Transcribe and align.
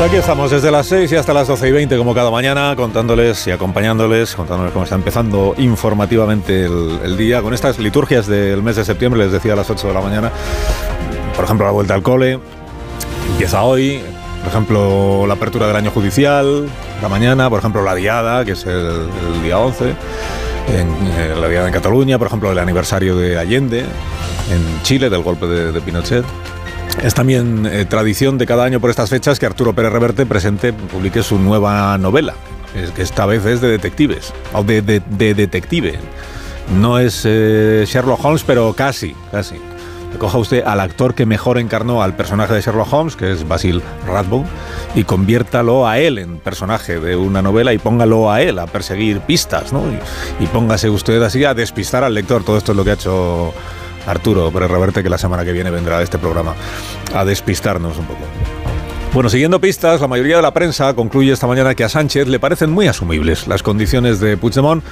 Pues 0.00 0.12
aquí 0.12 0.18
estamos 0.18 0.50
desde 0.50 0.70
las 0.70 0.86
6 0.86 1.12
y 1.12 1.16
hasta 1.16 1.34
las 1.34 1.46
12 1.46 1.68
y 1.68 1.72
20 1.72 1.98
como 1.98 2.14
cada 2.14 2.30
mañana 2.30 2.74
contándoles 2.74 3.46
y 3.46 3.50
acompañándoles, 3.50 4.34
contándoles 4.34 4.72
cómo 4.72 4.84
está 4.84 4.94
empezando 4.94 5.54
informativamente 5.58 6.64
el, 6.64 7.18
día 7.18 7.42
con 7.42 7.52
estas 7.52 7.78
liturgias 7.78 8.26
del 8.26 8.62
mes 8.62 8.76
de 8.76 8.86
septiembre, 8.86 9.20
les 9.20 9.30
decía 9.30 9.52
a 9.52 9.56
las 9.56 9.68
8 9.68 9.88
de 9.88 9.92
la 9.92 10.00
mañana, 10.00 10.30
por 11.36 11.44
ejemplo 11.44 11.66
la 11.66 11.72
vuelta 11.72 11.92
al 11.92 12.02
cole, 12.02 12.38
empieza 13.32 13.62
hoy, 13.62 14.00
por 14.42 14.48
ejemplo 14.48 15.26
la 15.26 15.34
apertura 15.34 15.66
del 15.66 15.76
año 15.76 15.90
judicial, 15.90 16.66
la 17.02 17.08
mañana, 17.10 17.50
por 17.50 17.58
ejemplo 17.58 17.82
la 17.82 17.94
diada, 17.94 18.42
que 18.46 18.52
es 18.52 18.64
el, 18.64 19.06
día 19.42 19.58
11, 19.58 19.84
en, 19.84 20.88
eh, 21.18 21.34
la 21.38 21.46
diada 21.46 21.66
en 21.66 21.74
Cataluña, 21.74 22.16
por 22.16 22.28
ejemplo 22.28 22.50
el 22.50 22.58
aniversario 22.58 23.16
de 23.16 23.36
Allende, 23.36 23.80
en 23.80 24.82
Chile, 24.82 25.10
del 25.10 25.22
golpe 25.22 25.44
de 25.44 25.78
Pinochet. 25.82 26.24
Es 27.02 27.14
también 27.14 27.66
eh, 27.66 27.86
tradición 27.86 28.36
de 28.36 28.46
cada 28.46 28.64
año 28.64 28.78
por 28.80 28.90
estas 28.90 29.08
fechas 29.08 29.38
que 29.38 29.46
Arturo 29.46 29.72
Pérez 29.72 29.92
Reverte 29.92 30.26
presente, 30.26 30.72
publique 30.72 31.22
su 31.22 31.38
nueva 31.38 31.96
novela, 31.96 32.34
que 32.94 33.02
esta 33.02 33.24
vez 33.24 33.46
es 33.46 33.60
de 33.60 33.68
detectives, 33.68 34.34
o 34.52 34.62
de 34.62 34.80
detective. 34.80 35.98
No 36.78 36.98
es 36.98 37.22
eh, 37.24 37.84
Sherlock 37.86 38.24
Holmes, 38.24 38.44
pero 38.46 38.72
casi, 38.74 39.14
casi. 39.32 39.56
Coja 40.18 40.38
usted 40.38 40.64
al 40.64 40.80
actor 40.80 41.14
que 41.14 41.24
mejor 41.24 41.58
encarnó 41.58 42.02
al 42.02 42.14
personaje 42.14 42.52
de 42.52 42.60
Sherlock 42.60 42.92
Holmes, 42.92 43.16
que 43.16 43.32
es 43.32 43.46
Basil 43.48 43.80
Rathbone, 44.06 44.46
y 44.94 45.04
conviértalo 45.04 45.88
a 45.88 45.98
él 45.98 46.18
en 46.18 46.38
personaje 46.38 47.00
de 47.00 47.16
una 47.16 47.42
novela 47.42 47.72
y 47.72 47.78
póngalo 47.78 48.30
a 48.30 48.42
él 48.42 48.58
a 48.58 48.66
perseguir 48.66 49.20
pistas, 49.20 49.72
¿no? 49.72 49.82
Y, 49.90 50.44
y 50.44 50.46
póngase 50.48 50.90
usted 50.90 51.22
así 51.22 51.44
a 51.44 51.54
despistar 51.54 52.04
al 52.04 52.14
lector. 52.14 52.44
Todo 52.44 52.58
esto 52.58 52.72
es 52.72 52.76
lo 52.76 52.84
que 52.84 52.90
ha 52.90 52.94
hecho 52.94 53.54
Arturo 54.06 54.50
Pérez 54.50 54.70
Reverte, 54.70 55.02
que 55.02 55.10
la 55.10 55.18
semana 55.18 55.44
que 55.44 55.52
viene 55.52 55.70
vendrá 55.70 55.98
a 55.98 56.02
este 56.02 56.18
programa 56.18 56.54
a 57.14 57.24
despistarnos 57.24 57.98
un 57.98 58.04
poco. 58.06 58.20
Bueno, 59.12 59.28
siguiendo 59.28 59.60
pistas, 59.60 60.00
la 60.00 60.06
mayoría 60.06 60.36
de 60.36 60.42
la 60.42 60.54
prensa 60.54 60.94
concluye 60.94 61.32
esta 61.32 61.48
mañana 61.48 61.74
que 61.74 61.82
a 61.82 61.88
Sánchez 61.88 62.28
le 62.28 62.38
parecen 62.38 62.70
muy 62.70 62.86
asumibles 62.86 63.48
las 63.48 63.62
condiciones 63.62 64.20
de 64.20 64.36
Puigdemont, 64.36 64.84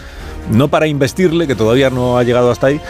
no 0.51 0.69
para 0.69 0.89
investirle, 0.89 1.47
que 1.47 1.55
todavía 1.55 1.89
no 1.91 2.19
ha 2.19 2.25
llegado 2.25 2.51
hasta 2.51 2.67
ahí, 2.67 2.81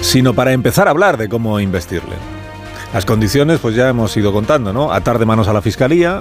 sino 0.00 0.34
para 0.34 0.52
empezar 0.52 0.86
a 0.86 0.92
hablar 0.92 1.16
de 1.16 1.28
cómo 1.28 1.58
investirle. 1.58 2.14
Las 2.94 3.04
condiciones, 3.04 3.58
pues 3.58 3.74
ya 3.74 3.88
hemos 3.88 4.16
ido 4.16 4.32
contando, 4.32 4.72
¿no? 4.72 4.92
Atar 4.92 5.18
de 5.18 5.26
manos 5.26 5.48
a 5.48 5.52
la 5.52 5.60
Fiscalía, 5.60 6.20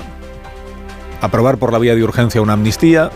aprobar 1.21 1.57
por 1.57 1.71
la 1.71 1.77
vía 1.77 1.93
de 1.93 2.03
urgencia 2.03 2.41
una 2.41 2.53
amnistía, 2.53 3.11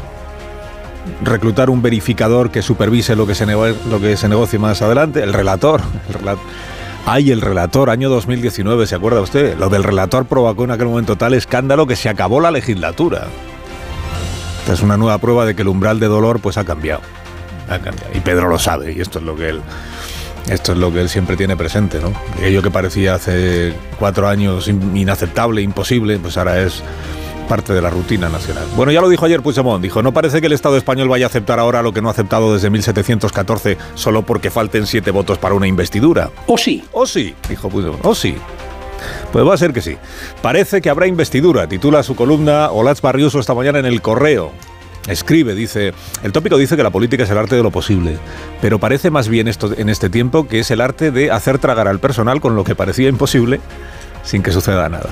reclutar 1.23 1.69
un 1.69 1.81
verificador 1.81 2.51
que 2.51 2.61
supervise 2.61 3.15
lo 3.15 3.27
que 3.27 3.35
se, 3.35 3.45
lo 3.45 3.99
que 3.99 4.17
se 4.17 4.27
negocie 4.27 4.59
más 4.59 4.81
adelante, 4.81 5.23
el 5.23 5.33
relator. 5.33 5.81
El. 6.09 6.37
Ay, 7.05 7.31
el 7.31 7.41
relator, 7.41 7.89
año 7.89 8.09
2019, 8.09 8.85
¿se 8.85 8.95
acuerda 8.95 9.21
usted? 9.21 9.57
Lo 9.57 9.69
del 9.69 9.83
relator 9.83 10.25
provocó 10.25 10.65
en 10.65 10.71
aquel 10.71 10.87
momento 10.87 11.15
tal 11.15 11.33
escándalo 11.33 11.87
que 11.87 11.95
se 11.95 12.09
acabó 12.09 12.39
la 12.39 12.51
legislatura. 12.51 13.27
Esta 14.59 14.73
es 14.73 14.81
una 14.81 14.97
nueva 14.97 15.17
prueba 15.17 15.45
de 15.45 15.55
que 15.55 15.63
el 15.63 15.69
umbral 15.69 15.99
de 15.99 16.07
dolor 16.07 16.39
pues 16.39 16.57
ha 16.57 16.65
cambiado. 16.65 17.01
ha 17.67 17.79
cambiado. 17.79 18.11
Y 18.13 18.19
Pedro 18.19 18.47
lo 18.49 18.59
sabe, 18.59 18.93
y 18.93 19.01
esto 19.01 19.19
es 19.19 19.25
lo 19.25 19.35
que 19.35 19.49
él. 19.49 19.61
Esto 20.49 20.73
es 20.73 20.77
lo 20.77 20.91
que 20.91 21.01
él 21.01 21.09
siempre 21.09 21.35
tiene 21.35 21.57
presente, 21.57 21.99
¿no? 21.99 22.13
Aquello 22.37 22.61
que 22.61 22.69
parecía 22.69 23.15
hace 23.15 23.73
cuatro 23.97 24.27
años 24.27 24.67
inaceptable, 24.67 25.61
imposible, 25.61 26.19
pues 26.19 26.37
ahora 26.37 26.61
es 26.61 26.83
parte 27.49 27.73
de 27.73 27.81
la 27.81 27.89
rutina 27.89 28.29
nacional. 28.29 28.65
Bueno, 28.77 28.93
ya 28.93 29.01
lo 29.01 29.09
dijo 29.09 29.25
ayer 29.25 29.41
Puigdemont, 29.41 29.83
dijo, 29.83 30.01
no 30.01 30.13
parece 30.13 30.39
que 30.39 30.47
el 30.47 30.53
Estado 30.53 30.77
español 30.77 31.09
vaya 31.09 31.25
a 31.25 31.27
aceptar 31.29 31.59
ahora 31.59 31.81
lo 31.81 31.91
que 31.91 32.01
no 32.01 32.07
ha 32.07 32.11
aceptado 32.11 32.53
desde 32.53 32.69
1714 32.69 33.77
solo 33.95 34.21
porque 34.21 34.49
falten 34.49 34.85
siete 34.85 35.11
votos 35.11 35.37
para 35.37 35.55
una 35.55 35.67
investidura. 35.67 36.29
O 36.47 36.57
sí. 36.57 36.85
O 36.93 37.05
sí, 37.05 37.35
dijo 37.49 37.67
Puigdemont, 37.67 38.05
o 38.05 38.15
sí. 38.15 38.35
Pues 39.31 39.45
va 39.45 39.53
a 39.53 39.57
ser 39.57 39.73
que 39.73 39.81
sí. 39.81 39.97
Parece 40.41 40.81
que 40.81 40.89
habrá 40.89 41.07
investidura, 41.07 41.67
titula 41.67 42.03
su 42.03 42.15
columna 42.15 42.69
Olaz 42.71 43.01
Barriuso 43.01 43.39
esta 43.39 43.53
mañana 43.53 43.79
en 43.79 43.85
El 43.85 44.01
Correo. 44.01 44.51
Escribe, 45.07 45.55
dice, 45.55 45.93
el 46.21 46.31
tópico 46.31 46.57
dice 46.57 46.77
que 46.77 46.83
la 46.83 46.91
política 46.91 47.23
es 47.23 47.29
el 47.31 47.37
arte 47.37 47.55
de 47.55 47.63
lo 47.63 47.71
posible, 47.71 48.19
pero 48.61 48.79
parece 48.79 49.09
más 49.09 49.27
bien 49.27 49.47
esto 49.47 49.73
en 49.75 49.89
este 49.89 50.09
tiempo 50.09 50.47
que 50.47 50.59
es 50.59 50.69
el 50.69 50.81
arte 50.81 51.09
de 51.09 51.31
hacer 51.31 51.57
tragar 51.57 51.87
al 51.87 51.99
personal 51.99 52.41
con 52.41 52.55
lo 52.55 52.63
que 52.63 52.75
parecía 52.75 53.09
imposible 53.09 53.59
sin 54.23 54.43
que 54.43 54.51
suceda 54.51 54.87
nada. 54.87 55.09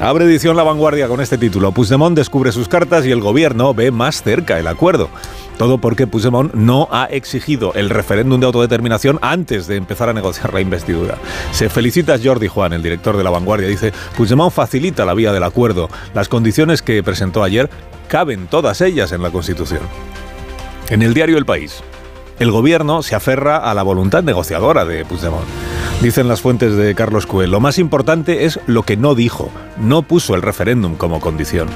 Abre 0.00 0.24
edición 0.24 0.56
La 0.56 0.64
Vanguardia 0.64 1.06
con 1.06 1.20
este 1.20 1.38
título. 1.38 1.72
Puigdemont 1.72 2.16
descubre 2.16 2.50
sus 2.50 2.68
cartas 2.68 3.06
y 3.06 3.12
el 3.12 3.20
gobierno 3.20 3.72
ve 3.72 3.90
más 3.90 4.22
cerca 4.22 4.58
el 4.58 4.66
acuerdo. 4.66 5.08
Todo 5.58 5.78
porque 5.78 6.08
Puigdemont 6.08 6.54
no 6.54 6.88
ha 6.90 7.04
exigido 7.04 7.72
el 7.74 7.88
referéndum 7.88 8.40
de 8.40 8.46
autodeterminación 8.46 9.18
antes 9.22 9.68
de 9.68 9.76
empezar 9.76 10.08
a 10.08 10.12
negociar 10.12 10.52
la 10.54 10.60
investidura. 10.60 11.18
Se 11.52 11.68
felicita 11.68 12.18
Jordi 12.22 12.48
Juan, 12.48 12.72
el 12.72 12.82
director 12.82 13.16
de 13.16 13.22
La 13.22 13.30
Vanguardia. 13.30 13.68
Dice, 13.68 13.92
Puigdemont 14.16 14.52
facilita 14.52 15.04
la 15.04 15.14
vía 15.14 15.32
del 15.32 15.44
acuerdo. 15.44 15.88
Las 16.14 16.28
condiciones 16.28 16.82
que 16.82 17.02
presentó 17.02 17.44
ayer 17.44 17.70
caben 18.08 18.48
todas 18.48 18.80
ellas 18.80 19.12
en 19.12 19.22
la 19.22 19.30
Constitución. 19.30 19.82
En 20.90 21.02
el 21.02 21.14
diario 21.14 21.38
El 21.38 21.46
País, 21.46 21.82
el 22.38 22.50
gobierno 22.50 23.02
se 23.02 23.14
aferra 23.14 23.58
a 23.58 23.74
la 23.74 23.82
voluntad 23.82 24.22
negociadora 24.22 24.84
de 24.84 25.04
Puigdemont. 25.04 25.46
Dicen 26.00 26.28
las 26.28 26.40
fuentes 26.40 26.76
de 26.76 26.94
Carlos 26.94 27.26
Cuel, 27.26 27.50
lo 27.50 27.60
más 27.60 27.78
importante 27.78 28.44
es 28.44 28.58
lo 28.66 28.82
que 28.82 28.96
no 28.96 29.14
dijo, 29.14 29.50
no 29.78 30.02
puso 30.02 30.34
el 30.34 30.42
referéndum 30.42 30.96
como 30.96 31.20
condición. 31.20 31.68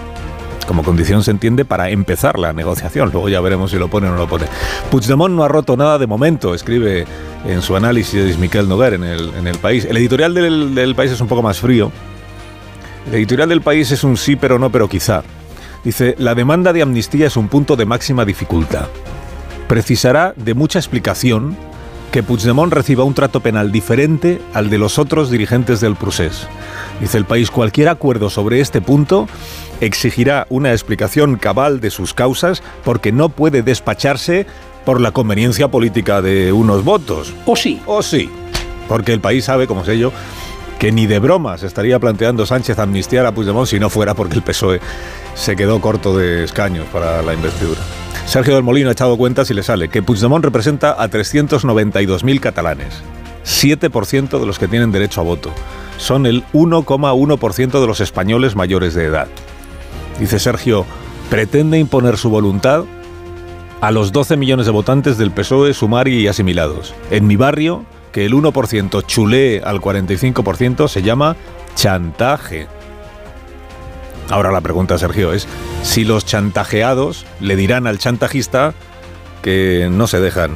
Como 0.67 0.83
condición 0.83 1.23
se 1.23 1.31
entiende 1.31 1.65
para 1.65 1.91
empezar 1.91 2.39
la 2.39 2.53
negociación, 2.53 3.11
luego 3.13 3.29
ya 3.29 3.41
veremos 3.41 3.71
si 3.71 3.79
lo 3.79 3.89
pone 3.89 4.09
o 4.09 4.11
no 4.11 4.17
lo 4.17 4.27
pone. 4.27 4.47
Puigdemont 4.91 5.33
no 5.35 5.45
ha 5.45 5.49
roto 5.49 5.77
nada 5.77 5.99
de 5.99 6.09
momento, 6.09 6.55
escribe 6.55 7.05
en 7.47 7.63
su 7.63 7.77
análisis 7.77 8.37
Miquel 8.39 8.69
Noguer 8.69 8.95
en 8.95 9.05
el, 9.05 9.33
en 9.35 9.47
el 9.47 9.59
país. 9.59 9.85
El 9.85 9.97
editorial 9.97 10.35
del, 10.35 10.75
del 10.75 10.97
país 10.97 11.13
es 11.13 11.21
un 11.21 11.29
poco 11.29 11.43
más 11.43 11.61
frío. 11.61 11.93
El 13.07 13.15
editorial 13.15 13.49
del 13.49 13.61
país 13.61 13.93
es 13.93 14.03
un 14.03 14.17
sí 14.17 14.35
pero 14.35 14.59
no 14.59 14.71
pero 14.71 14.89
quizá. 14.89 15.23
Dice, 15.85 16.17
la 16.19 16.35
demanda 16.35 16.73
de 16.73 16.83
amnistía 16.83 17.29
es 17.29 17.37
un 17.37 17.47
punto 17.47 17.77
de 17.77 17.87
máxima 17.87 18.25
dificultad. 18.25 18.89
Precisará 19.69 20.33
de 20.37 20.55
mucha 20.55 20.79
explicación 20.79 21.57
que 22.13 22.23
Puigdemont 22.23 22.73
reciba 22.73 23.05
un 23.05 23.15
trato 23.15 23.41
penal 23.41 23.73
diferente 23.73 24.41
al 24.55 24.71
de 24.71 24.79
los 24.79 24.99
otros 24.99 25.31
dirigentes 25.31 25.81
del 25.81 25.97
procés. 25.97 26.47
Dice 27.01 27.19
el 27.19 27.25
país, 27.25 27.51
cualquier 27.51 27.89
acuerdo 27.89 28.31
sobre 28.31 28.61
este 28.61 28.81
punto 28.81 29.29
exigirá 29.81 30.47
una 30.49 30.73
explicación 30.73 31.37
cabal 31.37 31.81
de 31.81 31.91
sus 31.91 32.15
causas 32.15 32.63
porque 32.85 33.13
no 33.13 33.29
puede 33.29 33.63
despacharse 33.63 34.47
por 34.85 35.01
la 35.01 35.11
conveniencia 35.11 35.69
política 35.69 36.23
de 36.23 36.53
unos 36.53 36.85
votos. 36.85 37.35
O 37.45 37.57
sí. 37.57 37.81
O 37.87 38.03
sí. 38.03 38.31
Porque 38.89 39.13
el 39.13 39.21
país 39.21 39.45
sabe, 39.45 39.67
como 39.67 39.85
sé 39.85 39.99
yo, 39.99 40.13
que 40.79 40.93
ni 40.93 41.07
de 41.07 41.19
broma 41.19 41.59
se 41.59 41.67
estaría 41.67 41.99
planteando 41.99 42.47
Sánchez 42.47 42.79
amnistiar 42.79 43.27
a 43.27 43.33
Puigdemont 43.33 43.69
si 43.69 43.81
no 43.81 43.91
fuera 43.91 44.15
porque 44.15 44.35
el 44.35 44.43
PSOE 44.43 44.81
se 45.35 45.57
quedó 45.57 45.81
corto 45.81 46.17
de 46.17 46.45
escaños 46.45 46.87
para 46.93 47.23
la 47.23 47.35
investidura. 47.35 47.81
Sergio 48.27 48.55
del 48.55 48.63
Molino 48.63 48.89
ha 48.89 48.93
echado 48.93 49.17
cuentas 49.17 49.51
y 49.51 49.55
le 49.55 49.63
sale 49.63 49.89
que 49.89 50.03
Puigdemont 50.03 50.45
representa 50.45 51.01
a 51.03 51.09
392.000 51.09 52.41
catalanes, 52.41 53.03
7% 53.45 54.41
de 54.41 54.47
los 54.47 54.59
que 54.59 54.69
tienen 54.69 54.93
derecho 54.93 55.21
a 55.21 55.25
voto. 55.25 55.53
Son 55.97 56.27
el 56.27 56.45
1,1% 56.53 57.81
de 57.81 57.87
los 57.87 58.01
españoles 58.01 58.57
mayores 58.57 58.95
de 58.95 59.05
edad. 59.05 59.29
Dice 60.19 60.39
Sergio, 60.39 60.85
pretende 61.31 61.79
imponer 61.79 62.17
su 62.17 62.29
voluntad 62.29 62.85
a 63.81 63.91
los 63.91 64.13
12 64.13 64.37
millones 64.37 64.67
de 64.67 64.73
votantes 64.73 65.19
del 65.19 65.31
PSOE, 65.31 65.75
Sumari 65.75 66.19
y 66.19 66.29
asimilados. 66.29 66.95
En 67.11 67.27
mi 67.27 67.37
barrio, 67.37 67.85
que 68.17 68.25
el 68.25 68.33
1% 68.33 69.05
chulee 69.05 69.61
al 69.63 69.79
45% 69.79 70.89
se 70.89 71.03
llama 71.03 71.37
chantaje. 71.75 72.67
Ahora 74.31 74.51
la 74.51 74.63
pregunta, 74.63 74.97
Sergio, 74.97 75.35
es 75.35 75.47
si 75.83 76.07
los 76.07 76.25
chantajeados 76.25 77.27
le 77.41 77.57
dirán 77.57 77.87
al 77.87 77.99
chantajista 77.99 78.73
que 79.43 79.91
no 79.93 80.07
se 80.07 80.21
dejan 80.21 80.53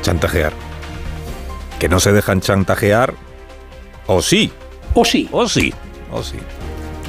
chantajear. 0.00 0.54
Que 1.78 1.90
no 1.90 2.00
se 2.00 2.10
dejan 2.10 2.40
chantajear, 2.40 3.12
o 4.06 4.22
sí. 4.22 4.50
O 4.94 5.04
sí. 5.04 5.28
O 5.32 5.46
sí. 5.46 5.74
O 6.10 6.22
sí. 6.22 6.38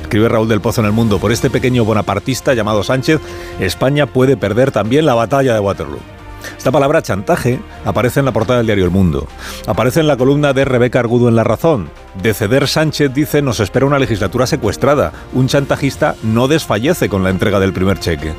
Escribe 0.01 0.27
Raúl 0.27 0.49
del 0.49 0.59
Pozo 0.59 0.81
en 0.81 0.87
el 0.87 0.93
Mundo, 0.93 1.19
por 1.19 1.31
este 1.31 1.49
pequeño 1.49 1.85
bonapartista 1.85 2.53
llamado 2.53 2.83
Sánchez, 2.83 3.21
España 3.61 4.07
puede 4.07 4.35
perder 4.35 4.71
también 4.71 5.05
la 5.05 5.13
batalla 5.13 5.53
de 5.53 5.61
Waterloo. 5.61 6.20
Esta 6.57 6.71
palabra 6.71 7.01
chantaje 7.01 7.59
aparece 7.85 8.19
en 8.19 8.25
la 8.25 8.31
portada 8.31 8.59
del 8.59 8.67
diario 8.67 8.85
El 8.85 8.91
Mundo. 8.91 9.27
Aparece 9.67 9.99
en 9.99 10.07
la 10.07 10.17
columna 10.17 10.53
de 10.53 10.65
Rebeca 10.65 10.99
Argudo 10.99 11.29
en 11.29 11.35
La 11.35 11.43
Razón. 11.43 11.89
De 12.21 12.33
ceder 12.33 12.67
Sánchez 12.67 13.13
dice 13.13 13.41
nos 13.41 13.59
espera 13.59 13.85
una 13.85 13.99
legislatura 13.99 14.47
secuestrada. 14.47 15.11
Un 15.33 15.47
chantajista 15.47 16.15
no 16.23 16.47
desfallece 16.47 17.09
con 17.09 17.23
la 17.23 17.29
entrega 17.29 17.59
del 17.59 17.73
primer 17.73 17.99
cheque. 17.99 18.33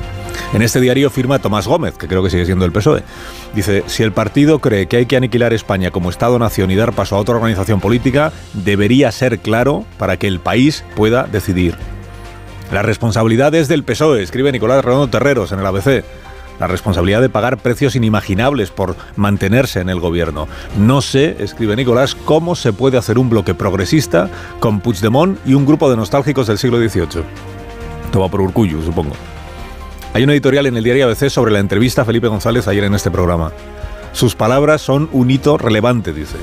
En 0.53 0.61
este 0.61 0.79
diario 0.79 1.09
firma 1.09 1.39
Tomás 1.39 1.67
Gómez, 1.67 1.95
que 1.97 2.07
creo 2.07 2.23
que 2.23 2.29
sigue 2.29 2.45
siendo 2.45 2.65
el 2.65 2.71
PSOE. 2.71 3.03
Dice, 3.55 3.83
si 3.87 4.03
el 4.03 4.11
partido 4.11 4.59
cree 4.59 4.87
que 4.87 4.97
hay 4.97 5.05
que 5.05 5.17
aniquilar 5.17 5.53
España 5.53 5.91
como 5.91 6.09
Estado-nación 6.09 6.69
y 6.71 6.75
dar 6.75 6.93
paso 6.93 7.15
a 7.15 7.19
otra 7.19 7.35
organización 7.35 7.79
política, 7.79 8.31
debería 8.53 9.11
ser 9.11 9.39
claro 9.39 9.85
para 9.97 10.17
que 10.17 10.27
el 10.27 10.39
país 10.39 10.83
pueda 10.95 11.23
decidir. 11.23 11.75
La 12.71 12.81
responsabilidad 12.81 13.53
es 13.53 13.67
del 13.67 13.83
PSOE, 13.83 14.23
escribe 14.23 14.51
Nicolás 14.51 14.83
Redondo 14.83 15.09
Terreros 15.09 15.51
en 15.51 15.59
el 15.59 15.65
ABC 15.65 16.03
la 16.59 16.67
responsabilidad 16.67 17.21
de 17.21 17.29
pagar 17.29 17.57
precios 17.57 17.95
inimaginables 17.95 18.71
por 18.71 18.95
mantenerse 19.15 19.79
en 19.79 19.89
el 19.89 19.99
gobierno. 19.99 20.47
No 20.77 21.01
sé, 21.01 21.37
escribe 21.39 21.75
Nicolás, 21.75 22.15
cómo 22.15 22.55
se 22.55 22.73
puede 22.73 22.97
hacer 22.97 23.17
un 23.17 23.29
bloque 23.29 23.53
progresista 23.53 24.29
con 24.59 24.79
Puigdemont 24.79 25.37
y 25.45 25.53
un 25.53 25.65
grupo 25.65 25.89
de 25.89 25.97
nostálgicos 25.97 26.47
del 26.47 26.57
siglo 26.57 26.77
XVIII. 26.77 27.23
Toma 28.11 28.29
por 28.29 28.41
Urcullo, 28.41 28.81
supongo. 28.81 29.15
Hay 30.13 30.23
una 30.23 30.33
editorial 30.33 30.67
en 30.67 30.77
el 30.77 30.83
diario 30.83 31.07
ABC 31.07 31.29
sobre 31.29 31.51
la 31.51 31.59
entrevista 31.59 32.03
a 32.03 32.05
Felipe 32.05 32.27
González 32.27 32.67
ayer 32.67 32.83
en 32.83 32.93
este 32.93 33.09
programa. 33.09 33.51
Sus 34.11 34.35
palabras 34.35 34.81
son 34.81 35.09
un 35.11 35.31
hito 35.31 35.57
relevante, 35.57 36.13
dice. 36.13 36.37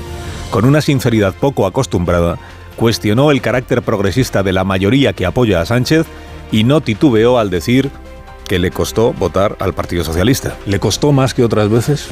Con 0.49 0.65
una 0.65 0.81
sinceridad 0.81 1.33
poco 1.33 1.65
acostumbrada, 1.65 2.37
cuestionó 2.75 3.31
el 3.31 3.41
carácter 3.41 3.81
progresista 3.81 4.43
de 4.43 4.51
la 4.51 4.65
mayoría 4.65 5.13
que 5.13 5.25
apoya 5.25 5.61
a 5.61 5.65
Sánchez 5.65 6.05
y 6.51 6.65
no 6.65 6.81
titubeó 6.81 7.37
al 7.37 7.49
decir 7.49 7.89
que 8.51 8.59
le 8.59 8.69
costó 8.69 9.13
votar 9.13 9.55
al 9.61 9.73
Partido 9.73 10.03
Socialista. 10.03 10.57
¿Le 10.65 10.77
costó 10.77 11.13
más 11.13 11.33
que 11.33 11.41
otras 11.41 11.69
veces? 11.69 12.09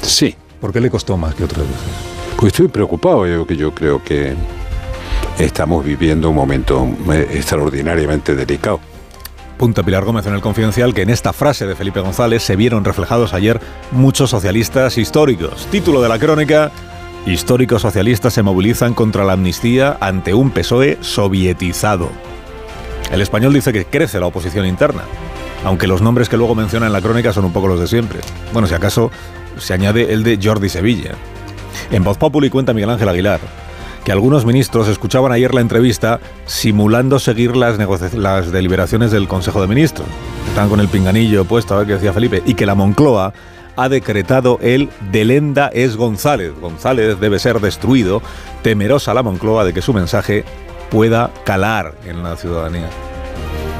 Sí. 0.00 0.34
¿Por 0.58 0.72
qué 0.72 0.80
le 0.80 0.88
costó 0.88 1.18
más 1.18 1.34
que 1.34 1.44
otras 1.44 1.60
veces? 1.60 1.84
Pues 2.38 2.54
estoy 2.54 2.68
preocupado, 2.68 3.26
yo, 3.26 3.46
que 3.46 3.54
yo 3.54 3.74
creo 3.74 4.02
que 4.02 4.34
estamos 5.38 5.84
viviendo 5.84 6.30
un 6.30 6.36
momento 6.36 6.88
eh, 7.12 7.28
extraordinariamente 7.34 8.34
delicado. 8.34 8.80
Punta 9.58 9.82
Pilar 9.82 10.06
Gómez 10.06 10.24
en 10.24 10.32
el 10.32 10.40
Confidencial 10.40 10.94
que 10.94 11.02
en 11.02 11.10
esta 11.10 11.34
frase 11.34 11.66
de 11.66 11.76
Felipe 11.76 12.00
González 12.00 12.42
se 12.42 12.56
vieron 12.56 12.82
reflejados 12.82 13.34
ayer 13.34 13.60
muchos 13.90 14.30
socialistas 14.30 14.96
históricos. 14.96 15.68
Título 15.70 16.00
de 16.00 16.08
la 16.08 16.18
crónica, 16.18 16.72
históricos 17.26 17.82
socialistas 17.82 18.32
se 18.32 18.42
movilizan 18.42 18.94
contra 18.94 19.22
la 19.22 19.34
amnistía 19.34 19.98
ante 20.00 20.32
un 20.32 20.50
PSOE 20.50 20.96
sovietizado. 21.02 22.08
El 23.12 23.20
español 23.20 23.52
dice 23.52 23.74
que 23.74 23.84
crece 23.84 24.18
la 24.18 24.24
oposición 24.24 24.64
interna 24.64 25.02
aunque 25.64 25.86
los 25.86 26.02
nombres 26.02 26.28
que 26.28 26.36
luego 26.36 26.54
menciona 26.54 26.86
en 26.86 26.92
la 26.92 27.00
crónica 27.00 27.32
son 27.32 27.44
un 27.44 27.52
poco 27.52 27.68
los 27.68 27.80
de 27.80 27.88
siempre. 27.88 28.20
Bueno, 28.52 28.68
si 28.68 28.74
acaso 28.74 29.10
se 29.58 29.74
añade 29.74 30.12
el 30.12 30.22
de 30.22 30.38
Jordi 30.42 30.68
Sevilla. 30.68 31.12
En 31.90 32.04
Voz 32.04 32.18
Populi 32.18 32.50
cuenta 32.50 32.72
Miguel 32.72 32.90
Ángel 32.90 33.08
Aguilar 33.08 33.40
que 34.04 34.12
algunos 34.12 34.44
ministros 34.44 34.86
escuchaban 34.86 35.32
ayer 35.32 35.54
la 35.54 35.62
entrevista 35.62 36.20
simulando 36.44 37.18
seguir 37.18 37.56
las, 37.56 37.78
deliberaciones 38.52 39.10
del 39.10 39.26
Consejo 39.26 39.62
de 39.62 39.66
Ministros. 39.66 40.06
Estaban 40.48 40.68
con 40.68 40.80
el 40.80 40.88
pinganillo 40.88 41.46
puesto 41.46 41.74
a 41.74 41.78
ver 41.78 41.86
qué 41.86 41.94
decía 41.94 42.12
Felipe. 42.12 42.42
Y 42.44 42.54
que 42.54 42.66
la 42.66 42.74
Moncloa 42.74 43.32
ha 43.76 43.88
decretado 43.88 44.58
el 44.60 44.90
Delenda 45.10 45.68
es 45.68 45.96
González. 45.96 46.52
González 46.60 47.18
debe 47.18 47.38
ser 47.38 47.60
destruido, 47.60 48.20
temerosa 48.62 49.14
la 49.14 49.22
Moncloa 49.22 49.64
de 49.64 49.72
que 49.72 49.82
su 49.82 49.94
mensaje 49.94 50.44
pueda 50.90 51.30
calar 51.44 51.94
en 52.04 52.22
la 52.22 52.36
ciudadanía. 52.36 52.90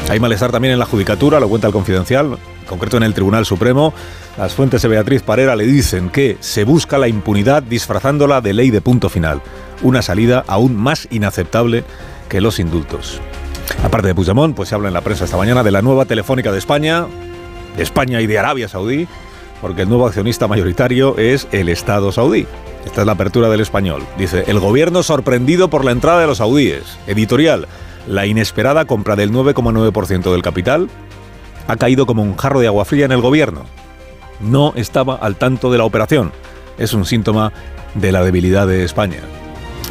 Hay 0.09 0.21
malestar 0.21 0.53
también 0.53 0.73
en 0.73 0.79
la 0.79 0.85
judicatura, 0.85 1.41
lo 1.41 1.49
cuenta 1.49 1.67
el 1.67 1.73
confidencial, 1.73 2.27
en 2.27 2.67
concreto 2.67 2.99
en 2.99 3.03
el 3.03 3.15
Tribunal 3.15 3.47
Supremo. 3.47 3.95
Las 4.37 4.55
fuentes 4.55 4.83
de 4.83 4.89
Beatriz 4.89 5.23
Parera 5.23 5.57
le 5.57 5.65
dicen 5.65 6.11
que 6.11 6.37
se 6.41 6.65
busca 6.65 6.99
la 6.99 7.09
impunidad 7.09 7.63
disfrazándola 7.63 8.41
de 8.41 8.53
ley 8.53 8.71
de 8.71 8.81
punto 8.81 9.09
final, 9.09 9.41
una 9.83 10.03
salida 10.03 10.45
aún 10.47 10.77
más 10.77 11.09
inaceptable 11.11 11.85
que 12.29 12.41
los 12.41 12.59
indultos. 12.59 13.21
Aparte 13.83 14.09
de 14.09 14.15
Puigdemont, 14.15 14.55
pues 14.55 14.69
se 14.69 14.75
habla 14.75 14.89
en 14.89 14.95
la 14.95 15.01
prensa 15.01 15.25
esta 15.25 15.39
mañana 15.39 15.63
de 15.63 15.71
la 15.71 15.83
nueva 15.83 16.05
telefónica 16.05 16.53
de 16.53 16.59
España, 16.59 17.07
de 17.77 17.83
España 17.83 18.21
y 18.21 18.27
de 18.27 18.39
Arabia 18.39 18.69
Saudí, 18.69 19.09
porque 19.61 19.83
el 19.83 19.89
nuevo 19.89 20.07
accionista 20.07 20.47
mayoritario 20.47 21.17
es 21.17 21.49
el 21.51 21.71
Estado 21.71 22.13
saudí. 22.13 22.47
Esta 22.85 23.01
es 23.01 23.07
la 23.07 23.15
apertura 23.15 23.49
del 23.49 23.61
español. 23.61 24.03
Dice, 24.19 24.45
el 24.47 24.61
gobierno 24.61 25.03
sorprendido 25.03 25.71
por 25.71 25.87
la 25.87 25.93
entrada 25.93 26.21
de 26.21 26.27
los 26.27 26.39
saudíes. 26.39 26.99
Editorial, 27.07 27.67
la 28.07 28.27
inesperada 28.27 28.85
compra 28.85 29.17
del 29.17 29.33
9,9% 29.33 30.31
del 30.31 30.43
capital 30.43 30.89
ha 31.67 31.77
caído 31.77 32.07
como 32.07 32.23
un 32.23 32.37
jarro 32.37 32.61
de 32.61 32.67
agua 32.67 32.85
fría 32.85 33.07
en 33.07 33.13
el 33.13 33.21
gobierno. 33.21 33.65
No 34.41 34.73
estaba 34.77 35.15
al 35.17 35.37
tanto 35.37 35.71
de 35.71 35.79
la 35.79 35.85
operación. 35.85 36.33
Es 36.77 36.93
un 36.93 37.07
síntoma 37.07 37.53
de 37.95 38.13
la 38.13 38.23
debilidad 38.23 38.67
de 38.67 38.85
España. 38.85 39.21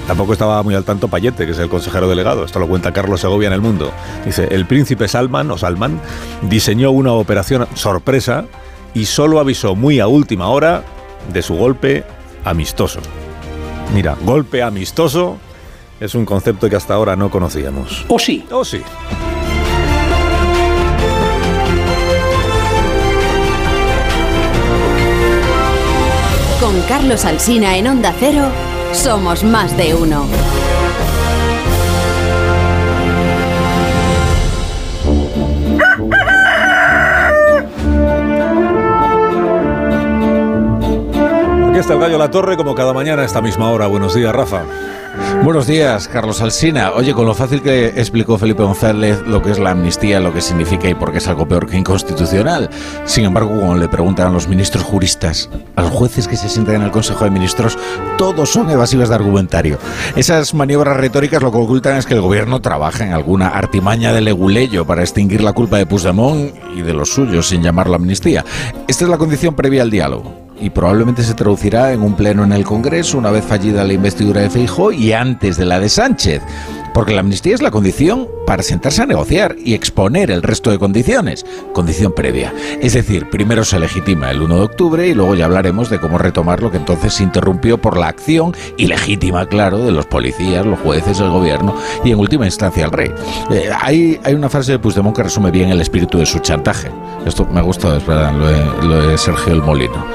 Tampoco 0.07 0.33
estaba 0.33 0.61
muy 0.63 0.75
al 0.75 0.83
tanto 0.83 1.07
Payete, 1.07 1.45
que 1.45 1.53
es 1.53 1.59
el 1.59 1.69
consejero 1.69 2.09
delegado. 2.09 2.43
Esto 2.43 2.59
lo 2.59 2.67
cuenta 2.67 2.91
Carlos 2.91 3.21
Segovia 3.21 3.47
en 3.47 3.53
El 3.53 3.61
Mundo. 3.61 3.91
Dice, 4.25 4.47
el 4.51 4.65
príncipe 4.65 5.07
Salman, 5.07 5.49
o 5.49 5.57
Salman, 5.57 5.99
diseñó 6.41 6.91
una 6.91 7.13
operación 7.13 7.67
sorpresa 7.73 8.45
y 8.93 9.05
solo 9.05 9.39
avisó 9.39 9.75
muy 9.75 9.99
a 9.99 10.07
última 10.07 10.49
hora 10.49 10.83
de 11.31 11.41
su 11.41 11.55
golpe 11.55 12.03
amistoso. 12.43 12.99
Mira, 13.93 14.17
golpe 14.23 14.61
amistoso 14.61 15.37
es 16.03 16.15
un 16.15 16.25
concepto 16.25 16.69
que 16.69 16.75
hasta 16.75 16.93
ahora 16.93 17.15
no 17.15 17.31
conocíamos. 17.31 18.05
¿O 18.09 18.19
sí? 18.19 18.45
¿O 18.51 18.65
sí? 18.65 18.81
Con 26.59 26.81
Carlos 26.89 27.23
Alsina 27.23 27.77
en 27.77 27.87
Onda 27.87 28.13
Cero, 28.19 28.43
somos 28.91 29.45
más 29.45 29.77
de 29.77 29.95
uno. 29.95 30.25
Aquí 41.69 41.79
está 41.79 41.93
el 41.93 41.99
gallo 41.99 42.17
La 42.17 42.29
Torre, 42.29 42.57
como 42.57 42.75
cada 42.75 42.91
mañana 42.91 43.21
a 43.21 43.25
esta 43.25 43.41
misma 43.41 43.71
hora. 43.71 43.87
Buenos 43.87 44.13
días, 44.13 44.35
Rafa. 44.35 44.63
Buenos 45.43 45.67
días, 45.67 46.07
Carlos 46.07 46.41
Alsina. 46.41 46.91
Oye, 46.91 47.13
con 47.13 47.25
lo 47.25 47.35
fácil 47.35 47.61
que 47.61 47.87
explicó 47.87 48.37
Felipe 48.37 48.63
González 48.63 49.21
lo 49.27 49.41
que 49.41 49.51
es 49.51 49.59
la 49.59 49.71
amnistía, 49.71 50.19
lo 50.19 50.33
que 50.33 50.41
significa 50.41 50.89
y 50.89 50.95
por 50.95 51.11
qué 51.11 51.19
es 51.19 51.27
algo 51.27 51.47
peor 51.47 51.67
que 51.67 51.77
inconstitucional. 51.77 52.69
Sin 53.05 53.25
embargo, 53.25 53.49
cuando 53.49 53.75
le 53.75 53.89
preguntan 53.89 54.27
a 54.27 54.31
los 54.31 54.47
ministros 54.47 54.83
juristas, 54.83 55.49
a 55.75 55.83
los 55.83 55.91
jueces 55.91 56.27
que 56.27 56.35
se 56.35 56.49
sientan 56.49 56.75
en 56.75 56.81
el 56.83 56.91
Consejo 56.91 57.25
de 57.25 57.29
Ministros, 57.29 57.77
todos 58.17 58.49
son 58.49 58.71
evasivos 58.71 59.09
de 59.09 59.15
argumentario. 59.15 59.77
Esas 60.15 60.53
maniobras 60.53 60.97
retóricas 60.97 61.43
lo 61.43 61.51
que 61.51 61.57
ocultan 61.57 61.97
es 61.97 62.05
que 62.05 62.15
el 62.15 62.21
gobierno 62.21 62.61
trabaja 62.61 63.05
en 63.05 63.13
alguna 63.13 63.49
artimaña 63.49 64.13
de 64.13 64.21
leguleyo 64.21 64.85
para 64.85 65.01
extinguir 65.01 65.43
la 65.43 65.53
culpa 65.53 65.77
de 65.77 65.85
Puigdemont 65.85 66.55
y 66.75 66.81
de 66.81 66.93
los 66.93 67.09
suyos 67.13 67.49
sin 67.49 67.61
llamarlo 67.61 67.95
amnistía. 67.95 68.43
Esta 68.87 69.03
es 69.03 69.09
la 69.09 69.17
condición 69.17 69.55
previa 69.55 69.83
al 69.83 69.91
diálogo 69.91 70.43
y 70.63 70.69
probablemente 70.69 71.23
se 71.23 71.33
traducirá 71.33 71.91
en 71.91 72.01
un 72.01 72.15
pleno 72.15 72.45
en 72.45 72.53
el 72.53 72.63
Congreso 72.63 73.17
una 73.17 73.31
vez 73.31 73.43
fallida 73.43 73.83
la 73.83 73.91
investidura 73.91 74.41
de 74.41 74.49
Feijóo 74.49 74.93
y 74.93 75.11
antes 75.11 75.57
de 75.57 75.65
la 75.65 75.77
de 75.77 75.89
Sánchez. 75.89 76.41
Porque 76.93 77.13
la 77.13 77.21
amnistía 77.21 77.55
es 77.55 77.61
la 77.61 77.71
condición 77.71 78.27
para 78.45 78.63
sentarse 78.63 79.01
a 79.01 79.05
negociar 79.05 79.55
y 79.63 79.73
exponer 79.73 80.31
el 80.31 80.43
resto 80.43 80.69
de 80.69 80.79
condiciones. 80.79 81.45
Condición 81.73 82.13
previa. 82.13 82.53
Es 82.81 82.93
decir, 82.93 83.29
primero 83.29 83.63
se 83.63 83.79
legitima 83.79 84.31
el 84.31 84.41
1 84.41 84.55
de 84.55 84.61
octubre 84.61 85.07
y 85.07 85.13
luego 85.13 85.35
ya 85.35 85.45
hablaremos 85.45 85.89
de 85.89 85.99
cómo 85.99 86.17
retomar 86.17 86.61
lo 86.61 86.71
que 86.71 86.77
entonces 86.77 87.13
se 87.13 87.23
interrumpió 87.23 87.79
por 87.79 87.97
la 87.97 88.07
acción 88.07 88.55
ilegítima, 88.77 89.47
claro, 89.47 89.79
de 89.79 89.91
los 89.91 90.05
policías, 90.05 90.65
los 90.65 90.79
jueces, 90.79 91.19
el 91.19 91.29
gobierno 91.29 91.75
y 92.03 92.11
en 92.11 92.19
última 92.19 92.45
instancia 92.45 92.85
el 92.85 92.91
rey. 92.91 93.11
Eh, 93.51 93.69
hay, 93.81 94.19
hay 94.23 94.33
una 94.33 94.49
frase 94.49 94.73
de 94.73 94.79
Puigdemont 94.79 95.15
que 95.15 95.23
resume 95.23 95.51
bien 95.51 95.69
el 95.69 95.81
espíritu 95.81 96.17
de 96.17 96.25
su 96.25 96.39
chantaje. 96.39 96.89
Esto 97.25 97.47
me 97.51 97.59
ha 97.59 97.63
gustado, 97.63 97.97
es 97.97 98.05
verdad, 98.05 98.33
lo 98.33 98.47
de, 98.47 98.87
lo 98.87 99.07
de 99.07 99.17
Sergio 99.17 99.53
el 99.53 99.61
Molino. 99.61 100.05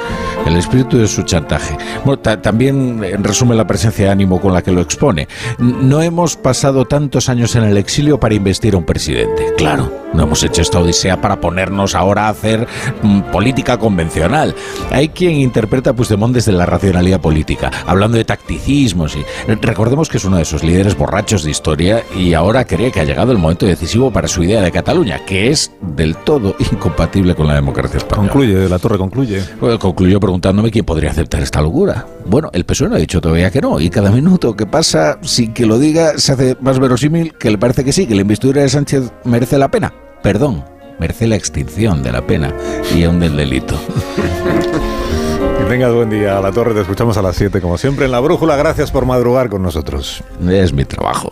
El 0.46 0.56
espíritu 0.56 0.96
de 0.96 1.08
su 1.08 1.22
chantaje. 1.22 1.76
Bueno, 2.04 2.20
también 2.22 3.02
resume 3.22 3.54
la 3.54 3.66
presencia 3.66 4.06
de 4.06 4.10
ánimo 4.10 4.40
con 4.40 4.54
la 4.54 4.62
que 4.62 4.72
lo 4.72 4.80
expone. 4.80 5.28
No 5.58 6.00
hemos 6.00 6.36
pasado 6.36 6.67
tantos 6.86 7.28
años 7.28 7.56
en 7.56 7.64
el 7.64 7.76
exilio 7.76 8.20
para 8.20 8.34
investir 8.34 8.74
a 8.74 8.78
un 8.78 8.84
presidente. 8.84 9.54
Claro, 9.56 9.90
no 10.12 10.24
hemos 10.24 10.42
hecho 10.42 10.62
esta 10.62 10.80
odisea 10.80 11.20
para 11.20 11.40
ponernos 11.40 11.94
ahora 11.94 12.26
a 12.26 12.30
hacer 12.30 12.66
mm, 13.02 13.30
política 13.32 13.78
convencional. 13.78 14.54
Hay 14.90 15.10
quien 15.10 15.36
interpreta 15.36 15.90
a 15.90 15.92
Puigdemont 15.92 16.34
desde 16.34 16.52
la 16.52 16.66
racionalidad 16.66 17.20
política, 17.20 17.70
hablando 17.86 18.16
de 18.16 18.24
tacticismos. 18.24 19.16
Y 19.16 19.24
recordemos 19.54 20.08
que 20.08 20.18
es 20.18 20.24
uno 20.24 20.36
de 20.36 20.42
esos 20.42 20.62
líderes 20.62 20.96
borrachos 20.96 21.44
de 21.44 21.50
historia 21.50 22.02
y 22.16 22.34
ahora 22.34 22.64
cree 22.64 22.90
que 22.90 23.00
ha 23.00 23.04
llegado 23.04 23.32
el 23.32 23.38
momento 23.38 23.66
decisivo 23.66 24.12
para 24.12 24.28
su 24.28 24.42
idea 24.42 24.62
de 24.62 24.72
Cataluña, 24.72 25.24
que 25.24 25.50
es 25.50 25.72
del 25.80 26.16
todo 26.16 26.54
incompatible 26.72 27.34
con 27.34 27.46
la 27.46 27.54
democracia 27.54 27.98
española. 27.98 28.30
Concluye, 28.30 28.68
la 28.68 28.78
torre 28.78 28.98
concluye. 28.98 29.42
Bueno, 29.60 29.78
concluyó 29.78 30.20
preguntándome 30.20 30.70
quién 30.70 30.84
podría 30.84 31.10
aceptar 31.10 31.42
esta 31.42 31.60
locura. 31.60 32.06
Bueno, 32.26 32.50
el 32.52 32.64
PSOE 32.64 32.88
no 32.88 32.96
ha 32.96 32.98
dicho 32.98 33.20
todavía 33.20 33.50
que 33.50 33.60
no, 33.60 33.80
y 33.80 33.90
cada 33.90 34.10
minuto 34.10 34.54
que 34.54 34.66
pasa, 34.66 35.18
sin 35.22 35.52
que 35.52 35.66
lo 35.66 35.78
diga, 35.78 36.18
se 36.18 36.32
hace 36.32 36.56
más 36.60 36.78
verosímil 36.78 37.34
que 37.34 37.50
le 37.50 37.58
parece 37.58 37.84
que 37.84 37.92
sí, 37.92 38.06
que 38.06 38.14
la 38.14 38.22
investidura 38.22 38.62
de 38.62 38.68
Sánchez 38.68 39.12
merece 39.24 39.58
la 39.58 39.70
pena. 39.70 39.92
Perdón, 40.22 40.64
merece 40.98 41.26
la 41.26 41.36
extinción 41.36 42.02
de 42.02 42.12
la 42.12 42.26
pena 42.26 42.52
y 42.94 43.04
aún 43.04 43.20
del 43.20 43.36
delito. 43.36 43.78
Que 45.58 45.64
tengas 45.64 45.92
buen 45.92 46.10
día, 46.10 46.40
La 46.40 46.52
Torre. 46.52 46.74
Te 46.74 46.80
escuchamos 46.80 47.16
a 47.16 47.22
las 47.22 47.36
7, 47.36 47.60
como 47.60 47.78
siempre, 47.78 48.06
en 48.06 48.12
La 48.12 48.20
Brújula. 48.20 48.56
Gracias 48.56 48.90
por 48.90 49.06
madrugar 49.06 49.48
con 49.48 49.62
nosotros. 49.62 50.22
Es 50.48 50.72
mi 50.72 50.84
trabajo. 50.84 51.30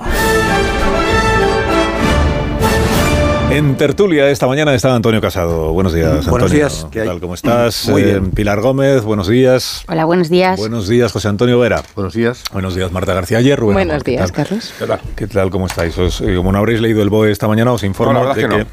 En 3.50 3.76
tertulia 3.76 4.28
esta 4.28 4.46
mañana 4.48 4.74
está 4.74 4.94
Antonio 4.94 5.20
Casado. 5.20 5.72
Buenos 5.72 5.94
días, 5.94 6.08
Antonio. 6.10 6.30
Buenos 6.30 6.50
días. 6.50 6.86
¿Qué 6.90 7.04
tal? 7.04 7.20
¿Cómo 7.20 7.34
estás? 7.34 7.88
Muy 7.88 8.02
bien. 8.02 8.26
Eh, 8.26 8.30
Pilar 8.34 8.60
Gómez, 8.60 9.02
buenos 9.04 9.28
días. 9.28 9.84
Hola, 9.88 10.04
buenos 10.04 10.28
días. 10.28 10.58
Buenos 10.58 10.88
días, 10.88 11.12
José 11.12 11.28
Antonio 11.28 11.58
Vera. 11.58 11.82
Buenos 11.94 12.12
días. 12.12 12.42
Buenos 12.52 12.74
días, 12.74 12.90
Marta 12.92 13.14
García 13.14 13.38
Ayer. 13.38 13.58
Rubén 13.58 13.74
Buenos 13.74 13.94
Amor, 13.94 14.04
¿qué 14.04 14.10
días, 14.12 14.32
tal? 14.32 14.44
Carlos. 14.46 14.74
¿Qué 15.14 15.26
tal? 15.28 15.50
¿Cómo 15.50 15.66
estáis? 15.66 15.96
Os- 15.96 16.20
eh, 16.20 16.34
como 16.36 16.50
no 16.52 16.58
habréis 16.58 16.80
leído 16.80 17.02
el 17.02 17.08
BOE 17.08 17.30
esta 17.30 17.46
mañana, 17.48 17.72
os 17.72 17.82
informo 17.84 18.12
No, 18.12 18.18
la 18.24 18.26
verdad 18.34 18.34
de 18.36 18.42
que 18.42 18.48
que, 18.48 18.64
no. 18.64 18.68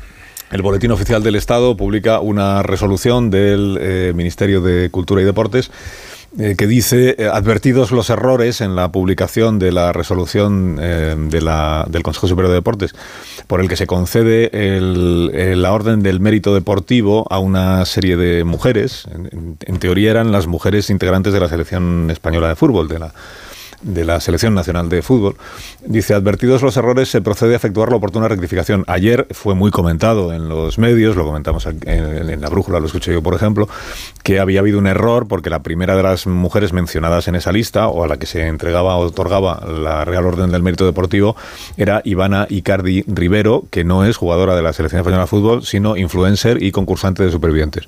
el 0.51 0.62
Boletín 0.63 0.92
Oficial 0.92 1.22
del 1.24 1.36
Estado 1.36 1.77
publica 1.77 2.20
una 2.20 2.63
resolución 2.63 3.30
del 3.30 3.77
eh, 3.80 4.12
Ministerio 4.15 4.60
de 4.62 4.89
Cultura 4.89 5.22
y 5.22 5.25
Deportes 5.25 5.72
eh, 6.40 6.56
que 6.58 6.66
dice, 6.68 7.16
eh, 7.18 7.28
advertidos 7.32 7.92
los 7.92 8.10
errores 8.10 8.62
en 8.62 8.75
la 8.75 8.92
publicación 8.92 9.60
de 9.60 9.72
la 9.72 9.94
resolución 9.94 10.78
eh, 10.82 11.16
de 11.18 11.42
la- 11.42 11.86
del 11.90 12.02
Consejo 12.04 12.28
Superior 12.28 12.50
de 12.50 12.56
Deportes, 12.56 12.96
por 13.48 13.62
el 13.62 13.70
que 13.70 13.75
se 13.75 13.86
concede 13.88 14.50
el- 14.78 15.62
la 15.62 15.72
orden 15.74 16.02
del 16.02 16.20
mérito 16.20 16.54
deportivo 16.54 17.28
a 17.30 17.40
una 17.40 17.86
serie 17.86 18.18
de 18.18 18.44
mujeres, 18.44 19.06
en 19.66 19.78
teoría 19.80 20.12
eran 20.12 20.32
las 20.32 20.48
mujeres 20.48 20.90
integrantes 20.90 21.34
de 21.34 21.40
la 21.40 21.50
selección 21.50 22.10
española 22.10 22.50
de 22.50 22.56
fútbol, 22.56 22.88
de 22.88 23.00
la 23.00 23.13
de 23.84 24.06
la 24.06 24.20
Selección 24.20 24.54
Nacional 24.54 24.90
de 24.90 25.02
Fútbol. 25.02 25.36
Dice, 25.86 26.13
advertidos 26.13 26.62
los 26.62 26.78
errores, 26.78 27.10
se 27.10 27.22
procede 27.22 27.54
a 27.54 27.58
efectuar 27.58 27.90
la 27.90 27.98
oportuna 27.98 28.28
rectificación. 28.28 28.84
Ayer 28.88 29.28
fue 29.32 29.56
muy 29.56 29.72
comentado 29.72 30.34
en 30.34 30.50
los 30.50 30.78
medios, 30.78 31.16
lo 31.16 31.25
comentamos 31.25 31.66
en, 31.66 31.80
en 31.88 32.42
la 32.42 32.50
brújula, 32.50 32.80
lo 32.80 32.86
escuché 32.86 33.13
yo, 33.13 33.22
por 33.22 33.36
ejemplo, 33.36 33.68
que 34.24 34.40
había 34.40 34.62
habido 34.62 34.80
un 34.80 34.88
error 34.88 35.28
porque 35.28 35.50
la 35.50 35.62
primera 35.63 35.96
de 35.96 36.04
las 36.04 36.28
mujeres 36.28 36.74
mencionadas 36.74 37.28
en 37.28 37.36
esa 37.36 37.52
lista, 37.52 37.88
o 37.88 38.04
a 38.04 38.08
la 38.08 38.18
que 38.18 38.25
se 38.25 38.48
entregaba 38.48 38.96
o 38.96 39.06
otorgaba 39.06 39.66
la 39.68 40.06
Real 40.06 40.25
Orden 40.25 40.52
del 40.52 40.63
Mérito 40.63 40.86
Deportivo, 40.86 41.36
era 41.78 42.02
Ivana 42.06 42.48
Icardi 42.50 43.04
Rivero, 43.08 43.66
que 43.70 43.84
no 43.84 44.06
es 44.06 44.18
jugadora 44.18 44.56
de 44.56 44.62
la 44.62 44.74
Selección 44.74 45.00
Española 45.00 45.24
de 45.24 45.28
Fútbol, 45.28 45.63
sino 45.63 45.98
influencer 45.98 46.62
y 46.62 46.72
concursante 46.72 47.24
de 47.24 47.32
supervivientes. 47.32 47.86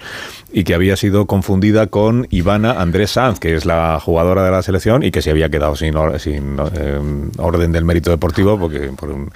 Y 0.51 0.63
que 0.63 0.73
había 0.73 0.95
sido 0.95 1.25
confundida 1.25 1.87
con 1.87 2.27
Ivana 2.29 2.81
Andrés 2.81 3.11
Sanz, 3.11 3.39
que 3.39 3.55
es 3.55 3.65
la 3.65 3.99
jugadora 3.99 4.43
de 4.43 4.51
la 4.51 4.61
selección 4.61 5.03
y 5.03 5.11
que 5.11 5.21
se 5.21 5.29
había 5.29 5.49
quedado 5.49 5.75
sin, 5.75 5.84
or- 5.93 6.17
sin 6.19 6.57
eh, 6.73 6.99
orden 7.37 7.71
del 7.71 7.83
mérito 7.85 8.09
deportivo, 8.09 8.57
porque 8.57 8.91
por 8.97 9.09
un- 9.11 9.29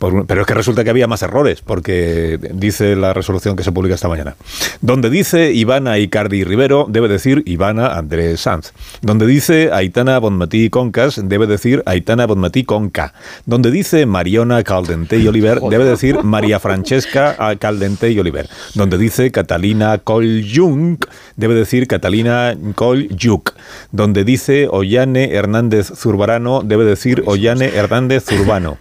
por 0.00 0.26
pero 0.26 0.40
es 0.40 0.46
que 0.46 0.54
resulta 0.54 0.82
que 0.82 0.90
había 0.90 1.06
más 1.06 1.22
errores, 1.22 1.60
porque 1.60 2.38
dice 2.54 2.96
la 2.96 3.12
resolución 3.12 3.54
que 3.54 3.62
se 3.62 3.70
publica 3.70 3.94
esta 3.94 4.08
mañana. 4.08 4.34
Donde 4.80 5.10
dice 5.10 5.52
Ivana 5.52 5.98
Icardi 5.98 6.42
Rivero, 6.42 6.86
debe 6.88 7.06
decir 7.06 7.42
Ivana 7.44 7.98
Andrés 7.98 8.40
Sanz. 8.40 8.72
Donde 9.02 9.26
dice 9.26 9.70
Aitana 9.72 10.18
Bonmatí 10.18 10.70
Concas, 10.70 11.20
debe 11.22 11.46
decir 11.46 11.82
Aitana 11.84 12.26
Bonmatí 12.26 12.64
Conca. 12.64 13.12
Donde 13.44 13.70
dice 13.70 14.06
Mariona 14.06 14.64
Caldente 14.64 15.18
y 15.18 15.28
Oliver, 15.28 15.60
debe 15.60 15.84
decir 15.84 16.24
María 16.24 16.58
Francesca 16.58 17.36
Caldente 17.58 18.10
y 18.10 18.18
Oliver. 18.18 18.48
Donde 18.74 18.96
dice 18.96 19.30
Catalina 19.30 19.98
Coljunk, 19.98 21.04
debe 21.36 21.54
decir 21.54 21.86
Catalina 21.86 22.56
Coljuk. 22.74 23.52
Donde 23.92 24.24
dice 24.24 24.66
Ollane 24.70 25.34
Hernández 25.34 25.92
Zurbarano, 25.94 26.62
debe 26.62 26.86
decir 26.86 27.22
Ollane 27.26 27.66
Hernández 27.66 28.24
Zurbano. 28.24 28.78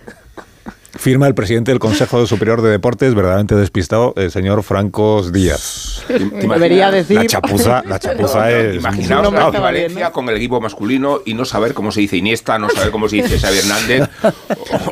Firma 0.98 1.28
el 1.28 1.36
presidente 1.36 1.72
del 1.72 1.80
Consejo 1.80 2.26
Superior 2.26 2.62
de 2.62 2.70
Deportes, 2.72 3.14
verdaderamente 3.14 3.56
despistado, 3.56 4.14
el 4.18 4.32
señor 4.32 4.64
Francos 4.64 5.32
Díaz. 5.32 6.04
Debería 6.10 6.90
decir. 6.92 7.18
La 7.18 7.26
chapuza, 7.28 7.84
la 7.88 8.00
chapuza 8.00 8.52
es... 8.52 8.76
Imaginaos 8.78 9.32
No 9.32 9.52
la 9.52 9.60
Valencia 9.60 10.06
¿no? 10.08 10.12
con 10.12 10.28
el 10.30 10.36
equipo 10.38 10.60
masculino 10.60 11.20
y 11.26 11.36
no 11.36 11.46
saber 11.46 11.74
cómo 11.74 11.92
se 11.92 12.02
dice 12.02 12.18
Iniesta, 12.18 12.58
no 12.58 12.70
saber 12.70 12.90
cómo 12.92 13.08
se 13.08 13.18
dice 13.18 13.40
Xavi 13.40 13.58
Hernández, 13.60 14.10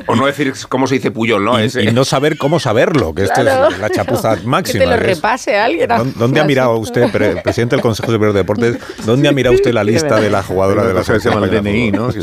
o, 0.08 0.12
o 0.14 0.16
no 0.16 0.28
decir 0.28 0.54
cómo 0.70 0.86
se 0.88 0.96
dice 0.96 1.12
Puyol, 1.12 1.44
¿no? 1.44 1.60
y, 1.60 1.66
Es, 1.66 1.76
y 1.76 1.88
no 1.92 2.06
saber 2.06 2.38
cómo 2.38 2.60
saberlo, 2.60 3.14
que 3.16 3.24
esto 3.24 3.42
Claro. 3.42 3.70
es 3.74 3.80
la 3.80 3.90
chapuza 3.90 4.38
máxima. 4.46 4.84
Que 4.86 4.90
te 4.92 4.98
lo 4.98 5.02
repase 5.04 5.58
alguien. 5.58 5.90
¿Dó- 5.90 6.06
¿Dónde 6.16 6.40
ha 6.40 6.44
mirado 6.44 6.78
usted, 6.78 7.12
pre- 7.12 7.42
presidente 7.42 7.76
del 7.76 7.82
Consejo 7.82 8.12
Superior 8.12 8.34
de 8.34 8.40
Deportes, 8.40 8.78
dónde 9.06 9.28
ha 9.28 9.32
mirado 9.32 9.56
usted 9.56 9.74
la 9.74 9.84
lista 9.84 10.20
de 10.22 10.30
la 10.30 10.44
jugadora 10.44 10.86
de 10.86 10.94
la 10.94 11.04
selección 11.04 11.34
DNI, 11.42 11.88
española 11.88 12.14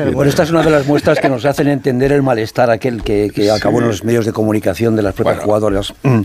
¿no? 0.00 0.12
Bueno, 0.12 0.30
esta 0.30 0.42
es 0.44 0.50
una 0.50 0.62
de 0.62 0.70
las 0.70 0.86
muestras 0.86 1.20
que 1.20 1.28
nos 1.28 1.44
hacen 1.44 1.68
entender 1.68 2.12
el 2.12 2.22
malestar 2.22 2.70
aquel 2.70 3.02
que, 3.02 3.17
que 3.34 3.50
acabó 3.50 3.80
en 3.80 3.88
los 3.88 4.04
medios 4.04 4.24
de 4.26 4.32
comunicación 4.32 4.96
de 4.96 5.02
las 5.02 5.14
propias 5.14 5.36
Bueno. 5.36 5.46
jugadoras 5.46 5.94
mm, 6.02 6.20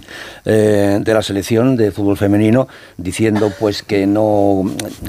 eh, 0.46 1.00
de 1.02 1.14
la 1.14 1.22
selección 1.22 1.76
de 1.76 1.92
fútbol 1.92 2.18
femenino, 2.18 2.68
diciendo 2.98 3.52
pues 3.60 3.84
que 3.84 4.06
no 4.08 4.64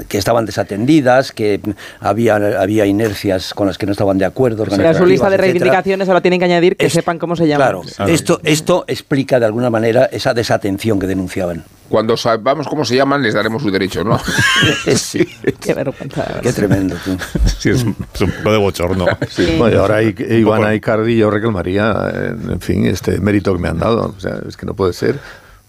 que 0.07 0.17
estaban 0.17 0.45
desatendidas, 0.45 1.31
que 1.31 1.59
había, 1.99 2.35
había 2.35 2.85
inercias 2.85 3.53
con 3.53 3.67
las 3.67 3.77
que 3.77 3.85
no 3.85 3.91
estaban 3.91 4.17
de 4.17 4.25
acuerdo. 4.25 4.63
O 4.63 4.69
sea, 4.69 4.93
su 4.93 5.05
lista 5.05 5.29
de 5.29 5.37
reivindicaciones 5.37 6.07
ahora 6.07 6.21
tienen 6.21 6.39
que 6.39 6.45
añadir 6.45 6.75
que 6.77 6.87
Es- 6.87 6.93
sepan 6.93 7.19
cómo 7.19 7.35
se 7.35 7.47
llama. 7.47 7.63
Claro, 7.65 7.81
esto, 8.07 8.39
esto 8.43 8.85
explica 8.87 9.39
de 9.39 9.45
alguna 9.45 9.69
manera 9.69 10.05
esa 10.11 10.33
desatención 10.33 10.99
que 10.99 11.07
denunciaban. 11.07 11.63
Cuando 11.89 12.17
sepamos 12.17 12.67
cómo 12.67 12.83
se 12.83 12.95
llaman, 12.95 13.21
les 13.21 13.33
daremos 13.35 13.61
sus 13.61 13.71
derechos, 13.71 14.03
¿no? 14.05 14.19
sí, 14.95 15.25
Qué 15.59 15.73
vergüenza. 15.73 16.39
qué 16.41 16.51
tremendo. 16.51 16.95
tú. 17.03 17.15
Sí, 17.59 17.69
es 17.69 17.83
un, 17.83 17.95
es 18.13 18.21
un 18.21 18.31
poco 18.31 18.51
de 18.51 18.57
bochorno. 18.57 19.05
Sí. 19.29 19.55
Bueno, 19.57 19.75
y 19.75 19.79
ahora 19.79 20.01
Ivana 20.01 20.73
Icardi 20.73 21.17
yo 21.17 21.29
reclamaría, 21.29 22.11
en 22.49 22.59
fin, 22.61 22.85
este 22.85 23.19
mérito 23.19 23.53
que 23.53 23.59
me 23.59 23.69
han 23.69 23.79
dado. 23.79 24.13
O 24.17 24.19
sea, 24.19 24.39
es 24.47 24.57
que 24.57 24.65
no 24.65 24.73
puede 24.73 24.93
ser. 24.93 25.19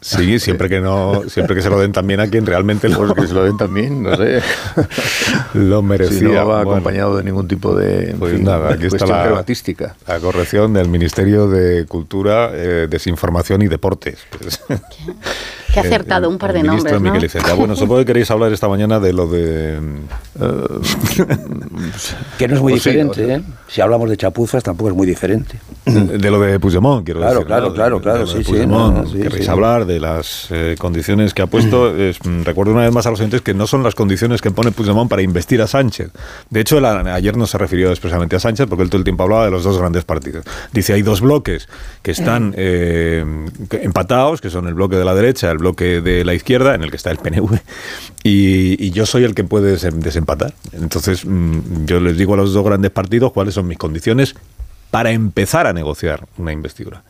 Sí, 0.00 0.38
siempre 0.40 0.68
que 0.68 0.80
no, 0.80 1.23
siempre 1.28 1.54
que 1.56 1.62
se 1.62 1.68
lo 1.70 1.78
den 1.80 1.92
también 1.92 2.20
a 2.20 2.28
quien 2.28 2.46
realmente 2.46 2.88
lo, 2.88 2.99
Porque 3.06 3.26
se 3.26 3.35
lo 3.35 3.44
den 3.44 3.56
también, 3.56 4.02
no 4.02 4.16
sé. 4.16 4.40
lo 5.54 5.82
merecía. 5.82 6.18
Si 6.18 6.25
no 6.25 6.46
va 6.46 6.56
Bueno, 6.62 6.70
acompañado 6.73 7.16
de 7.16 7.25
ningún 7.25 7.49
tipo 7.49 7.75
de 7.75 8.14
Pues 8.18 8.35
fin, 8.35 8.44
nada, 8.44 8.73
aquí 8.73 8.87
está 8.87 9.06
la-. 9.06 9.44
La 10.06 10.20
corrección 10.20 10.73
del 10.73 10.88
Ministerio 10.88 11.49
de 11.49 11.87
Cultura, 11.87 12.50
eh, 12.52 12.87
Desinformación 12.88 13.62
y 13.62 13.68
Deportes. 13.68 14.18
Pues, 14.38 14.61
Qué 15.83 15.88
acertado, 15.88 16.28
un 16.28 16.38
par 16.38 16.52
de 16.52 16.61
el 16.61 16.66
nombres, 16.66 16.92
¿no? 16.95 17.00
Miquel 17.00 17.25
Iceta. 17.25 17.54
Bueno, 17.54 17.75
supongo 17.76 18.00
que 18.00 18.06
queréis 18.06 18.30
hablar 18.30 18.52
esta 18.52 18.68
mañana 18.68 19.00
de 19.00 19.12
lo 19.12 19.26
de... 19.26 19.78
Que 22.38 22.49
no 22.49 22.54
es 22.56 22.61
muy 22.61 22.73
Pues 22.75 22.83
sí, 22.83 22.90
diferente, 22.90 23.25
sea- 23.26 23.37
¿eh? 23.37 23.42
Si 23.68 23.80
hablamos 23.80 24.09
de 24.11 24.16
chapuzas, 24.16 24.62
tampoco 24.62 24.90
es 24.90 24.97
muy 24.97 25.06
diferente. 25.06 25.59
De 25.85 26.30
lo 26.30 26.40
de 26.40 26.59
Puigdemont, 26.61 27.04
quiero 27.04 27.21
Claro, 27.21 27.35
decir. 27.35 27.47
claro, 27.47 27.66
¿no? 27.68 27.75
claro, 27.75 27.97
De- 27.97 28.02
claro, 28.02 28.18
de 28.21 28.25
de 28.26 28.30
sí, 28.30 28.45
sí, 28.45 28.50
Puigdemont. 28.50 28.95
no, 28.97 29.02
no, 29.02 29.09
sí, 29.09 29.18
Queréis 29.18 29.45
sí. 29.45 29.50
hablar 29.50 29.87
de 29.87 30.00
las 30.00 30.49
eh, 30.50 30.76
condiciones 30.78 31.35
que 31.35 31.42
ha 31.42 31.47
puesto. 31.47 31.95
Es, 31.97 32.18
mm, 32.25 32.42
recuerdo 32.42 32.73
una 32.73 32.83
vez 32.83 32.92
más 32.92 33.06
a 33.06 33.11
los 33.11 33.18
oyentes 33.21 33.40
que 33.42 33.54
no 33.54 33.66
son 33.66 33.83
las 33.83 33.95
condiciones 33.95 34.40
que 34.42 34.50
pone 34.50 34.71
Puigdemont 34.71 35.09
para 35.11 35.23
investir 35.23 35.61
a 35.62 35.66
Sánchez. 35.66 36.11
De 36.50 36.61
hecho, 36.61 36.80
la- 36.80 37.00
ayer 37.14 37.37
no 37.37 37.47
se 37.47 37.59
refirió 37.59 37.90
expresamente 37.90 38.37
a 38.37 38.40
Sánchez 38.40 38.66
porque 38.68 38.83
él 38.85 38.90
todo 38.90 38.99
el 38.99 39.04
tiempo 39.04 39.23
hablaba 39.25 39.45
de 39.47 39.50
los 39.50 39.64
dos 39.64 39.78
grandes 39.78 40.04
partidos. 40.04 40.45
Dice, 40.73 40.92
hay 40.92 41.02
dos 41.02 41.21
bloques 41.21 41.68
que 42.02 42.11
están 42.12 42.54
eh, 42.56 43.25
empatados, 43.83 44.40
que 44.40 44.50
son 44.50 44.68
el 44.68 44.75
bloque 44.75 44.97
de 44.97 45.04
la 45.04 45.14
derecha, 45.14 45.50
el 45.50 45.59
bloque 45.59 45.65
de 45.75 46.25
la 46.25 46.35
izquierda, 46.35 46.75
en 46.75 46.82
el 46.82 46.90
que 46.90 46.96
está 46.96 47.11
el 47.11 47.18
PNV, 47.18 47.58
y, 48.23 48.90
yo 48.90 49.06
soy 49.06 49.25
el 49.25 49.35
que 49.35 49.44
puede 49.44 49.76
desem- 49.76 49.99
desempatar. 49.99 50.54
Entonces, 50.73 51.25
mm, 51.25 51.87
yo 51.87 52.00
les 52.00 52.16
digo 52.16 52.35
a 52.35 52.37
los 52.37 52.52
dos 52.52 52.64
grandes 52.64 52.90
partidos 52.90 53.32
cuáles 53.32 53.54
son 53.54 53.66
mis 53.66 53.78
condiciones 53.78 54.35
para 54.90 55.11
empezar 55.11 55.66
a 55.66 55.73
negociar 55.73 56.26
una 56.38 56.52
investidura. 56.52 57.02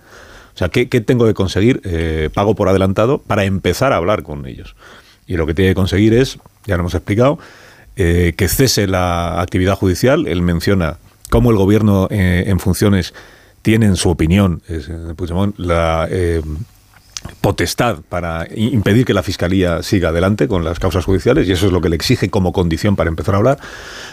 O 0.54 0.58
sea, 0.58 0.70
¿qué, 0.70 0.86
tengo 0.86 1.26
que 1.26 1.34
conseguir? 1.34 1.82
Eh, 1.84 2.30
pago 2.32 2.54
por 2.54 2.68
adelantado 2.68 3.18
para 3.18 3.44
empezar 3.44 3.92
a 3.92 3.96
hablar 3.96 4.22
con 4.22 4.46
ellos. 4.46 4.74
Y 5.26 5.36
lo 5.36 5.46
que 5.46 5.52
tiene 5.52 5.72
que 5.72 5.74
conseguir 5.74 6.14
es, 6.14 6.38
ya 6.64 6.76
lo 6.76 6.80
hemos 6.80 6.94
explicado, 6.94 7.38
eh, 7.96 8.32
que 8.36 8.48
cese 8.48 8.86
la 8.86 9.40
actividad 9.40 9.76
judicial. 9.76 10.26
Él 10.26 10.40
menciona 10.40 10.96
cómo 11.30 11.50
el 11.50 11.56
gobierno 11.58 12.08
eh, 12.10 12.44
en 12.46 12.58
funciones 12.58 13.12
tiene, 13.60 13.86
en 13.86 13.96
su 13.96 14.08
opinión, 14.08 14.62
es, 14.68 14.88
la 15.58 16.08
potestad 17.40 17.98
para 18.08 18.46
impedir 18.54 19.04
que 19.04 19.14
la 19.14 19.22
Fiscalía 19.22 19.82
siga 19.82 20.10
adelante 20.10 20.48
con 20.48 20.64
las 20.64 20.78
causas 20.78 21.04
judiciales 21.04 21.48
y 21.48 21.52
eso 21.52 21.66
es 21.66 21.72
lo 21.72 21.80
que 21.80 21.88
le 21.88 21.96
exige 21.96 22.30
como 22.30 22.52
condición 22.52 22.94
para 22.96 23.08
empezar 23.08 23.34
a 23.34 23.38
hablar, 23.38 23.58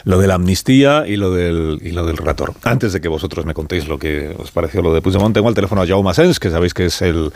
lo 0.03 0.17
de 0.19 0.27
la 0.27 0.35
amnistía 0.35 1.05
y 1.07 1.15
lo 1.15 1.31
del, 1.31 1.79
y 1.83 1.91
lo 1.91 2.05
del 2.05 2.17
relator. 2.17 2.53
Antes 2.63 2.93
de 2.93 3.01
que 3.01 3.07
vosotros 3.07 3.45
me 3.45 3.53
contéis 3.53 3.87
lo 3.87 3.99
que 3.99 4.35
os 4.37 4.51
pareció 4.51 4.81
lo 4.81 4.93
de 4.93 5.01
Puigdemont, 5.01 5.33
tengo 5.33 5.47
al 5.47 5.53
teléfono 5.53 5.81
a 5.81 5.87
Jaume 5.87 6.09
Asens, 6.09 6.39
que 6.39 6.49
sabéis 6.49 6.73
que 6.73 6.85
es 6.85 7.01
el... 7.01 7.31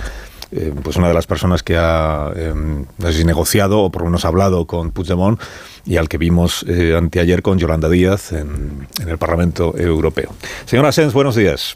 eh, 0.51 0.73
pues 0.81 0.95
una 0.95 1.09
de 1.09 1.13
las 1.13 1.27
personas 1.27 1.61
que 1.61 1.75
ha 1.77 2.31
eh, 2.35 2.53
no 2.55 3.07
sé 3.07 3.13
si 3.13 3.25
negociado 3.25 3.81
o 3.81 3.91
por 3.91 4.03
lo 4.03 4.07
menos 4.07 4.25
hablado 4.25 4.65
con 4.65 4.91
Puigdemont 4.91 5.39
y 5.85 5.97
al 5.97 6.07
que 6.07 6.17
vimos 6.17 6.65
eh, 6.67 6.95
anteayer 6.97 7.41
con 7.41 7.59
Yolanda 7.59 7.89
Díaz 7.89 8.31
en, 8.31 8.87
en 9.01 9.09
el 9.09 9.17
Parlamento 9.17 9.77
Europeo. 9.77 10.33
Señor 10.65 10.85
Asens, 10.85 11.13
buenos 11.13 11.35
días. 11.35 11.75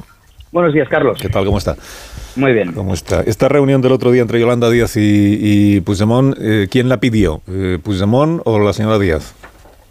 Buenos 0.52 0.74
días, 0.74 0.90
Carlos. 0.90 1.18
¿Qué 1.22 1.30
tal? 1.30 1.46
¿Cómo 1.46 1.58
está? 1.58 1.78
Muy 2.36 2.54
bien. 2.54 2.72
¿Cómo 2.74 2.94
está? 2.94 3.22
Esta 3.22 3.50
reunión 3.50 3.82
del 3.82 3.92
otro 3.92 4.12
día 4.12 4.22
entre 4.22 4.40
Yolanda 4.40 4.70
Díaz 4.70 4.96
y, 4.96 5.38
y 5.42 5.82
Puigdemont, 5.82 6.36
eh, 6.40 6.68
¿quién 6.72 6.88
la 6.90 6.98
pidió? 7.00 7.42
Eh, 7.50 7.78
¿Puigdemont 7.84 8.42
o 8.46 8.60
la 8.60 8.74
señora 8.74 8.98
Díaz? 9.00 9.36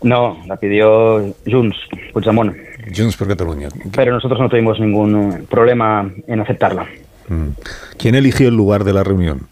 No, 0.02 0.38
la 0.46 0.56
pidió 0.56 1.34
Junts, 1.46 1.76
Puigdemont, 2.14 2.56
Junts 2.96 3.16
per 3.18 3.28
Catalunya. 3.28 3.68
pero 3.94 4.12
nosotros 4.14 4.40
no 4.40 4.48
tuvimos 4.48 4.80
ningún 4.80 5.46
problema 5.50 6.10
en 6.26 6.40
aceptarla. 6.40 6.86
Mm. 7.28 7.48
¿Quién 7.98 8.14
eligió 8.14 8.48
el 8.48 8.56
lugar 8.56 8.84
de 8.84 8.94
la 8.94 9.04
reunión? 9.04 9.46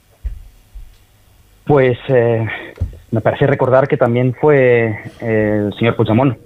Pues 1.66 1.98
eh, 2.08 2.46
me 3.10 3.20
parece 3.20 3.46
recordar 3.46 3.86
que 3.88 3.98
también 3.98 4.34
fue 4.40 4.96
eh, 5.20 5.64
el 5.66 5.74
señor 5.78 5.96
Puigdemont. 5.96 6.38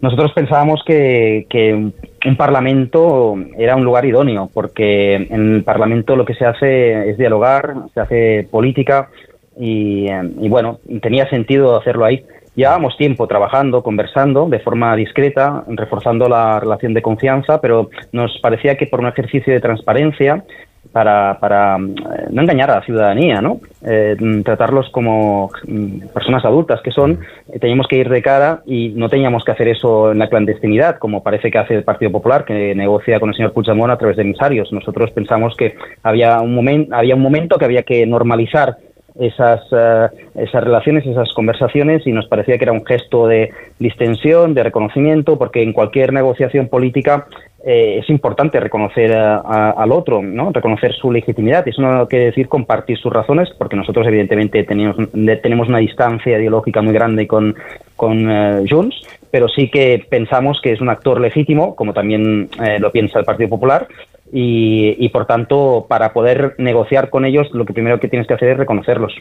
Nosotros 0.00 0.32
pensábamos 0.32 0.82
que, 0.86 1.46
que 1.50 1.90
un 2.24 2.36
parlamento 2.36 3.34
era 3.58 3.76
un 3.76 3.84
lugar 3.84 4.04
idóneo, 4.04 4.50
porque 4.52 5.14
en 5.14 5.56
el 5.56 5.64
parlamento 5.64 6.16
lo 6.16 6.24
que 6.24 6.34
se 6.34 6.46
hace 6.46 7.10
es 7.10 7.18
dialogar, 7.18 7.74
se 7.92 8.00
hace 8.00 8.48
política 8.50 9.10
y, 9.58 10.06
eh, 10.08 10.30
y 10.40 10.48
bueno, 10.48 10.78
tenía 11.02 11.28
sentido 11.28 11.76
hacerlo 11.76 12.04
ahí. 12.04 12.24
Llevábamos 12.56 12.96
tiempo 12.96 13.26
trabajando, 13.26 13.82
conversando 13.82 14.46
de 14.48 14.60
forma 14.60 14.94
discreta, 14.94 15.64
reforzando 15.66 16.28
la 16.28 16.60
relación 16.60 16.94
de 16.94 17.02
confianza, 17.02 17.60
pero 17.60 17.90
nos 18.12 18.38
parecía 18.40 18.76
que 18.76 18.86
por 18.86 19.00
un 19.00 19.08
ejercicio 19.08 19.52
de 19.52 19.60
transparencia, 19.60 20.44
para, 20.94 21.38
para 21.40 21.76
eh, 21.76 22.26
no 22.30 22.42
engañar 22.42 22.70
a 22.70 22.76
la 22.76 22.84
ciudadanía, 22.84 23.42
¿no? 23.42 23.58
Eh, 23.84 24.16
tratarlos 24.44 24.88
como 24.90 25.50
mm, 25.66 26.06
personas 26.14 26.44
adultas 26.44 26.80
que 26.82 26.92
son, 26.92 27.18
eh, 27.52 27.58
teníamos 27.58 27.88
que 27.88 27.96
ir 27.96 28.08
de 28.08 28.22
cara 28.22 28.62
y 28.64 28.90
no 28.90 29.08
teníamos 29.08 29.42
que 29.42 29.50
hacer 29.50 29.66
eso 29.66 30.12
en 30.12 30.20
la 30.20 30.28
clandestinidad, 30.28 30.98
como 30.98 31.24
parece 31.24 31.50
que 31.50 31.58
hace 31.58 31.74
el 31.74 31.82
Partido 31.82 32.12
Popular, 32.12 32.44
que 32.44 32.76
negocia 32.76 33.18
con 33.18 33.30
el 33.30 33.34
señor 33.34 33.52
Puigdemont 33.52 33.90
a 33.90 33.98
través 33.98 34.16
de 34.16 34.22
emisarios. 34.22 34.72
Nosotros 34.72 35.10
pensamos 35.10 35.56
que 35.56 35.74
había 36.04 36.40
un, 36.40 36.54
momento 36.54 36.94
había 36.94 37.16
un 37.16 37.22
momento 37.22 37.58
que 37.58 37.64
había 37.64 37.82
que 37.82 38.06
normalizar 38.06 38.76
esas, 39.18 39.60
eh, 39.72 40.08
esas 40.36 40.64
relaciones, 40.64 41.06
esas 41.06 41.32
conversaciones 41.34 42.06
y 42.06 42.12
nos 42.12 42.26
parecía 42.26 42.58
que 42.58 42.64
era 42.64 42.72
un 42.72 42.84
gesto 42.84 43.26
de 43.26 43.50
distensión, 43.78 44.54
de 44.54 44.62
reconocimiento, 44.62 45.38
porque 45.38 45.62
en 45.62 45.72
cualquier 45.72 46.12
negociación 46.12 46.68
política 46.68 47.26
eh, 47.66 47.98
es 48.02 48.10
importante 48.10 48.60
reconocer 48.60 49.12
a- 49.12 49.70
al 49.70 49.92
otro, 49.92 50.22
¿no? 50.22 50.50
reconocer 50.52 50.92
su 50.92 51.10
legitimidad. 51.10 51.66
Eso 51.66 51.80
no 51.82 52.06
quiere 52.06 52.26
decir 52.26 52.48
compartir 52.48 52.98
sus 52.98 53.12
razones, 53.12 53.48
porque 53.58 53.76
nosotros 53.76 54.06
evidentemente 54.06 54.64
tenemos, 54.64 54.96
tenemos 55.42 55.68
una 55.68 55.78
distancia 55.78 56.38
ideológica 56.38 56.82
muy 56.82 56.92
grande 56.92 57.26
con, 57.26 57.54
con 57.96 58.30
eh, 58.30 58.64
Junts, 58.68 58.96
pero 59.30 59.48
sí 59.48 59.70
que 59.70 60.04
pensamos 60.08 60.60
que 60.60 60.72
es 60.72 60.80
un 60.80 60.88
actor 60.90 61.20
legítimo, 61.20 61.74
como 61.74 61.92
también 61.92 62.48
eh, 62.64 62.78
lo 62.78 62.92
piensa 62.92 63.18
el 63.18 63.24
Partido 63.24 63.48
Popular, 63.50 63.88
y, 64.36 65.08
por 65.10 65.26
tanto, 65.26 65.86
para 65.88 66.12
poder 66.12 66.54
negociar 66.58 67.08
con 67.08 67.24
ellos, 67.24 67.48
lo 67.52 67.64
primero 67.64 68.00
que 68.00 68.08
tienes 68.08 68.26
que 68.26 68.34
hacer 68.34 68.48
es 68.48 68.56
reconocerlos. 68.56 69.14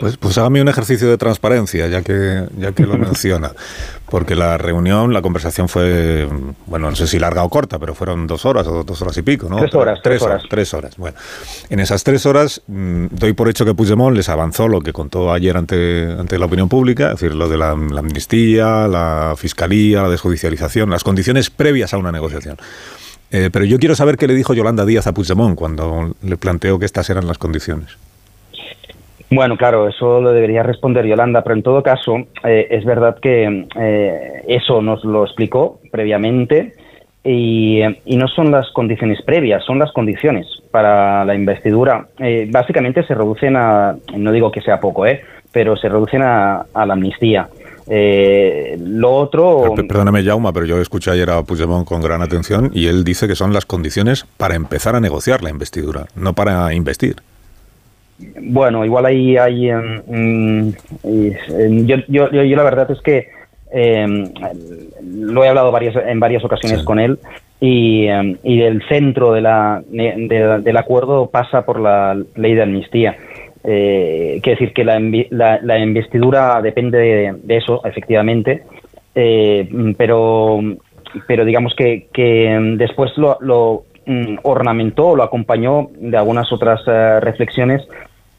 Pues, 0.00 0.16
pues 0.16 0.38
hágame 0.38 0.60
un 0.60 0.68
ejercicio 0.68 1.08
de 1.08 1.18
transparencia, 1.18 1.86
ya 1.86 2.02
que, 2.02 2.44
ya 2.58 2.72
que 2.72 2.84
lo 2.84 2.96
menciona. 2.98 3.52
Porque 4.08 4.36
la 4.36 4.56
reunión, 4.56 5.12
la 5.12 5.20
conversación 5.20 5.68
fue, 5.68 6.28
bueno, 6.66 6.90
no 6.90 6.96
sé 6.96 7.06
si 7.06 7.18
larga 7.18 7.42
o 7.42 7.50
corta, 7.50 7.78
pero 7.78 7.94
fueron 7.94 8.26
dos 8.26 8.44
horas 8.44 8.66
o 8.66 8.84
dos 8.84 9.02
horas 9.02 9.16
y 9.16 9.22
pico, 9.22 9.48
¿no? 9.48 9.56
Tres 9.58 9.74
horas, 9.74 10.00
Tres 10.02 10.20
tres 10.20 10.22
horas. 10.22 10.42
Tres 10.48 10.74
horas. 10.74 10.96
Bueno, 10.96 11.16
en 11.68 11.80
esas 11.80 12.04
tres 12.04 12.24
horas 12.24 12.62
mm, 12.68 13.06
doy 13.10 13.32
por 13.32 13.48
hecho 13.48 13.64
que 13.64 13.74
Puigdemont 13.74 14.16
les 14.16 14.28
avanzó 14.28 14.68
lo 14.68 14.80
que 14.80 14.92
contó 14.92 15.32
ayer 15.32 15.56
ante, 15.56 16.04
ante 16.18 16.38
la 16.38 16.46
opinión 16.46 16.68
pública, 16.68 17.06
es 17.06 17.20
decir, 17.20 17.34
lo 17.34 17.48
de 17.48 17.58
la, 17.58 17.74
la 17.74 18.00
amnistía, 18.00 18.86
la 18.86 19.34
fiscalía, 19.36 20.02
la 20.02 20.08
desjudicialización, 20.08 20.88
las 20.88 21.02
condiciones 21.02 21.50
previas 21.50 21.92
a 21.92 21.98
una 21.98 22.12
negociación. 22.12 22.56
Eh, 23.32 23.50
pero 23.52 23.64
yo 23.64 23.78
quiero 23.78 23.96
saber 23.96 24.16
qué 24.16 24.28
le 24.28 24.34
dijo 24.34 24.54
Yolanda 24.54 24.84
Díaz 24.84 25.06
a 25.08 25.14
Puigdemont 25.14 25.56
cuando 25.56 26.14
le 26.22 26.36
planteó 26.36 26.78
que 26.78 26.86
estas 26.86 27.10
eran 27.10 27.26
las 27.26 27.38
condiciones. 27.38 27.96
Bueno, 29.30 29.56
claro, 29.56 29.88
eso 29.88 30.20
lo 30.20 30.32
debería 30.32 30.62
responder 30.62 31.04
Yolanda, 31.04 31.42
pero 31.42 31.56
en 31.56 31.62
todo 31.62 31.82
caso, 31.82 32.16
eh, 32.44 32.68
es 32.70 32.84
verdad 32.84 33.16
que 33.20 33.66
eh, 33.78 34.42
eso 34.46 34.80
nos 34.80 35.04
lo 35.04 35.24
explicó 35.24 35.80
previamente 35.90 36.74
y, 37.24 37.80
no 38.06 38.28
son 38.28 38.52
las 38.52 38.70
condiciones 38.70 39.20
previas, 39.22 39.64
son 39.64 39.80
las 39.80 39.90
condiciones 39.90 40.46
para 40.70 41.24
la 41.24 41.34
investidura. 41.34 42.06
Eh, 42.20 42.48
básicamente 42.50 43.04
se 43.04 43.14
reducen 43.14 43.56
a, 43.56 43.96
no 44.16 44.30
digo 44.30 44.52
que 44.52 44.60
sea 44.60 44.78
poco, 44.78 45.06
¿eh? 45.06 45.22
pero 45.50 45.76
se 45.76 45.88
reducen 45.88 46.22
a, 46.22 46.64
la 46.74 46.92
amnistía. 46.92 47.48
Eh, 47.88 48.76
lo 48.80 49.12
otro... 49.12 49.72
Pe- 49.74 49.84
Perdóname, 49.84 50.22
Jauma, 50.22 50.52
pero 50.52 50.66
yo 50.66 50.80
escuché 50.80 51.10
ayer 51.10 51.30
a 51.30 51.42
Puigdemont 51.42 51.86
con 51.86 52.00
gran 52.00 52.22
atención 52.22 52.70
y 52.72 52.86
él 52.86 53.02
dice 53.02 53.26
que 53.26 53.34
son 53.34 53.52
las 53.52 53.66
condiciones 53.66 54.24
para 54.36 54.54
empezar 54.54 54.94
a 54.94 55.00
negociar 55.00 55.42
la 55.42 55.50
investidura, 55.50 56.06
no 56.14 56.32
para 56.34 56.72
investir. 56.74 57.16
Bueno, 58.18 58.84
igual 58.84 59.06
ahí 59.06 59.36
hay... 59.36 59.70
em, 59.70 60.02
mm, 60.06 60.72
em, 61.04 61.86
yo, 61.86 61.96
yo, 62.08 62.30
yo, 62.30 62.42
yo 62.44 62.56
la 62.56 62.62
verdad 62.62 62.90
es 62.90 63.00
que 63.02 63.28
em, 63.70 64.32
lo 65.04 65.44
he 65.44 65.48
hablado 65.48 65.70
varias, 65.72 65.94
en 65.96 66.18
varias 66.20 66.44
ocasiones 66.44 66.82
con 66.84 66.98
él 66.98 67.18
y, 67.60 68.06
y 68.42 68.62
el 68.62 68.82
centro 68.88 69.32
de 69.32 69.40
la, 69.42 69.82
de- 69.88 70.60
del 70.62 70.76
acuerdo 70.76 71.28
pasa 71.30 71.64
por 71.66 71.80
la 71.80 72.16
ley 72.36 72.54
de 72.54 72.62
amnistía. 72.62 73.16
Eh, 73.64 74.38
quiere 74.42 74.58
decir 74.60 74.72
que 74.72 74.84
la, 74.84 74.98
la, 75.30 75.58
la 75.62 75.78
investidura 75.78 76.60
depende 76.62 76.98
de, 76.98 77.34
de 77.42 77.56
eso, 77.56 77.80
efectivamente, 77.84 78.62
eh, 79.14 79.68
pero, 79.98 80.60
pero 81.26 81.44
digamos 81.44 81.74
que, 81.74 82.06
que 82.12 82.56
después 82.76 83.10
lo, 83.18 83.38
lo 83.40 83.82
mm, 84.06 84.36
ornamentó, 84.44 85.16
lo 85.16 85.24
acompañó 85.24 85.88
de 85.98 86.16
algunas 86.16 86.52
otras 86.52 86.80
eh, 86.86 87.18
reflexiones 87.20 87.82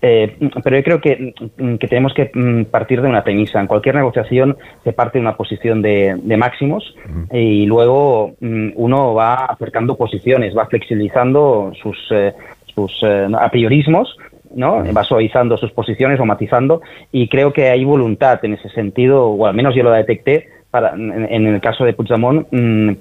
eh, 0.02 0.38
pero 0.64 0.78
yo 0.78 0.84
creo 0.84 1.02
que, 1.02 1.34
mm, 1.58 1.76
que 1.76 1.88
tenemos 1.88 2.14
que 2.14 2.30
mm, 2.34 2.66
partir 2.66 3.02
de 3.02 3.08
una 3.08 3.24
premisa. 3.24 3.60
En 3.60 3.68
cualquier 3.68 3.96
negociación 3.96 4.58
se 4.84 4.94
parte 4.94 5.18
de 5.18 5.24
una 5.24 5.36
posición 5.36 5.82
de, 5.82 6.16
de 6.22 6.38
máximos 6.38 6.96
y 7.32 7.66
luego 7.66 8.36
mm, 8.40 8.70
uno 8.76 9.14
va 9.14 9.46
acercando 9.46 9.98
posiciones, 9.98 10.56
va 10.56 10.68
flexibilizando 10.68 11.72
sus, 11.82 11.98
eh, 12.12 12.34
sus 12.76 12.92
eh, 13.02 13.28
apriorismos, 13.40 14.16
¿no? 14.54 14.84
va 14.94 15.04
suavizando 15.04 15.58
sus 15.58 15.72
posiciones 15.72 16.20
o 16.20 16.26
matizando 16.26 16.82
y 17.12 17.28
creo 17.28 17.52
que 17.52 17.70
hay 17.70 17.84
voluntad 17.84 18.40
en 18.44 18.54
ese 18.54 18.70
sentido, 18.70 19.26
o 19.26 19.46
al 19.48 19.56
menos 19.56 19.76
yo 19.76 19.84
lo 19.84 19.92
detecté, 19.92 20.50
para, 20.70 20.94
en, 20.94 21.28
en 21.30 21.48
el 21.48 21.62
caso 21.62 21.86
de 21.86 21.94
Puigdemont, 21.94 22.46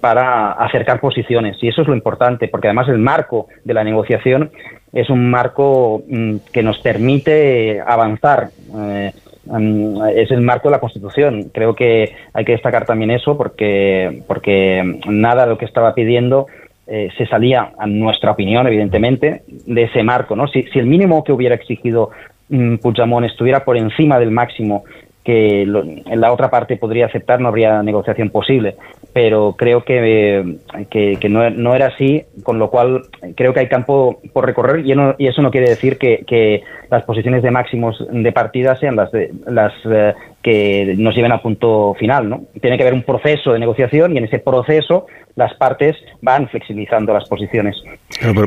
para 0.01 0.53
acercar 0.53 1.01
posiciones. 1.01 1.57
Y 1.61 1.69
eso 1.69 1.83
es 1.83 1.89
lo 1.89 1.95
importante, 1.95 2.47
porque 2.47 2.69
además 2.69 2.89
el 2.89 2.99
marco 2.99 3.49
de 3.65 3.75
la 3.75 3.83
negociación 3.83 4.51
es 4.97 5.11
un 5.11 5.31
marco 5.31 6.03
mm, 6.09 6.37
que 6.51 6.63
nos 6.63 6.79
permite 6.79 7.83
avanzar. 7.87 8.49
Eh, 8.75 9.13
mm, 9.45 10.03
es 10.17 10.31
el 10.31 10.41
marco 10.41 10.69
de 10.69 10.73
la 10.73 10.81
Constitución. 10.81 11.51
Creo 11.53 11.75
que 11.75 12.15
hay 12.33 12.45
que 12.47 12.53
destacar 12.53 12.87
también 12.87 13.11
eso 13.11 13.37
porque, 13.37 14.23
porque 14.27 14.99
nada 15.07 15.45
de 15.45 15.51
lo 15.51 15.59
que 15.59 15.67
estaba 15.67 15.95
pidiendo 15.95 16.47
eh, 16.87 17.11
se 17.19 17.27
salía, 17.27 17.73
a 17.79 17.87
nuestra 17.87 18.31
opinión, 18.31 18.67
evidentemente, 18.67 19.43
de 19.47 19.83
ese 19.83 20.03
marco. 20.03 20.35
¿no? 20.35 20.49
Si, 20.49 20.63
si 20.73 20.79
el 20.79 20.87
mínimo 20.87 21.25
que 21.25 21.33
hubiera 21.33 21.55
exigido 21.55 22.11
mm, 22.49 22.77
Puigdemont 22.77 23.27
estuviera 23.27 23.67
por 23.67 23.77
encima 23.77 24.19
del 24.19 24.31
máximo 24.31 24.85
que 25.27 25.63
en 25.63 26.21
la 26.21 26.33
otra 26.33 26.49
parte 26.49 26.77
podría 26.77 27.07
aceptar, 27.07 27.41
no 27.41 27.49
habría 27.49 27.83
negociación 27.83 28.31
posible. 28.31 28.77
Pero 29.17 29.55
creo 29.57 29.83
que, 29.83 30.41
eh, 30.41 30.59
que, 30.91 31.17
que 31.19 31.31
no, 31.31 31.49
no 31.49 31.75
era 31.75 31.87
así, 31.87 32.27
con 32.43 32.59
lo 32.59 32.69
cual 32.69 33.05
eh, 33.23 33.33
creo 33.35 33.55
que 33.55 33.61
hay 33.61 33.67
campo 33.67 34.21
por 34.35 34.45
recorrer 34.45 34.85
y, 34.85 34.93
eso 35.27 35.41
no 35.41 35.51
quiere 35.51 35.71
decir 35.71 35.97
que, 35.97 36.23
que 36.27 36.63
las 36.91 37.03
posiciones 37.05 37.43
de 37.43 37.51
máximos 37.51 37.97
de 38.11 38.33
partida 38.33 38.77
sean 38.77 38.95
las, 38.95 39.11
de, 39.13 39.33
las 39.47 39.73
eh, 39.87 40.13
que 40.43 40.97
nos 40.99 41.17
lleven 41.17 41.33
al 41.33 41.41
punto 41.41 41.97
final. 41.99 42.29
¿no? 42.29 42.43
Tiene 42.61 42.77
que 42.77 42.83
haber 42.83 42.93
un 42.93 43.05
proceso 43.05 43.55
de 43.55 43.59
negociación 43.59 44.13
y 44.13 44.19
en 44.19 44.25
ese 44.25 44.39
proceso 44.39 45.07
las 45.35 45.55
partes 45.55 45.97
van 46.21 46.47
flexibilizando 46.51 47.15
las 47.15 47.27
posiciones. 47.27 47.75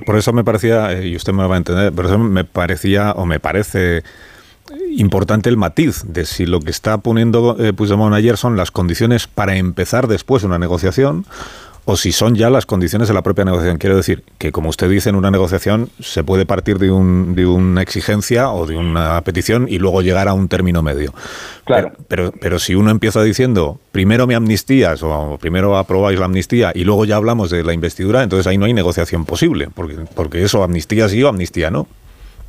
Por, 0.05 0.17
eso 0.17 0.33
me 0.33 0.43
parecía, 0.43 1.01
y 1.01 1.15
usted 1.15 1.33
me 1.33 1.41
lo 1.41 1.49
va 1.49 1.55
a 1.55 1.57
entender, 1.57 1.91
por 1.93 2.05
eso 2.05 2.19
me 2.19 2.43
parecía 2.43 3.13
o 3.13 3.25
me 3.25 3.39
parece 3.39 4.03
importante 4.95 5.49
el 5.49 5.57
matiz 5.57 6.03
de 6.05 6.25
si 6.25 6.45
lo 6.45 6.59
que 6.59 6.71
está 6.71 6.97
poniendo 6.99 7.55
eh, 7.59 7.73
Puigdemont 7.73 8.13
ayer 8.13 8.37
son 8.37 8.57
las 8.57 8.71
condiciones 8.71 9.27
para 9.27 9.55
empezar 9.57 10.07
después 10.07 10.43
una 10.43 10.59
negociación 10.59 11.25
o 11.85 11.97
si 11.97 12.11
son 12.11 12.35
ya 12.35 12.51
las 12.51 12.67
condiciones 12.67 13.07
de 13.07 13.15
la 13.15 13.23
propia 13.23 13.45
negociación. 13.45 13.79
Quiero 13.79 13.95
decir 13.95 14.23
que, 14.37 14.51
como 14.51 14.69
usted 14.69 14.87
dice, 14.87 15.09
en 15.09 15.15
una 15.15 15.31
negociación 15.31 15.89
se 15.99 16.23
puede 16.23 16.45
partir 16.45 16.77
de, 16.77 16.91
un, 16.91 17.33
de 17.33 17.47
una 17.47 17.81
exigencia 17.81 18.51
o 18.51 18.67
de 18.67 18.77
una 18.77 19.19
petición 19.21 19.65
y 19.67 19.79
luego 19.79 20.03
llegar 20.03 20.27
a 20.27 20.33
un 20.33 20.47
término 20.47 20.83
medio. 20.83 21.15
Claro. 21.65 21.93
Pero, 22.07 22.31
pero 22.39 22.59
si 22.59 22.75
uno 22.75 22.91
empieza 22.91 23.23
diciendo, 23.23 23.79
primero 23.91 24.27
me 24.27 24.35
amnistías 24.35 25.01
o 25.01 25.39
primero 25.41 25.77
aprobáis 25.77 26.19
la 26.19 26.25
amnistía 26.25 26.71
y 26.75 26.83
luego 26.83 27.05
ya 27.05 27.15
hablamos 27.15 27.49
de 27.49 27.63
la 27.63 27.73
investidura, 27.73 28.21
entonces 28.21 28.45
ahí 28.45 28.59
no 28.59 28.65
hay 28.65 28.73
negociación 28.73 29.25
posible, 29.25 29.69
porque, 29.73 29.95
porque 30.13 30.43
eso, 30.43 30.63
amnistía 30.63 31.09
sí 31.09 31.23
o 31.23 31.27
amnistía 31.27 31.71
no. 31.71 31.87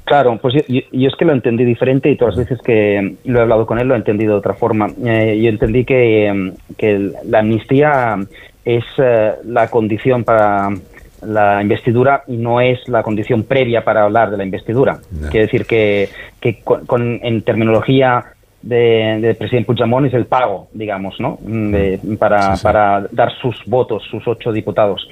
Claro, 0.05 0.39
pues 0.43 0.55
yo, 0.55 0.61
yo- 0.93 1.09
es 1.09 1.15
que 1.17 1.25
lo 1.25 1.33
entendí 1.33 1.65
diferente 1.65 2.11
y 2.11 2.17
todas 2.17 2.37
las 2.37 2.49
veces 2.49 2.63
que 2.65 3.15
lo 3.25 3.39
he 3.39 3.43
hablado 3.43 3.65
con 3.67 3.79
él 3.79 3.87
lo 3.87 3.95
he 3.95 3.99
entendido 3.99 4.33
de 4.33 4.39
otra 4.39 4.55
forma. 4.55 4.89
Eh, 5.05 5.39
yo 5.41 5.49
entendí 5.49 5.85
que, 5.85 6.29
eh, 6.29 6.53
que 6.77 7.13
la 7.25 7.39
amnistía 7.41 8.17
es 8.65 8.85
eh, 8.99 9.33
la 9.45 9.69
condición 9.69 10.25
para 10.25 10.69
la 11.25 11.61
investidura 11.63 12.25
y 12.27 12.39
no 12.39 12.61
es 12.61 12.89
la 12.89 13.03
condición 13.03 13.45
previa 13.45 13.85
para 13.85 14.05
hablar 14.05 14.31
de 14.31 14.37
la 14.39 14.45
investidura. 14.45 14.99
Quiere 15.31 15.47
decir 15.47 15.67
que, 15.67 16.09
que 16.41 16.61
con, 16.63 16.87
con- 16.87 17.21
en 17.23 17.43
terminología 17.43 18.25
de- 18.63 19.19
del 19.21 19.37
presidente 19.37 19.67
Puigdemont 19.67 20.07
es 20.07 20.15
el 20.15 20.27
pago, 20.27 20.69
digamos, 20.73 21.19
¿no? 21.21 21.39
De- 21.43 21.99
para, 22.19 22.57
para 22.63 23.07
dar 23.13 23.33
sus 23.41 23.57
votos, 23.67 24.03
sus 24.11 24.27
ocho 24.27 24.51
diputados. 24.53 25.09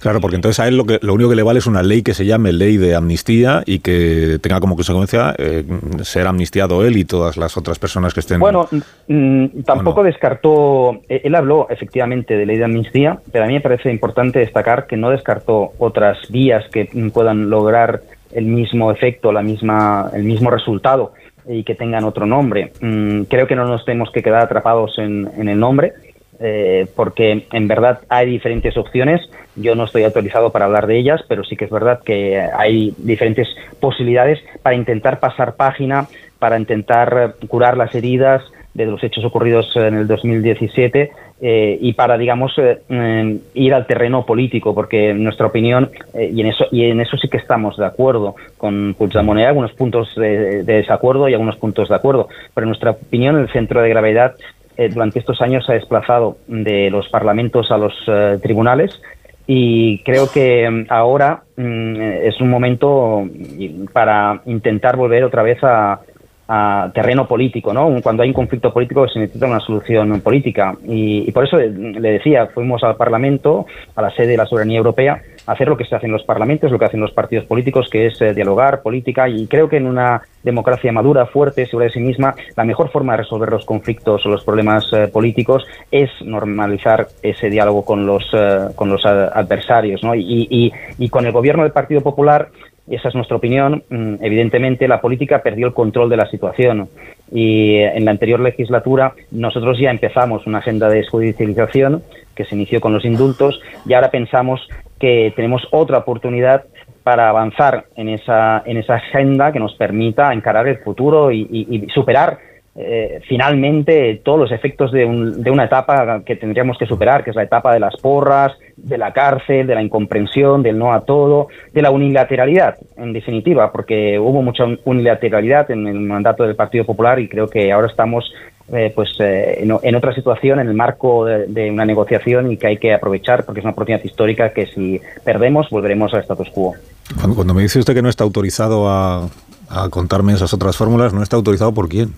Claro, 0.00 0.20
porque 0.20 0.36
entonces 0.36 0.60
a 0.60 0.68
él 0.68 0.76
lo, 0.76 0.84
que, 0.84 0.98
lo 1.02 1.14
único 1.14 1.30
que 1.30 1.36
le 1.36 1.42
vale 1.42 1.58
es 1.58 1.66
una 1.66 1.82
ley 1.82 2.02
que 2.02 2.14
se 2.14 2.26
llame 2.26 2.52
ley 2.52 2.76
de 2.76 2.94
amnistía 2.94 3.62
y 3.66 3.78
que 3.78 4.38
tenga 4.40 4.60
como 4.60 4.74
consecuencia 4.74 5.34
eh, 5.38 5.64
ser 6.02 6.26
amnistiado 6.26 6.84
él 6.84 6.96
y 6.96 7.04
todas 7.04 7.36
las 7.36 7.56
otras 7.56 7.78
personas 7.78 8.12
que 8.12 8.20
estén. 8.20 8.40
Bueno, 8.40 8.68
mm, 9.08 9.62
tampoco 9.64 10.02
descartó, 10.02 11.00
eh, 11.08 11.22
él 11.24 11.34
habló 11.34 11.68
efectivamente 11.70 12.36
de 12.36 12.46
ley 12.46 12.58
de 12.58 12.64
amnistía, 12.64 13.18
pero 13.32 13.44
a 13.44 13.48
mí 13.48 13.54
me 13.54 13.60
parece 13.60 13.90
importante 13.90 14.38
destacar 14.40 14.86
que 14.86 14.96
no 14.96 15.10
descartó 15.10 15.72
otras 15.78 16.18
vías 16.30 16.64
que 16.70 16.88
mm, 16.92 17.10
puedan 17.10 17.48
lograr 17.48 18.02
el 18.32 18.46
mismo 18.46 18.90
efecto, 18.90 19.32
la 19.32 19.42
misma, 19.42 20.10
el 20.12 20.24
mismo 20.24 20.50
resultado 20.50 21.12
y 21.48 21.62
que 21.62 21.74
tengan 21.74 22.04
otro 22.04 22.26
nombre. 22.26 22.72
Mm, 22.80 23.22
creo 23.22 23.46
que 23.46 23.54
no 23.54 23.66
nos 23.66 23.84
tenemos 23.84 24.10
que 24.10 24.22
quedar 24.22 24.42
atrapados 24.42 24.98
en, 24.98 25.30
en 25.36 25.48
el 25.48 25.58
nombre 25.58 25.94
eh, 26.38 26.86
porque 26.94 27.46
en 27.50 27.68
verdad 27.68 28.00
hay 28.08 28.26
diferentes 28.30 28.76
opciones. 28.76 29.20
Yo 29.56 29.74
no 29.74 29.84
estoy 29.84 30.04
autorizado 30.04 30.50
para 30.50 30.66
hablar 30.66 30.86
de 30.86 30.98
ellas, 30.98 31.22
pero 31.28 31.42
sí 31.44 31.56
que 31.56 31.64
es 31.64 31.70
verdad 31.70 32.00
que 32.04 32.40
hay 32.40 32.94
diferentes 32.98 33.48
posibilidades 33.80 34.38
para 34.62 34.76
intentar 34.76 35.18
pasar 35.18 35.56
página, 35.56 36.06
para 36.38 36.58
intentar 36.58 37.34
curar 37.48 37.76
las 37.76 37.94
heridas 37.94 38.42
de 38.74 38.86
los 38.86 39.02
hechos 39.02 39.24
ocurridos 39.24 39.74
en 39.76 39.94
el 39.94 40.06
2017 40.06 41.10
eh, 41.40 41.78
y 41.80 41.92
para, 41.94 42.18
digamos, 42.18 42.52
eh, 42.58 42.78
eh, 42.88 43.38
ir 43.54 43.74
al 43.74 43.86
terreno 43.86 44.24
político, 44.26 44.74
porque 44.74 45.10
en 45.10 45.24
nuestra 45.24 45.46
opinión, 45.46 45.90
eh, 46.14 46.30
y, 46.32 46.40
en 46.42 46.46
eso, 46.48 46.66
y 46.70 46.84
en 46.84 47.00
eso 47.00 47.16
sí 47.16 47.28
que 47.28 47.38
estamos 47.38 47.76
de 47.76 47.86
acuerdo 47.86 48.36
con 48.58 48.94
Puigdemont, 48.96 49.38
hay 49.38 49.46
algunos 49.46 49.72
puntos 49.72 50.14
de, 50.14 50.62
de 50.62 50.74
desacuerdo 50.74 51.28
y 51.28 51.32
algunos 51.32 51.56
puntos 51.56 51.88
de 51.88 51.94
acuerdo, 51.94 52.28
pero 52.54 52.66
en 52.66 52.68
nuestra 52.68 52.92
opinión 52.92 53.38
el 53.38 53.50
centro 53.50 53.80
de 53.80 53.88
gravedad 53.88 54.34
eh, 54.78 54.90
durante 54.90 55.18
estos 55.18 55.40
años 55.40 55.64
se 55.64 55.72
ha 55.72 55.74
desplazado 55.74 56.36
de 56.48 56.90
los 56.90 57.08
parlamentos 57.08 57.70
a 57.70 57.78
los 57.78 57.94
eh, 58.06 58.38
tribunales 58.42 59.00
y 59.46 59.98
creo 59.98 60.30
que 60.30 60.68
mm, 60.68 60.86
ahora 60.88 61.42
mm, 61.56 62.00
es 62.00 62.40
un 62.40 62.50
momento 62.50 63.22
mm, 63.24 63.86
para 63.92 64.40
intentar 64.46 64.96
volver 64.96 65.24
otra 65.24 65.42
vez 65.42 65.58
a, 65.62 66.00
a 66.48 66.90
terreno 66.94 67.26
político, 67.26 67.72
¿no? 67.72 68.00
Cuando 68.02 68.22
hay 68.22 68.28
un 68.28 68.34
conflicto 68.34 68.72
político 68.72 69.08
se 69.08 69.18
necesita 69.18 69.46
una 69.46 69.60
solución 69.60 70.20
política 70.20 70.74
y, 70.86 71.28
y 71.28 71.32
por 71.32 71.44
eso 71.44 71.56
le 71.56 72.12
decía, 72.12 72.46
fuimos 72.54 72.82
al 72.84 72.96
Parlamento, 72.96 73.66
a 73.94 74.02
la 74.02 74.10
sede 74.10 74.28
de 74.28 74.36
la 74.36 74.46
soberanía 74.46 74.78
europea, 74.78 75.20
hacer 75.46 75.68
lo 75.68 75.76
que 75.76 75.84
se 75.84 75.94
hace 75.94 76.06
en 76.06 76.12
los 76.12 76.24
parlamentos, 76.24 76.70
lo 76.70 76.78
que 76.78 76.84
hacen 76.86 77.00
los 77.00 77.12
partidos 77.12 77.44
políticos, 77.46 77.88
que 77.90 78.06
es 78.06 78.20
eh, 78.20 78.34
dialogar 78.34 78.82
política 78.82 79.28
y 79.28 79.46
creo 79.46 79.68
que 79.68 79.76
en 79.76 79.86
una 79.86 80.22
democracia 80.42 80.92
madura, 80.92 81.26
fuerte, 81.26 81.66
segura 81.66 81.86
de 81.86 81.92
sí 81.92 82.00
misma, 82.00 82.34
la 82.56 82.64
mejor 82.64 82.90
forma 82.90 83.12
de 83.12 83.18
resolver 83.18 83.50
los 83.50 83.64
conflictos 83.64 84.24
o 84.26 84.28
los 84.28 84.44
problemas 84.44 84.90
eh, 84.92 85.08
políticos 85.08 85.66
es 85.90 86.10
normalizar 86.24 87.08
ese 87.22 87.50
diálogo 87.50 87.84
con 87.84 88.06
los, 88.06 88.24
eh, 88.32 88.68
con 88.74 88.88
los 88.90 89.04
adversarios, 89.06 90.02
¿no? 90.02 90.14
Y, 90.14 90.46
y- 90.50 90.72
y 90.98 91.08
con 91.08 91.26
el 91.26 91.32
gobierno 91.32 91.62
del 91.62 91.72
Partido 91.72 92.00
Popular 92.00 92.48
esa 92.88 93.08
es 93.08 93.16
nuestra 93.16 93.36
opinión, 93.36 93.82
mm, 93.90 94.14
evidentemente 94.22 94.86
la 94.86 95.00
política 95.00 95.42
perdió 95.42 95.66
el 95.66 95.74
control 95.74 96.08
de 96.08 96.16
la 96.18 96.26
situación 96.30 96.88
y 97.32 97.78
en 97.78 98.04
la 98.04 98.12
anterior 98.12 98.38
legislatura 98.38 99.12
nosotros 99.32 99.76
ya 99.80 99.90
empezamos 99.90 100.46
una 100.46 100.58
agenda 100.58 100.88
de 100.88 100.98
desjudicialización 100.98 102.04
que 102.36 102.44
se 102.44 102.54
inició 102.54 102.80
con 102.80 102.92
los 102.92 103.04
indultos 103.04 103.60
y 103.86 103.94
ahora 103.94 104.10
pensamos 104.12 104.68
que 104.98 105.32
tenemos 105.36 105.66
otra 105.70 105.98
oportunidad 105.98 106.64
para 107.02 107.28
avanzar 107.28 107.84
en 107.96 108.08
esa, 108.08 108.62
en 108.66 108.78
esa 108.78 108.94
agenda 108.94 109.52
que 109.52 109.60
nos 109.60 109.74
permita 109.74 110.32
encarar 110.32 110.66
el 110.66 110.78
futuro 110.78 111.30
y, 111.30 111.86
superar 111.94 112.38
eh, 112.78 113.20
finalmente 113.26 114.20
todos 114.22 114.38
los 114.38 114.52
efectos 114.52 114.92
de, 114.92 115.06
un- 115.06 115.42
de 115.42 115.50
una 115.50 115.64
etapa 115.64 116.20
que 116.26 116.36
tendríamos 116.36 116.76
que 116.76 116.84
superar, 116.84 117.24
que 117.24 117.30
es 117.30 117.36
la 117.36 117.44
etapa 117.44 117.72
de 117.72 117.80
las 117.80 117.96
porras, 117.96 118.52
de 118.76 118.98
la 118.98 119.12
cárcel, 119.14 119.66
de 119.66 119.74
la 119.74 119.82
incomprensión, 119.82 120.62
del 120.62 120.78
no 120.78 120.92
a 120.92 121.00
todo, 121.06 121.48
de 121.72 121.80
la 121.80 121.90
unilateralidad, 121.90 122.76
en 122.98 123.14
definitiva, 123.14 123.72
porque 123.72 124.18
hubo 124.18 124.42
mucha 124.42 124.64
unilateralidad 124.84 125.70
en 125.70 125.86
el 125.86 126.00
mandato 126.00 126.44
del 126.44 126.54
Partido 126.56 126.84
Popular 126.84 127.18
y 127.18 127.28
creo 127.28 127.48
que 127.48 127.72
ahora 127.72 127.86
estamos 127.86 128.30
eh, 128.72 128.92
pues 128.94 129.10
eh, 129.20 129.60
en, 129.60 129.94
otra 129.94 130.14
situación, 130.14 130.58
en 130.58 130.68
el 130.68 130.74
marco 130.74 131.24
de, 131.24 131.46
de 131.46 131.70
una 131.70 131.84
negociación 131.84 132.50
y 132.50 132.56
que 132.56 132.66
hay 132.66 132.76
que 132.78 132.92
aprovechar 132.92 133.44
porque 133.44 133.60
es 133.60 133.64
una 133.64 133.72
oportunidad 133.72 134.04
histórica 134.04 134.50
que 134.50 134.66
si 134.66 135.00
perdemos 135.24 135.70
volveremos 135.70 136.12
al 136.14 136.20
status 136.20 136.50
quo. 136.50 136.74
Cuando, 137.16 137.36
cuando 137.36 137.54
me 137.54 137.62
dice 137.62 137.78
usted 137.78 137.94
que 137.94 138.02
no 138.02 138.08
está 138.08 138.24
autorizado 138.24 138.88
a, 138.88 139.28
a 139.68 139.88
contarme 139.90 140.32
esas 140.32 140.52
otras 140.52 140.76
fórmulas, 140.76 141.14
¿no 141.14 141.22
está 141.22 141.36
autorizado 141.36 141.72
por 141.72 141.88
quién? 141.88 142.14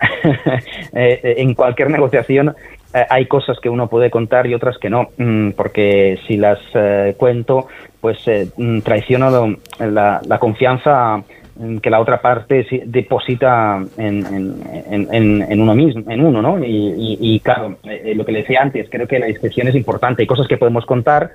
Eh, 0.98 1.34
en 1.38 1.52
cualquier 1.52 1.90
negociación 1.90 2.54
hay 3.10 3.26
cosas 3.26 3.58
que 3.60 3.68
uno 3.68 3.88
puede 3.88 4.10
contar 4.10 4.46
y 4.46 4.54
otras 4.54 4.78
que 4.78 4.88
no, 4.88 5.10
mm, 5.18 5.50
porque 5.50 6.18
si 6.26 6.36
las 6.36 6.58
eh, 6.74 7.14
cuento, 7.18 7.68
pues 8.00 8.16
eh, 8.26 8.48
mm, 8.56 8.80
traiciono 8.80 9.58
la, 9.78 10.20
la 10.24 10.38
confianza 10.38 11.22
que 11.82 11.90
la 11.90 12.00
otra 12.00 12.20
parte 12.20 12.66
deposita 12.86 13.82
en, 13.96 14.26
en- 14.90 15.42
en- 15.48 15.60
uno 15.60 15.74
mismo, 15.74 16.02
en 16.10 16.24
uno, 16.24 16.42
¿no? 16.42 16.58
Y, 16.62 17.40
claro, 17.42 17.76
eh, 17.84 18.12
lo 18.14 18.24
que 18.24 18.32
le 18.32 18.40
decía 18.40 18.60
antes, 18.62 18.88
creo 18.90 19.06
que 19.08 19.18
la 19.18 19.26
discreción 19.26 19.68
es 19.68 19.74
importante. 19.74 20.22
Hay 20.22 20.26
cosas 20.26 20.46
que 20.48 20.58
podemos 20.58 20.84
contar 20.84 21.30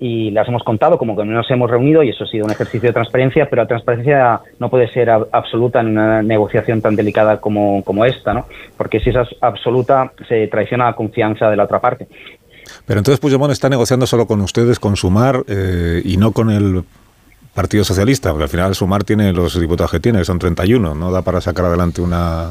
y 0.00 0.32
las 0.32 0.48
hemos 0.48 0.64
contado 0.64 0.98
como 0.98 1.16
que 1.16 1.24
nos 1.24 1.48
hemos 1.50 1.70
reunido 1.70 2.02
y 2.02 2.08
eso 2.10 2.24
ha 2.24 2.26
sido 2.26 2.44
un 2.46 2.50
ejercicio 2.50 2.88
de 2.88 2.92
transparencia, 2.92 3.48
pero 3.48 3.62
la 3.62 3.68
transparencia 3.68 4.40
no 4.58 4.68
puede 4.68 4.88
ser 4.88 5.08
ab- 5.08 5.28
absoluta 5.30 5.80
en 5.80 5.88
una 5.88 6.20
negociación 6.22 6.82
tan 6.82 6.96
delicada 6.96 7.40
como, 7.40 7.82
como 7.84 8.04
esta, 8.04 8.34
¿no? 8.34 8.46
Porque 8.76 8.98
si 9.00 9.10
es 9.10 9.16
absoluta 9.40 10.12
se 10.28 10.48
traiciona 10.48 10.86
la 10.86 10.94
confianza 10.94 11.48
de 11.48 11.56
la 11.56 11.64
otra 11.64 11.80
parte. 11.80 12.08
Pero 12.86 12.98
entonces 12.98 13.20
Puigdemont 13.20 13.52
está 13.52 13.68
negociando 13.68 14.06
solo 14.06 14.26
con 14.26 14.40
ustedes, 14.40 14.80
con 14.80 14.96
Sumar, 14.96 15.44
eh, 15.46 16.02
y 16.04 16.16
no 16.16 16.32
con 16.32 16.50
el 16.50 16.82
Partido 17.54 17.84
Socialista, 17.84 18.30
porque 18.30 18.44
al 18.44 18.48
final 18.50 18.74
Sumar 18.74 19.04
tiene 19.04 19.32
los 19.32 19.58
diputados 19.60 19.90
que 19.92 20.00
tiene, 20.00 20.18
que 20.18 20.24
son 20.24 20.38
31, 20.38 20.94
no 20.94 21.10
da 21.12 21.22
para 21.22 21.40
sacar 21.40 21.66
adelante 21.66 22.00
una, 22.02 22.50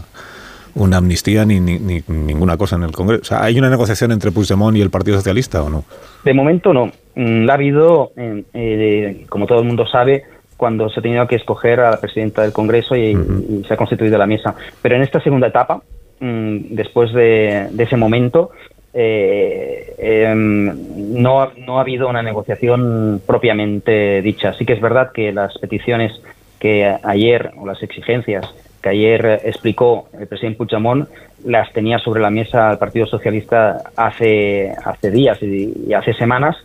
una 0.75 0.97
amnistía 0.97 1.45
ni, 1.45 1.59
ni- 1.59 1.79
ni 1.79 2.01
ninguna 2.07 2.57
cosa 2.57 2.75
en 2.77 2.83
el 2.83 2.91
Congreso. 2.91 3.21
O 3.21 3.25
sea, 3.25 3.43
¿hay 3.43 3.57
una 3.59 3.69
negociación 3.69 4.11
entre 4.11 4.31
Puigdemont 4.31 4.77
y 4.77 4.81
el 4.81 4.89
Partido 4.89 5.17
Socialista 5.17 5.61
o 5.63 5.69
no? 5.69 5.83
De 6.23 6.33
momento 6.33 6.73
no. 6.73 6.85
Mm, 7.15 7.45
La 7.45 7.53
ha 7.53 7.55
habido, 7.55 8.11
eh, 8.15 8.43
eh, 8.53 9.25
como 9.29 9.45
todo 9.45 9.59
el 9.59 9.65
mundo 9.65 9.85
sabe, 9.87 10.23
cuando 10.57 10.89
se 10.89 10.99
ha 10.99 11.03
tenido 11.03 11.27
que 11.27 11.35
escoger 11.35 11.81
a 11.81 11.91
la 11.91 11.99
presidenta 11.99 12.41
del 12.43 12.53
Congreso 12.53 12.95
y, 12.95 13.09
y 13.11 13.63
se 13.67 13.73
ha 13.73 13.77
constituido 13.77 14.17
la 14.17 14.25
mesa. 14.25 14.55
Pero 14.81 14.95
en 14.95 15.01
esta 15.01 15.19
segunda 15.21 15.47
etapa, 15.47 15.81
mm, 16.21 16.57
después 16.69 17.11
de, 17.13 17.67
de 17.71 17.83
ese 17.83 17.97
momento, 17.97 18.51
eh, 18.93 19.95
em, 19.97 21.21
no, 21.21 21.51
no 21.57 21.77
ha 21.77 21.81
habido 21.81 22.07
una 22.07 22.21
negociación 22.21 23.21
propiamente 23.25 24.21
dicha. 24.21 24.53
Sí 24.53 24.65
que 24.65 24.73
es 24.73 24.81
verdad 24.81 25.11
que 25.11 25.31
las 25.31 25.57
peticiones 25.57 26.11
que 26.59 26.95
ayer, 27.03 27.51
o 27.57 27.65
las 27.65 27.81
exigencias 27.83 28.45
que 28.81 28.89
ayer 28.89 29.41
explicó 29.43 30.09
el 30.17 30.27
presidente 30.27 30.57
Puigdemont, 30.57 31.09
las 31.45 31.71
tenía 31.73 31.99
sobre 31.99 32.21
la 32.21 32.29
mesa 32.29 32.71
el 32.71 32.77
Partido 32.77 33.05
Socialista 33.05 33.81
hace, 33.95 34.73
hace 34.83 35.11
días 35.11 35.41
y 35.41 35.93
hace 35.93 36.13
semanas, 36.13 36.55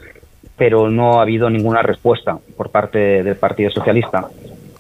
pero 0.56 0.90
no 0.90 1.18
ha 1.18 1.22
habido 1.22 1.48
ninguna 1.48 1.82
respuesta 1.82 2.38
por 2.56 2.70
parte 2.70 3.22
del 3.22 3.36
Partido 3.36 3.70
Socialista. 3.70 4.28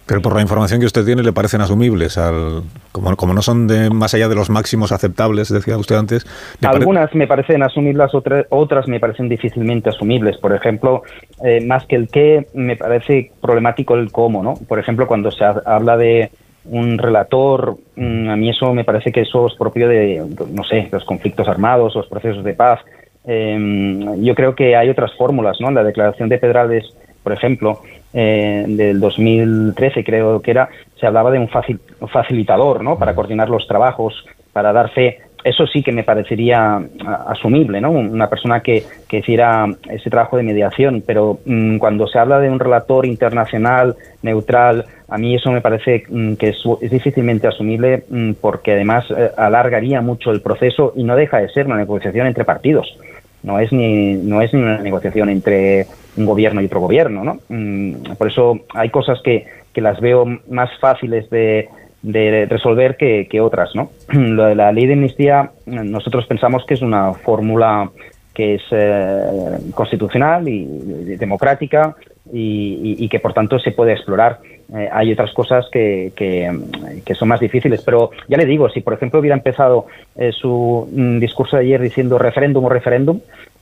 Pero 0.08 0.22
por 0.22 0.34
la 0.34 0.40
información 0.42 0.80
que 0.80 0.86
usted 0.86 1.04
tiene, 1.04 1.22
¿le 1.22 1.32
parecen 1.32 1.60
asumibles? 1.60 2.16
Al, 2.18 2.62
como, 2.92 3.14
como 3.16 3.34
no 3.34 3.42
son 3.42 3.68
de 3.68 3.90
más 3.90 4.14
allá 4.14 4.28
de 4.28 4.34
los 4.34 4.48
máximos 4.50 4.90
aceptables, 4.90 5.48
decía 5.52 5.76
usted 5.76 5.96
antes. 5.96 6.24
¿le 6.60 6.66
pare- 6.66 6.78
Algunas 6.78 7.14
me 7.14 7.26
parecen 7.26 7.62
asumibles, 7.62 8.14
otra- 8.14 8.46
otras 8.48 8.88
me 8.88 8.98
parecen 8.98 9.28
difícilmente 9.28 9.90
asumibles. 9.90 10.38
Por 10.38 10.54
ejemplo, 10.54 11.02
eh, 11.44 11.60
más 11.64 11.84
que 11.86 11.96
el 11.96 12.08
qué, 12.08 12.46
me 12.54 12.74
parece 12.76 13.30
problemático 13.40 13.94
el 13.94 14.10
cómo, 14.10 14.42
¿no? 14.42 14.54
Por 14.66 14.78
ejemplo, 14.78 15.06
cuando 15.06 15.30
se 15.30 15.44
ha- 15.44 15.62
habla 15.66 15.96
de 15.96 16.30
un 16.64 16.98
relator, 16.98 17.76
mm, 17.96 18.28
a 18.30 18.36
mí 18.36 18.50
eso 18.50 18.72
me 18.74 18.84
parece 18.84 19.12
que 19.12 19.20
eso 19.22 19.46
es 19.46 19.54
propio 19.54 19.88
de, 19.88 20.24
no 20.52 20.64
sé, 20.64 20.88
los 20.90 21.04
conflictos 21.04 21.46
armados, 21.48 21.94
los 21.94 22.06
procesos 22.08 22.42
de 22.44 22.54
paz. 22.54 22.80
Eh, 23.26 24.16
yo 24.20 24.34
creo 24.34 24.54
que 24.54 24.74
hay 24.74 24.88
otras 24.88 25.12
fórmulas, 25.16 25.58
¿no? 25.60 25.70
La 25.70 25.84
declaración 25.84 26.28
de 26.30 26.38
Pedrales, 26.38 26.84
por 27.28 27.36
ejemplo, 27.36 27.82
eh, 28.14 28.64
del 28.66 28.98
2013 29.00 30.02
creo 30.02 30.40
que 30.40 30.50
era, 30.52 30.70
se 30.98 31.06
hablaba 31.06 31.30
de 31.30 31.38
un, 31.38 31.48
facil- 31.48 31.78
un 32.00 32.08
facilitador, 32.08 32.82
¿no? 32.82 32.98
Para 32.98 33.14
coordinar 33.14 33.50
los 33.50 33.68
trabajos, 33.68 34.24
para 34.54 34.72
dar 34.72 34.88
fe. 34.92 35.18
Eso 35.44 35.66
sí 35.66 35.82
que 35.82 35.92
me 35.92 36.04
parecería 36.04 36.80
asumible, 37.26 37.82
¿no? 37.82 37.90
Una 37.90 38.30
persona 38.30 38.60
que, 38.60 38.82
que 39.06 39.18
hiciera 39.18 39.66
ese 39.90 40.08
trabajo 40.08 40.38
de 40.38 40.42
mediación, 40.42 41.02
pero 41.06 41.38
mm, 41.44 41.76
cuando 41.76 42.06
se 42.06 42.18
habla 42.18 42.40
de 42.40 42.48
un 42.48 42.58
relator 42.58 43.04
internacional, 43.04 43.94
neutral, 44.22 44.86
a 45.06 45.18
mí 45.18 45.34
eso 45.34 45.52
me 45.52 45.60
parece 45.60 46.04
mm, 46.08 46.34
que 46.36 46.48
es, 46.48 46.62
es 46.80 46.90
difícilmente 46.90 47.46
asumible 47.46 48.04
mm, 48.08 48.32
porque 48.40 48.72
además 48.72 49.04
eh, 49.10 49.30
alargaría 49.36 50.00
mucho 50.00 50.30
el 50.30 50.40
proceso 50.40 50.94
y 50.96 51.04
no 51.04 51.14
deja 51.14 51.38
de 51.40 51.50
ser 51.50 51.66
una 51.66 51.76
negociación 51.76 52.26
entre 52.26 52.46
partidos 52.46 52.98
no 53.42 53.58
es 53.58 53.72
ni 53.72 54.14
no 54.14 54.42
es 54.42 54.52
ni 54.52 54.60
una 54.60 54.78
negociación 54.78 55.28
entre 55.28 55.86
un 56.16 56.26
gobierno 56.26 56.60
y 56.60 56.66
otro 56.66 56.80
gobierno 56.80 57.24
no 57.24 57.38
Mm, 57.48 58.14
por 58.18 58.28
eso 58.28 58.60
hay 58.74 58.90
cosas 58.90 59.20
que, 59.22 59.46
que 59.72 59.80
las 59.80 60.00
veo 60.00 60.26
más 60.50 60.70
fáciles 60.80 61.28
de, 61.30 61.68
de 62.02 62.46
resolver 62.48 62.96
que, 62.96 63.26
que 63.30 63.40
otras 63.40 63.74
no 63.74 63.90
lo 64.12 64.46
de 64.46 64.54
la 64.54 64.72
ley 64.72 64.86
de 64.86 64.94
amnistía 64.94 65.50
nosotros 65.66 66.26
pensamos 66.26 66.64
que 66.66 66.74
es 66.74 66.82
una 66.82 67.14
fórmula 67.14 67.90
que 68.34 68.54
es 68.54 68.62
eh, 68.70 69.58
constitucional 69.74 70.48
y, 70.48 70.62
y 70.62 71.16
democrática 71.16 71.96
y, 72.32 72.96
y- 72.98 73.04
y 73.04 73.08
que 73.08 73.20
por 73.20 73.32
tanto 73.32 73.58
se 73.58 73.72
puede 73.72 73.92
explorar. 73.92 74.38
Eh, 74.74 74.88
hay 74.92 75.12
otras 75.12 75.32
cosas 75.32 75.66
que, 75.72 76.12
que, 76.14 76.50
mm, 76.50 77.00
que 77.04 77.14
son 77.14 77.28
más 77.28 77.40
difíciles, 77.40 77.82
pero 77.82 78.10
ya 78.28 78.36
le 78.36 78.44
digo, 78.44 78.68
si 78.68 78.80
por 78.80 78.94
ejemplo 78.94 79.20
hubiera 79.20 79.36
empezado 79.36 79.86
eh, 80.16 80.30
su 80.32 80.88
mm, 80.92 81.18
discurso 81.20 81.56
de 81.56 81.62
ayer 81.62 81.80
diciendo 81.80 82.18
referéndum 82.18 82.64
o 82.64 82.68
referéndum, 82.68 83.20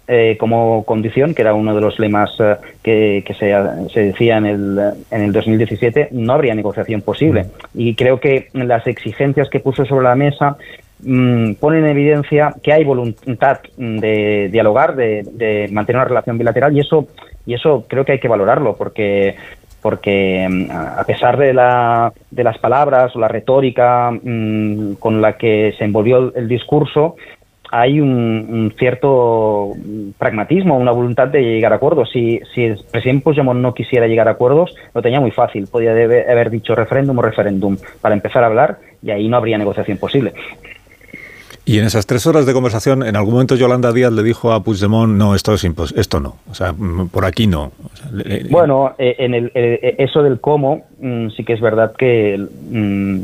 eh, 0.08 0.36
como 0.38 0.84
condición, 0.84 1.34
que 1.34 1.42
era 1.42 1.52
uno 1.54 1.74
de 1.74 1.80
los 1.80 1.98
lemas 1.98 2.30
eh, 2.38 2.56
que, 2.82 3.24
que 3.26 3.34
se, 3.34 3.52
se 3.92 4.00
decía 4.00 4.36
en 4.38 4.46
el, 4.46 4.78
en 5.10 5.22
el 5.22 5.32
2017, 5.32 6.08
no 6.12 6.32
habría 6.32 6.54
negociación 6.54 7.02
posible. 7.02 7.46
Y 7.74 7.94
creo 7.96 8.20
que 8.20 8.48
las 8.52 8.86
exigencias 8.86 9.48
que 9.50 9.58
puso 9.60 9.84
sobre 9.84 10.04
la 10.04 10.14
mesa 10.14 10.56
mm, 11.02 11.54
ponen 11.54 11.84
en 11.84 11.90
evidencia 11.90 12.54
que 12.62 12.72
hay 12.72 12.84
voluntad 12.84 13.58
mm, 13.76 13.98
de 13.98 14.48
dialogar, 14.52 14.94
de, 14.94 15.24
de 15.32 15.68
mantener 15.72 15.98
una 16.02 16.08
relación 16.08 16.38
bilateral 16.38 16.76
y 16.76 16.80
eso, 16.80 17.08
y 17.46 17.54
eso 17.54 17.84
creo 17.88 18.04
que 18.04 18.12
hay 18.12 18.20
que 18.20 18.28
valorarlo 18.28 18.76
porque 18.76 19.36
porque 19.86 20.48
mm, 20.50 20.70
a 20.70 21.04
pesar 21.04 21.36
de, 21.36 21.54
la, 21.54 22.12
de 22.32 22.42
las 22.42 22.58
palabras 22.58 23.14
o 23.14 23.20
la 23.20 23.28
retórica 23.28 24.10
mm, 24.10 24.94
con 24.94 25.22
la 25.22 25.36
que 25.36 25.74
se 25.78 25.84
envolvió 25.84 26.34
el, 26.34 26.48
discurso, 26.48 27.14
hay 27.70 28.00
un, 28.00 28.74
cierto 28.76 29.74
mm, 29.76 30.10
pragmatismo, 30.18 30.76
una 30.76 30.90
voluntad 30.90 31.28
de 31.28 31.40
llegar 31.40 31.72
a 31.72 31.76
acuerdos. 31.76 32.10
Si, 32.12 32.40
si 32.52 32.64
el 32.64 32.80
presidente 32.90 33.22
Puigdemont 33.22 33.60
no 33.60 33.74
quisiera 33.74 34.08
llegar 34.08 34.26
a 34.26 34.32
acuerdos, 34.32 34.74
lo 34.92 35.02
tenía 35.02 35.20
muy 35.20 35.30
fácil. 35.30 35.68
Podía 35.68 35.92
haber 35.92 36.50
dicho 36.50 36.74
referéndum 36.74 37.18
o 37.18 37.22
referéndum 37.22 37.76
para 38.00 38.16
empezar 38.16 38.42
a 38.42 38.46
hablar 38.46 38.78
y 39.02 39.12
ahí 39.12 39.28
no 39.28 39.36
habría 39.36 39.56
negociación 39.56 39.98
posible. 39.98 40.32
Y 41.68 41.78
en 41.80 41.84
esas 41.84 42.06
tres 42.06 42.24
horas 42.28 42.46
de 42.46 42.52
conversación, 42.52 43.02
en 43.02 43.16
algún 43.16 43.32
momento 43.34 43.56
Yolanda 43.56 43.92
Díaz 43.92 44.12
le 44.12 44.22
dijo 44.22 44.52
a 44.52 44.62
Puigdemont, 44.62 45.12
no, 45.16 45.34
esto 45.34 45.52
es 45.52 45.64
impos 45.64 45.92
esto 45.96 46.20
no, 46.20 46.36
o 46.48 46.54
sea, 46.54 46.72
mm, 46.72 47.08
por 47.08 47.24
aquí 47.24 47.48
no. 47.48 47.72
O 47.92 47.96
sea, 47.96 48.08
le- 48.12 48.42
le- 48.44 48.48
Bueno, 48.50 48.94
eh, 48.98 49.16
en 49.18 49.34
el, 49.34 49.50
eh, 49.52 49.96
eso 49.98 50.22
del 50.22 50.40
cómo, 50.40 50.84
mm, 51.00 51.30
sí 51.30 51.42
que 51.44 51.54
es 51.54 51.60
verdad 51.60 51.92
que 51.98 52.38
mm, 52.70 53.18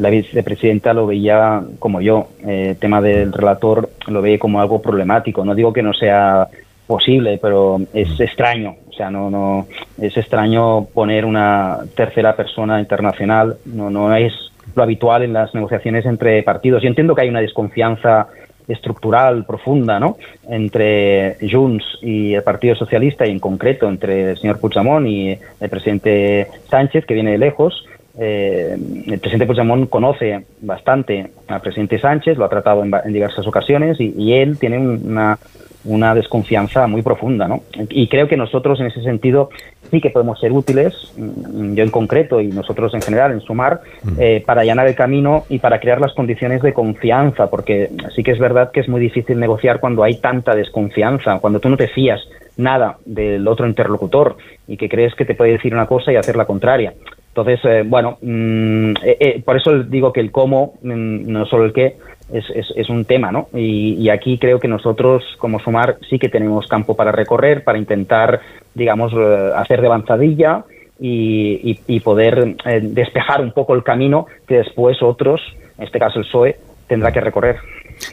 la 0.00 0.10
vicepresidenta 0.10 0.92
lo 0.94 1.06
veía 1.06 1.62
como 1.78 2.00
yo. 2.00 2.26
Eh, 2.44 2.70
El 2.70 2.76
tema 2.76 3.00
del 3.00 3.32
relator 3.32 3.88
lo 4.08 4.20
ve 4.20 4.36
como 4.36 4.60
algo 4.60 4.82
problemático. 4.82 5.44
No 5.44 5.54
digo 5.54 5.72
que 5.72 5.82
no 5.84 5.94
sea 5.94 6.48
posible, 6.88 7.38
pero 7.40 7.78
es 7.94 8.18
extraño. 8.18 8.74
O 8.88 8.92
sea, 8.94 9.10
no, 9.12 9.30
no 9.30 9.68
es 10.00 10.16
extraño 10.16 10.86
poner 10.92 11.24
una 11.24 11.78
tercera 11.94 12.34
persona 12.34 12.80
internacional. 12.80 13.58
No, 13.64 13.90
no 13.90 14.12
es 14.16 14.32
lo 14.74 14.82
habitual 14.82 15.22
en 15.22 15.32
las 15.32 15.54
negociaciones 15.54 16.04
entre 16.06 16.42
partidos. 16.42 16.82
Yo 16.82 16.88
entiendo 16.88 17.14
que 17.14 17.22
hay 17.22 17.28
una 17.28 17.40
desconfianza 17.40 18.26
estructural 18.68 19.44
profunda 19.44 20.00
¿no? 20.00 20.16
entre 20.48 21.36
Junts 21.50 21.84
y 22.02 22.34
el 22.34 22.42
Partido 22.42 22.74
Socialista 22.74 23.24
y 23.26 23.30
en 23.30 23.38
concreto 23.38 23.88
entre 23.88 24.30
el 24.30 24.36
señor 24.38 24.58
Puigdemont 24.58 25.06
y 25.06 25.38
el 25.60 25.70
presidente 25.70 26.48
Sánchez 26.68 27.06
que 27.06 27.14
viene 27.14 27.30
de 27.32 27.38
lejos 27.38 27.84
eh, 28.18 28.74
el 29.06 29.18
presidente 29.20 29.46
Puigdemont 29.46 29.88
conoce 29.88 30.46
bastante 30.62 31.28
al 31.48 31.60
presidente 31.60 31.98
Sánchez, 31.98 32.38
lo 32.38 32.46
ha 32.46 32.48
tratado 32.48 32.82
en, 32.82 32.90
en 33.04 33.12
diversas 33.12 33.46
ocasiones 33.46 34.00
y, 34.00 34.14
y 34.16 34.32
él 34.32 34.58
tiene 34.58 34.78
un- 34.78 35.02
una, 35.06 35.38
una 35.86 36.14
desconfianza 36.14 36.86
muy 36.86 37.02
profunda. 37.02 37.48
¿no? 37.48 37.62
Y 37.88 38.08
creo 38.08 38.28
que 38.28 38.36
nosotros 38.36 38.80
en 38.80 38.86
ese 38.86 39.02
sentido 39.02 39.50
sí 39.90 40.00
que 40.00 40.10
podemos 40.10 40.38
ser 40.40 40.52
útiles, 40.52 41.12
mm, 41.16 41.74
yo 41.74 41.84
en 41.84 41.90
concreto 41.90 42.40
y 42.40 42.48
nosotros 42.48 42.92
en 42.94 43.02
general 43.02 43.32
en 43.32 43.40
Sumar, 43.40 43.80
eh, 44.18 44.42
para 44.44 44.62
allanar 44.62 44.88
el 44.88 44.94
camino 44.94 45.44
y 45.48 45.58
para 45.58 45.80
crear 45.80 46.00
las 46.00 46.12
condiciones 46.12 46.62
de 46.62 46.72
confianza, 46.72 47.48
porque 47.48 47.90
sí 48.14 48.22
que 48.22 48.32
es 48.32 48.38
verdad 48.38 48.70
que 48.72 48.80
es 48.80 48.88
muy 48.88 49.00
difícil 49.00 49.38
negociar 49.38 49.80
cuando 49.80 50.02
hay 50.02 50.16
tanta 50.16 50.54
desconfianza, 50.54 51.38
cuando 51.38 51.60
tú 51.60 51.68
no 51.68 51.76
te 51.76 51.88
fías 51.88 52.20
nada 52.56 52.98
del 53.04 53.46
otro 53.46 53.66
interlocutor 53.66 54.36
y 54.66 54.76
que 54.76 54.88
crees 54.88 55.14
que 55.14 55.24
te 55.24 55.34
puede 55.34 55.52
decir 55.52 55.74
una 55.74 55.86
cosa 55.86 56.12
y 56.12 56.16
hacer 56.16 56.36
la 56.36 56.46
contraria. 56.46 56.94
Entonces, 57.28 57.60
eh, 57.64 57.84
bueno, 57.86 58.16
mm, 58.22 58.90
eh, 59.04 59.16
eh, 59.20 59.42
por 59.44 59.58
eso 59.58 59.82
digo 59.82 60.10
que 60.10 60.20
el 60.20 60.32
cómo, 60.32 60.74
mm, 60.82 61.30
no 61.30 61.44
solo 61.44 61.66
el 61.66 61.74
qué, 61.74 61.96
es, 62.32 62.44
es, 62.74 62.88
un 62.90 63.04
tema, 63.04 63.30
¿no? 63.30 63.48
Y, 63.54 63.94
y 63.94 64.08
aquí 64.10 64.38
creo 64.38 64.58
que 64.58 64.68
nosotros, 64.68 65.22
como 65.38 65.60
Sumar, 65.60 65.96
sí 66.10 66.18
que 66.18 66.28
tenemos 66.28 66.66
campo 66.66 66.96
para 66.96 67.12
recorrer, 67.12 67.62
para 67.64 67.78
intentar, 67.78 68.40
digamos, 68.74 69.12
eh, 69.16 69.50
hacer 69.56 69.80
de 69.80 69.86
avanzadilla 69.86 70.64
y, 71.00 71.78
y- 71.86 72.00
poder 72.00 72.56
eh, 72.64 72.80
despejar 72.82 73.40
un 73.42 73.52
poco 73.52 73.74
el 73.74 73.82
camino 73.84 74.26
que 74.48 74.56
después 74.56 75.02
otros, 75.02 75.40
en 75.78 75.84
este 75.84 75.98
caso 75.98 76.18
el 76.18 76.24
PSOE, 76.24 76.56
tendrá 76.88 77.12
que 77.12 77.20
recorrer. 77.20 77.56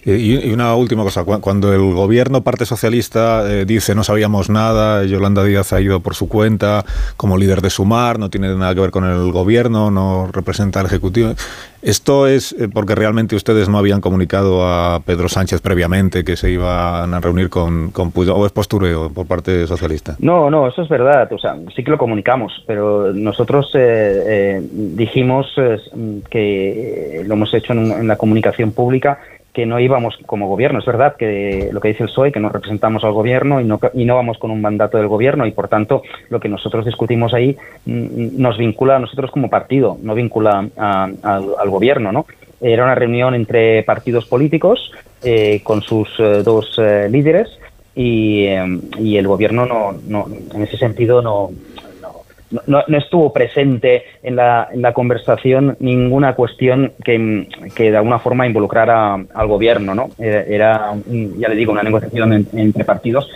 Y, 0.06 0.50
una 0.52 0.76
última 0.76 1.04
cosa, 1.04 1.24
cu- 1.26 1.40
cuando 1.42 1.74
el 1.74 1.94
gobierno 1.94 2.42
parte 2.42 2.66
socialista 2.66 3.44
eh, 3.52 3.66
dice 3.66 3.96
no 3.96 4.04
sabíamos 4.04 4.50
nada, 4.50 5.04
Yolanda 5.06 5.44
Díaz 5.44 5.74
ha 5.74 5.82
ido 5.82 6.00
por 6.00 6.16
su 6.16 6.30
cuenta 6.30 6.86
como 7.18 7.38
líder 7.38 7.62
de 7.62 7.70
Sumar, 7.70 8.18
no 8.20 8.30
tiene 8.30 8.54
nada 8.56 8.74
que 8.74 8.82
ver 8.82 8.92
con 8.92 9.04
el 9.06 9.32
gobierno, 9.32 9.92
no 9.92 10.30
representa 10.32 10.80
al 10.80 10.86
Ejecutivo. 10.86 11.34
¿Esto 11.84 12.28
es 12.28 12.54
eh, 12.54 12.70
porque 12.74 12.96
realmente 12.96 13.36
ustedes 13.36 13.68
no 13.68 13.78
habían 13.78 14.00
comunicado 14.00 14.66
a 14.66 15.02
Pedro 15.06 15.28
Sánchez 15.28 15.60
previamente 15.60 16.24
que 16.24 16.38
se 16.38 16.50
iban 16.50 17.14
a 17.14 17.20
reunir 17.20 17.50
con, 17.50 17.92
con 17.92 18.14
o 18.16 18.46
es 18.46 18.52
postureo 18.54 19.10
por 19.10 19.28
parte 19.28 19.68
socialista? 19.68 20.16
No, 20.20 20.50
no, 20.50 20.68
eso 20.68 20.82
es 20.82 20.88
verdad. 20.88 21.32
O 21.34 21.38
sea, 21.38 21.58
sí 21.76 21.84
que 21.84 21.92
lo 21.92 21.98
comunicamos, 21.98 22.64
pero 22.66 23.12
nosotros 23.14 23.70
eh, 23.74 24.24
eh, 24.26 24.62
dijimos 24.72 25.48
eh, 25.58 25.78
que 26.30 27.24
lo 27.26 27.34
hemos 27.34 27.54
hecho 27.54 27.74
en, 27.74 27.92
en 27.92 28.08
la 28.08 28.16
comunicación 28.16 28.72
pública 28.72 29.20
que 29.54 29.66
no 29.68 29.80
íbamos 29.80 30.18
como 30.26 30.48
gobierno. 30.48 30.80
Es 30.80 30.86
verdad 30.86 31.16
que 31.16 31.70
lo 31.72 31.80
que 31.80 31.90
dice 31.90 32.04
el 32.04 32.10
PSOE, 32.10 32.32
que 32.32 32.40
no 32.40 32.50
representamos 32.50 33.04
al 33.04 33.12
gobierno 33.12 33.62
y 33.62 33.66
no, 33.66 33.80
y 33.94 34.04
no 34.06 34.16
vamos 34.16 34.38
con 34.40 34.50
un 34.52 34.62
mandato 34.62 34.98
del 34.98 35.08
gobierno 35.08 35.46
y 35.46 35.52
por 35.52 35.68
tanto 35.68 36.02
lo 36.30 36.40
que 36.40 36.50
nosotros 36.50 36.86
discutimos 36.86 37.34
ahí 37.34 37.56
mm, 37.86 38.42
nos 38.42 38.58
vincula 38.58 38.96
a 38.96 39.00
nosotros 39.00 39.30
como 39.32 39.50
partido, 39.50 39.98
no 40.02 40.16
vincula 40.16 40.68
a- 40.76 41.08
al, 41.22 41.70
gobierno, 41.70 42.12
¿no? 42.12 42.26
Era 42.62 42.84
una 42.84 42.96
reunión 42.96 43.36
entre 43.36 43.84
partidos 43.84 44.26
políticos 44.26 44.92
eh, 45.24 45.62
con 45.64 45.82
sus 45.82 46.10
eh, 46.20 46.42
dos 46.44 46.76
eh, 46.80 47.08
líderes 47.12 47.48
y, 47.96 48.46
eh, 48.46 48.80
y 49.00 49.18
el 49.18 49.28
gobierno 49.28 49.66
no, 49.66 49.94
no 50.08 50.28
en 50.56 50.64
ese 50.64 50.78
sentido 50.78 51.22
no, 51.22 51.52
no, 52.68 52.84
no- 52.88 52.98
estuvo 52.98 53.32
presente 53.34 54.04
en 54.22 54.36
la, 54.36 54.68
en 54.72 54.82
la 54.82 54.94
conversación 54.94 55.76
ninguna 55.80 56.36
cuestión 56.36 56.92
que, 57.04 57.48
que 57.76 57.92
de 57.92 57.98
alguna 57.98 58.20
forma 58.20 58.46
involucrara 58.48 59.14
al 59.16 59.48
gobierno, 59.48 59.94
¿no? 59.96 60.10
Era, 60.20 60.94
ya 61.38 61.50
le 61.50 61.56
digo, 61.56 61.72
una 61.72 61.84
negociación 61.84 62.34
en- 62.34 62.48
entre 62.54 62.86
partidos. 62.86 63.30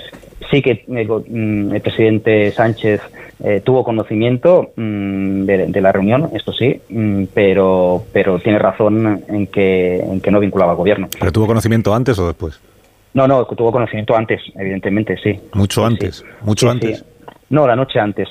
Sí 0.52 0.62
que 0.62 0.86
el, 0.88 1.08
go- 1.08 1.24
mm, 1.28 1.74
el 1.76 1.82
presidente 1.82 2.52
Sánchez 2.52 3.02
eh, 3.44 3.62
tuvo 3.64 3.84
conocimiento 3.84 4.72
mm, 4.76 5.44
de, 5.44 5.68
de 5.68 5.82
la 5.82 5.92
reunión, 5.92 6.30
esto 6.34 6.54
sí, 6.54 6.80
mm, 6.90 7.26
pero, 7.34 8.04
pero 8.14 8.40
tiene 8.40 8.58
razón 8.58 9.24
en 9.28 9.48
que, 9.48 10.00
en 10.00 10.22
que 10.22 10.32
no 10.32 10.40
vinculaba 10.40 10.72
al 10.72 10.78
gobierno. 10.78 11.08
¿Pero 11.20 11.32
tuvo 11.32 11.48
conocimiento 11.48 11.94
antes 11.94 12.18
o 12.20 12.28
después? 12.28 12.60
No, 13.14 13.28
no, 13.28 13.46
tuvo 13.46 13.72
conocimiento 13.72 14.16
antes, 14.16 14.42
evidentemente, 14.56 15.18
sí. 15.22 15.40
Mucho 15.54 15.86
antes, 15.86 16.24
mucho 16.44 16.68
Sí, 16.68 16.72
antes. 16.72 17.00
sí. 17.00 17.06
No, 17.50 17.66
la 17.68 17.76
noche 17.76 18.00
antes. 18.00 18.28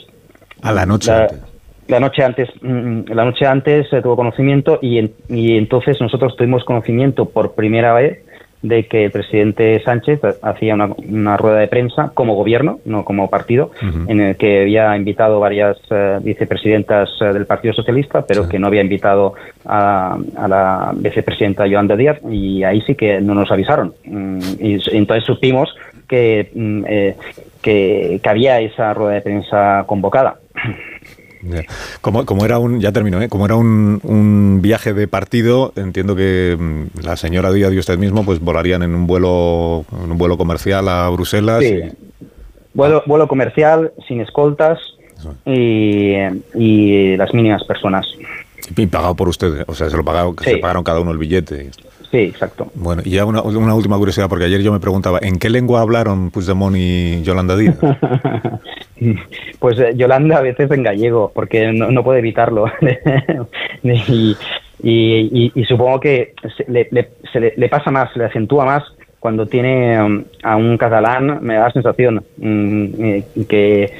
A 0.62 0.72
la 0.72 0.86
noche 0.86 1.10
La- 1.10 1.22
antes. 1.22 1.40
La 1.88 2.00
noche 2.00 2.24
antes, 2.24 2.48
mm, 2.62 3.12
la 3.12 3.24
noche 3.24 3.46
antes 3.46 3.92
eh, 3.92 4.02
tuvo 4.02 4.16
conocimiento 4.16 4.80
y, 4.82 4.98
en- 4.98 5.12
y 5.28 5.56
entonces 5.56 6.00
nosotros 6.00 6.34
tuvimos 6.36 6.64
conocimiento 6.64 7.26
por 7.28 7.54
primera 7.54 7.92
vez 7.94 8.24
de 8.62 8.86
que 8.88 9.04
el 9.04 9.12
presidente 9.12 9.80
Sánchez 9.84 10.18
hacía 10.42 10.74
una, 10.74 10.88
una 11.08 11.36
rueda 11.36 11.58
de 11.60 11.68
prensa 11.68 12.10
como 12.12 12.34
gobierno, 12.34 12.80
no 12.86 13.04
como 13.04 13.30
partido, 13.30 13.70
en 14.08 14.20
el 14.20 14.36
que 14.36 14.62
había 14.62 14.96
invitado 14.96 15.38
varias 15.38 15.76
eh, 15.90 16.18
vicepresidentas 16.22 17.10
eh, 17.20 17.26
del 17.26 17.46
Partido 17.46 17.74
Socialista, 17.74 18.24
pero 18.26 18.48
que 18.48 18.58
no 18.58 18.66
había 18.66 18.80
invitado 18.80 19.34
a, 19.64 20.18
a 20.36 20.48
la 20.48 20.92
vicepresidenta 20.96 21.66
Yolanda 21.68 21.94
Díaz 21.94 22.18
y 22.28 22.64
ahí 22.64 22.80
sí 22.80 22.96
que 22.96 23.20
no 23.20 23.34
nos 23.34 23.52
avisaron. 23.52 23.94
Mm, 24.04 24.38
Y 24.58 24.78
entonces 24.96 25.24
supimos 25.24 25.72
que, 26.08 26.50
mm, 26.54 26.84
eh, 26.88 27.16
que, 27.62 28.20
que 28.22 28.28
había 28.28 28.60
esa 28.60 28.94
rueda 28.94 29.14
de 29.14 29.20
prensa 29.22 29.84
convocada. 29.86 30.38
Como, 32.00 32.26
como 32.26 32.44
era 32.44 32.58
un, 32.58 32.80
ya 32.80 32.90
termino, 32.90 33.20
¿eh? 33.22 33.28
como 33.28 33.44
era 33.46 33.54
un, 33.54 34.00
un 34.02 34.60
viaje 34.62 34.94
de 34.94 35.06
partido, 35.06 35.72
entiendo 35.76 36.16
que 36.16 36.56
mm, 36.58 37.04
la 37.04 37.16
señora 37.16 37.52
Díaz 37.52 37.72
y 37.72 37.78
usted 37.78 37.98
mismo 37.98 38.24
pues 38.24 38.40
volarían 38.40 38.82
en 38.82 38.94
un 38.94 39.06
vuelo, 39.06 39.84
en 40.04 40.10
un 40.10 40.18
vuelo 40.18 40.36
comercial 40.36 40.88
a 40.88 41.08
Bruselas. 41.10 41.60
Sí. 41.62 41.82
Vuelo, 42.74 43.02
vuelo 43.06 43.28
comercial, 43.28 43.92
sin 44.08 44.20
escoltas 44.20 44.78
y, 45.44 46.14
y 46.54 47.16
las 47.16 47.32
mínimas 47.32 47.62
personas. 47.64 48.06
Y, 48.76 48.82
y 48.82 48.86
pagado 48.86 49.14
por 49.14 49.28
ustedes, 49.28 49.64
o 49.68 49.74
sea, 49.74 49.88
se 49.88 49.96
lo 49.96 50.04
pagaron, 50.04 50.34
Sí. 50.42 50.50
se 50.50 50.56
pagaron 50.56 50.82
cada 50.82 51.00
uno 51.00 51.12
el 51.12 51.18
billete. 51.18 51.70
Sí, 52.10 52.18
exacto. 52.18 52.68
Bueno, 52.74 53.02
y 53.04 53.10
ya 53.10 53.24
una, 53.24 53.42
una 53.42 53.74
última 53.74 53.96
curiosidad, 53.98 54.28
porque 54.28 54.44
ayer 54.44 54.62
yo 54.62 54.72
me 54.72 54.80
preguntaba, 54.80 55.18
¿en 55.22 55.38
qué 55.38 55.50
lengua 55.50 55.80
hablaron 55.80 56.30
Puigdemont 56.30 56.76
y 56.78 57.22
Yolanda 57.22 57.56
Díaz? 57.56 57.76
Pues 59.58 59.78
eh, 59.78 59.92
Yolanda 59.94 60.38
a 60.38 60.40
veces 60.42 60.70
en 60.70 60.82
gallego, 60.82 61.30
porque 61.34 61.70
no, 61.72 61.90
no 61.90 62.02
puede 62.02 62.20
evitarlo. 62.20 62.64
y, 63.82 64.36
y- 64.82 65.28
y- 65.32 65.52
y 65.54 65.64
supongo 65.64 66.00
que 66.00 66.34
se 66.56 66.70
le, 66.70 66.88
le- 66.90 67.08
se 67.32 67.40
le- 67.40 67.54
le 67.56 67.68
pasa 67.68 67.90
más, 67.90 68.12
se 68.12 68.18
le 68.18 68.24
acentúa 68.26 68.64
más 68.64 68.84
cuando 69.20 69.46
tiene 69.46 70.00
um, 70.02 70.24
a 70.42 70.56
un 70.56 70.78
catalán, 70.78 71.40
me 71.42 71.54
da 71.54 71.64
la 71.64 71.72
sensación 71.72 72.22
mm, 72.38 72.86
que, 73.48 73.92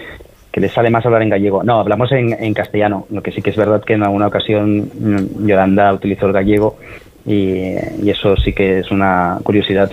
que 0.53 0.61
le 0.61 0.69
sale 0.69 0.89
más 0.91 1.05
hablar 1.05 1.23
en 1.23 1.31
gallego. 1.31 1.63
No, 1.63 1.81
hablamos 1.81 2.11
en, 2.13 2.33
en 2.33 2.55
castellano. 2.55 3.07
Lo 3.11 3.23
que 3.23 3.33
sí 3.33 3.43
que 3.43 3.51
es 3.51 3.57
verdad 3.57 3.83
que 3.85 3.95
en 3.95 4.03
alguna 4.03 4.29
ocasión 4.29 4.91
mm, 4.99 5.47
Yolanda 5.47 5.93
utilizó 5.93 6.27
el 6.27 6.33
gallego 6.33 6.79
y, 7.27 7.75
y 8.03 8.11
eso 8.11 8.37
sí 8.37 8.53
que 8.53 8.79
es 8.81 8.91
una 8.91 9.39
curiosidad 9.43 9.91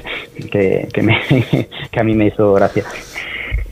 que, 0.51 0.87
que, 0.93 1.01
me- 1.01 1.19
que 1.91 1.99
a 1.99 2.03
mí 2.03 2.13
me 2.13 2.27
hizo 2.27 2.53
gracia. 2.53 2.83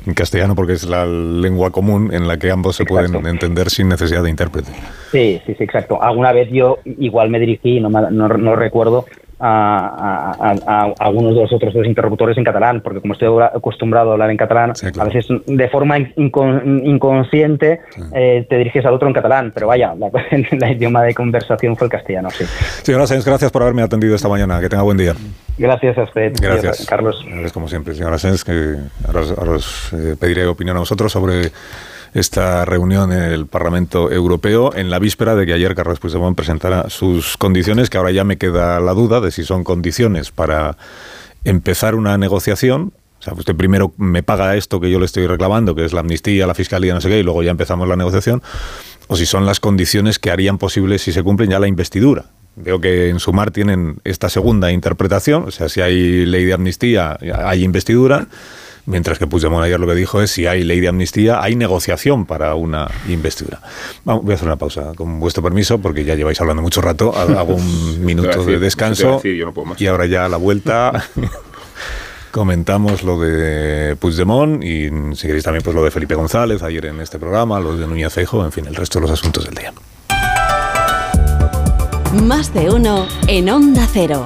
En 0.05 0.15
castellano 0.15 0.55
porque 0.55 0.73
es 0.73 0.83
la 0.83 1.05
lengua 1.05 1.69
común 1.69 2.11
en 2.11 2.27
la 2.27 2.37
que 2.37 2.49
ambos 2.49 2.75
se 2.75 2.85
pueden 2.85 3.23
entender 3.27 3.69
sin 3.69 3.87
necesidad 3.87 4.23
de 4.23 4.31
intérprete. 4.31 4.71
Sí, 5.11 5.39
sí, 5.45 5.53
sí, 5.55 5.63
exacto. 5.63 6.01
Alguna 6.01 6.31
vez 6.31 6.49
yo 6.51 6.79
igual 6.85 7.29
me 7.29 7.39
dirigí, 7.39 7.79
no, 7.79 7.89
no, 7.89 8.09
no 8.29 8.55
recuerdo, 8.55 9.05
a, 9.41 10.33
a- 10.39 10.55
a- 10.67 10.93
algunos 10.99 11.33
de 11.35 11.41
los 11.41 11.51
otros 11.53 11.73
dos 11.73 11.85
interlocutores 11.85 12.37
en 12.37 12.43
catalán, 12.43 12.81
porque 12.81 13.01
como 13.01 13.13
estoy 13.13 13.27
acostumbrado 13.43 14.11
a 14.11 14.13
hablar 14.13 14.29
en 14.31 14.37
catalán, 14.37 14.73
a 14.99 15.03
veces 15.05 15.25
de 15.47 15.69
forma 15.69 15.97
incon- 15.97 16.81
inconsciente 16.85 17.81
eh, 18.13 18.45
te 18.49 18.57
diriges 18.57 18.85
al 18.85 18.93
otro 18.93 19.07
en 19.07 19.13
catalán, 19.13 19.51
pero 19.53 19.67
vaya, 19.67 19.93
la, 19.95 20.09
la 20.59 20.71
idioma 20.71 21.01
de 21.03 21.13
conversación 21.13 21.75
fue 21.75 21.85
el 21.87 21.91
castellano, 21.91 22.29
sí. 22.29 22.45
Señora 22.83 23.07
Sáenz, 23.07 23.25
gracias 23.25 23.51
por 23.51 23.63
haberme 23.63 23.81
atendido 23.81 24.15
esta 24.15 24.29
mañana. 24.29 24.59
Que 24.61 24.69
tenga 24.69 24.83
buen 24.83 24.97
día. 24.97 25.13
Gracias 25.57 25.97
a 25.97 26.03
usted, 26.03 26.33
Gracias. 26.41 26.85
Carlos. 26.85 27.23
Gracias, 27.27 27.51
como 27.51 27.67
siempre, 27.67 27.93
señora 27.93 28.17
Sáenz, 28.17 28.43
que 28.43 28.75
ahora, 29.07 29.21
ahora 29.37 29.51
os 29.51 29.91
eh, 29.93 30.15
pediré 30.19 30.45
opinión 30.45 30.77
a 30.77 30.79
vosotros 30.79 31.11
sobre 31.11 31.51
esta 32.13 32.65
reunión 32.65 33.11
en 33.11 33.23
el 33.23 33.45
Parlamento 33.45 34.11
Europeo 34.11 34.75
en 34.75 34.89
la 34.89 34.99
víspera 34.99 35.35
de 35.35 35.45
que 35.45 35.53
ayer 35.53 35.75
Carlos 35.75 35.99
Puigdemont 35.99 36.35
presentara 36.35 36.89
sus 36.89 37.37
condiciones, 37.37 37.89
que 37.89 37.97
ahora 37.97 38.11
ya 38.11 38.23
me 38.23 38.37
queda 38.37 38.79
la 38.79 38.93
duda 38.93 39.21
de 39.21 39.31
si 39.31 39.43
son 39.43 39.63
condiciones 39.63 40.31
para 40.31 40.77
empezar 41.43 41.95
una 41.95 42.17
negociación. 42.17 42.93
O 43.19 43.23
sea, 43.23 43.33
usted 43.33 43.55
primero 43.55 43.93
me 43.97 44.23
paga 44.23 44.55
esto 44.55 44.79
que 44.79 44.89
yo 44.89 44.99
le 44.99 45.05
estoy 45.05 45.27
reclamando, 45.27 45.75
que 45.75 45.85
es 45.85 45.93
la 45.93 45.99
amnistía, 45.99 46.47
la 46.47 46.55
fiscalía, 46.55 46.93
no 46.93 47.01
sé 47.01 47.09
qué, 47.09 47.19
y 47.19 47.23
luego 47.23 47.43
ya 47.43 47.51
empezamos 47.51 47.87
la 47.87 47.95
negociación, 47.95 48.41
o 49.07 49.15
si 49.15 49.25
son 49.25 49.45
las 49.45 49.59
condiciones 49.59 50.17
que 50.17 50.31
harían 50.31 50.57
posible, 50.57 50.97
si 50.97 51.11
se 51.11 51.21
cumplen, 51.21 51.49
ya 51.51 51.59
la 51.59 51.67
investidura. 51.67 52.25
Veo 52.55 52.81
que 52.81 53.09
en 53.09 53.19
Sumar 53.19 53.51
tienen 53.51 53.97
esta 54.03 54.27
segunda 54.27 54.71
interpretación, 54.71 55.43
o 55.43 55.51
sea, 55.51 55.69
si 55.69 55.81
hay 55.81 56.25
ley 56.25 56.45
de 56.45 56.53
amnistía, 56.53 57.17
hay 57.45 57.63
investidura, 57.63 58.27
mientras 58.85 59.19
que 59.19 59.27
Puigdemont 59.27 59.63
ayer 59.63 59.79
lo 59.79 59.87
que 59.87 59.95
dijo 59.95 60.21
es 60.21 60.31
si 60.31 60.45
hay 60.47 60.63
ley 60.63 60.79
de 60.79 60.87
amnistía, 60.87 61.41
hay 61.41 61.55
negociación 61.55 62.25
para 62.25 62.55
una 62.55 62.89
investidura. 63.07 63.61
Vamos, 64.05 64.23
voy 64.23 64.33
a 64.33 64.35
hacer 64.35 64.47
una 64.47 64.57
pausa, 64.57 64.91
con 64.95 65.19
vuestro 65.19 65.43
permiso, 65.43 65.79
porque 65.79 66.03
ya 66.03 66.15
lleváis 66.15 66.39
hablando 66.41 66.61
mucho 66.61 66.81
rato, 66.81 67.15
hago 67.15 67.55
un 67.55 68.05
minuto 68.05 68.27
decir, 68.27 68.45
de 68.45 68.59
descanso 68.59 69.15
decir, 69.15 69.35
yo 69.35 69.45
no 69.45 69.53
puedo 69.53 69.67
más. 69.67 69.81
y 69.81 69.87
ahora 69.87 70.05
ya 70.05 70.25
a 70.25 70.29
la 70.29 70.37
vuelta... 70.37 71.05
Comentamos 72.31 73.03
lo 73.03 73.19
de 73.19 73.97
Puigdemont 73.97 74.63
y 74.63 74.89
si 75.15 75.27
queréis 75.27 75.43
también 75.43 75.63
pues 75.63 75.75
lo 75.75 75.83
de 75.83 75.91
Felipe 75.91 76.15
González 76.15 76.63
ayer 76.63 76.85
en 76.85 77.01
este 77.01 77.19
programa, 77.19 77.59
lo 77.59 77.75
de 77.75 77.85
Núñez 77.85 78.13
Feijóo, 78.13 78.45
en 78.45 78.53
fin, 78.53 78.65
el 78.67 78.75
resto 78.75 78.99
de 78.99 79.01
los 79.01 79.11
asuntos 79.11 79.43
del 79.43 79.55
día. 79.55 79.73
Más 82.23 82.53
de 82.53 82.69
uno 82.69 83.05
en 83.27 83.49
Onda 83.49 83.85
Cero. 83.91 84.23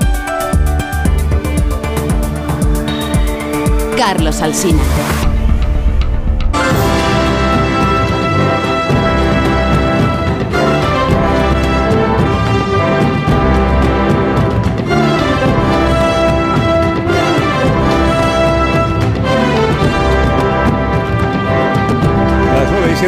Carlos 3.95 4.41
Alsina. 4.41 5.14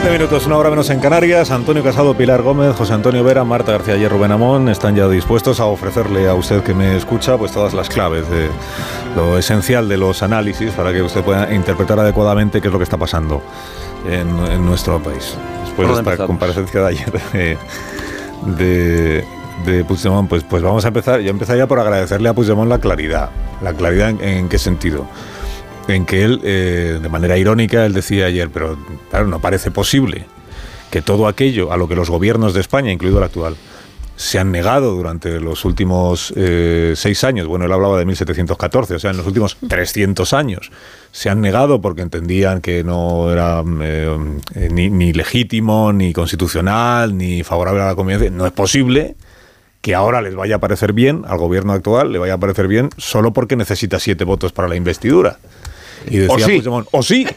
Las 0.07 0.13
9 0.13 0.23
y 0.23 0.27
7 0.27 0.31
minutos, 0.31 0.47
una 0.47 0.57
hora 0.57 0.69
menos 0.69 0.89
en 0.89 1.01
Canarias. 1.01 1.51
Antonio 1.51 1.83
Casado, 1.83 2.13
Pilar 2.15 2.41
Gómez, 2.41 2.73
José 2.77 2.93
Antonio 2.93 3.25
Vera, 3.25 3.43
Marta 3.43 3.73
García 3.73 3.97
y 3.97 4.07
Rubén 4.07 4.31
Amón 4.31 4.69
están 4.69 4.95
ya 4.95 5.05
dispuestos 5.09 5.59
a 5.59 5.65
ofrecerle 5.65 6.29
a 6.29 6.33
usted 6.33 6.63
que 6.63 6.73
me 6.73 6.95
escucha 6.95 7.37
pues 7.37 7.51
todas 7.51 7.73
las 7.73 7.89
claves 7.89 8.29
de 8.29 8.47
lo 9.17 9.37
esencial 9.37 9.89
de 9.89 9.97
los 9.97 10.23
análisis 10.23 10.71
para 10.71 10.93
que 10.93 11.01
usted 11.01 11.23
pueda 11.23 11.53
interpretar 11.53 11.99
adecuadamente 11.99 12.61
qué 12.61 12.67
es 12.67 12.71
lo 12.71 12.79
que 12.79 12.83
está 12.85 12.95
pasando 12.95 13.41
en, 14.09 14.29
en 14.49 14.65
nuestro 14.65 15.03
país. 15.03 15.35
Después 15.65 15.75
de 15.75 15.75
¿Por 15.75 15.85
dónde 15.87 15.99
esta 15.99 16.23
empezamos? 16.23 16.27
comparecencia 16.27 16.81
de 16.81 16.87
ayer 16.87 17.57
de, 18.57 19.25
de 19.65 19.83
Puigdemont, 19.83 20.29
pues, 20.29 20.43
pues 20.45 20.63
vamos 20.63 20.85
a 20.85 20.87
empezar. 20.87 21.19
Yo 21.19 21.31
empezaría 21.31 21.67
por 21.67 21.81
agradecerle 21.81 22.29
a 22.29 22.33
Puigdemont 22.33 22.69
la 22.69 22.79
claridad. 22.79 23.29
¿La 23.61 23.73
claridad 23.73 24.11
en, 24.11 24.21
en 24.23 24.47
qué 24.47 24.57
sentido? 24.57 25.05
En 25.87 26.05
que 26.05 26.23
él, 26.23 26.41
eh, 26.43 26.99
de 27.01 27.09
manera 27.09 27.37
irónica, 27.37 27.85
él 27.85 27.93
decía 27.93 28.25
ayer, 28.25 28.49
pero 28.49 28.77
claro, 29.09 29.27
no 29.27 29.39
parece 29.39 29.71
posible 29.71 30.25
que 30.91 31.01
todo 31.01 31.27
aquello 31.27 31.71
a 31.71 31.77
lo 31.77 31.87
que 31.87 31.95
los 31.95 32.09
gobiernos 32.09 32.53
de 32.53 32.61
España, 32.61 32.91
incluido 32.91 33.17
el 33.17 33.23
actual, 33.23 33.55
se 34.17 34.39
han 34.39 34.51
negado 34.51 34.95
durante 34.95 35.39
los 35.39 35.63
últimos 35.63 36.33
eh, 36.35 36.93
seis 36.95 37.23
años, 37.23 37.45
bueno, 37.47 37.65
él 37.65 37.71
hablaba 37.71 37.99
de 37.99 38.05
1714, 38.05 38.95
o 38.95 38.99
sea, 38.99 39.11
en 39.11 39.17
los 39.17 39.27
últimos 39.27 39.57
300 39.67 40.33
años, 40.33 40.71
se 41.11 41.29
han 41.29 41.39
negado 41.39 41.81
porque 41.81 42.01
entendían 42.01 42.61
que 42.61 42.83
no 42.83 43.31
era 43.31 43.63
eh, 43.81 44.17
ni, 44.71 44.89
ni 44.89 45.13
legítimo, 45.13 45.93
ni 45.93 46.13
constitucional, 46.13 47.15
ni 47.15 47.43
favorable 47.43 47.83
a 47.83 47.87
la 47.87 47.95
convivencia. 47.95 48.31
No 48.31 48.47
es 48.47 48.53
posible 48.53 49.15
que 49.81 49.93
ahora 49.93 50.23
les 50.23 50.35
vaya 50.35 50.55
a 50.55 50.59
parecer 50.59 50.93
bien, 50.93 51.23
al 51.27 51.37
gobierno 51.37 51.73
actual 51.73 52.11
le 52.11 52.17
vaya 52.17 52.33
a 52.33 52.37
parecer 52.39 52.67
bien, 52.67 52.89
solo 52.97 53.33
porque 53.33 53.55
necesita 53.55 53.99
siete 53.99 54.23
votos 54.23 54.51
para 54.51 54.67
la 54.67 54.75
investidura. 54.75 55.37
Y 56.09 56.17
decía 56.17 56.35
O 56.35 56.39
sí. 56.39 56.45
Puigdemont, 56.45 56.87
o 56.91 57.03
sí, 57.03 57.27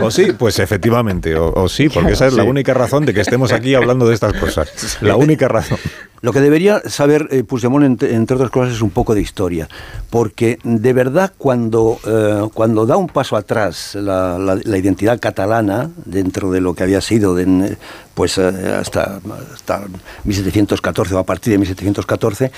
o 0.00 0.10
sí, 0.10 0.32
pues 0.38 0.58
efectivamente, 0.58 1.36
o, 1.36 1.52
o 1.52 1.68
sí, 1.68 1.88
porque 1.88 2.12
esa 2.12 2.26
es 2.26 2.34
la 2.34 2.44
única 2.44 2.74
razón 2.74 3.06
de 3.06 3.14
que 3.14 3.20
estemos 3.20 3.52
aquí 3.52 3.74
hablando 3.74 4.06
de 4.08 4.14
estas 4.14 4.34
cosas. 4.34 4.98
La 5.00 5.16
única 5.16 5.48
razón. 5.48 5.78
Lo 6.22 6.32
que 6.34 6.40
debería 6.40 6.82
saber 6.86 7.28
eh, 7.30 7.44
Puigdemont, 7.44 8.02
entre, 8.02 8.34
otras 8.36 8.50
cosas, 8.50 8.74
es 8.74 8.82
un 8.82 8.90
poco 8.90 9.14
de 9.14 9.22
historia, 9.22 9.68
porque 10.10 10.58
de 10.64 10.92
verdad 10.92 11.32
cuando, 11.38 11.98
eh, 12.06 12.46
cuando 12.52 12.84
da 12.84 12.98
un 12.98 13.06
paso 13.06 13.36
atrás 13.36 13.94
la, 13.94 14.38
la- 14.38 14.60
la 14.62 14.76
identidad 14.78 15.18
catalana 15.18 15.88
dentro 16.04 16.50
de 16.50 16.60
lo 16.60 16.74
que 16.74 16.82
había 16.82 17.00
sido 17.00 17.34
de, 17.34 17.76
pues 18.12 18.36
eh, 18.36 18.48
hasta, 18.78 19.18
hasta 19.54 19.80
1714 20.24 21.14
o 21.14 21.18
a 21.18 21.24
partir 21.24 21.52
de 21.52 21.58
1714, 21.58 22.52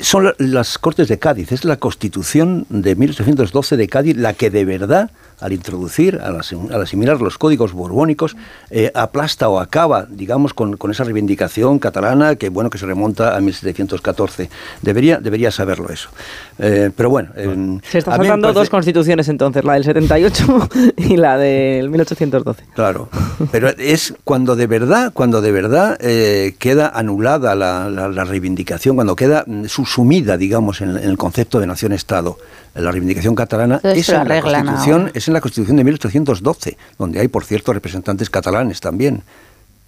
son 0.00 0.24
la- 0.26 0.34
las 0.38 0.78
Cortes 0.78 1.08
de 1.08 1.18
Cádiz, 1.18 1.50
es 1.50 1.64
la 1.64 1.76
Constitución 1.76 2.66
de 2.68 2.94
1812 2.94 3.76
de 3.76 3.88
Cádiz 3.88 4.16
la 4.16 4.32
que 4.34 4.48
de 4.50 4.64
verdad 4.64 5.10
al 5.40 5.52
introducir, 5.52 6.20
al, 6.22 6.36
asim- 6.36 6.70
al 6.72 6.82
asimilar 6.82 7.20
los 7.20 7.38
códigos 7.38 7.72
borbónicos, 7.72 8.36
eh, 8.70 8.90
aplasta 8.94 9.48
o 9.48 9.60
acaba, 9.60 10.06
digamos, 10.08 10.54
con, 10.54 10.76
con 10.76 10.90
esa 10.90 11.04
reivindicación 11.04 11.78
catalana 11.78 12.36
que, 12.36 12.48
bueno, 12.48 12.70
que 12.70 12.78
se 12.78 12.86
remonta 12.86 13.36
a 13.36 13.40
1714. 13.40 14.50
Debería, 14.82 15.18
debería 15.18 15.50
saberlo 15.50 15.90
eso. 15.90 16.08
Eh, 16.58 16.90
pero 16.96 17.10
bueno... 17.10 17.30
en- 17.36 17.82
Se 17.88 17.98
está 17.98 18.16
parece- 18.16 18.52
dos 18.54 18.70
constituciones 18.70 19.28
entonces, 19.28 19.64
la 19.64 19.74
del 19.74 19.84
78 19.84 20.68
y 20.96 21.16
la 21.16 21.36
del 21.38 21.90
1812. 21.90 22.64
Claro, 22.74 23.08
pero 23.52 23.68
es 23.68 24.14
cuando 24.24 24.56
de 24.56 24.66
verdad, 24.66 25.12
cuando 25.12 25.40
de 25.40 25.52
verdad 25.52 25.96
eh, 26.00 26.54
queda 26.58 26.88
anulada 26.88 27.54
la, 27.54 27.88
la- 27.90 28.08
la 28.08 28.24
reivindicación, 28.24 28.96
cuando 28.96 29.14
queda 29.16 29.44
mm, 29.46 29.66
subsumida, 29.66 30.36
digamos, 30.36 30.80
en, 30.80 30.90
en 30.96 31.08
el 31.10 31.16
concepto 31.18 31.60
de 31.60 31.66
nación-estado, 31.66 32.38
la 32.74 32.90
reivindicación 32.92 33.34
catalana 33.34 33.76
Entonces 33.76 34.00
es 34.00 34.08
en, 34.10 34.14
la 34.28 34.40
constitución, 34.40 35.00
ahora. 35.02 35.12
En 35.28 35.34
la 35.34 35.40
Constitución 35.40 35.76
de 35.76 35.84
1812, 35.84 36.76
donde 36.98 37.20
hay, 37.20 37.28
por 37.28 37.44
cierto, 37.44 37.72
representantes 37.72 38.30
catalanes 38.30 38.80
también. 38.80 39.22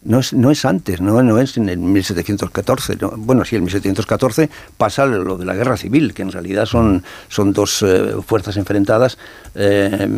No 0.02 0.20
es, 0.20 0.32
no 0.32 0.50
es 0.50 0.64
antes, 0.64 1.00
no, 1.02 1.22
no 1.22 1.38
es 1.38 1.58
en 1.58 1.68
el 1.68 1.78
1714. 1.78 2.96
no. 3.02 3.12
Bueno, 3.16 3.44
sí, 3.44 3.56
en 3.56 3.64
1714 3.64 4.48
pasa 4.78 5.04
lo 5.04 5.36
de 5.36 5.44
la 5.44 5.54
guerra 5.54 5.76
civil, 5.76 6.14
que 6.14 6.22
en 6.22 6.32
realidad 6.32 6.64
son, 6.64 7.02
son 7.28 7.52
dos 7.52 7.82
eh, 7.82 8.14
fuerzas 8.26 8.56
enfrentadas, 8.56 9.18
eh, 9.54 10.08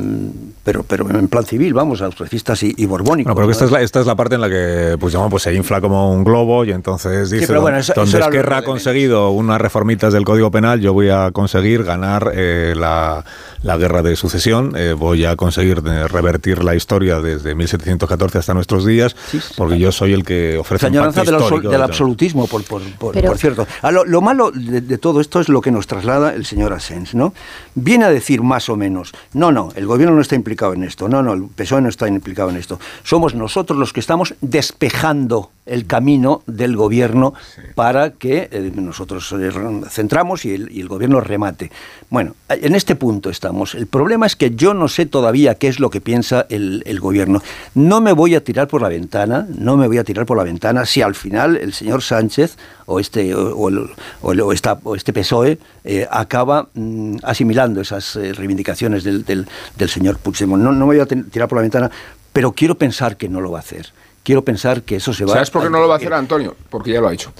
pero, 0.62 0.84
pero 0.84 1.10
en 1.10 1.26
plan 1.26 1.44
civil, 1.44 1.74
vamos, 1.74 2.00
austriacistas 2.00 2.62
y, 2.62 2.74
y 2.76 2.86
borbónicos. 2.86 3.34
Bueno, 3.34 3.34
pero 3.34 3.46
¿no? 3.46 3.52
esta 3.52 3.64
es, 3.64 3.70
la, 3.72 3.80
esta 3.82 4.00
es 4.00 4.06
la 4.06 4.14
parte 4.14 4.36
en 4.36 4.40
la 4.42 4.48
que 4.48 4.96
Puigdemont 5.00 5.30
pues, 5.30 5.42
se 5.42 5.52
infla 5.54 5.80
como 5.80 6.12
un 6.12 6.22
globo 6.22 6.64
y 6.64 6.70
entonces 6.70 7.30
dice, 7.30 7.46
pero 7.48 7.60
bueno, 7.60 7.78
eso- 7.78 7.92
donde 7.96 8.18
eso 8.18 8.28
Esquerra 8.28 8.58
ha 8.58 8.62
conseguido 8.62 9.30
unas 9.30 9.60
reformitas 9.60 10.12
del 10.12 10.24
Código 10.24 10.50
Penal, 10.52 10.80
yo 10.80 10.92
voy 10.92 11.08
a 11.10 11.30
conseguir 11.32 11.82
ganar 11.82 12.30
eh, 12.34 12.74
la, 12.76 13.24
la 13.62 13.76
guerra 13.76 14.02
de 14.02 14.14
sucesión, 14.14 14.74
eh, 14.76 14.92
voy 14.92 15.24
a 15.24 15.34
conseguir 15.34 15.82
revertir 15.82 16.62
la 16.62 16.76
historia 16.76 17.20
desde 17.20 17.54
1714 17.56 18.38
hasta 18.38 18.54
nuestros 18.54 18.86
días, 18.86 19.16
porque 19.56 19.71
porque 19.72 19.82
yo 19.82 19.92
soy 19.92 20.12
el 20.12 20.24
que 20.24 20.56
ofrece 20.58 20.86
Señoranza 20.86 21.20
pacto 21.20 21.32
del, 21.32 21.42
histórico. 21.42 21.70
del 21.70 21.82
absolutismo, 21.82 22.46
por, 22.46 22.64
por- 22.64 22.82
por- 22.98 23.14
Pero- 23.14 23.28
por 23.28 23.38
cierto. 23.38 23.66
Ah, 23.82 23.90
lo, 23.90 24.04
lo 24.04 24.20
malo 24.20 24.50
de, 24.50 24.80
de 24.80 24.98
todo 24.98 25.20
esto 25.20 25.40
es 25.40 25.48
lo 25.48 25.60
que 25.60 25.70
nos 25.70 25.86
traslada 25.86 26.34
el 26.34 26.44
señor 26.46 26.72
Asens, 26.72 27.14
¿no? 27.14 27.34
Viene 27.74 28.04
a 28.04 28.10
decir 28.10 28.42
más 28.42 28.68
o 28.68 28.76
menos, 28.76 29.12
no, 29.34 29.52
no, 29.52 29.70
el 29.74 29.86
gobierno 29.86 30.14
no 30.16 30.22
está 30.22 30.34
implicado 30.34 30.74
en 30.74 30.84
esto, 30.84 31.08
no, 31.08 31.22
no, 31.22 31.32
el 31.32 31.44
PSOE 31.44 31.80
no 31.82 31.88
está 31.88 32.08
implicado 32.08 32.50
en 32.50 32.56
esto. 32.56 32.78
Somos 33.02 33.34
nosotros 33.34 33.78
los 33.78 33.92
que 33.92 34.00
estamos 34.00 34.34
despejando 34.40 35.50
el 35.64 35.86
camino 35.86 36.42
del 36.46 36.74
gobierno 36.76 37.34
para 37.76 38.10
que 38.10 38.48
eh, 38.50 38.72
nosotros 38.74 39.32
eh, 39.38 39.50
centramos 39.88 40.44
y 40.44 40.54
el, 40.54 40.72
y 40.72 40.80
el 40.80 40.88
gobierno 40.88 41.20
remate. 41.20 41.70
Bueno, 42.10 42.34
en 42.48 42.74
este 42.74 42.96
punto 42.96 43.30
estamos. 43.30 43.76
El 43.76 43.86
problema 43.86 44.26
es 44.26 44.34
que 44.34 44.50
yo 44.56 44.74
no 44.74 44.88
sé 44.88 45.06
todavía 45.06 45.54
qué 45.54 45.68
es 45.68 45.78
lo 45.78 45.88
que 45.88 46.00
piensa 46.00 46.46
el, 46.48 46.82
el 46.84 46.98
gobierno. 46.98 47.42
No 47.74 48.00
me 48.00 48.12
voy 48.12 48.34
a 48.34 48.42
tirar 48.42 48.66
por 48.66 48.82
la 48.82 48.88
ventana, 48.88 49.46
no 49.62 49.76
me 49.76 49.86
voy 49.86 49.98
a 49.98 50.04
tirar 50.04 50.26
por 50.26 50.36
la 50.36 50.44
ventana 50.44 50.84
si 50.86 51.02
al 51.02 51.14
final 51.14 51.56
el 51.56 51.72
señor 51.72 52.02
Sánchez 52.02 52.56
o 52.86 53.00
este, 53.00 53.34
o, 53.34 53.56
o 53.56 53.68
el- 53.68 53.90
o 54.22 54.32
el- 54.32 54.40
o 54.40 54.52
esta- 54.52 54.78
o 54.84 54.94
este 54.96 55.12
PSOE 55.12 55.58
eh, 55.84 56.06
acaba 56.10 56.68
mm, 56.74 57.16
asimilando 57.22 57.80
esas 57.80 58.16
eh, 58.16 58.32
reivindicaciones 58.32 59.04
del, 59.04 59.24
del- 59.24 59.46
del 59.76 59.88
señor 59.88 60.18
Puigdemont. 60.18 60.62
No, 60.62 60.72
no 60.72 60.86
me 60.86 60.96
voy 60.96 61.00
a 61.00 61.06
tirar 61.06 61.48
por 61.48 61.56
la 61.58 61.62
ventana, 61.62 61.90
pero 62.32 62.52
quiero 62.52 62.76
pensar 62.76 63.16
que 63.16 63.28
no 63.28 63.40
lo 63.40 63.50
va 63.50 63.58
a 63.58 63.60
hacer. 63.60 63.92
Quiero 64.24 64.44
pensar 64.44 64.82
que 64.82 64.96
eso 64.96 65.12
se 65.12 65.24
va 65.24 65.32
¿Sabes 65.34 65.50
por 65.50 65.64
qué 65.64 65.70
no 65.70 65.80
lo 65.80 65.88
va 65.88 65.94
a 65.94 65.96
hacer 65.96 66.12
Antonio? 66.14 66.54
Porque 66.70 66.92
ya 66.92 67.00
lo 67.00 67.08
ha 67.08 67.12
hecho. 67.12 67.32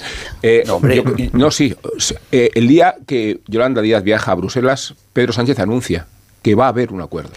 Eh, 0.42 0.64
yo- 0.66 1.04
no, 1.32 1.50
sí. 1.52 1.72
eh, 2.32 2.50
el 2.54 2.66
día 2.66 2.96
que 3.06 3.40
Yolanda 3.46 3.80
Díaz 3.82 4.02
viaja 4.02 4.32
a 4.32 4.34
Bruselas, 4.34 4.94
Pedro 5.12 5.32
Sánchez 5.32 5.60
anuncia 5.60 6.06
que 6.42 6.54
va 6.54 6.66
a 6.66 6.68
haber 6.68 6.92
un 6.92 7.00
acuerdo. 7.00 7.30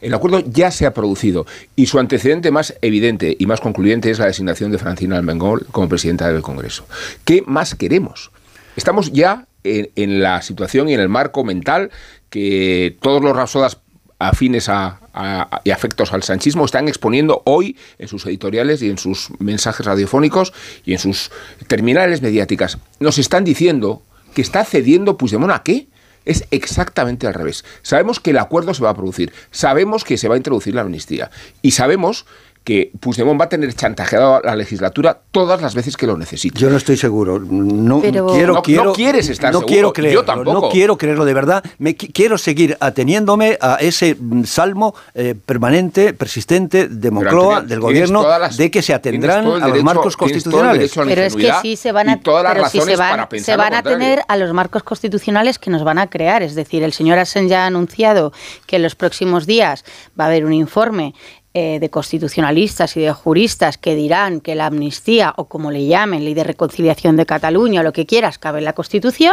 El 0.00 0.14
acuerdo 0.14 0.40
ya 0.40 0.70
se 0.70 0.86
ha 0.86 0.94
producido 0.94 1.46
y 1.76 1.86
su 1.86 1.98
antecedente 1.98 2.50
más 2.50 2.74
evidente 2.82 3.36
y 3.38 3.46
más 3.46 3.60
concluyente 3.60 4.10
es 4.10 4.18
la 4.18 4.26
designación 4.26 4.72
de 4.72 4.78
Francina 4.78 5.16
Almengol 5.16 5.66
como 5.72 5.88
presidenta 5.88 6.30
del 6.32 6.42
Congreso. 6.42 6.86
¿Qué 7.24 7.42
más 7.46 7.74
queremos? 7.74 8.30
Estamos 8.76 9.12
ya 9.12 9.46
en, 9.64 9.90
en 9.96 10.20
la 10.22 10.42
situación 10.42 10.88
y 10.88 10.94
en 10.94 11.00
el 11.00 11.08
marco 11.08 11.44
mental 11.44 11.90
que 12.30 12.96
todos 13.00 13.22
los 13.22 13.36
rapsodas 13.36 13.78
afines 14.18 14.70
a, 14.70 15.00
a- 15.12 15.60
y 15.64 15.70
afectos 15.70 16.12
al 16.14 16.22
sanchismo 16.22 16.64
están 16.64 16.88
exponiendo 16.88 17.42
hoy 17.44 17.76
en 17.98 18.08
sus 18.08 18.24
editoriales 18.26 18.80
y 18.82 18.88
en 18.88 18.96
sus 18.96 19.28
mensajes 19.38 19.84
radiofónicos 19.84 20.54
y 20.86 20.92
en 20.94 20.98
sus 20.98 21.30
terminales 21.66 22.22
mediáticas. 22.22 22.78
Nos 23.00 23.18
están 23.18 23.44
diciendo 23.44 24.02
que 24.34 24.40
está 24.40 24.64
cediendo 24.64 25.18
Puigdemont 25.18 25.52
a 25.52 25.62
qué? 25.62 25.88
Es 26.26 26.44
exactamente 26.50 27.26
al 27.26 27.34
revés. 27.34 27.64
Sabemos 27.80 28.20
que 28.20 28.30
el 28.30 28.38
acuerdo 28.38 28.74
se 28.74 28.82
va 28.82 28.90
a 28.90 28.94
producir, 28.94 29.32
sabemos 29.50 30.04
que 30.04 30.18
se 30.18 30.28
va 30.28 30.34
a 30.34 30.38
introducir 30.38 30.74
la 30.74 30.82
amnistía 30.82 31.30
y 31.62 31.70
sabemos 31.70 32.26
que 32.66 32.90
Puigdemont 32.98 33.40
va 33.40 33.44
a 33.44 33.48
tener 33.48 33.72
chantajeado 33.74 34.34
a 34.34 34.40
la 34.42 34.56
legislatura 34.56 35.20
todas 35.30 35.62
las 35.62 35.76
veces 35.76 35.96
que 35.96 36.04
lo 36.04 36.18
necesite. 36.18 36.58
Yo 36.58 36.68
no 36.68 36.76
estoy 36.76 36.96
seguro. 36.96 37.38
No 37.38 38.00
Pero- 38.00 38.26
quiero, 38.26 38.84
No- 38.86 38.92
quieres 38.92 39.28
estar 39.28 39.52
no 39.52 39.60
seguro. 39.60 39.72
quiero 39.72 39.88
Yo 39.88 39.92
creerlo. 39.92 40.24
tampoco. 40.24 40.52
No 40.66 40.68
quiero 40.70 40.98
creerlo 40.98 41.24
de 41.24 41.32
verdad. 41.32 41.64
Me 41.78 41.94
quiero 41.94 42.36
seguir 42.38 42.76
ateniéndome 42.80 43.56
a 43.60 43.76
ese 43.76 44.16
mm, 44.18 44.42
salmo 44.42 44.96
eh, 45.14 45.36
permanente, 45.46 46.12
persistente 46.12 46.88
de 46.88 47.10
Moncloa, 47.12 47.60
del 47.60 47.78
gobierno, 47.78 48.26
las- 48.36 48.56
de 48.56 48.68
que 48.68 48.82
se 48.82 48.92
atendrán 48.92 49.46
a 49.46 49.68
los 49.68 49.84
marcos 49.84 50.16
tienes 50.16 50.42
todo 50.42 50.60
el 50.62 50.66
constitucionales. 50.80 50.92
Pero 50.96 51.22
es 51.22 51.36
que 51.36 51.52
sí 51.62 51.76
se 51.76 51.92
van 51.92 52.08
a, 52.08 52.20
todas 52.20 52.42
las 52.42 52.52
pero 52.54 52.68
sí 52.68 52.78
razones 52.78 52.96
se 52.96 53.00
van, 53.00 53.28
se 53.44 53.56
van 53.56 53.74
a 53.74 53.82
tener 53.84 54.22
a 54.26 54.36
los 54.36 54.52
marcos 54.52 54.82
constitucionales 54.82 55.60
que 55.60 55.70
nos 55.70 55.84
van 55.84 55.98
a 55.98 56.08
crear. 56.10 56.42
Es 56.42 56.56
decir, 56.56 56.82
el 56.82 56.92
señor 56.92 57.20
Asen 57.20 57.48
ya 57.48 57.62
ha 57.62 57.66
anunciado 57.66 58.32
que 58.66 58.74
en 58.74 58.82
los 58.82 58.96
próximos 58.96 59.46
días 59.46 59.84
va 60.18 60.24
a 60.24 60.26
haber 60.26 60.44
un 60.44 60.52
informe 60.52 61.14
eh, 61.58 61.78
de 61.80 61.88
constitucionalistas 61.88 62.98
y 62.98 63.00
de 63.00 63.12
juristas 63.14 63.78
que 63.78 63.94
dirán 63.94 64.42
que 64.42 64.54
la 64.54 64.66
amnistía, 64.66 65.32
o 65.38 65.46
como 65.46 65.70
le 65.70 65.86
llamen, 65.86 66.22
ley 66.22 66.34
de 66.34 66.44
reconciliación 66.44 67.16
de 67.16 67.24
Cataluña, 67.24 67.80
o 67.80 67.82
lo 67.82 67.94
que 67.94 68.04
quieras, 68.04 68.36
cabe 68.36 68.58
en 68.58 68.66
la 68.66 68.74
Constitución. 68.74 69.32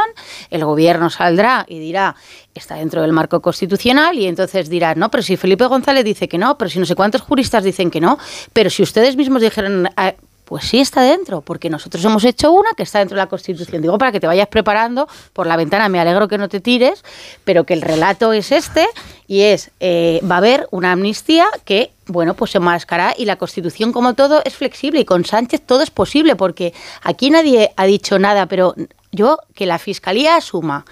El 0.49 0.63
gobierno 0.63 1.09
saldrá 1.09 1.65
y 1.67 1.79
dirá, 1.79 2.15
está 2.55 2.75
dentro 2.75 3.01
del 3.01 3.11
marco 3.11 3.41
constitucional, 3.41 4.17
y 4.17 4.27
entonces 4.27 4.69
dirá, 4.69 4.95
no, 4.95 5.11
pero 5.11 5.21
si 5.21 5.35
Felipe 5.35 5.65
González 5.65 6.05
dice 6.05 6.29
que 6.29 6.37
no, 6.37 6.57
pero 6.57 6.69
si 6.69 6.79
no 6.79 6.85
sé 6.85 6.95
cuántos 6.95 7.19
juristas 7.19 7.65
dicen 7.65 7.91
que 7.91 7.99
no, 7.99 8.17
pero 8.53 8.69
si 8.69 8.83
ustedes 8.83 9.17
mismos 9.17 9.41
dijeron... 9.41 9.89
"Ah, 9.97 10.13
pues 10.45 10.65
sí 10.65 10.79
está 10.79 11.01
dentro, 11.01 11.41
porque 11.41 11.69
nosotros 11.69 12.03
hemos 12.05 12.23
hecho 12.23 12.51
una 12.51 12.71
que 12.75 12.83
está 12.83 12.99
dentro 12.99 13.15
de 13.15 13.23
la 13.23 13.29
Constitución. 13.29 13.81
Digo, 13.81 13.97
para 13.97 14.11
que 14.11 14.19
te 14.19 14.27
vayas 14.27 14.47
preparando 14.47 15.07
por 15.33 15.47
la 15.47 15.55
ventana, 15.55 15.89
me 15.89 15.99
alegro 15.99 16.27
que 16.27 16.37
no 16.37 16.49
te 16.49 16.59
tires, 16.59 17.03
pero 17.43 17.65
que 17.65 17.73
el 17.73 17.81
relato 17.81 18.33
es 18.33 18.51
este 18.51 18.87
y 19.27 19.41
es, 19.41 19.71
eh, 19.79 20.19
va 20.29 20.35
a 20.35 20.37
haber 20.39 20.67
una 20.71 20.91
amnistía 20.91 21.47
que, 21.65 21.91
bueno, 22.07 22.33
pues 22.33 22.51
se 22.51 22.59
mascará 22.59 23.13
y 23.17 23.25
la 23.25 23.37
Constitución 23.37 23.93
como 23.93 24.13
todo 24.13 24.41
es 24.45 24.55
flexible 24.55 24.99
y 24.99 25.05
con 25.05 25.25
Sánchez 25.25 25.61
todo 25.65 25.81
es 25.81 25.91
posible, 25.91 26.35
porque 26.35 26.73
aquí 27.01 27.29
nadie 27.29 27.71
ha 27.75 27.85
dicho 27.85 28.19
nada, 28.19 28.45
pero 28.47 28.75
yo 29.11 29.37
que 29.55 29.65
la 29.65 29.79
Fiscalía 29.79 30.35
asuma 30.35 30.85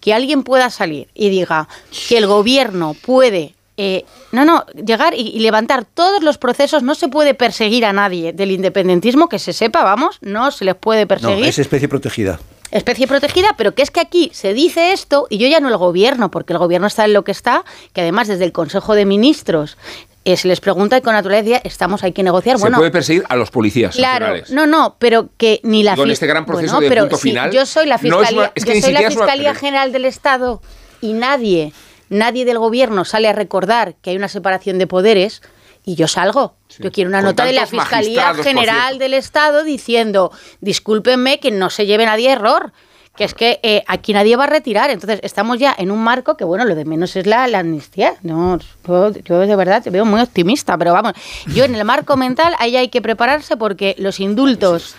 que 0.00 0.12
alguien 0.12 0.42
pueda 0.42 0.68
salir 0.68 1.08
y 1.14 1.30
diga 1.30 1.68
que 2.08 2.18
el 2.18 2.26
gobierno 2.26 2.94
puede 2.94 3.54
eh, 3.78 4.04
no, 4.32 4.44
no, 4.44 4.66
llegar 4.84 5.14
y, 5.14 5.20
y 5.28 5.38
levantar 5.40 5.84
todos 5.86 6.22
los 6.22 6.36
procesos, 6.36 6.82
no 6.82 6.94
se 6.94 7.08
puede 7.08 7.32
perseguir 7.32 7.84
a 7.86 7.92
nadie 7.94 8.32
del 8.34 8.50
independentismo, 8.50 9.28
que 9.28 9.38
se 9.38 9.52
sepa, 9.54 9.84
vamos, 9.84 10.18
no 10.20 10.50
se 10.50 10.64
les 10.66 10.74
puede 10.74 11.02
No, 11.02 11.08
perseguir. 11.08 11.46
es 11.46 11.58
especie 11.58 11.88
protegida. 11.88 12.38
Especie 12.70 13.06
protegida, 13.06 13.54
pero 13.56 13.74
que 13.74 13.80
es 13.82 13.90
que 13.90 14.00
aquí 14.00 14.30
se 14.34 14.52
dice 14.52 14.92
esto 14.92 15.26
y 15.30 15.38
yo 15.38 15.48
ya 15.48 15.58
no 15.60 15.68
el 15.68 15.76
gobierno, 15.78 16.30
porque 16.30 16.52
el 16.52 16.58
gobierno 16.58 16.86
está 16.86 17.06
en 17.06 17.14
lo 17.14 17.24
que 17.24 17.32
está, 17.32 17.64
que 17.94 18.02
además 18.02 18.28
desde 18.28 18.44
el 18.44 18.52
Consejo 18.52 18.94
de 18.94 19.06
Ministros 19.06 19.78
eh, 20.26 20.36
se 20.36 20.48
les 20.48 20.60
pregunta 20.60 20.98
y 20.98 21.00
con 21.00 21.14
naturalidad 21.14 21.62
estamos 21.64 22.02
hay 22.04 22.12
que 22.12 22.22
negociar. 22.22 22.58
Se 22.58 22.62
bueno, 22.62 22.76
puede 22.76 22.90
perseguir 22.90 23.24
a 23.30 23.36
los 23.36 23.50
policías 23.50 23.94
Claro, 23.96 24.26
nacionales. 24.26 24.50
no, 24.50 24.66
no, 24.66 24.96
pero 24.98 25.30
que 25.38 25.60
ni 25.62 25.82
la 25.82 25.96
fi- 25.96 26.10
este 26.10 26.26
gran 26.26 26.44
proceso 26.44 26.74
Bueno, 26.74 26.80
de 26.82 26.88
pero 26.90 27.02
punto 27.04 27.16
si 27.16 27.28
final, 27.30 27.50
yo 27.52 27.64
soy 27.64 27.86
la 27.86 27.94
no 27.94 27.96
es 27.96 28.02
fiscalía, 28.28 28.38
una- 28.40 28.52
es 28.54 28.64
que 28.64 28.70
yo 28.70 28.74
ni 28.74 28.82
soy 28.82 28.92
la 28.92 29.00
una- 29.00 29.08
fiscalía 29.10 29.54
general 29.54 29.92
del 29.92 30.04
Estado 30.04 30.60
y 31.00 31.14
nadie, 31.14 31.72
nadie 32.08 32.44
del 32.44 32.58
gobierno 32.58 33.04
sale 33.04 33.28
a 33.28 33.32
recordar 33.32 33.94
que 33.96 34.10
hay 34.10 34.16
una 34.16 34.28
separación 34.28 34.78
de 34.78 34.86
poderes. 34.86 35.42
Y 35.84 35.94
yo 35.94 36.06
salgo. 36.06 36.54
Yo 36.80 36.92
quiero 36.92 37.08
una 37.08 37.20
Con 37.20 37.30
nota 37.30 37.46
de 37.46 37.54
la 37.54 37.66
Fiscalía 37.66 38.34
General 38.34 38.98
del 38.98 39.14
Estado 39.14 39.64
diciendo, 39.64 40.30
discúlpenme 40.60 41.40
que 41.40 41.50
no 41.50 41.70
se 41.70 41.86
lleve 41.86 42.04
nadie 42.04 42.30
error, 42.30 42.72
que 43.16 43.24
es 43.24 43.32
que 43.32 43.58
eh, 43.62 43.84
aquí 43.86 44.12
nadie 44.12 44.36
va 44.36 44.44
a 44.44 44.48
retirar. 44.48 44.90
Entonces, 44.90 45.18
estamos 45.22 45.58
ya 45.58 45.74
en 45.78 45.90
un 45.90 46.00
marco 46.00 46.36
que, 46.36 46.44
bueno, 46.44 46.66
lo 46.66 46.74
de 46.74 46.84
menos 46.84 47.16
es 47.16 47.26
la, 47.26 47.48
la 47.48 47.60
amnistía. 47.60 48.16
No, 48.22 48.58
yo, 48.86 49.12
yo 49.12 49.38
de 49.38 49.56
verdad 49.56 49.82
te 49.82 49.88
veo 49.88 50.04
muy 50.04 50.20
optimista, 50.20 50.76
pero 50.76 50.92
vamos, 50.92 51.14
yo 51.54 51.64
en 51.64 51.74
el 51.74 51.84
marco 51.86 52.18
mental 52.18 52.54
ahí 52.58 52.76
hay 52.76 52.88
que 52.88 53.00
prepararse 53.00 53.56
porque 53.56 53.94
los 53.98 54.20
indultos... 54.20 54.94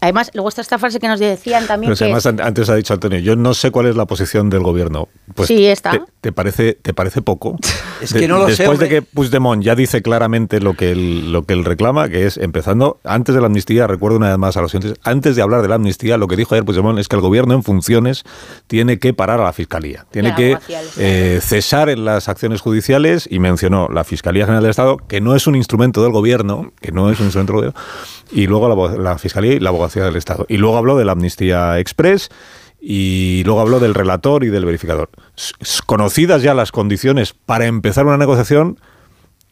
Además, 0.00 0.30
luego 0.34 0.48
está 0.48 0.60
esta 0.62 0.78
frase 0.78 1.00
que 1.00 1.08
nos 1.08 1.18
decían 1.20 1.66
también 1.66 1.90
Pero 1.90 1.98
que... 1.98 2.04
además 2.04 2.26
an- 2.26 2.40
antes 2.40 2.68
ha 2.70 2.74
dicho 2.76 2.94
Antonio, 2.94 3.18
yo 3.18 3.36
no 3.36 3.54
sé 3.54 3.70
cuál 3.70 3.86
es 3.86 3.96
la 3.96 4.06
posición 4.06 4.48
del 4.50 4.62
gobierno. 4.62 5.08
Pues 5.34 5.48
Sí, 5.48 5.66
está. 5.66 5.90
Te, 5.92 6.00
te 6.20 6.32
parece, 6.32 6.74
¿Te 6.74 6.94
parece 6.94 7.22
poco? 7.22 7.56
Es 8.00 8.12
que 8.14 8.28
no 8.28 8.38
lo 8.38 8.48
sé, 8.48 8.58
Después 8.62 8.78
de 8.78 8.88
que 8.88 9.02
Puigdemont 9.02 9.60
ya 9.60 9.74
dice 9.74 10.02
claramente 10.02 10.60
lo 10.60 10.74
que, 10.74 10.92
él, 10.92 11.32
lo 11.32 11.42
que 11.42 11.52
él 11.54 11.64
reclama, 11.64 12.08
que 12.08 12.26
es 12.26 12.36
empezando, 12.36 13.00
antes 13.02 13.34
de 13.34 13.40
la 13.40 13.48
amnistía, 13.48 13.88
recuerdo 13.88 14.18
una 14.18 14.28
vez 14.28 14.38
más 14.38 14.56
a 14.56 14.60
los 14.62 14.72
oyentes, 14.72 14.98
antes 15.02 15.34
de 15.34 15.42
hablar 15.42 15.62
de 15.62 15.68
la 15.68 15.74
amnistía, 15.74 16.16
lo 16.16 16.28
que 16.28 16.36
dijo 16.36 16.54
ayer 16.54 16.64
Puigdemont 16.64 16.96
es 17.00 17.08
que 17.08 17.16
el 17.16 17.22
gobierno 17.22 17.54
en 17.54 17.64
funciones 17.64 18.22
tiene 18.68 19.00
que 19.00 19.14
parar 19.14 19.40
a 19.40 19.44
la 19.44 19.52
fiscalía. 19.52 20.06
Tiene 20.12 20.32
que 20.36 20.56
eh, 20.96 21.40
cesar 21.42 21.88
en 21.88 22.04
las 22.04 22.28
acciones 22.28 22.60
judiciales 22.60 23.26
y 23.30 23.40
mencionó 23.40 23.88
la 23.88 24.04
Fiscalía 24.04 24.44
General 24.44 24.62
del 24.62 24.70
Estado, 24.70 24.96
que 24.98 25.20
no 25.20 25.34
es 25.34 25.46
un 25.48 25.56
instrumento 25.56 26.02
del 26.02 26.12
gobierno, 26.12 26.72
que 26.80 26.92
no 26.92 27.10
es 27.10 27.18
un 27.18 27.26
instrumento 27.26 27.52
del 27.54 27.72
gobierno, 27.72 27.80
y 28.30 28.46
luego 28.46 28.68
la, 28.68 28.96
la 28.96 29.18
Fiscalía 29.18 29.54
y 29.54 29.60
la 29.60 29.70
Abogacía 29.70 30.04
del 30.04 30.16
Estado. 30.16 30.46
Y 30.48 30.56
luego 30.56 30.76
habló 30.76 30.96
de 30.96 31.04
la 31.04 31.12
amnistía 31.12 31.78
express 31.78 32.30
y 32.80 33.42
luego 33.44 33.60
habló 33.60 33.80
del 33.80 33.94
relator 33.94 34.44
y 34.44 34.48
del 34.48 34.64
verificador. 34.64 35.10
Conocidas 35.86 36.42
ya 36.42 36.54
las 36.54 36.72
condiciones 36.72 37.32
para 37.32 37.66
empezar 37.66 38.06
una 38.06 38.18
negociación, 38.18 38.78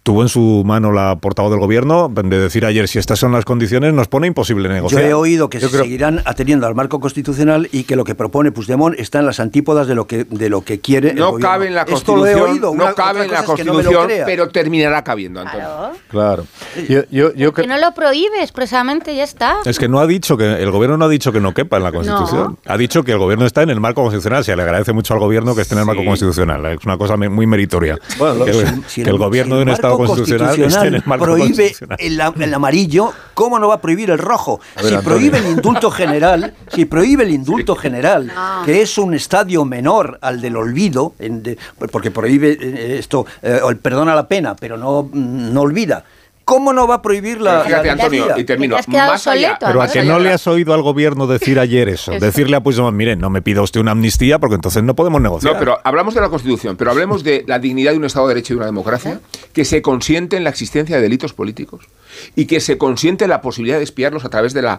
tuvo 0.06 0.22
en 0.22 0.28
su 0.28 0.62
mano 0.64 0.92
la 0.92 1.16
portavoz 1.16 1.50
del 1.50 1.58
gobierno 1.58 2.08
de 2.08 2.38
decir 2.38 2.64
ayer 2.64 2.86
si 2.86 3.00
estas 3.00 3.18
son 3.18 3.32
las 3.32 3.44
condiciones 3.44 3.92
nos 3.92 4.06
pone 4.06 4.28
imposible 4.28 4.68
Yo 4.68 4.74
negociar. 4.74 5.02
he 5.02 5.12
oído 5.14 5.50
que 5.50 5.58
Yo 5.58 5.66
se 5.66 5.72
creo- 5.72 5.82
seguirán 5.82 6.22
atendiendo 6.24 6.64
al 6.68 6.76
marco 6.76 7.00
constitucional 7.00 7.68
y 7.72 7.82
que 7.82 7.96
lo 7.96 8.04
que 8.04 8.14
propone 8.14 8.52
Puigdemont 8.52 8.94
está 9.00 9.18
en 9.18 9.26
las 9.26 9.40
antípodas 9.40 9.88
de 9.88 9.96
lo 9.96 10.06
que 10.06 10.22
de 10.22 10.48
lo 10.48 10.60
que 10.62 10.78
quiere 10.78 11.10
el 11.10 11.16
No 11.16 11.32
gobierno. 11.32 11.48
cabe 11.50 11.66
en 11.66 11.74
la 11.74 11.82
Esto 11.82 12.14
lo 12.14 12.24
he 12.24 12.34
Constitución, 12.34 12.50
oído, 12.52 12.70
una- 12.70 12.84
no 12.90 12.94
cabe 12.94 13.24
en 13.24 13.32
la 13.32 13.40
no 13.40 13.46
Constitución, 13.46 14.08
pero 14.24 14.48
terminará 14.50 15.02
cabiendo, 15.02 15.40
Antonio. 15.40 15.66
Claro. 16.08 16.46
Yo, 16.88 17.00
yo, 17.10 17.34
yo 17.34 17.52
Que 17.52 17.66
no 17.66 17.76
lo 17.76 17.92
prohíbe 17.92 18.40
expresamente, 18.44 19.16
ya 19.16 19.24
está. 19.24 19.56
Es 19.64 19.76
que 19.80 19.88
no 19.88 19.98
ha 19.98 20.06
dicho 20.06 20.36
que 20.36 20.44
el 20.62 20.70
gobierno 20.70 20.96
no 20.98 21.06
ha 21.06 21.08
dicho 21.08 21.32
que 21.32 21.40
no 21.40 21.52
quepa 21.52 21.78
en 21.78 21.82
la 21.82 21.90
Constitución. 21.90 22.58
Ha 22.64 22.76
dicho 22.78 23.02
que 23.02 23.10
el 23.10 23.18
gobierno 23.18 23.44
está 23.44 23.62
en 23.62 23.70
el 23.70 23.80
marco 23.80 24.02
constitucional. 24.02 24.44
Se 24.44 24.54
le 24.54 24.62
agradece 24.62 24.92
mucho 24.92 25.14
al 25.14 25.20
gobierno 25.20 25.56
que 25.56 25.62
esté 25.62 25.74
en 25.74 25.80
el 25.80 25.86
marco 25.86 26.02
Sí. 26.02 26.06
constitucional. 26.06 26.64
Es 26.66 26.84
una 26.84 26.96
cosa 26.96 27.16
muy 27.16 27.46
meritoria. 27.48 27.98
Bueno, 28.18 28.44
que, 28.44 28.52
si- 28.52 28.60
que 28.60 28.70
si 28.86 29.00
el, 29.02 29.18
gobierno 29.18 29.54
si 29.56 29.58
de 29.58 29.62
un 29.64 29.68
Estado 29.70 29.95
marco 29.98 30.14
constitucional 30.16 30.60
esté 30.60 30.86
en 30.88 30.94
el 30.94 31.02
marco 31.06 31.24
prohíbe 31.24 31.46
constitucional. 31.46 31.98
el, 32.00 32.42
el 32.42 32.54
amarillo, 32.54 33.12
¿cómo 33.34 33.58
no 33.58 33.68
va 33.68 33.74
a 33.74 33.80
prohibir 33.80 34.10
el 34.10 34.18
rojo? 34.18 34.60
Ver, 34.76 34.84
si 34.86 34.94
Antonio. 34.94 35.02
prohíbe 35.02 35.38
el 35.38 35.46
indulto 35.46 35.90
general, 35.90 36.54
si 36.72 36.84
prohíbe 36.84 37.24
el 37.24 37.30
indulto 37.30 37.74
general, 37.76 38.32
Ah. 38.34 38.62
que 38.64 38.82
es 38.82 38.98
un 38.98 39.14
estadio 39.14 39.64
menor 39.64 40.18
al 40.20 40.40
del 40.40 40.56
olvido, 40.56 41.14
en 41.18 41.42
de- 41.42 41.58
porque 41.90 42.10
prohíbe 42.10 42.56
eh, 42.60 42.98
esto, 42.98 43.26
eh, 43.42 43.60
perdona 43.80 44.14
la 44.14 44.26
pena, 44.28 44.54
pero 44.56 44.76
no, 44.76 45.08
no 45.12 45.60
olvida. 45.60 46.04
¿Cómo 46.46 46.72
no 46.72 46.86
va 46.86 46.94
a 46.94 47.02
prohibir 47.02 47.40
la, 47.40 47.62
Fíjate, 47.62 47.88
la 47.88 47.92
Antonio, 47.94 48.28
y 48.38 48.44
termino. 48.44 48.76
Te 48.76 48.80
has 48.80 48.86
quedado 48.86 49.10
Más 49.10 49.26
allá, 49.26 49.48
soleto, 49.48 49.66
Pero 49.66 49.82
a 49.82 49.88
que 49.88 50.04
no 50.04 50.18
de 50.18 50.24
le 50.24 50.32
has 50.32 50.46
oído 50.46 50.74
al 50.74 50.82
gobierno 50.82 51.26
decir 51.26 51.58
ayer 51.58 51.88
eso, 51.88 52.12
Eso. 52.12 52.24
decirle 52.24 52.56
a 52.56 52.60
Puigdemont, 52.62 52.96
mire, 52.96 53.16
no 53.16 53.30
me 53.30 53.42
pida 53.42 53.62
usted 53.62 53.80
una 53.80 53.90
amnistía 53.90 54.38
porque 54.38 54.54
entonces 54.54 54.84
no 54.84 54.94
podemos 54.94 55.20
negociar. 55.20 55.54
No, 55.54 55.58
pero 55.58 55.80
hablamos 55.82 56.14
de 56.14 56.20
la 56.20 56.28
Constitución, 56.28 56.76
pero 56.76 56.92
hablemos 56.92 57.24
de 57.24 57.42
la 57.48 57.58
dignidad 57.58 57.90
de 57.90 57.98
un 57.98 58.04
Estado 58.04 58.28
de 58.28 58.34
Derecho 58.34 58.54
y 58.54 58.58
una 58.58 58.66
democracia, 58.66 59.18
que 59.52 59.64
se 59.64 59.82
consiente 59.82 60.36
en 60.36 60.44
la 60.44 60.50
existencia 60.50 60.94
de 60.94 61.02
delitos 61.02 61.32
políticos 61.32 61.86
y 62.36 62.46
que 62.46 62.60
se 62.60 62.78
consiente 62.78 63.26
la 63.26 63.40
posibilidad 63.40 63.78
de 63.78 63.84
espiarlos 63.84 64.24
a 64.24 64.28
través 64.28 64.54
de 64.54 64.62
la 64.62 64.78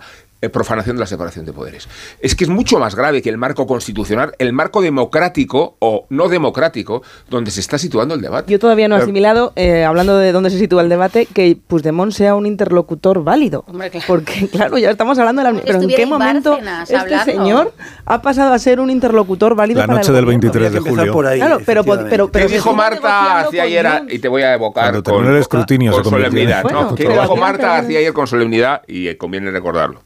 profanación 0.51 0.95
de 0.95 1.01
la 1.01 1.07
separación 1.07 1.45
de 1.45 1.53
poderes. 1.53 1.87
Es 2.19 2.35
que 2.35 2.43
es 2.43 2.49
mucho 2.49 2.79
más 2.79 2.95
grave 2.95 3.21
que 3.21 3.29
el 3.29 3.37
marco 3.37 3.65
constitucional, 3.67 4.33
el 4.37 4.53
marco 4.53 4.81
democrático 4.81 5.75
o 5.79 6.05
no 6.09 6.29
democrático, 6.29 7.01
donde 7.29 7.51
se 7.51 7.59
está 7.59 7.77
situando 7.77 8.13
el 8.15 8.21
debate. 8.21 8.51
Yo 8.51 8.59
todavía 8.59 8.87
no 8.87 8.97
he 8.97 9.01
asimilado, 9.01 9.53
eh, 9.55 9.83
hablando 9.83 10.17
de 10.17 10.31
dónde 10.31 10.49
se 10.49 10.59
sitúa 10.59 10.81
el 10.81 10.89
debate, 10.89 11.25
que 11.25 11.57
Puigdemont 11.67 12.11
sea 12.11 12.35
un 12.35 12.45
interlocutor 12.45 13.23
válido. 13.23 13.63
Hombre, 13.67 13.89
claro. 13.89 14.05
Porque, 14.07 14.47
claro, 14.51 14.77
ya 14.77 14.91
estamos 14.91 15.17
hablando 15.19 15.43
de 15.43 15.51
la... 15.51 15.61
Pero 15.61 15.81
¿en 15.81 15.89
qué 15.89 16.03
en 16.03 16.09
momento 16.09 16.57
este 16.57 16.95
hablando. 16.95 17.25
señor 17.25 17.73
ha 18.05 18.21
pasado 18.21 18.53
a 18.53 18.59
ser 18.59 18.79
un 18.79 18.89
interlocutor 18.89 19.55
válido 19.55 19.79
La 19.81 19.87
para 19.87 19.99
noche 19.99 20.09
el 20.09 20.15
del 20.15 20.25
gobierno? 20.25 20.51
23 20.51 20.73
de 20.73 20.89
julio. 20.89 21.13
por 21.13 21.25
ahí, 21.25 21.39
Claro, 21.39 21.59
pero, 21.65 21.83
pero, 21.83 22.07
pero 22.07 22.29
¿Qué 22.31 22.49
se 22.49 22.55
dijo 22.55 22.73
Marta 22.73 23.47
con 23.49 23.59
ayer? 23.59 23.87
Y 24.09 24.19
te 24.19 24.27
voy 24.27 24.41
a 24.43 24.53
evocar 24.53 25.01
con, 25.03 25.25
el 25.25 25.37
escrutinio 25.37 25.91
con 25.91 26.03
en 26.03 26.09
solemnidad. 26.09 26.57
esto. 26.57 26.69
No, 26.69 26.81
Bueno, 26.81 26.95
¿Qué 26.95 27.07
dijo 27.07 27.35
Marta. 27.35 27.67
García 27.67 27.99
ayer 27.99 28.13
con 28.13 28.27
solemnidad? 28.27 28.81
Y 28.87 29.07
eh, 29.07 29.17
conviene 29.17 29.51
recordarlo. 29.51 30.01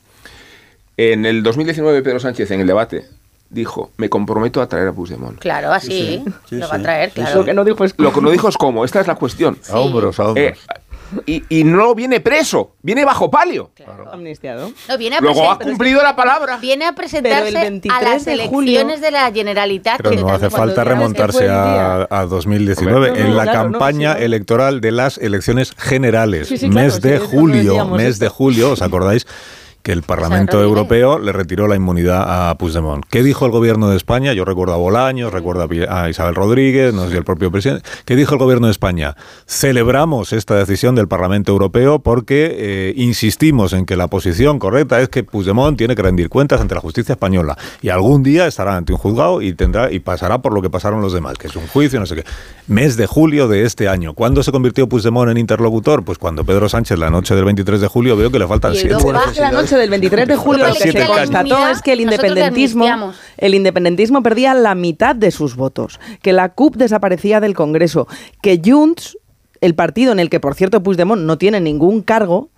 En 1.11 1.25
el 1.25 1.41
2019, 1.43 2.01
Pedro 2.01 2.19
Sánchez, 2.19 2.51
en 2.51 2.61
el 2.61 2.67
debate, 2.67 3.05
dijo, 3.49 3.91
me 3.97 4.09
comprometo 4.09 4.61
a 4.61 4.67
traer 4.67 4.89
a 4.89 4.93
Puigdemont. 4.93 5.39
Claro, 5.39 5.71
así. 5.71 6.23
Sí, 6.49 6.55
lo 6.55 6.67
va 6.67 6.75
a 6.75 6.77
sí. 6.77 6.83
traer, 6.83 7.09
Lo 7.09 7.23
claro. 7.23 7.45
que 7.45 7.53
no 7.53 7.63
dijo 7.63 7.83
es... 7.83 7.93
Lo 7.97 8.13
que 8.13 8.21
no 8.21 8.29
dijo 8.29 8.47
es 8.49 8.57
cómo, 8.57 8.85
esta 8.85 9.01
es 9.01 9.07
la 9.07 9.15
cuestión. 9.15 9.57
A 9.69 9.79
hombros, 9.79 10.19
a 10.19 10.27
hombros. 10.29 10.45
Eh, 10.47 10.55
y, 11.25 11.43
y 11.49 11.65
no 11.65 11.93
viene 11.93 12.21
preso, 12.21 12.75
viene 12.81 13.03
bajo 13.03 13.29
palio. 13.29 13.71
Amnistiado. 14.13 14.71
No, 14.87 14.97
viene 14.97 15.17
a 15.17 15.19
Luego 15.19 15.51
ha 15.51 15.59
cumplido 15.59 16.01
la 16.01 16.15
palabra. 16.15 16.55
Viene 16.55 16.85
a 16.85 16.93
presentarse 16.93 17.57
a 17.57 17.61
23 17.63 18.01
las 18.01 18.23
de 18.23 18.31
elecciones 18.31 18.49
julio- 18.49 18.97
de 19.01 19.11
la 19.11 19.29
Generalitat. 19.29 19.97
Pero 19.97 20.09
que 20.11 20.15
no 20.15 20.29
hace 20.29 20.49
falta 20.49 20.85
remontarse 20.85 21.49
a, 21.49 22.07
a 22.09 22.25
2019, 22.27 23.09
No, 23.09 23.13
no, 23.15 23.19
en 23.21 23.35
la 23.35 23.43
claro, 23.43 23.63
no, 23.65 23.71
campaña 23.79 24.15
sí, 24.15 24.23
electoral 24.23 24.79
de 24.79 24.91
las 24.93 25.17
elecciones 25.17 25.73
generales, 25.77 26.47
Sí, 26.47 26.57
sí, 26.57 26.69
claro, 26.69 26.85
mes 26.85 27.01
de 27.01 27.19
julio, 27.19 27.87
mes 27.89 28.07
esto. 28.13 28.23
de 28.25 28.29
julio, 28.29 28.71
¿os 28.71 28.81
acordáis? 28.81 29.27
Que 29.83 29.91
el 29.91 30.03
Parlamento. 30.03 30.61
Europeo 30.61 31.17
le 31.17 31.31
retiró 31.31 31.67
la 31.67 31.75
inmunidad 31.75 32.49
a 32.49 32.55
Puigdemont. 32.57 33.03
¿Qué 33.09 33.23
dijo 33.23 33.45
el 33.45 33.51
gobierno 33.51 33.89
de 33.89 33.97
España? 33.97 34.33
Yo 34.33 34.45
recuerdo 34.45 34.73
a 34.73 34.77
Bolaños, 34.77 35.33
recuerdo 35.33 35.67
a 35.89 36.09
Isabel 36.09 36.35
Rodríguez, 36.35 36.93
no 36.93 37.05
sé 37.05 37.11
si 37.11 37.17
el 37.17 37.23
propio 37.23 37.51
presidente. 37.51 37.83
¿Qué 38.05 38.15
dijo 38.15 38.35
el 38.35 38.39
gobierno 38.39 38.67
de 38.67 38.71
España? 38.71 39.15
Celebramos 39.47 40.33
esta 40.33 40.55
decisión 40.55 40.95
del 40.95 41.07
Parlamento 41.07 41.51
Europeo 41.51 41.99
porque 41.99 42.55
eh, 42.57 42.93
insistimos 42.95 43.73
en 43.73 43.85
que 43.85 43.95
la 43.95 44.07
posición 44.07 44.59
correcta 44.59 45.01
es 45.01 45.09
que 45.09 45.23
Puigdemont 45.23 45.77
tiene 45.77 45.95
que 45.95 46.01
rendir 46.01 46.29
cuentas 46.29 46.61
ante 46.61 46.75
la 46.75 46.81
justicia 46.81 47.13
española 47.13 47.57
y 47.81 47.89
algún 47.89 48.23
día 48.23 48.47
estará 48.47 48.75
ante 48.75 48.93
un 48.93 48.99
juzgado 48.99 49.41
y 49.41 49.53
tendrá 49.53 49.91
y 49.91 49.99
pasará 49.99 50.41
por 50.41 50.53
lo 50.53 50.61
que 50.61 50.69
pasaron 50.69 51.01
los 51.01 51.13
demás, 51.13 51.37
que 51.37 51.47
es 51.47 51.55
un 51.55 51.67
juicio, 51.67 51.99
no 51.99 52.05
sé 52.05 52.15
qué. 52.15 52.23
Mes 52.67 52.97
de 52.97 53.07
julio 53.07 53.47
de 53.47 53.63
este 53.63 53.87
año. 53.87 54.13
¿Cuándo 54.13 54.43
se 54.43 54.51
convirtió 54.51 54.87
Puigdemont 54.87 55.31
en 55.31 55.37
interlocutor? 55.37 56.03
Pues 56.03 56.17
cuando 56.17 56.45
Pedro 56.45 56.69
Sánchez 56.69 56.97
la 56.97 57.09
noche 57.09 57.35
del 57.35 57.45
23 57.45 57.81
de 57.81 57.87
julio 57.87 58.15
veo 58.15 58.31
que 58.31 58.39
le 58.39 58.47
faltan 58.47 58.75
siete. 58.75 58.95
Noche 59.71 59.79
del 59.79 59.89
23 59.89 60.27
de 60.27 60.35
julio 60.35 60.67
lo 60.67 60.73
que 60.73 60.91
se 60.91 61.05
constató 61.05 61.67
es 61.69 61.81
que 61.81 61.93
el 61.93 62.01
independentismo, 62.01 63.13
el 63.37 63.55
independentismo 63.55 64.21
perdía 64.21 64.53
la 64.53 64.75
mitad 64.75 65.15
de 65.15 65.31
sus 65.31 65.55
votos, 65.55 65.99
que 66.21 66.33
la 66.33 66.49
CUP 66.49 66.75
desaparecía 66.75 67.39
del 67.39 67.53
Congreso, 67.53 68.07
que 68.41 68.61
Junts, 68.63 69.17
el 69.61 69.73
partido 69.73 70.11
en 70.11 70.19
el 70.19 70.29
que 70.29 70.41
por 70.41 70.55
cierto 70.55 70.83
Puigdemont 70.83 71.21
no 71.21 71.37
tiene 71.37 71.61
ningún 71.61 72.01
cargo, 72.01 72.49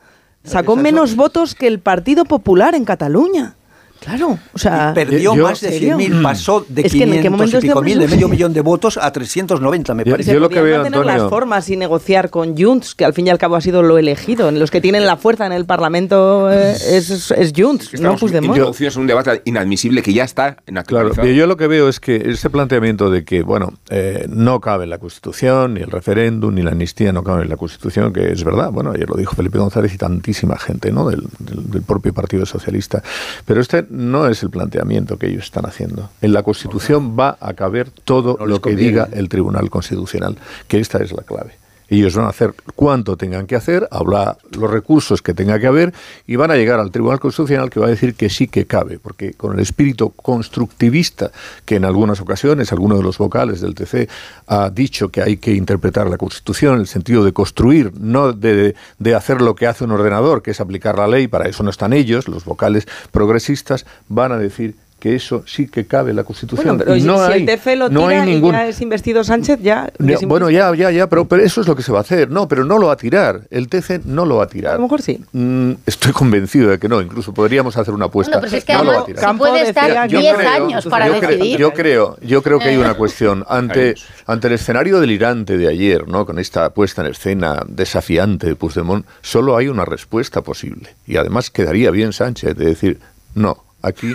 sacó 0.44 0.76
menos. 0.76 1.16
votos 1.16 1.54
que 1.54 1.68
el 1.68 1.80
Partido 1.80 2.26
Popular 2.26 2.74
en 2.74 2.84
Cataluña. 2.84 3.56
Claro, 4.04 4.38
o 4.54 4.58
sea, 4.58 4.90
Y 4.92 4.96
perdió 4.96 5.36
yo- 5.36 5.44
más 5.44 5.62
de 5.62 5.70
¿serio? 5.70 5.98
100.000, 5.98 6.22
pasó 6.22 6.66
de 6.68 6.82
Es 6.82 6.92
que 6.92 7.04
en 7.04 7.10
500 7.12 7.22
qué 7.24 7.30
momento 7.30 7.58
y 7.58 7.62
pico 7.62 7.82
mil, 7.82 8.00
de 8.00 8.08
medio 8.08 8.28
millón 8.28 8.54
de 8.54 8.62
votos 8.62 8.98
a 8.98 9.12
390, 9.12 9.94
me 9.94 10.04
Yo- 10.04 10.12
parece. 10.12 10.34
yo 10.34 10.40
lo 10.40 10.50
que 10.50 10.62
veo, 10.62 10.78
mantener 10.82 11.00
Antonio- 11.02 11.22
las 11.24 11.30
formas 11.30 11.70
y 11.70 11.78
negociar 11.78 12.30
con 12.30 12.58
Junts, 12.58 12.96
que 12.96 13.06
al 13.06 13.14
fin 13.14 13.28
y 13.28 13.30
al 13.30 13.38
cabo 13.38 13.56
ha 13.56 13.62
sido 13.62 13.82
lo 13.84 13.98
elegido. 13.98 14.52
Los 14.52 14.72
que 14.72 14.82
tienen 14.82 15.06
la 15.06 15.18
fuerza 15.18 15.46
en 15.46 15.52
el 15.54 15.66
Parlamento 15.66 16.52
eh, 16.52 16.72
es, 16.74 17.32
es 17.32 17.54
Junts, 17.56 17.94
no 17.94 17.98
Estamos 17.98 18.20
Puigdemont. 18.20 18.56
introducidos 18.58 18.96
en 18.96 19.02
un 19.02 19.08
debate 19.08 19.42
inadmisible 19.46 20.02
que 20.02 20.14
ya 20.14 20.24
está 20.24 20.58
en 20.68 20.76
Claro, 20.84 21.14
yo 21.24 21.48
lo 21.48 21.56
que 21.58 21.68
veo 21.68 21.88
es 21.88 22.00
que 22.00 22.18
ese 22.32 22.50
planteamiento 22.50 23.10
de 23.10 23.24
que, 23.24 23.42
bueno, 23.44 23.74
eh, 23.90 24.26
no 24.30 24.60
cabe 24.60 24.84
en 24.84 24.90
la 24.90 24.98
Constitución, 24.98 25.76
ni 25.76 25.82
el 25.82 25.90
referéndum, 25.92 26.54
ni 26.54 26.62
la 26.62 26.72
amnistía 26.72 27.14
no 27.14 27.24
cabe 27.24 27.44
en 27.44 27.50
la 27.50 27.58
Constitución, 27.58 28.12
que 28.12 28.32
es 28.32 28.44
verdad, 28.44 28.72
bueno, 28.72 28.92
ayer 28.92 29.10
lo 29.10 29.16
dijo 29.16 29.36
Felipe 29.36 29.58
González 29.60 29.94
y 29.94 29.98
tantísima 29.98 30.58
gente, 30.58 30.92
¿no?, 30.92 31.10
del, 31.10 31.22
del- 31.40 31.70
del 31.72 31.82
propio 31.84 32.14
Partido 32.14 32.46
Socialista. 32.46 33.02
Pero 33.46 33.62
este 33.62 33.86
no 33.94 34.28
es 34.28 34.42
el 34.42 34.50
planteamiento 34.50 35.18
que 35.18 35.28
ellos 35.28 35.44
están 35.44 35.66
haciendo. 35.66 36.10
En 36.22 36.34
la 36.34 36.42
Constitución 36.42 37.16
va 37.18 37.38
a 37.40 37.54
caber 37.54 37.92
todo 37.92 38.36
No 38.40 38.46
lo 38.48 38.56
que 38.56 38.72
conviene. 38.72 38.90
diga 38.90 39.10
el 39.14 39.30
Tribunal 39.30 39.70
Constitucional, 39.70 40.36
que 40.68 40.80
esta 40.80 40.98
es 40.98 41.12
la 41.12 41.22
clave. 41.22 41.54
Ellos 41.96 42.16
van 42.16 42.26
a 42.26 42.30
hacer 42.30 42.54
cuanto 42.76 43.18
tengan 43.18 43.48
que 43.48 43.56
hacer, 43.56 43.88
hablar 43.92 44.38
los 44.52 44.70
recursos 44.70 45.22
que 45.22 45.34
tenga 45.34 45.60
que 45.60 45.68
haber 45.68 45.94
y 46.28 46.36
van 46.36 46.52
a 46.52 46.56
llegar 46.56 46.80
al 46.80 46.92
Tribunal 46.92 47.20
Constitucional 47.20 47.70
que 47.70 47.80
va 47.80 47.88
a 47.88 47.90
decir 47.90 48.16
que 48.16 48.30
sí 48.30 48.48
que 48.48 48.66
cabe, 48.66 49.00
porque 49.00 49.34
con 49.34 49.54
el 49.54 49.60
espíritu 49.60 50.12
constructivista 50.12 51.32
que 51.66 51.76
en 51.76 51.86
algunas 51.86 52.20
ocasiones 52.20 52.72
alguno 52.72 52.98
de 52.98 53.04
los 53.04 53.18
vocales 53.18 53.62
del 53.62 53.76
TC 53.76 54.10
ha 54.48 54.70
dicho 54.70 55.10
que 55.10 55.22
hay 55.22 55.38
que 55.38 55.54
interpretar 55.54 56.10
la 56.10 56.18
Constitución 56.18 56.76
en 56.76 56.82
el 56.82 56.88
sentido 56.88 57.24
de 57.24 57.34
construir, 57.34 57.92
no 58.00 58.34
de, 58.34 58.76
de 59.00 59.16
hacer 59.16 59.42
lo 59.42 59.56
que 59.56 59.68
hace 59.68 59.84
un 59.84 59.92
ordenador, 59.92 60.42
que 60.42 60.52
es 60.52 60.60
aplicar 60.60 60.98
la 60.98 61.08
ley, 61.08 61.28
para 61.28 61.48
eso 61.48 61.64
no 61.64 61.70
están 61.70 61.94
ellos, 61.94 62.28
los 62.28 62.46
vocales 62.46 62.88
progresistas 63.12 63.86
van 64.08 64.32
a 64.32 64.38
decir 64.38 64.76
que 65.04 65.16
eso 65.16 65.44
sí 65.46 65.68
que 65.68 65.86
cabe 65.86 66.12
en 66.12 66.16
la 66.16 66.24
Constitución. 66.24 66.78
Bueno, 66.78 66.80
pero 66.86 66.96
y 66.96 67.02
si- 67.02 67.08
no 67.08 67.18
si 67.28 67.34
hay, 67.34 67.40
el 67.42 67.46
TC 67.46 67.76
lo 67.76 67.90
no 67.90 68.08
hay 68.08 68.20
tira 68.22 68.26
y 68.26 68.34
ningún, 68.36 68.54
ya 68.54 68.68
es 68.70 68.80
investido 68.80 69.22
Sánchez, 69.26 69.60
ya... 69.62 69.92
no, 70.00 70.14
es 70.14 70.22
bueno, 70.22 70.50
ya, 70.50 70.74
ya, 70.74 70.92
ya, 70.92 71.10
pero, 71.10 71.26
pero 71.28 71.44
eso 71.44 71.60
es 71.60 71.68
lo 71.68 71.76
que 71.76 71.84
se 71.84 71.92
va 71.92 71.98
a 71.98 72.02
hacer. 72.04 72.30
No, 72.32 72.48
pero 72.48 72.64
no 72.64 72.78
lo 72.78 72.88
va 72.88 72.94
a 72.94 72.96
tirar. 72.96 73.42
El 73.52 73.68
TC 73.68 74.06
no 74.06 74.26
lo 74.26 74.38
va 74.38 74.46
a 74.46 74.48
tirar. 74.48 74.76
A 74.76 74.78
lo 74.78 74.84
mejor 74.84 75.02
sí. 75.02 75.20
Mm, 75.34 75.74
estoy 75.86 76.14
convencido 76.14 76.70
de 76.70 76.80
que 76.80 76.88
no. 76.88 77.02
Incluso 77.02 77.34
podríamos 77.34 77.76
hacer 77.76 77.94
una 77.94 78.06
apuesta. 78.06 78.38
Bueno, 78.38 78.48
pero 78.50 78.58
es 78.58 78.64
que 78.64 78.74
no 78.76 78.84
lo 78.86 78.92
va 78.94 79.00
a 79.02 79.06
tirar. 79.06 79.32
se 79.32 79.38
puede 79.38 79.62
estar 79.68 80.08
que- 80.08 80.18
10 80.18 80.24
Yo 80.32 80.38
creo- 80.38 80.50
años 80.64 80.86
para 80.86 81.08
yo 81.08 81.20
creo- 81.20 81.30
decidir. 81.32 81.58
yo 81.60 81.74
creo, 81.74 82.18
yo 82.22 82.42
creo 82.42 82.60
que 82.60 82.70
hay 82.70 82.78
una 82.78 82.94
cuestión 82.94 83.44
ante 83.50 83.96
ante 84.26 84.48
el 84.48 84.54
escenario 84.54 85.02
delirante 85.02 85.58
de 85.58 85.68
ayer, 85.68 86.08
¿no? 86.08 86.26
Con 86.26 86.40
esta 86.40 86.70
puesta 86.70 87.02
en 87.02 87.12
escena 87.12 87.62
desafiante 87.68 88.48
de 88.48 88.56
Puigdemont, 88.56 89.06
solo 89.22 89.58
hay 89.58 89.68
una 89.68 89.84
respuesta 89.84 90.40
posible 90.42 90.96
y 91.06 91.18
además 91.18 91.50
quedaría 91.50 91.92
bien 91.92 92.14
Sánchez 92.14 92.56
de 92.56 92.66
decir 92.66 93.00
no. 93.36 93.66
Aquí, 93.86 94.14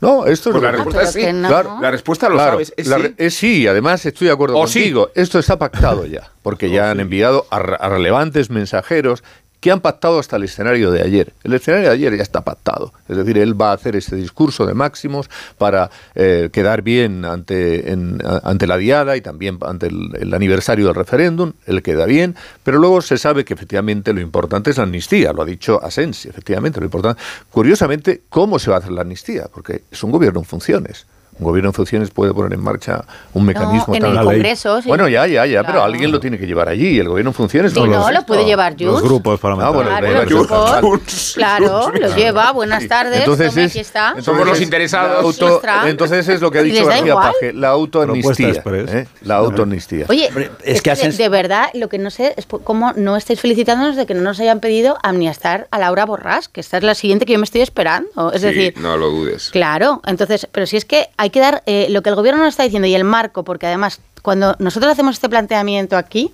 no, 0.00 0.24
esto 0.24 0.48
es 0.48 0.52
Pues 0.52 0.54
lo 0.54 0.60
la 0.62 0.70
que- 0.70 0.76
respuesta 0.78 1.02
es 1.02 1.12
sí. 1.12 1.20
que 1.20 1.32
no. 1.34 1.48
Claro, 1.48 1.78
La 1.82 1.90
respuesta 1.90 2.28
lo 2.30 2.36
Claro, 2.36 2.52
sabes. 2.52 2.72
Es 2.78 2.86
la 2.86 2.96
sí. 2.98 3.14
es 3.18 3.34
sí, 3.34 3.66
además 3.66 4.06
estoy 4.06 4.28
de 4.28 4.32
acuerdo 4.32 4.56
O 4.56 4.66
sí. 4.66 4.80
contigo. 4.80 5.10
Esto 5.14 5.38
está 5.38 5.58
pactado 5.58 6.06
ya, 6.06 6.30
porque 6.42 6.70
ya 6.70 6.90
han 6.90 6.98
enviado 6.98 7.46
a, 7.50 7.56
a 7.56 7.88
relevantes 7.90 8.48
mensajeros 8.48 9.22
que 9.62 9.70
han 9.70 9.80
pactado 9.80 10.18
hasta 10.18 10.34
el 10.34 10.42
escenario 10.42 10.90
de 10.90 11.02
ayer. 11.02 11.32
El 11.44 11.54
escenario 11.54 11.86
de 11.86 11.94
ayer 11.94 12.16
ya 12.16 12.22
está 12.24 12.40
pactado. 12.40 12.92
Es 13.08 13.16
decir, 13.16 13.38
él 13.38 13.58
va 13.58 13.70
a 13.70 13.74
hacer 13.74 13.94
este 13.94 14.16
discurso 14.16 14.66
de 14.66 14.74
máximos 14.74 15.30
para 15.56 15.88
eh, 16.16 16.50
quedar 16.52 16.82
bien 16.82 17.24
ante, 17.24 17.96
ante 18.42 18.66
la 18.66 18.76
diada 18.76 19.16
y 19.16 19.20
también 19.20 19.58
ante 19.64 19.86
el, 19.86 20.16
el 20.18 20.34
aniversario 20.34 20.86
del 20.86 20.96
referéndum. 20.96 21.52
Él 21.64 21.80
queda 21.80 22.06
bien, 22.06 22.34
pero 22.64 22.80
luego 22.80 23.02
se 23.02 23.16
sabe 23.18 23.44
que 23.44 23.54
efectivamente 23.54 24.12
lo 24.12 24.20
importante 24.20 24.70
es 24.70 24.78
la 24.78 24.82
amnistía. 24.82 25.32
Lo 25.32 25.42
ha 25.42 25.46
dicho 25.46 25.80
Asensi, 25.80 26.28
efectivamente. 26.28 26.80
Lo 26.80 26.86
importante. 26.86 27.22
Curiosamente, 27.48 28.22
¿cómo 28.28 28.58
se 28.58 28.68
va 28.68 28.78
a 28.78 28.78
hacer 28.80 28.90
la 28.90 29.02
amnistía? 29.02 29.46
Porque 29.54 29.84
es 29.88 30.02
un 30.02 30.10
gobierno 30.10 30.40
en 30.40 30.44
funciones. 30.44 31.06
Un 31.42 31.48
gobierno 31.48 31.70
en 31.70 31.74
funciones 31.74 32.10
puede 32.10 32.32
poner 32.32 32.52
en 32.52 32.62
marcha 32.62 33.04
un 33.34 33.44
mecanismo 33.44 33.94
en 33.96 34.00
tan 34.00 34.16
el. 34.16 34.22
Congreso, 34.24 34.80
sí. 34.80 34.86
bueno, 34.86 35.08
ya, 35.08 35.26
ya, 35.26 35.44
ya, 35.44 35.64
pero 35.64 35.82
alguien 35.82 36.12
lo 36.12 36.20
tiene 36.20 36.38
que 36.38 36.46
llevar 36.46 36.68
allí. 36.68 37.00
El 37.00 37.08
gobierno 37.08 37.30
en 37.30 37.34
funciones 37.34 37.72
Sí, 37.72 37.80
no 37.80 37.86
no, 37.86 38.10
lo 38.12 38.24
puede 38.24 38.44
llevar 38.44 38.74
Los 38.80 39.02
grupos 39.02 39.40
parlamentarios. 39.40 39.84
bueno, 39.84 39.98
Claro, 39.98 40.12
los 40.14 40.28
de- 40.28 40.34
grupos. 40.34 40.80
Junts. 40.80 41.32
Claro, 41.34 41.82
Junts. 41.82 42.00
los 42.00 42.14
lleva. 42.16 42.52
Buenas 42.52 42.86
tardes. 42.86 43.18
Entonces 43.18 43.50
tome, 43.50 43.64
es, 43.64 43.70
aquí 43.72 43.80
está. 43.80 44.08
entonces 44.10 44.24
Somos 44.24 44.46
los 44.46 44.56
es 44.58 44.62
interesados. 44.62 45.24
auto- 45.24 45.60
entonces 45.86 46.28
es 46.28 46.40
lo 46.40 46.50
que 46.52 46.58
ha 46.60 46.62
¿Y 46.62 46.70
dicho 46.70 46.86
García? 46.86 47.14
Paje, 47.14 47.52
la 47.52 47.68
autoamnistía. 47.70 48.62
¿eh? 48.64 49.06
La 49.22 49.36
autoamnistía. 49.36 50.06
Oye, 50.08 50.30
es, 50.64 50.80
que 50.80 50.90
de, 50.90 50.94
hacen- 50.96 51.16
de 51.16 51.28
verdad 51.28 51.70
lo 51.74 51.88
que 51.88 51.98
no 51.98 52.10
sé 52.10 52.34
es 52.36 52.46
cómo 52.62 52.92
no 52.94 53.16
estáis 53.16 53.40
felicitándonos 53.40 53.96
de 53.96 54.06
que 54.06 54.14
no 54.14 54.20
nos 54.20 54.38
hayan 54.38 54.60
pedido 54.60 54.96
amniestar 55.02 55.66
a 55.72 55.78
Laura 55.80 56.04
Borrás, 56.06 56.48
que 56.48 56.60
esta 56.60 56.76
es 56.78 56.84
la 56.84 56.94
siguiente 56.94 57.26
que 57.26 57.32
yo 57.32 57.38
me 57.40 57.44
estoy 57.44 57.62
esperando. 57.62 58.32
Es 58.32 58.42
Sí, 58.42 58.46
decir, 58.48 58.74
no 58.78 58.96
lo 58.96 59.10
dudes. 59.10 59.50
Claro, 59.50 60.00
entonces, 60.06 60.46
pero 60.52 60.66
si 60.66 60.76
es 60.76 60.84
que 60.84 61.08
hay 61.16 61.30
que 61.32 61.40
dar 61.40 61.64
eh, 61.66 61.88
lo 61.90 62.02
que 62.02 62.10
el 62.10 62.14
gobierno 62.14 62.42
nos 62.44 62.50
está 62.50 62.62
diciendo 62.62 62.86
y 62.86 62.94
el 62.94 63.02
marco, 63.02 63.42
porque 63.42 63.66
además 63.66 64.00
cuando 64.22 64.54
nosotros 64.60 64.92
hacemos 64.92 65.16
este 65.16 65.28
planteamiento 65.28 65.96
aquí, 65.96 66.30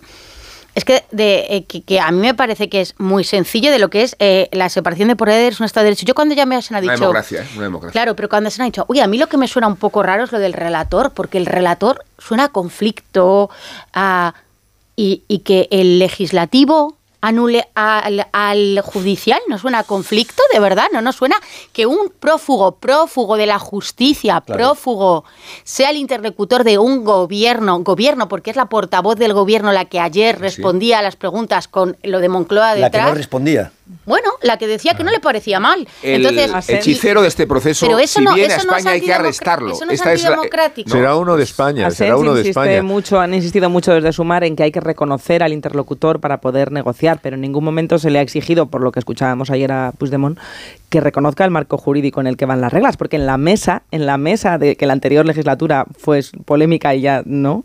es 0.75 0.85
que, 0.85 1.03
de, 1.11 1.47
eh, 1.49 1.65
que, 1.65 1.83
que 1.83 1.99
a 1.99 2.11
mí 2.13 2.21
me 2.21 2.35
parece 2.35 2.69
que 2.69 2.81
es 2.83 2.95
muy 2.99 3.25
sencillo 3.25 3.73
de 3.73 3.79
lo 3.81 3.89
que 3.89 4.03
es 4.03 4.15
eh, 4.21 4.49
la 4.53 4.69
separación 4.69 5.09
de 5.09 5.17
poderes, 5.17 5.59
un 5.59 5.67
Estado 5.67 5.85
de 5.85 5.91
Derecho. 5.91 6.07
Yo 6.07 6.15
cuando 6.15 6.35
ya 6.37 6.45
me 6.47 6.55
han 6.55 6.63
Una 6.71 6.81
dicho... 6.83 6.93
democracia, 7.01 7.43
¿eh? 7.43 7.49
Una 7.55 7.65
democracia. 7.65 7.93
Claro, 7.93 8.15
pero 8.15 8.29
cuando 8.29 8.51
se 8.51 8.61
han 8.63 8.69
dicho, 8.69 8.85
uy, 8.87 9.01
a 9.01 9.07
mí 9.09 9.17
lo 9.19 9.27
que 9.29 9.39
me 9.39 9.49
suena 9.49 9.67
un 9.67 9.77
poco 9.77 10.03
raro 10.05 10.25
es 10.25 10.31
lo 10.33 10.39
del 10.39 10.53
relator, 10.53 11.13
porque 11.15 11.39
el 11.39 11.47
relator 11.47 12.05
suena 12.19 12.45
a 12.45 12.49
conflicto 12.51 13.49
a- 13.95 14.35
y, 14.95 15.23
y 15.27 15.39
que 15.41 15.67
el 15.73 15.99
legislativo 15.99 16.98
anule 17.21 17.69
al, 17.75 18.27
al 18.33 18.81
judicial, 18.81 19.41
no 19.49 19.59
suena 19.59 19.81
a 19.81 19.85
conflicto, 19.85 20.43
de 20.53 20.61
verdad, 20.61 20.87
no 20.93 21.03
nos 21.03 21.17
suena 21.17 21.37
que 21.73 21.87
un 21.87 22.13
prófugo, 22.19 22.77
prófugo 22.77 23.37
de 23.37 23.47
la 23.47 23.59
justicia, 23.59 24.41
prófugo, 24.41 25.25
sea 25.65 25.91
el 25.91 25.97
interlocutor 25.97 26.65
de 26.65 26.79
un 26.79 27.05
gobierno, 27.05 27.81
gobierno, 27.81 28.29
porque 28.29 28.51
es 28.51 28.57
la 28.57 28.67
portavoz 28.67 29.17
del 29.17 29.33
gobierno 29.33 29.73
la 29.73 29.87
que 29.87 30.01
ayer 30.01 30.39
respondía 30.39 31.01
a 31.01 31.03
las 31.03 31.17
preguntas 31.17 31.69
con 31.69 31.97
lo 32.03 32.21
de 32.21 32.29
Moncloa 32.29 32.71
La 32.71 32.91
que 32.91 32.99
detrás. 32.99 33.09
no 33.09 33.15
respondía. 33.15 33.73
Bueno, 34.05 34.31
la 34.43 34.59
que 34.59 34.67
decía 34.67 34.95
que 34.95 35.05
no 35.05 35.11
le 35.11 35.21
parecía 35.21 35.61
mal. 35.61 35.87
El 36.03 36.27
Entonces, 36.27 36.69
hechicero 36.71 37.23
de 37.23 37.29
este 37.29 37.47
proceso, 37.47 37.87
Pero 37.87 37.99
eso 37.99 38.19
si 38.19 38.25
no- 38.25 38.35
viene 38.35 38.55
a 38.55 38.57
eso 38.57 38.67
no 38.67 38.73
es 38.73 38.79
España 38.79 38.95
hay 38.95 39.01
que 39.01 39.13
arrestarlo. 39.13 39.73
eso 39.73 39.85
no 39.85 39.91
es 39.93 40.01
Esta 40.01 40.13
es 40.13 40.23
la- 40.23 40.29
antidemocrático. 40.31 40.91
Será 40.91 41.17
uno 41.17 41.37
de 41.37 41.43
España, 41.45 41.87
Asens 41.87 41.97
será 41.99 42.17
uno 42.17 42.35
de 42.35 42.49
España. 42.49 42.83
mucho, 42.83 43.19
han 43.21 43.35
insistido 43.35 43.71
mucho 43.71 43.93
desde 43.95 44.13
Sumar 44.13 44.45
en 44.45 44.57
que 44.57 44.63
hay 44.63 44.73
que 44.73 44.81
reconocer 44.81 45.43
al 45.43 45.53
interlocutor 45.53 46.21
para 46.21 46.41
poder 46.41 46.73
negociar, 46.73 47.19
pero 47.23 47.37
en 47.37 47.41
ningún 47.43 47.65
momento 47.65 47.99
se 47.99 48.11
le 48.11 48.19
ha 48.19 48.23
exigido, 48.23 48.67
por 48.67 48.81
lo 48.83 48.93
que 48.93 48.99
escuchábamos 48.99 49.51
ayer 49.51 49.73
a 49.73 49.93
Puigdemont, 49.97 50.39
que 50.91 51.01
reconozca 51.01 51.45
el 51.45 51.51
marco 51.51 51.77
jurídico 51.79 52.21
en 52.21 52.27
el 52.27 52.37
que 52.37 52.47
van 52.47 52.61
las 52.61 52.73
reglas, 52.73 52.97
porque 52.97 53.17
en 53.17 53.27
la 53.27 53.37
mesa, 53.39 53.83
en 53.91 54.07
la 54.07 54.17
mesa 54.19 54.59
de 54.59 54.77
que 54.77 54.87
la 54.87 54.93
anterior 54.95 55.27
legislatura 55.27 55.85
fue 55.99 56.23
polémica 56.45 56.95
y 56.95 57.01
ya 57.03 57.23
no, 57.27 57.65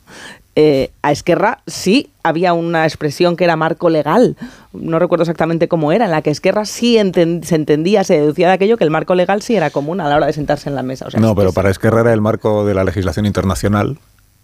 eh, 0.55 0.91
a 1.01 1.11
Esquerra 1.11 1.59
sí 1.67 2.09
había 2.23 2.53
una 2.53 2.85
expresión 2.85 3.35
que 3.35 3.43
era 3.43 3.55
marco 3.55 3.89
legal. 3.89 4.37
No 4.71 4.99
recuerdo 4.99 5.23
exactamente 5.23 5.67
cómo 5.67 5.91
era, 5.91 6.05
en 6.05 6.11
la 6.11 6.21
que 6.21 6.29
Esquerra 6.29 6.65
sí 6.65 6.97
enten- 6.97 7.43
se 7.43 7.55
entendía, 7.55 8.03
se 8.03 8.19
deducía 8.19 8.47
de 8.47 8.53
aquello 8.53 8.77
que 8.77 8.83
el 8.83 8.91
marco 8.91 9.15
legal 9.15 9.41
sí 9.41 9.55
era 9.55 9.69
común 9.71 9.99
a 10.01 10.07
la 10.09 10.15
hora 10.15 10.27
de 10.27 10.33
sentarse 10.33 10.69
en 10.69 10.75
la 10.75 10.83
mesa. 10.83 11.07
O 11.07 11.11
sea, 11.11 11.19
No, 11.19 11.35
pero 11.35 11.51
para 11.53 11.69
Esquerra 11.69 12.01
era 12.01 12.13
el 12.13 12.21
marco 12.21 12.65
de 12.65 12.73
la 12.75 12.83
legislación 12.83 13.25
internacional, 13.25 13.97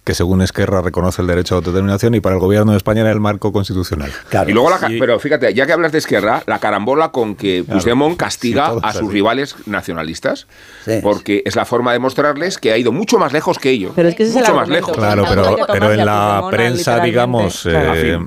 que 0.10 0.16
según 0.16 0.42
Esquerra 0.42 0.82
reconoce 0.82 1.22
el 1.22 1.28
derecho 1.28 1.54
a 1.54 1.58
autodeterminación, 1.58 2.16
y 2.16 2.20
para 2.20 2.34
el 2.34 2.42
gobierno 2.42 2.72
de 2.72 2.78
España 2.80 3.02
era 3.02 3.12
el 3.12 3.20
marco 3.20 3.54
constitucional. 3.54 4.12
Y 4.48 4.54
luego, 4.54 4.72
la 4.72 4.80
pero 5.00 5.20
fíjate, 5.20 5.54
ya 5.54 5.68
que 5.68 5.72
hablas 5.72 5.92
de 5.92 6.00
Esquerra, 6.00 6.42
la 6.48 6.58
carambola 6.58 7.10
con 7.10 7.36
que 7.36 7.64
Puigdemont 7.64 8.18
castiga 8.18 8.72
sí, 8.72 8.80
a 8.82 8.92
sus 8.94 9.02
así. 9.04 9.12
rivales 9.12 9.56
nacionalistas, 9.68 10.48
porque 11.04 11.44
es 11.46 11.56
la 11.56 11.66
forma 11.66 11.94
de 11.94 12.00
mostrarles 12.00 12.58
que 12.58 12.72
ha 12.72 12.78
ido 12.80 12.92
mucho 12.92 13.20
más 13.20 13.34
lejos 13.34 13.60
que 13.60 13.70
ellos. 13.70 13.92
Pero 13.96 14.10
es 14.10 14.16
que 14.16 14.24
ese 14.24 14.32
es 14.32 14.38
el 14.38 14.42
mucho 14.42 14.56
más 14.56 14.68
lejos. 14.68 14.98
Claro, 14.98 15.26
pero, 15.28 15.94
en 15.94 16.04
la 16.04 16.40
Puigdemont, 16.42 16.56
prensa, 16.56 17.00
digamos, 17.02 17.62
Claro. 17.62 17.94
eh, 17.96 18.20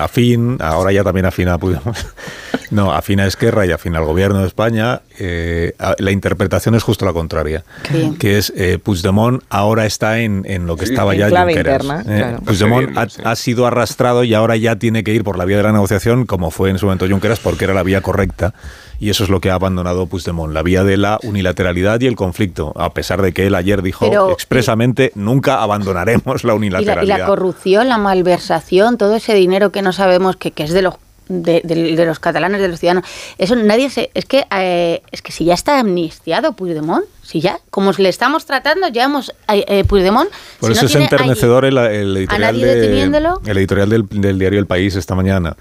afín, 0.00 0.56
ahora 0.60 0.90
ya 0.90 1.04
también 1.04 1.26
afín 1.26 1.46
a 1.46 1.56
Puigdemont, 1.58 1.96
no, 2.72 2.92
afín 2.92 3.20
a 3.20 3.26
Esquerra 3.26 3.64
y 3.64 3.70
afín 3.70 3.94
al 3.94 4.04
gobierno 4.04 4.40
de 4.40 4.48
España, 4.48 5.02
eh, 5.24 5.72
la 5.98 6.10
interpretación 6.10 6.74
es 6.74 6.82
justo 6.82 7.04
la 7.04 7.12
contraria, 7.12 7.62
Bien. 7.90 8.16
que 8.16 8.38
es 8.38 8.52
eh, 8.56 8.78
Puigdemont 8.82 9.42
ahora 9.50 9.86
está 9.86 10.18
en, 10.18 10.44
en 10.46 10.66
lo 10.66 10.76
que 10.76 10.86
Sí, 10.86 10.92
estaba 10.92 11.12
en 11.14 11.20
ya 11.20 11.28
clave 11.28 11.54
Junqueras. 11.54 11.82
interna, 11.84 12.00
Eh, 12.14 12.18
claro. 12.18 12.38
Puigdemont 12.44 12.98
ha, 12.98 13.30
ha 13.30 13.36
sido 13.36 13.66
arrastrado 13.66 14.24
y 14.24 14.34
ahora 14.34 14.56
ya 14.56 14.76
tiene 14.76 15.04
que 15.04 15.12
ir 15.12 15.22
por 15.24 15.38
la 15.38 15.44
vía 15.44 15.56
de 15.58 15.62
la 15.62 15.72
negociación, 15.72 16.26
como 16.26 16.50
fue 16.50 16.70
en 16.70 16.78
su 16.78 16.86
momento 16.86 17.06
Junqueras, 17.08 17.38
porque 17.40 17.64
era 17.64 17.74
la 17.74 17.82
vía 17.82 18.00
correcta. 18.00 18.54
Y 18.98 19.10
eso 19.10 19.24
es 19.24 19.30
lo 19.30 19.40
que 19.40 19.50
ha 19.50 19.54
abandonado 19.54 20.06
Puigdemont, 20.06 20.52
la 20.52 20.62
vía 20.62 20.84
de 20.84 20.96
la 20.96 21.18
unilateralidad 21.24 22.00
y 22.00 22.06
el 22.06 22.14
conflicto, 22.14 22.72
a 22.76 22.92
pesar 22.94 23.20
de 23.20 23.32
que 23.32 23.46
él 23.48 23.54
ayer 23.56 23.82
dijo 23.82 24.08
Pero- 24.08 24.30
expresamente, 24.30 25.10
nunca 25.16 25.60
abandonaremos 25.62 26.44
la 26.44 26.52
y 26.52 26.52
la, 26.52 26.54
unilateralidad. 26.54 27.16
y 27.16 27.18
la 27.20 27.26
corrupción, 27.26 27.88
la 27.88 27.98
malversación, 27.98 28.98
todo 28.98 29.16
ese 29.16 29.34
dinero 29.34 29.72
que 29.72 29.82
no 29.82 29.92
sabemos 29.92 30.36
que, 30.36 30.52
que 30.52 30.62
es 30.64 30.72
de 30.72 30.82
los 30.82 30.94
de, 31.32 31.62
de- 31.64 31.96
de 31.96 32.04
los 32.06 32.18
catalanes, 32.20 32.60
de 32.60 32.68
los 32.68 32.78
ciudadanos, 32.80 33.08
eso 33.38 33.56
nadie 33.56 33.88
se... 33.90 34.10
Es 34.14 34.24
que, 34.26 34.44
eh, 34.54 35.02
es 35.10 35.22
que 35.22 35.32
si 35.32 35.44
ya 35.46 35.54
está 35.54 35.78
amnistiado 35.78 36.52
Puigdemont, 36.54 37.04
si 37.22 37.40
ya, 37.40 37.58
como 37.70 37.92
le 37.92 38.08
estamos 38.08 38.44
tratando, 38.46 38.88
ya 38.88 39.04
hemos... 39.04 39.30
eh, 39.52 39.64
eh, 39.68 39.84
Puigdemont... 39.84 40.28
Por 40.60 40.68
si 40.68 40.72
eso 40.72 40.82
no 40.82 40.86
es 40.86 40.92
tiene 40.92 41.04
enternecedor 41.06 41.64
el, 41.64 41.78
el 41.78 42.16
editorial, 42.16 42.52
nadie 42.54 42.66
de- 42.66 42.74
deteniéndolo? 42.80 43.40
el 43.46 43.56
editorial 43.58 43.88
del, 43.88 44.06
del 44.10 44.38
diario 44.38 44.58
El 44.58 44.66
País 44.66 44.94
esta 44.96 45.14
mañana. 45.14 45.56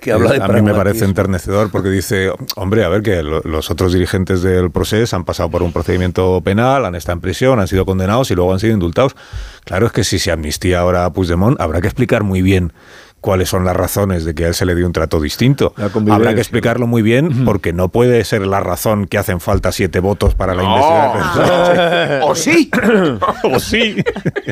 Que 0.00 0.12
habla 0.12 0.32
de 0.32 0.42
a 0.42 0.48
mí 0.48 0.62
me 0.62 0.74
parece 0.74 1.04
enternecedor 1.04 1.70
porque 1.70 1.88
dice, 1.88 2.30
hombre, 2.56 2.84
a 2.84 2.88
ver 2.88 3.02
que 3.02 3.22
lo- 3.22 3.40
los 3.40 3.70
otros 3.70 3.92
dirigentes 3.92 4.42
del 4.42 4.70
proceso 4.70 5.16
han 5.16 5.24
pasado 5.24 5.50
por 5.50 5.62
un 5.62 5.72
procedimiento 5.72 6.40
penal, 6.42 6.84
han 6.84 6.94
estado 6.94 7.14
en 7.14 7.20
prisión, 7.20 7.58
han 7.58 7.68
sido 7.68 7.84
condenados 7.86 8.30
y 8.30 8.34
luego 8.34 8.52
han 8.52 8.60
sido 8.60 8.74
indultados. 8.74 9.16
Claro, 9.64 9.86
es 9.86 9.92
que 9.92 10.04
si 10.04 10.18
se 10.18 10.30
amnistía 10.30 10.80
ahora 10.80 11.04
a 11.04 11.12
Puigdemont, 11.12 11.60
habrá 11.60 11.80
que 11.80 11.88
explicar 11.88 12.22
muy 12.22 12.42
bien 12.42 12.72
cuáles 13.20 13.48
son 13.48 13.64
las 13.64 13.76
razones 13.76 14.24
de 14.24 14.34
que 14.34 14.44
a 14.44 14.48
él 14.48 14.54
se 14.54 14.64
le 14.64 14.74
dio 14.74 14.86
un 14.86 14.92
trato 14.92 15.20
distinto. 15.20 15.74
Habrá 16.10 16.34
que 16.34 16.40
explicarlo 16.40 16.86
muy 16.86 17.02
bien 17.02 17.44
porque 17.44 17.72
no 17.72 17.88
puede 17.88 18.24
ser 18.24 18.46
la 18.46 18.60
razón 18.60 19.06
que 19.06 19.18
hacen 19.18 19.40
falta 19.40 19.72
siete 19.72 20.00
votos 20.00 20.34
para 20.34 20.54
la 20.54 20.62
investigación. 20.64 22.22
¿O 22.22 22.34
sí? 22.34 22.70
o 23.44 23.60
sí. 23.60 23.96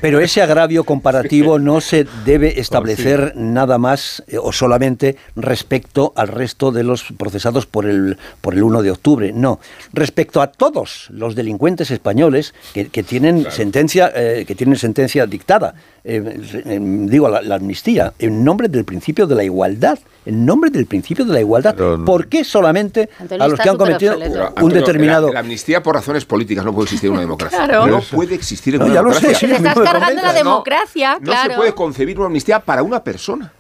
Pero 0.01 0.21
ese 0.21 0.43
agravio 0.43 0.85
comparativo 0.85 1.59
no 1.59 1.81
se 1.81 2.07
debe 2.25 2.61
establecer 2.61 3.33
nada 3.37 3.79
más 3.79 4.23
eh, 4.29 4.39
o 4.39 4.53
solamente 4.53 5.17
respecto 5.37 6.12
al 6.17 6.29
resto 6.29 6.73
de 6.73 6.83
los 6.83 7.05
procesados 7.17 7.67
por 7.67 7.87
el, 7.87 8.19
por 8.41 8.55
el 8.55 8.62
1 8.62 8.83
de 8.83 8.91
octubre. 8.91 9.33
No, 9.33 9.61
respecto 9.93 10.41
a 10.41 10.49
todos 10.49 11.09
los 11.11 11.35
delincuentes 11.35 11.91
españoles 11.91 12.55
que, 12.73 12.89
que 12.89 13.03
tienen 13.03 13.47
sentencia 13.51 14.12
eh, 14.14 14.45
que 14.47 14.55
tienen 14.55 14.77
sentencia 14.77 15.27
dictada. 15.27 15.75
Eh, 16.05 16.23
eh, 16.64 16.79
digo, 16.81 17.29
la, 17.29 17.43
la 17.43 17.57
amnistía, 17.57 18.12
en 18.19 18.45
nombre 18.57 18.68
del 18.68 18.86
principio 18.86 19.26
de 19.26 19.34
la 19.34 19.44
igualdad. 19.44 19.98
En 20.24 20.46
nombre 20.46 20.70
del 20.70 20.86
principio 20.86 21.24
de 21.26 21.32
la 21.34 21.40
igualdad. 21.40 21.76
¿Por 22.04 22.26
qué 22.26 22.42
solamente 22.42 23.11
Antonio 23.20 23.44
a 23.44 23.48
los 23.48 23.61
que 23.61 23.68
han 23.68 23.76
cometido. 23.76 24.16
Pero, 24.18 24.32
un 24.34 24.40
Antonio, 24.46 24.76
determinado... 24.76 25.26
La, 25.28 25.34
la 25.34 25.40
amnistía 25.40 25.82
por 25.82 25.94
razones 25.94 26.24
políticas 26.24 26.64
no 26.64 26.72
puede 26.72 26.84
existir 26.86 27.09
en 27.09 27.12
una 27.12 27.20
democracia. 27.20 27.59
Claro. 27.64 27.86
No 27.86 28.00
puede 28.00 28.34
existir 28.34 28.74
en 28.74 28.80
No, 28.80 28.86
una 28.86 28.94
ya 28.94 29.02
lo 29.02 29.12
sé, 29.12 29.20
democracia. 29.20 29.48
sí, 29.48 29.62
Te 29.62 29.68
estás 29.68 29.84
cargando 29.84 30.22
la 30.22 30.32
democracia, 30.32 31.14
No 31.20 31.20
claro. 31.20 31.50
se 31.50 31.57
puede 31.59 31.74
concebir 31.74 32.16
una 32.18 32.26
amnistía 32.26 32.59
para 32.61 32.82
una 32.82 33.04
persona. 33.04 33.52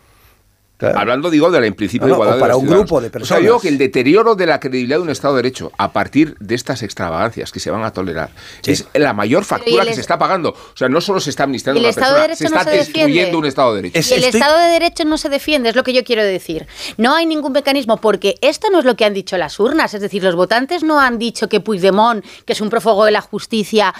Claro. 0.78 0.98
Hablando, 0.98 1.30
digo, 1.30 1.50
de 1.50 1.60
la 1.60 1.74
principio 1.74 2.06
No, 2.06 2.14
de 2.14 2.16
igualdad 2.18 2.36
o 2.36 2.40
para 2.40 2.52
de 2.52 2.58
un 2.58 2.64
ciudadanos. 2.66 2.86
grupo 2.90 3.00
de 3.00 3.06
O 3.06 3.10
sea, 3.10 3.12
personas. 3.18 3.42
digo 3.44 3.60
que 3.60 3.68
el 3.68 3.78
deterioro 3.78 4.34
de 4.34 4.44
la 4.46 4.60
credibilidad 4.60 4.98
de 4.98 5.02
un 5.04 5.08
Estado 5.10 5.34
de 5.34 5.38
Derecho 5.42 5.72
a 5.78 5.90
partir 5.92 6.36
de 6.38 6.54
estas 6.54 6.82
extravagancias 6.82 7.50
que 7.50 7.60
se 7.60 7.70
van 7.70 7.82
a 7.82 7.92
tolerar 7.94 8.28
es 8.66 8.86
la 8.92 9.14
mayor 9.14 9.44
factura 9.44 9.82
el 9.82 9.86
que 9.88 9.90
es- 9.92 9.94
se 9.96 10.00
está 10.02 10.18
pagando. 10.18 10.50
O 10.50 10.76
sea, 10.76 10.90
no 10.90 11.00
solo 11.00 11.18
se 11.20 11.30
está 11.30 11.44
amnistiando 11.44 11.80
una 11.80 11.88
Estado 11.88 12.14
de 12.14 12.20
persona, 12.28 12.36
se 12.36 12.44
Derecho 12.44 12.54
no 12.54 12.60
está 12.60 12.70
se 12.70 12.76
defiende. 12.76 12.98
destruyendo 13.06 13.38
un 13.38 13.46
Estado 13.46 13.70
de 13.70 13.76
Derecho. 13.82 13.98
Es- 13.98 14.10
Y 14.10 14.14
el 14.14 14.24
estoy- 14.24 14.40
Estado 14.40 14.58
de 14.58 14.66
Derecho 14.68 15.04
no 15.06 15.16
se 15.18 15.28
defiende, 15.30 15.68
es 15.70 15.76
lo 15.76 15.82
que 15.82 15.94
yo 15.94 16.04
quiero 16.04 16.22
decir. 16.22 16.66
No 16.98 17.14
hay 17.14 17.24
ningún 17.24 17.52
mecanismo, 17.52 17.96
porque 17.96 18.34
esto 18.42 18.68
no 18.70 18.78
es 18.80 18.84
lo 18.84 18.96
que 18.96 19.06
han 19.06 19.14
dicho 19.14 19.38
las 19.38 19.58
urnas. 19.58 19.94
Es 19.94 20.02
decir, 20.02 20.22
los 20.22 20.34
votantes 20.34 20.82
no 20.82 21.00
han 21.00 21.18
dicho 21.18 21.48
que 21.48 21.60
Puigdemont, 21.60 22.22
que 22.44 22.52
es 22.52 22.60
un 22.60 22.68
prófugo 22.68 23.06
de 23.06 23.12
la 23.12 23.22
justicia, 23.22 23.94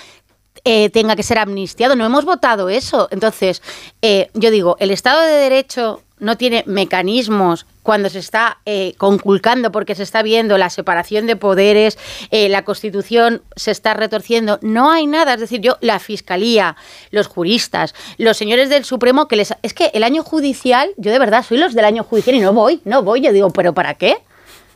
eh, 0.64 0.90
tenga 0.90 1.16
que 1.16 1.22
ser 1.22 1.38
amnistiado. 1.38 1.96
No 1.96 2.04
hemos 2.04 2.24
votado 2.24 2.68
eso. 2.68 3.08
Entonces, 3.10 3.62
eh, 4.02 4.28
yo 4.34 4.50
digo, 4.50 4.76
el 4.80 4.90
Estado 4.90 5.22
de 5.22 5.32
Derecho 5.32 6.02
no 6.18 6.36
tiene 6.36 6.64
mecanismos 6.66 7.66
cuando 7.82 8.08
se 8.08 8.18
está 8.18 8.58
eh, 8.66 8.94
conculcando 8.98 9.70
porque 9.70 9.94
se 9.94 10.02
está 10.02 10.22
viendo 10.22 10.58
la 10.58 10.70
separación 10.70 11.26
de 11.26 11.36
poderes, 11.36 11.98
eh, 12.30 12.48
la 12.48 12.64
Constitución 12.64 13.42
se 13.54 13.70
está 13.70 13.94
retorciendo. 13.94 14.58
No 14.60 14.90
hay 14.90 15.06
nada. 15.06 15.34
Es 15.34 15.40
decir, 15.40 15.60
yo, 15.60 15.76
la 15.80 16.00
Fiscalía, 16.00 16.76
los 17.10 17.28
juristas, 17.28 17.94
los 18.18 18.36
señores 18.36 18.70
del 18.70 18.84
Supremo, 18.84 19.28
que 19.28 19.36
les... 19.36 19.54
Es 19.62 19.72
que 19.72 19.90
el 19.94 20.02
año 20.02 20.24
judicial, 20.24 20.90
yo 20.96 21.12
de 21.12 21.18
verdad 21.18 21.44
soy 21.46 21.58
los 21.58 21.74
del 21.74 21.84
año 21.84 22.02
judicial 22.02 22.36
y 22.36 22.40
no 22.40 22.52
voy, 22.52 22.80
no 22.84 23.02
voy. 23.02 23.20
Yo 23.20 23.32
digo, 23.32 23.50
¿pero 23.50 23.72
para 23.72 23.94
qué? 23.94 24.16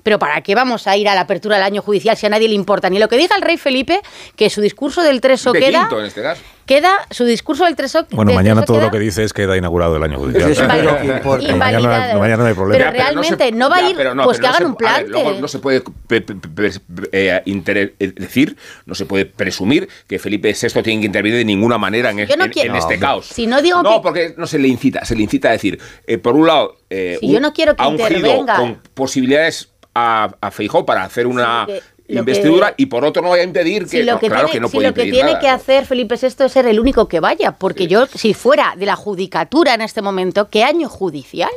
Pero 0.02 0.18
¿para 0.18 0.40
qué 0.42 0.54
vamos 0.54 0.86
a 0.86 0.96
ir 0.96 1.08
a 1.08 1.14
la 1.14 1.22
apertura 1.22 1.56
del 1.56 1.64
año 1.64 1.82
judicial 1.82 2.16
si 2.16 2.26
a 2.26 2.28
nadie 2.28 2.48
le 2.48 2.54
importa? 2.54 2.88
Ni 2.90 2.98
lo 2.98 3.08
que 3.08 3.16
diga 3.16 3.36
el 3.36 3.42
rey 3.42 3.56
Felipe, 3.56 4.00
que 4.36 4.48
su 4.50 4.60
discurso 4.60 5.02
del 5.02 5.20
Treso 5.20 5.52
De 5.52 5.60
queda... 5.60 5.80
quinto, 5.80 6.00
en 6.00 6.06
este 6.06 6.22
caso. 6.22 6.42
Queda 6.66 6.92
su 7.10 7.24
discurso 7.24 7.64
del 7.64 7.74
Treso... 7.74 8.06
Bueno, 8.12 8.28
del 8.30 8.36
mañana 8.36 8.60
Treso 8.60 8.66
todo 8.66 8.76
queda 8.76 8.86
lo 8.86 8.92
que 8.92 8.98
dice 9.00 9.24
es 9.24 9.32
que 9.32 9.44
da 9.46 9.56
inaugurado 9.56 9.96
el 9.96 10.02
año 10.04 10.18
judicial. 10.18 10.50
Eso 10.52 10.64
es 10.64 10.84
lo 10.84 10.98
que 11.00 11.06
importa. 11.06 11.56
Mañana, 11.56 12.36
no 12.36 12.46
hay 12.46 12.54
problema. 12.54 12.84
Pero 12.84 12.90
realmente 12.92 13.52
no 13.52 13.68
va 13.68 13.76
a 13.76 13.90
ir, 13.90 13.96
pues 14.24 14.38
que 14.38 14.42
no 14.42 14.48
hagan 14.48 14.58
se- 14.58 14.64
un 14.66 14.76
plan. 14.76 15.04
luego 15.08 15.32
no 15.40 15.48
se 15.48 15.58
puede 15.58 15.82
pe- 16.06 16.20
pe- 16.20 16.34
pe- 16.34 16.70
eh, 17.10 17.42
inter- 17.46 17.94
eh, 17.98 18.12
decir, 18.14 18.56
no 18.86 18.94
se 18.94 19.04
puede 19.04 19.26
presumir 19.26 19.88
que 20.06 20.20
Felipe 20.20 20.52
VI 20.54 20.82
tiene 20.82 21.00
que 21.00 21.06
intervenir 21.06 21.38
de 21.38 21.44
ninguna 21.44 21.76
manera 21.76 22.10
en, 22.10 22.18
Yo 22.26 22.36
no 22.36 22.44
en- 22.44 22.52
quiero- 22.52 22.70
en 22.70 22.76
este 22.76 22.94
No, 22.98 23.00
caos. 23.00 23.26
Si 23.26 23.48
no 23.48 23.60
digo 23.62 23.82
no, 23.82 23.94
que- 23.96 24.00
porque 24.02 24.34
no 24.36 24.46
se 24.46 24.58
le 24.60 24.68
incita, 24.68 25.04
se 25.04 25.16
le 25.16 25.22
incita 25.24 25.48
a 25.48 25.52
decir, 25.52 25.78
eh, 26.06 26.18
por 26.18 26.36
un 26.36 26.46
lado, 26.46 26.76
eh, 26.88 27.18
Si 27.20 27.32
yo 27.32 27.40
no 27.40 27.52
quiero 27.52 27.74
que 27.74 27.84
intervenga. 27.84 28.54
con 28.56 28.80
posibilidades 28.94 29.70
a, 29.94 30.30
a 30.40 30.50
Feijó 30.50 30.84
para 30.86 31.04
hacer 31.04 31.26
una 31.26 31.66
Sí, 31.66 32.16
investidura 32.16 32.74
que- 32.74 32.82
y 32.82 32.86
por 32.86 33.04
otro 33.04 33.22
no 33.22 33.28
vaya 33.30 33.42
a 33.42 33.46
impedir 33.46 33.84
que, 33.84 33.88
si 33.88 34.02
lo 34.02 34.14
no, 34.14 34.18
que 34.20 34.26
claro 34.28 34.46
tiene, 34.46 34.52
que 34.54 34.60
no 34.60 34.68
si 34.68 34.76
puede 34.76 34.88
lo 34.88 34.94
que 34.94 35.02
tiene 35.04 35.22
nada, 35.32 35.38
que 35.38 35.46
¿no? 35.46 35.52
hacer 35.54 35.86
Felipe 35.86 36.16
VI 36.20 36.26
es 36.44 36.52
ser 36.52 36.66
el 36.66 36.80
único 36.80 37.06
que 37.06 37.20
vaya, 37.20 37.52
porque 37.52 37.86
yo, 37.86 38.06
si 38.06 38.34
fuera 38.34 38.74
de 38.76 38.86
la 38.86 38.96
judicatura 38.96 39.74
en 39.74 39.80
este 39.82 40.02
momento, 40.02 40.48
¿qué 40.48 40.64
año 40.64 40.88
judicial? 40.88 41.50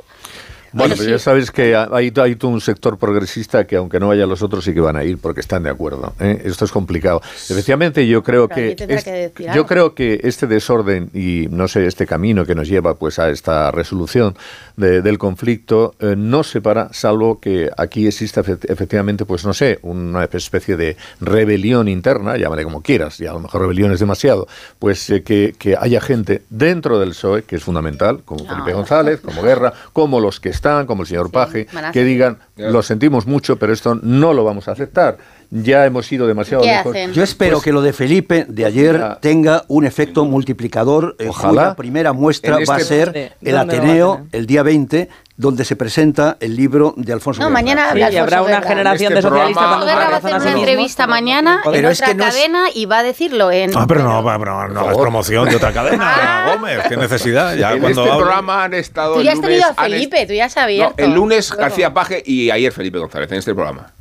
Bueno, 0.73 0.95
Pero 0.97 1.09
ya 1.11 1.19
sabes 1.19 1.51
que 1.51 1.75
hay, 1.75 2.11
hay 2.15 2.35
todo 2.35 2.49
un 2.51 2.59
sector 2.59 2.97
progresista 2.97 3.65
que 3.65 3.75
aunque 3.75 3.99
no 3.99 4.07
vayan 4.07 4.27
los 4.27 4.41
otros 4.41 4.65
sí 4.65 4.73
que 4.73 4.79
van 4.81 4.95
a 4.95 5.03
ir 5.03 5.19
porque 5.19 5.39
están 5.39 5.61
de 5.63 5.69
acuerdo. 5.69 6.13
¿eh? 6.19 6.41
Esto 6.45 6.65
es 6.65 6.71
complicado. 6.71 7.21
Efectivamente, 7.49 8.07
yo 8.07 8.23
creo 8.23 8.47
Pero 8.47 8.75
que, 8.75 8.93
es- 8.95 9.03
que 9.03 9.31
yo 9.53 9.65
creo 9.67 9.93
que 9.93 10.19
este 10.23 10.47
desorden 10.47 11.09
y 11.13 11.47
no 11.51 11.67
sé 11.67 11.85
este 11.85 12.07
camino 12.07 12.45
que 12.45 12.55
nos 12.55 12.67
lleva 12.67 12.95
pues 12.95 13.19
a 13.19 13.29
esta 13.29 13.69
resolución 13.71 14.35
de- 14.75 15.03
del 15.03 15.19
conflicto 15.19 15.93
eh, 15.99 16.15
no 16.17 16.43
se 16.43 16.59
para 16.59 16.91
salvo 16.91 17.39
que 17.39 17.69
aquí 17.77 18.07
exista 18.07 18.41
efe- 18.43 18.57
efectivamente 18.67 19.25
pues 19.25 19.45
no 19.45 19.53
sé 19.53 19.77
una 19.83 20.23
especie 20.25 20.75
de 20.75 20.97
rebelión 21.21 21.87
interna, 21.87 22.35
llámale 22.35 22.63
como 22.63 22.81
quieras, 22.81 23.19
y 23.21 23.27
a 23.27 23.33
lo 23.33 23.39
mejor 23.41 23.61
rebelión 23.61 23.91
es 23.91 23.99
demasiado, 23.99 24.47
pues 24.79 25.07
eh, 25.11 25.21
que, 25.21 25.53
que 25.57 25.75
haya 25.79 26.01
gente 26.01 26.41
dentro 26.49 26.97
del 26.99 27.09
PSOE 27.09 27.43
que 27.43 27.57
es 27.57 27.63
fundamental, 27.63 28.23
como 28.25 28.43
Felipe 28.47 28.73
González, 28.73 29.21
como 29.21 29.43
Guerra, 29.43 29.71
como 29.93 30.19
los 30.19 30.39
que 30.39 30.49
están 30.49 30.62
están, 30.63 30.85
como 30.85 31.01
el 31.03 31.07
señor 31.09 31.29
Paje, 31.29 31.67
que 31.91 32.05
digan, 32.05 32.37
lo 32.55 32.81
sentimos 32.81 33.27
mucho, 33.27 33.57
pero 33.59 33.73
esto 33.73 33.99
no 34.01 34.33
lo 34.33 34.45
vamos 34.45 34.69
a 34.69 34.71
aceptar. 34.71 35.17
Ya 35.55 35.85
hemos 35.85 36.11
ido 36.11 36.25
demasiado 36.25 36.63
¿Qué 36.63 36.69
lejos. 36.69 36.91
hacen? 36.95 37.13
Yo 37.13 37.21
espero 37.23 37.57
Pues- 37.57 37.63
que 37.65 37.71
lo 37.71 37.83
de 37.83 37.93
Felipe 37.93 38.45
de 38.47 38.65
ayer 38.65 38.97
Ya. 38.97 39.19
tenga 39.19 39.63
un 39.67 39.85
efecto 39.85 40.25
multiplicador. 40.25 41.15
eh, 41.19 41.27
Ojalá. 41.29 41.51
cuya 41.51 41.75
primera 41.75 42.11
muestra 42.13 42.57
En 42.57 42.63
va 42.67 42.75
a 42.75 42.77
este- 42.79 42.83
ser 42.95 43.05
¿Dónde 43.05 43.31
el 43.43 43.57
Ateneo 43.57 44.25
el 44.31 44.47
día 44.47 44.63
20, 44.63 45.09
donde 45.37 45.63
se 45.65 45.75
presenta 45.75 46.37
el 46.39 46.55
libro 46.55 46.93
de 46.97 47.13
Alfonso 47.13 47.39
No, 47.41 47.47
Guerra. 47.47 47.53
mañana 47.53 47.89
habla 47.91 48.07
habrá 48.07 48.41
una 48.41 48.51
Guerra. 48.55 48.67
generación 48.67 49.13
Este 49.13 49.15
de 49.15 49.21
socialistas 49.21 49.63
Guerra 49.85 50.09
va 50.09 50.15
a 50.15 50.17
hacer 50.17 50.35
una 50.35 50.51
entrevista 50.51 51.05
mañana 51.07 51.61
en 51.65 51.71
Pero 51.71 51.89
es 51.89 52.01
otra 52.01 52.13
no 52.15 52.23
es- 52.27 52.33
cadena 52.35 52.65
y 52.73 52.85
va 52.87 52.97
a 52.99 53.03
decirlo 53.03 53.51
en... 53.51 53.71
Ah, 53.77 53.85
pero 53.87 54.03
no, 54.03 54.23
pero 54.39 54.67
no, 54.69 54.79
hagas 54.79 54.97
promoción 54.97 55.49
de 55.49 55.55
otra 55.55 55.71
cadena, 55.73 56.45
Gómez. 56.55 56.79
¿Qué 56.89 56.97
necesidad? 56.97 57.55
Ya 57.55 57.73
en 57.73 57.79
cuando 57.81 58.03
este 58.05 58.17
programa 58.17 58.63
han 58.63 58.73
estado 58.73 59.13
Tú 59.15 59.19
el 59.19 59.25
ya 59.25 59.31
has 59.33 59.37
lunes, 59.37 59.49
tenido 59.49 59.65
a 59.67 59.69
han 59.69 59.85
est- 59.85 59.93
Felipe, 59.93 60.25
tú 60.27 60.33
ya 60.33 60.45
has 60.45 60.55
No, 60.55 60.93
el 60.97 61.13
lunes. 61.13 61.51
García 61.55 61.93
Paje 61.93 62.23
y 62.25 62.49
ayer 62.49 62.71
Felipe 62.71 62.97
González 62.97 63.31
en 63.31 63.37
este 63.37 63.53
programa. 63.53 63.91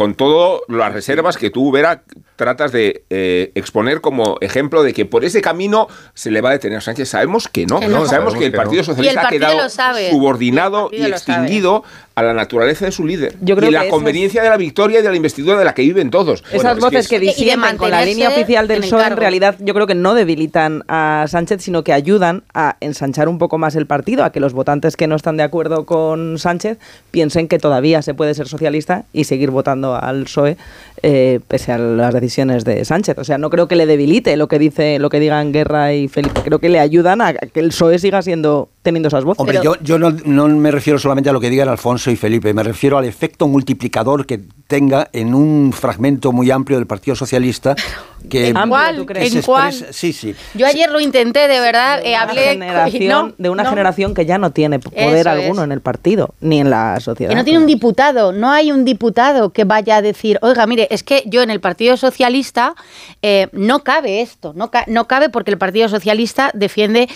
Con 0.00 0.14
todas 0.14 0.62
las 0.68 0.94
reservas 0.94 1.36
que 1.36 1.50
tú, 1.50 1.70
Vera, 1.70 2.04
tratas 2.36 2.72
de 2.72 3.04
eh, 3.10 3.52
exponer 3.54 4.00
como 4.00 4.38
ejemplo 4.40 4.82
de 4.82 4.94
que 4.94 5.04
por 5.04 5.26
ese 5.26 5.42
camino 5.42 5.88
se 6.14 6.30
le 6.30 6.40
va 6.40 6.48
a 6.48 6.52
detener 6.52 6.78
a 6.78 6.80
Sánchez. 6.80 7.10
Sabemos 7.10 7.48
que 7.48 7.66
no. 7.66 7.80
Que 7.80 7.88
no. 7.88 8.06
Sabemos 8.06 8.34
que 8.34 8.46
el 8.46 8.52
Partido. 8.52 8.82
Socialista 8.82 9.28
ha 9.28 9.30
quedado 9.30 9.68
subordinado 9.68 10.88
Y 10.90 11.04
extinguido 11.04 11.84
a 12.20 12.26
la 12.28 12.34
naturaleza 12.34 12.84
de 12.86 12.92
su 12.92 13.06
líder. 13.06 13.34
Yo 13.40 13.56
creo 13.56 13.70
y 13.70 13.72
la 13.72 13.84
que 13.84 13.88
conveniencia 13.90 14.42
de 14.42 14.48
la 14.48 14.56
victoria 14.56 15.00
y 15.00 15.02
de 15.02 15.08
la 15.10 15.16
investidura 15.16 15.58
de 15.58 15.64
la 15.64 15.74
que 15.74 15.82
viven 15.82 16.10
todos. 16.10 16.40
Esas 16.48 16.54
Bueno, 16.62 16.72
es 16.72 16.80
voces 16.80 17.08
que, 17.08 17.16
es- 17.16 17.22
disienten 17.22 17.76
con 17.76 17.90
la 17.90 18.04
línea 18.04 18.28
oficial 18.28 18.68
del 18.68 18.80
PSOE 18.80 19.06
en 19.06 19.16
realidad 19.16 19.56
yo 19.60 19.74
creo 19.74 19.86
que 19.86 19.94
no 19.94 20.14
debilitan 20.14 20.84
a 20.88 21.24
Sánchez, 21.28 21.62
sino 21.62 21.82
que 21.84 21.92
ayudan 21.92 22.42
a 22.54 22.76
ensanchar 22.80 23.28
un 23.28 23.38
poco 23.38 23.58
más 23.58 23.74
el 23.76 23.86
partido, 23.86 24.24
a 24.24 24.32
que 24.32 24.40
los 24.40 24.52
votantes 24.52 24.96
que 24.96 25.06
no 25.06 25.16
están 25.16 25.36
de 25.36 25.42
acuerdo 25.42 25.86
con 25.86 26.38
Sánchez 26.38 26.78
piensen 27.10 27.48
que 27.48 27.58
todavía 27.58 28.02
se 28.02 28.14
puede 28.14 28.34
ser 28.34 28.48
socialista 28.48 29.04
y 29.12 29.24
seguir 29.24 29.50
votando 29.50 29.94
al 29.96 30.24
PSOE 30.24 30.56
eh, 31.02 31.40
pese 31.48 31.72
a 31.72 31.78
las 31.78 32.12
decisiones 32.12 32.64
de 32.64 32.84
Sánchez. 32.84 33.16
O 33.18 33.24
sea, 33.24 33.38
no 33.38 33.48
creo 33.50 33.68
que 33.68 33.76
le 33.76 33.86
debilite 33.86 34.36
lo 34.36 34.48
que 34.48 34.58
dice, 34.58 34.98
lo 34.98 35.08
que 35.08 35.18
digan 35.20 35.52
Guerra 35.52 35.94
y 35.94 36.08
Felipe. 36.08 36.40
Creo 36.44 36.58
que 36.58 36.68
le 36.68 36.78
ayudan 36.78 37.20
a 37.22 37.32
que 37.34 37.60
el 37.60 37.68
PSOE 37.68 37.98
siga 37.98 38.22
siendo 38.22 38.68
teniendo 38.82 39.08
esas 39.08 39.24
voces. 39.24 39.40
Hombre, 39.40 39.60
yo, 39.62 39.74
yo 39.82 39.98
no, 39.98 40.10
no 40.24 40.48
me 40.48 40.70
refiero 40.70 40.98
solamente 40.98 41.28
a 41.28 41.32
lo 41.32 41.40
que 41.40 41.50
digan 41.50 41.68
Alfonso 41.68 42.09
y 42.10 42.16
Felipe, 42.16 42.52
me 42.54 42.62
refiero 42.62 42.98
al 42.98 43.04
efecto 43.04 43.46
multiplicador 43.48 44.26
que 44.26 44.40
tenga 44.66 45.08
en 45.12 45.34
un 45.34 45.72
fragmento 45.72 46.30
muy 46.32 46.50
amplio 46.50 46.78
del 46.78 46.86
Partido 46.86 47.16
Socialista 47.16 47.74
que, 48.28 48.48
¿En 48.48 48.68
cuál? 48.68 48.96
¿tú 48.96 49.06
que 49.06 49.14
crees? 49.14 49.32
se 49.32 49.38
¿En 49.38 49.44
cuál? 49.44 49.68
expresa- 49.72 49.92
Sí, 49.92 50.12
sí. 50.12 50.34
Yo 50.54 50.66
ayer 50.66 50.90
lo 50.90 51.00
intenté, 51.00 51.48
de 51.48 51.58
verdad, 51.60 52.00
eh, 52.04 52.10
una 52.12 52.20
hablé... 52.22 53.08
no, 53.08 53.32
de 53.36 53.48
una 53.50 53.62
no. 53.64 53.70
generación 53.70 54.14
que 54.14 54.26
ya 54.26 54.38
no 54.38 54.50
tiene 54.52 54.78
poder 54.78 55.18
Eso 55.26 55.30
alguno 55.30 55.62
es. 55.62 55.66
en 55.66 55.72
el 55.72 55.80
partido, 55.80 56.34
ni 56.40 56.60
en 56.60 56.70
la 56.70 57.00
sociedad. 57.00 57.30
Que 57.30 57.36
no 57.36 57.44
tiene 57.44 57.58
un 57.58 57.66
diputado, 57.66 58.32
no 58.32 58.50
hay 58.50 58.70
un 58.70 58.84
diputado 58.84 59.50
que 59.50 59.64
vaya 59.64 59.96
a 59.96 60.02
decir, 60.02 60.38
oiga, 60.42 60.66
mire, 60.66 60.86
es 60.90 61.02
que 61.02 61.22
yo 61.26 61.42
en 61.42 61.50
el 61.50 61.60
Partido 61.60 61.96
Socialista 61.96 62.74
eh, 63.22 63.48
no 63.52 63.82
cabe 63.84 64.20
esto, 64.20 64.52
no, 64.54 64.70
ca- 64.70 64.84
no 64.86 65.06
cabe 65.08 65.30
porque 65.30 65.50
el 65.50 65.58
Partido 65.58 65.88
Socialista 65.88 66.50
defiende 66.54 67.08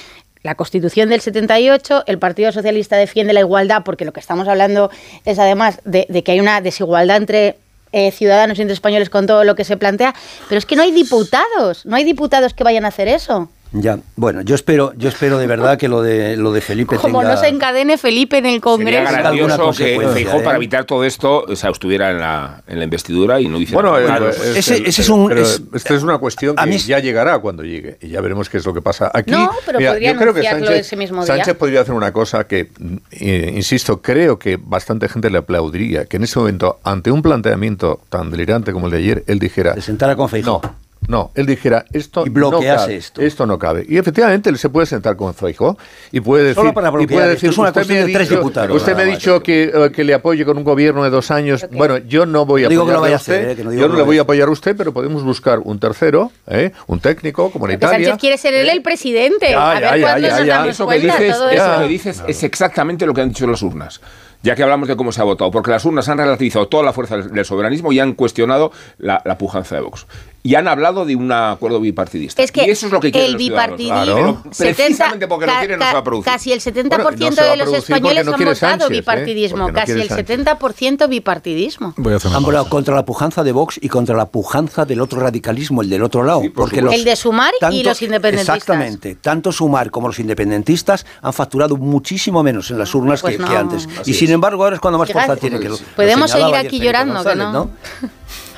la 0.45 0.55
Constitución 0.55 1.09
del 1.09 1.22
78, 1.22 2.05
el 2.07 2.18
Partido 2.18 2.53
Socialista 2.53 2.97
defiende 2.97 3.32
la 3.32 3.40
igualdad 3.40 3.82
porque 3.82 4.05
lo 4.05 4.12
que 4.12 4.20
estamos 4.20 4.47
hablando 4.47 4.90
es 5.24 5.38
además 5.38 5.80
de, 5.86 6.07
que 6.22 6.32
hay 6.32 6.38
una 6.38 6.61
desigualdad 6.61 7.16
entre 7.16 7.57
eh, 7.92 8.11
ciudadanos 8.11 8.59
y 8.59 8.62
entre 8.62 8.74
españoles 8.74 9.09
con 9.09 9.26
todo 9.26 9.42
lo 9.45 9.55
que 9.55 9.64
se 9.64 9.78
plantea, 9.78 10.14
pero 10.51 10.59
es 10.59 10.66
que 10.66 10.76
no 10.76 10.82
hay 10.82 10.92
diputados, 10.92 11.86
no 11.86 11.97
hay 11.97 12.05
diputados 12.05 12.53
que 12.53 12.62
vayan 12.62 12.84
a 12.84 12.88
hacer 12.88 13.09
eso. 13.09 13.49
Ya, 13.77 13.99
bueno, 14.14 14.41
yo 14.43 14.55
espero, 14.55 14.93
yo 14.97 15.09
espero 15.09 15.37
de 15.37 15.49
verdad 15.49 15.77
que 15.77 15.89
lo 15.89 16.01
de 16.01 16.37
lo 16.37 16.53
de 16.53 16.61
Felipe 16.61 16.95
Como 16.95 17.20
tenga 17.22 17.35
no 17.35 17.41
se 17.41 17.49
encadene 17.49 17.99
Felipe 17.99 18.39
en 18.39 18.47
el 18.47 18.53
Sería 18.53 18.61
Congreso. 18.62 18.99
alguna 19.09 19.18
grandioso 19.57 19.72
que 19.72 20.09
Feijóo, 20.12 20.41
¿eh? 20.41 20.45
para 20.45 20.57
evitar 20.57 20.85
todo 20.85 21.03
esto, 21.05 21.43
o 21.49 21.57
sea, 21.57 21.70
estuviera 21.70 22.12
en 22.12 22.20
la, 22.20 22.62
en 22.68 22.79
la 22.79 22.85
investidura 22.85 23.41
y 23.41 23.49
no 23.49 23.59
hiciera 23.59 23.83
Bueno, 23.83 23.97
nada. 23.99 24.07
Claro, 24.07 24.31
eh, 24.31 24.59
Ese- 24.59 24.77
el- 24.77 24.87
ese 24.87 25.03
es 25.03 25.09
un- 25.09 25.37
es- 25.37 25.61
esta 25.75 25.95
es 25.95 26.03
una 26.05 26.18
cuestión 26.18 26.55
que 26.55 26.70
es- 26.70 26.87
ya 26.87 27.01
llegará 27.01 27.41
cuando 27.41 27.64
llegue 27.64 27.99
y 28.01 28.11
ya 28.11 28.20
veremos 28.20 28.49
qué 28.49 28.59
es 28.59 28.64
lo 28.64 28.72
que 28.72 28.81
pasa 28.81 29.11
aquí. 29.12 29.33
No, 29.33 29.51
pero 29.66 29.81
podría 29.81 30.12
yo 30.12 30.18
creo 30.18 30.33
que 30.35 30.43
Sánchez, 30.45 30.70
ese 30.87 30.97
mismo 30.97 31.25
día. 31.25 31.35
Sánchez 31.35 31.57
podría 31.57 31.81
hacer 31.81 31.95
una 31.95 32.12
cosa 32.12 32.47
que, 32.47 32.70
eh, 33.11 33.53
insisto, 33.57 34.01
creo 34.01 34.39
que 34.39 34.57
bastante 34.57 35.09
gente 35.09 35.31
le 35.31 35.39
aplaudiría, 35.39 36.05
que 36.05 36.18
en 36.18 36.22
ese 36.22 36.39
momento, 36.39 36.79
ante 36.85 37.11
un 37.11 37.22
planteamiento 37.22 38.01
tan 38.09 38.31
delirante 38.31 38.72
como 38.72 38.87
el 38.87 38.93
de 38.93 38.99
ayer, 38.99 39.25
él 39.27 39.41
dijera, 39.41 39.75
se 39.75 39.83
sentara 39.83 40.14
con 40.14 40.29
Feijóo. 40.29 40.61
no. 40.62 40.84
No, 41.07 41.31
él 41.35 41.47
dijera, 41.47 41.85
esto 41.93 42.25
Y 42.27 42.31
bloquease 42.31 42.67
no 42.69 42.77
cabe, 42.77 42.97
esto. 42.97 43.21
esto 43.21 43.47
no 43.47 43.59
cabe. 43.59 43.85
Y 43.89 43.99
efectivamente 43.99 44.49
él 44.49 44.57
se 44.59 44.69
puede 44.71 44.87
sentar 44.87 45.17
con 45.17 45.35
Feijóo 45.35 45.77
y 46.13 46.21
puede 46.21 46.45
decir, 46.45 46.57
Solo 46.57 46.73
para 46.73 46.89
y 46.99 47.05
esto, 47.05 47.47
es 47.49 47.59
una 47.59 47.69
usted 47.69 47.73
cuestión 47.81 47.99
me 48.01 48.07
de 48.07 48.13
tres 48.13 48.29
dicho- 48.29 48.41
diputados, 48.41 48.77
Usted 48.77 48.97
me 48.97 49.03
ha 49.03 49.05
dicho 49.05 49.43
que, 49.43 49.65
eh, 49.65 49.91
que 49.93 50.03
le 50.05 50.15
apoye 50.15 50.45
con 50.45 50.57
un 50.57 50.65
gobierno 50.65 51.05
de 51.05 51.11
dos 51.11 51.31
años. 51.31 51.67
Bueno, 51.73 51.99
yo 51.99 52.25
no 52.27 52.47
voy 52.47 52.63
a 52.63 52.65
No 52.65 52.71
digo 52.71 52.87
que 52.87 52.93
lo 52.93 52.99
apoyarle 52.99 53.01
vaya 53.03 53.15
a 53.15 53.19
a 53.19 53.21
hacer, 53.21 53.41
usted, 53.41 53.51
eh, 53.51 53.57
que 53.57 53.65
no 53.65 53.71
digo 53.71 53.83
yo 53.83 53.89
no 53.89 53.97
le 53.97 54.03
voy 54.03 54.19
a 54.19 54.23
apoyar 54.23 54.49
a 54.49 54.51
usted, 54.51 54.77
pero 54.77 54.93
podemos 54.93 55.23
buscar 55.23 55.59
un 55.59 55.79
tercero, 55.79 56.33
¿eh? 56.47 56.73
un 56.87 57.01
técnico, 57.01 57.47
Que 57.49 57.53
comunitario. 57.53 58.07
Sánchez 58.07 58.21
quiere 58.21 58.39
ser 58.39 58.55
él 58.55 58.69
el 58.71 58.83
presidente. 58.83 59.51
Ya, 59.51 59.71
a 59.71 59.75
ver 59.75 59.83
ya, 59.83 60.01
cuándo 60.01 60.29
ya, 60.29 60.45
ya. 60.45 60.67
Eso 60.67 60.87
que 60.89 60.99
dices, 61.01 61.33
todo 61.37 61.51
eso 61.51 61.65
eso. 61.73 61.81
que 61.83 61.89
dices 61.89 62.23
es 62.27 62.43
exactamente 62.43 63.05
lo 63.07 63.13
que 63.13 63.21
han 63.21 63.29
dicho 63.29 63.47
las 63.47 63.63
urnas. 63.63 64.01
Ya 64.43 64.55
que 64.55 64.63
hablamos 64.63 64.89
de 64.89 64.97
cómo 64.97 65.11
se 65.11 65.21
ha 65.23 65.25
votado, 65.25 65.51
porque 65.51 65.71
las 65.71 65.85
urnas 65.87 66.07
han 66.09 66.19
relativizado 66.19 66.69
toda 66.69 66.83
la 66.83 66.93
fuerza 66.93 67.17
del 67.17 67.31
del 67.33 67.45
soberanismo 67.47 67.93
y 67.93 68.01
han 68.01 68.13
cuestionado 68.13 68.73
la, 68.99 69.23
la 69.25 69.39
pujanza 69.39 69.75
de 69.77 69.81
Vox. 69.81 70.07
Y 70.47 70.57
han 70.57 70.68
hablado 70.68 71.07
de 71.07 71.16
un 71.16 71.32
acuerdo 71.32 71.80
bipartidista. 71.80 72.42
Es 72.42 72.53
que 72.53 72.66
y 72.66 72.70
eso 72.70 72.84
es 72.84 72.92
lo 72.92 73.01
que 73.01 73.11
quieren 73.11 73.28
el 73.28 73.32
los 73.32 73.38
bipartidismo, 73.38 74.42
precisamente 74.59 75.26
porque 75.26 75.47
lo 75.47 75.53
ca- 75.53 75.59
quieren 75.61 75.78
no 75.78 75.86
se 75.86 75.92
va 75.95 75.99
a 76.01 76.05
producir. 76.05 76.24
Casi 76.30 76.53
el 76.53 76.61
70% 76.61 76.90
Bueno, 76.90 77.30
no 77.30 77.42
de 77.51 77.57
los 77.57 77.72
españoles 77.72 78.26
no 78.26 78.34
han 78.34 78.38
votado 78.40 78.55
Sánchez, 78.55 78.86
¿eh? 78.86 78.92
bipartidismo. 78.92 79.72
Casi 79.72 79.92
el 79.92 80.09
Sánchez. 80.09 80.26
70% 80.47 81.09
bipartidismo. 81.09 81.95
Voy 81.97 82.12
a 82.12 82.16
hacer 82.16 82.30
Han 82.34 82.42
volado 82.42 82.68
contra 82.68 82.95
la 82.95 83.07
pujanza 83.07 83.42
de 83.42 83.53
Vox 83.53 83.78
y 83.80 83.88
contra 83.88 84.14
la 84.14 84.26
pujanza 84.26 84.84
del 84.84 85.01
otro 85.01 85.18
radicalismo, 85.18 85.80
el 85.80 85.88
del 85.88 86.03
otro 86.03 86.22
lado. 86.22 86.42
Sí, 86.42 86.51
por 86.51 86.64
porque 86.66 86.82
los, 86.82 86.92
El 86.92 87.05
de 87.05 87.16
Sumar 87.16 87.53
y 87.70 87.82
los 87.82 88.03
independentistas. 88.03 88.57
Exactamente. 88.59 89.14
Tanto 89.14 89.51
Sumar 89.51 89.90
como 89.90 90.09
los 90.09 90.18
independentistas 90.18 91.07
han 91.22 91.32
facturado 91.32 91.78
muchísimo 91.78 92.42
menos 92.42 92.70
en 92.70 92.76
las 92.78 92.95
urnas 92.95 93.22
Pues 93.22 93.36
que, 93.38 93.42
no. 93.42 93.49
que 93.49 93.57
antes. 93.57 93.88
Así 93.99 94.11
y 94.11 94.12
sin 94.14 94.30
embargo 94.30 94.62
ahora 94.62 94.76
es 94.76 94.80
cuando 94.82 94.99
más 94.99 95.11
fuerza 95.11 95.36
tiene 95.36 95.59
que 95.59 95.70
lo- 95.70 95.78
Podemos 95.97 96.30
seguir 96.30 96.55
aquí 96.55 96.80
llorando, 96.80 97.24
que 97.24 97.34
no. 97.34 97.70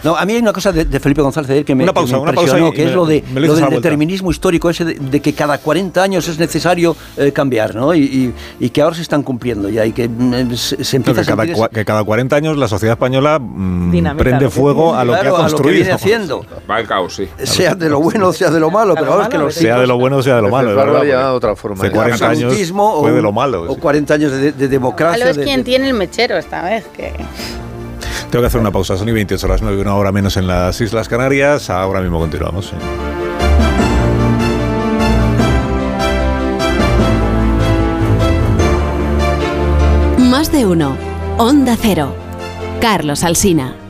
No, 0.07 0.17
a 0.17 0.25
mí 0.25 0.35
hay 0.35 0.39
una 0.41 0.53
cosa 0.53 0.71
de, 0.71 0.85
de 0.85 1.01
Felipe 1.01 1.21
González 1.21 1.51
ayer 1.51 1.65
que 1.65 1.75
me, 1.75 1.83
Una 1.83 1.93
que 1.93 2.01
me 2.01 2.03
pausa, 2.07 2.19
una 2.19 2.33
pausa 2.33 2.59
impresionó, 2.59 2.73
que 2.73 2.83
me- 2.85 2.89
es 2.91 2.95
lo, 2.95 3.07
de, 3.07 3.25
lo 3.35 3.55
del 3.57 3.71
determinismo 3.71 4.31
histórico 4.31 4.71
ese 4.71 4.85
de, 4.85 4.95
de 4.95 5.21
que 5.21 5.33
cada 5.33 5.59
40 5.59 6.01
años 6.03 6.29
es 6.29 6.39
necesario 6.39 6.97
eh, 7.17 7.33
cambiar, 7.33 7.75
¿no? 7.75 7.93
Y, 7.93 8.03
y- 8.05 8.35
y 8.61 8.71
que 8.71 8.83
ahora 8.83 8.95
se 8.95 9.03
están 9.03 9.25
cumpliendo 9.25 9.69
ya 9.69 9.85
y 9.85 9.91
que 9.93 10.09
mm, 10.09 10.55
se, 10.55 10.85
se 10.85 10.99
No, 10.99 11.07
empieza 11.07 11.23
que, 11.23 11.27
cada, 11.27 11.43
a 11.43 11.47
cua- 11.47 11.67
ese- 11.67 11.75
que 11.75 11.85
cada 11.85 12.05
40 12.05 12.37
años 12.37 12.57
la 12.57 12.69
sociedad 12.69 12.93
española 12.93 13.39
mm, 13.41 13.91
Dinamita 13.91 14.23
prende 14.23 14.49
fuego 14.49 14.95
a 14.95 15.05
lo 15.05 15.13
que 15.13 15.19
ha 15.19 15.21
a 15.23 15.25
lo 15.25 15.35
que 15.35 15.41
construido. 15.43 15.75
viene 15.75 15.91
haciendo. 15.93 16.47
Va 16.71 16.79
el 16.79 16.87
caos, 16.87 17.15
sí. 17.17 17.29
Sea 17.43 17.75
de 17.75 17.89
lo 17.89 18.01
bueno, 18.01 18.33
sea 18.33 18.51
de 18.51 18.61
lo 18.61 18.71
malo, 18.71 18.95
pero 18.95 19.13
ahora 19.13 19.25
es 19.25 19.29
que 19.31 19.39
los 19.39 19.55
sea 19.55 19.79
de 19.81 19.87
lo 19.89 19.99
bueno, 19.99 20.23
sea 20.23 20.37
de 20.37 20.43
lo 20.43 20.51
malo. 20.51 20.71
De 20.71 20.77
verdad, 20.77 21.35
otra 21.35 21.57
forma 21.57 21.83
de 21.83 21.91
40 21.91 22.25
años 22.29 22.43
absolutismo 22.45 22.95
o 22.95 23.01
fue 23.01 23.11
de 23.13 23.23
lo 23.23 23.33
malo. 23.33 23.63
O 23.63 23.75
sí. 23.75 23.81
40 23.81 24.15
años 24.15 24.31
de, 24.33 24.53
de 24.53 24.69
democracia. 24.69 25.19
Malo 25.25 25.31
es 25.41 25.45
quien 25.45 25.65
tiene 25.65 25.89
el 25.89 25.95
mechero 25.95 26.37
esta 26.37 26.63
vez. 26.63 26.85
Que... 26.97 27.13
Tengo 28.37 28.43
que 28.43 28.49
hacer 28.49 28.61
una 28.61 28.70
pausa. 28.70 28.99
Son 28.99 29.09
y 29.09 29.12
28 29.12 29.47
horas 29.47 29.62
9, 29.62 29.80
una 29.80 29.95
hora 29.95 30.12
menos 30.12 30.37
en 30.37 30.47
las 30.47 30.78
Islas 30.82 31.09
Canarias. 31.09 31.70
Ahora 31.70 32.03
mismo 32.03 32.18
continuamos. 32.18 32.70
Más 40.18 40.53
de 40.53 40.66
uno. 40.66 40.99
Onda 41.39 41.78
Cero. 41.80 42.14
Carlos 42.78 43.24
Alsina. 43.24 43.86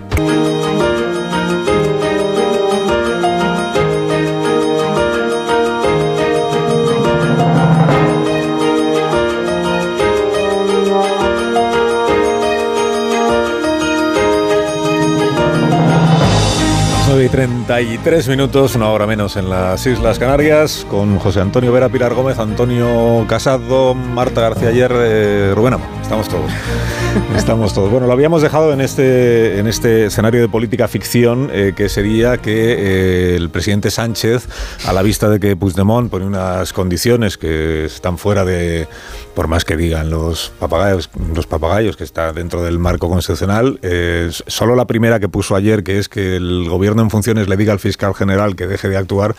Y 17.26 17.28
33 17.28 18.28
minutos, 18.28 18.76
una 18.76 18.90
hora 18.90 19.06
menos 19.06 19.36
en 19.36 19.50
las 19.50 19.84
Islas 19.84 20.18
Canarias, 20.18 20.86
con 20.88 21.18
José 21.18 21.40
Antonio 21.40 21.72
Vera, 21.72 21.88
Pilar 21.88 22.14
Gómez, 22.14 22.38
Antonio 22.38 23.24
Casado, 23.28 23.94
Marta 23.94 24.42
García 24.42 24.68
Ayer, 24.68 24.92
eh, 24.94 25.52
Rubén 25.54 25.74
Amón. 25.74 25.88
Estamos 26.02 26.28
todos. 26.28 26.50
Estamos 27.36 27.74
todos. 27.74 27.90
Bueno, 27.90 28.06
lo 28.06 28.12
habíamos 28.12 28.42
dejado 28.42 28.72
en 28.72 28.80
este, 28.80 29.58
en 29.58 29.66
este 29.66 30.06
escenario 30.06 30.40
de 30.40 30.48
política 30.48 30.86
ficción, 30.86 31.50
eh, 31.52 31.72
que 31.74 31.88
sería 31.88 32.38
que 32.38 32.72
eh, 32.72 33.36
el 33.36 33.50
presidente 33.50 33.90
Sánchez, 33.90 34.46
a 34.86 34.92
la 34.92 35.02
vista 35.02 35.28
de 35.28 35.40
que 35.40 35.56
Puigdemont 35.56 36.10
pone 36.10 36.26
unas 36.26 36.72
condiciones 36.72 37.36
que 37.36 37.86
están 37.86 38.18
fuera 38.18 38.44
de, 38.44 38.86
por 39.34 39.48
más 39.48 39.64
que 39.64 39.76
digan 39.76 40.10
los 40.10 40.52
papagayos, 40.58 41.10
los 41.34 41.46
papagayos 41.46 41.96
que 41.96 42.04
está 42.04 42.32
dentro 42.32 42.62
del 42.62 42.78
marco 42.78 43.08
constitucional, 43.08 43.78
eh, 43.82 44.30
solo 44.46 44.76
la 44.76 44.86
primera 44.86 45.18
que 45.18 45.28
puso 45.28 45.56
ayer, 45.56 45.82
que 45.82 45.98
es 45.98 46.08
que 46.08 46.36
el 46.36 46.68
gobierno 46.68 47.02
en 47.02 47.10
funciones 47.16 47.48
le 47.48 47.56
diga 47.56 47.72
al 47.72 47.78
fiscal 47.78 48.14
general 48.14 48.56
que 48.56 48.66
deje 48.66 48.90
de 48.90 48.98
actuar, 48.98 49.34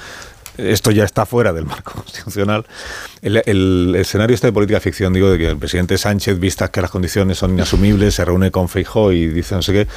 esto 0.58 0.90
ya 0.90 1.04
está 1.04 1.28
fuera 1.28 1.54
del 1.54 1.66
marco 1.66 1.94
constitucional. 2.02 2.66
El, 3.22 3.44
el 3.46 3.96
escenario 3.96 4.34
este 4.34 4.48
de 4.48 4.54
política 4.54 4.80
ficción, 4.80 5.14
digo, 5.14 5.30
de 5.30 5.38
que 5.38 5.50
el 5.50 5.58
presidente 5.58 5.96
Sánchez, 6.00 6.40
vistas 6.40 6.72
que 6.72 6.82
las 6.82 6.90
condiciones 6.90 7.38
son 7.38 7.52
inasumibles, 7.54 8.16
se 8.16 8.26
reúne 8.26 8.50
con 8.50 8.68
Feijó 8.68 9.12
y 9.12 9.28
dice 9.28 9.54
no 9.54 9.62
sé 9.62 9.74
qué, 9.74 9.88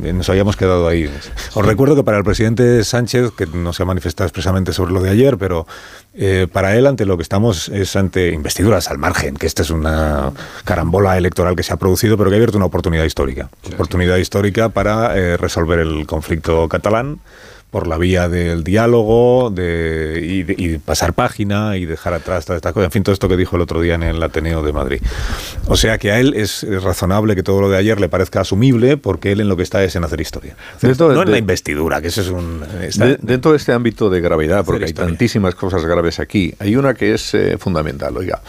nos 0.00 0.28
habíamos 0.28 0.56
quedado 0.56 0.88
ahí. 0.88 1.10
Os 1.54 1.64
recuerdo 1.64 1.96
que 1.96 2.02
para 2.02 2.18
el 2.18 2.24
presidente 2.24 2.84
Sánchez, 2.84 3.32
que 3.32 3.46
no 3.46 3.72
se 3.72 3.82
ha 3.82 3.86
manifestado 3.86 4.26
expresamente 4.26 4.72
sobre 4.72 4.92
lo 4.92 5.00
de 5.00 5.10
ayer, 5.10 5.38
pero 5.38 5.66
eh, 6.14 6.46
para 6.52 6.76
él 6.76 6.86
ante 6.86 7.06
lo 7.06 7.16
que 7.16 7.22
estamos 7.22 7.68
es 7.68 7.96
ante 7.96 8.32
investiduras 8.32 8.90
al 8.90 8.98
margen, 8.98 9.36
que 9.36 9.46
esta 9.46 9.62
es 9.62 9.70
una 9.70 10.32
carambola 10.64 11.16
electoral 11.16 11.56
que 11.56 11.62
se 11.62 11.72
ha 11.72 11.76
producido, 11.76 12.16
pero 12.16 12.30
que 12.30 12.36
ha 12.36 12.38
abierto 12.38 12.56
una 12.56 12.66
oportunidad 12.66 13.04
histórica. 13.04 13.48
Oportunidad 13.74 14.16
histórica 14.16 14.68
para 14.68 15.16
eh, 15.16 15.36
resolver 15.36 15.78
el 15.78 16.06
conflicto 16.06 16.68
catalán 16.68 17.20
por 17.76 17.86
la 17.88 17.98
vía 17.98 18.30
del 18.30 18.64
diálogo 18.64 19.50
de, 19.50 20.18
y, 20.26 20.42
de- 20.44 20.54
y 20.56 20.78
pasar 20.78 21.12
página 21.12 21.76
y 21.76 21.84
dejar 21.84 22.14
atrás 22.14 22.46
todas 22.46 22.56
estas 22.56 22.72
cosas. 22.72 22.86
En 22.86 22.90
fin, 22.90 23.02
todo 23.02 23.12
esto 23.12 23.28
que 23.28 23.36
dijo 23.36 23.56
el 23.56 23.60
otro 23.60 23.82
día 23.82 23.96
en 23.96 24.02
el 24.02 24.22
Ateneo 24.22 24.62
de 24.62 24.72
Madrid. 24.72 25.02
O 25.68 25.76
sea 25.76 25.98
que 25.98 26.10
a 26.10 26.18
él 26.18 26.32
es, 26.34 26.62
es 26.64 26.82
razonable 26.82 27.34
que 27.36 27.42
todo 27.42 27.60
lo 27.60 27.68
de 27.68 27.76
ayer 27.76 28.00
le 28.00 28.08
parezca 28.08 28.40
asumible 28.40 28.96
porque 28.96 29.32
él 29.32 29.42
en 29.42 29.50
lo 29.50 29.58
que 29.58 29.62
está 29.62 29.84
es 29.84 29.94
en 29.94 30.04
hacer 30.04 30.22
historia. 30.22 30.56
Dentro 30.80 31.10
de- 31.10 31.16
no 31.16 31.22
en 31.24 31.30
la 31.32 31.36
investidura, 31.36 32.00
que 32.00 32.08
eso 32.08 32.22
es 32.22 32.28
un... 32.28 32.64
está- 32.80 33.14
dentro 33.20 33.50
de 33.50 33.58
este 33.58 33.72
ámbito 33.74 34.08
de 34.08 34.22
gravedad, 34.22 34.64
porque 34.64 34.84
hay 34.84 34.90
historia. 34.92 35.08
tantísimas 35.10 35.54
cosas 35.54 35.84
graves 35.84 36.18
aquí, 36.18 36.54
hay 36.58 36.76
una 36.76 36.94
que 36.94 37.12
es 37.12 37.34
eh, 37.34 37.58
fundamental. 37.58 38.16
Oiga, 38.16 38.40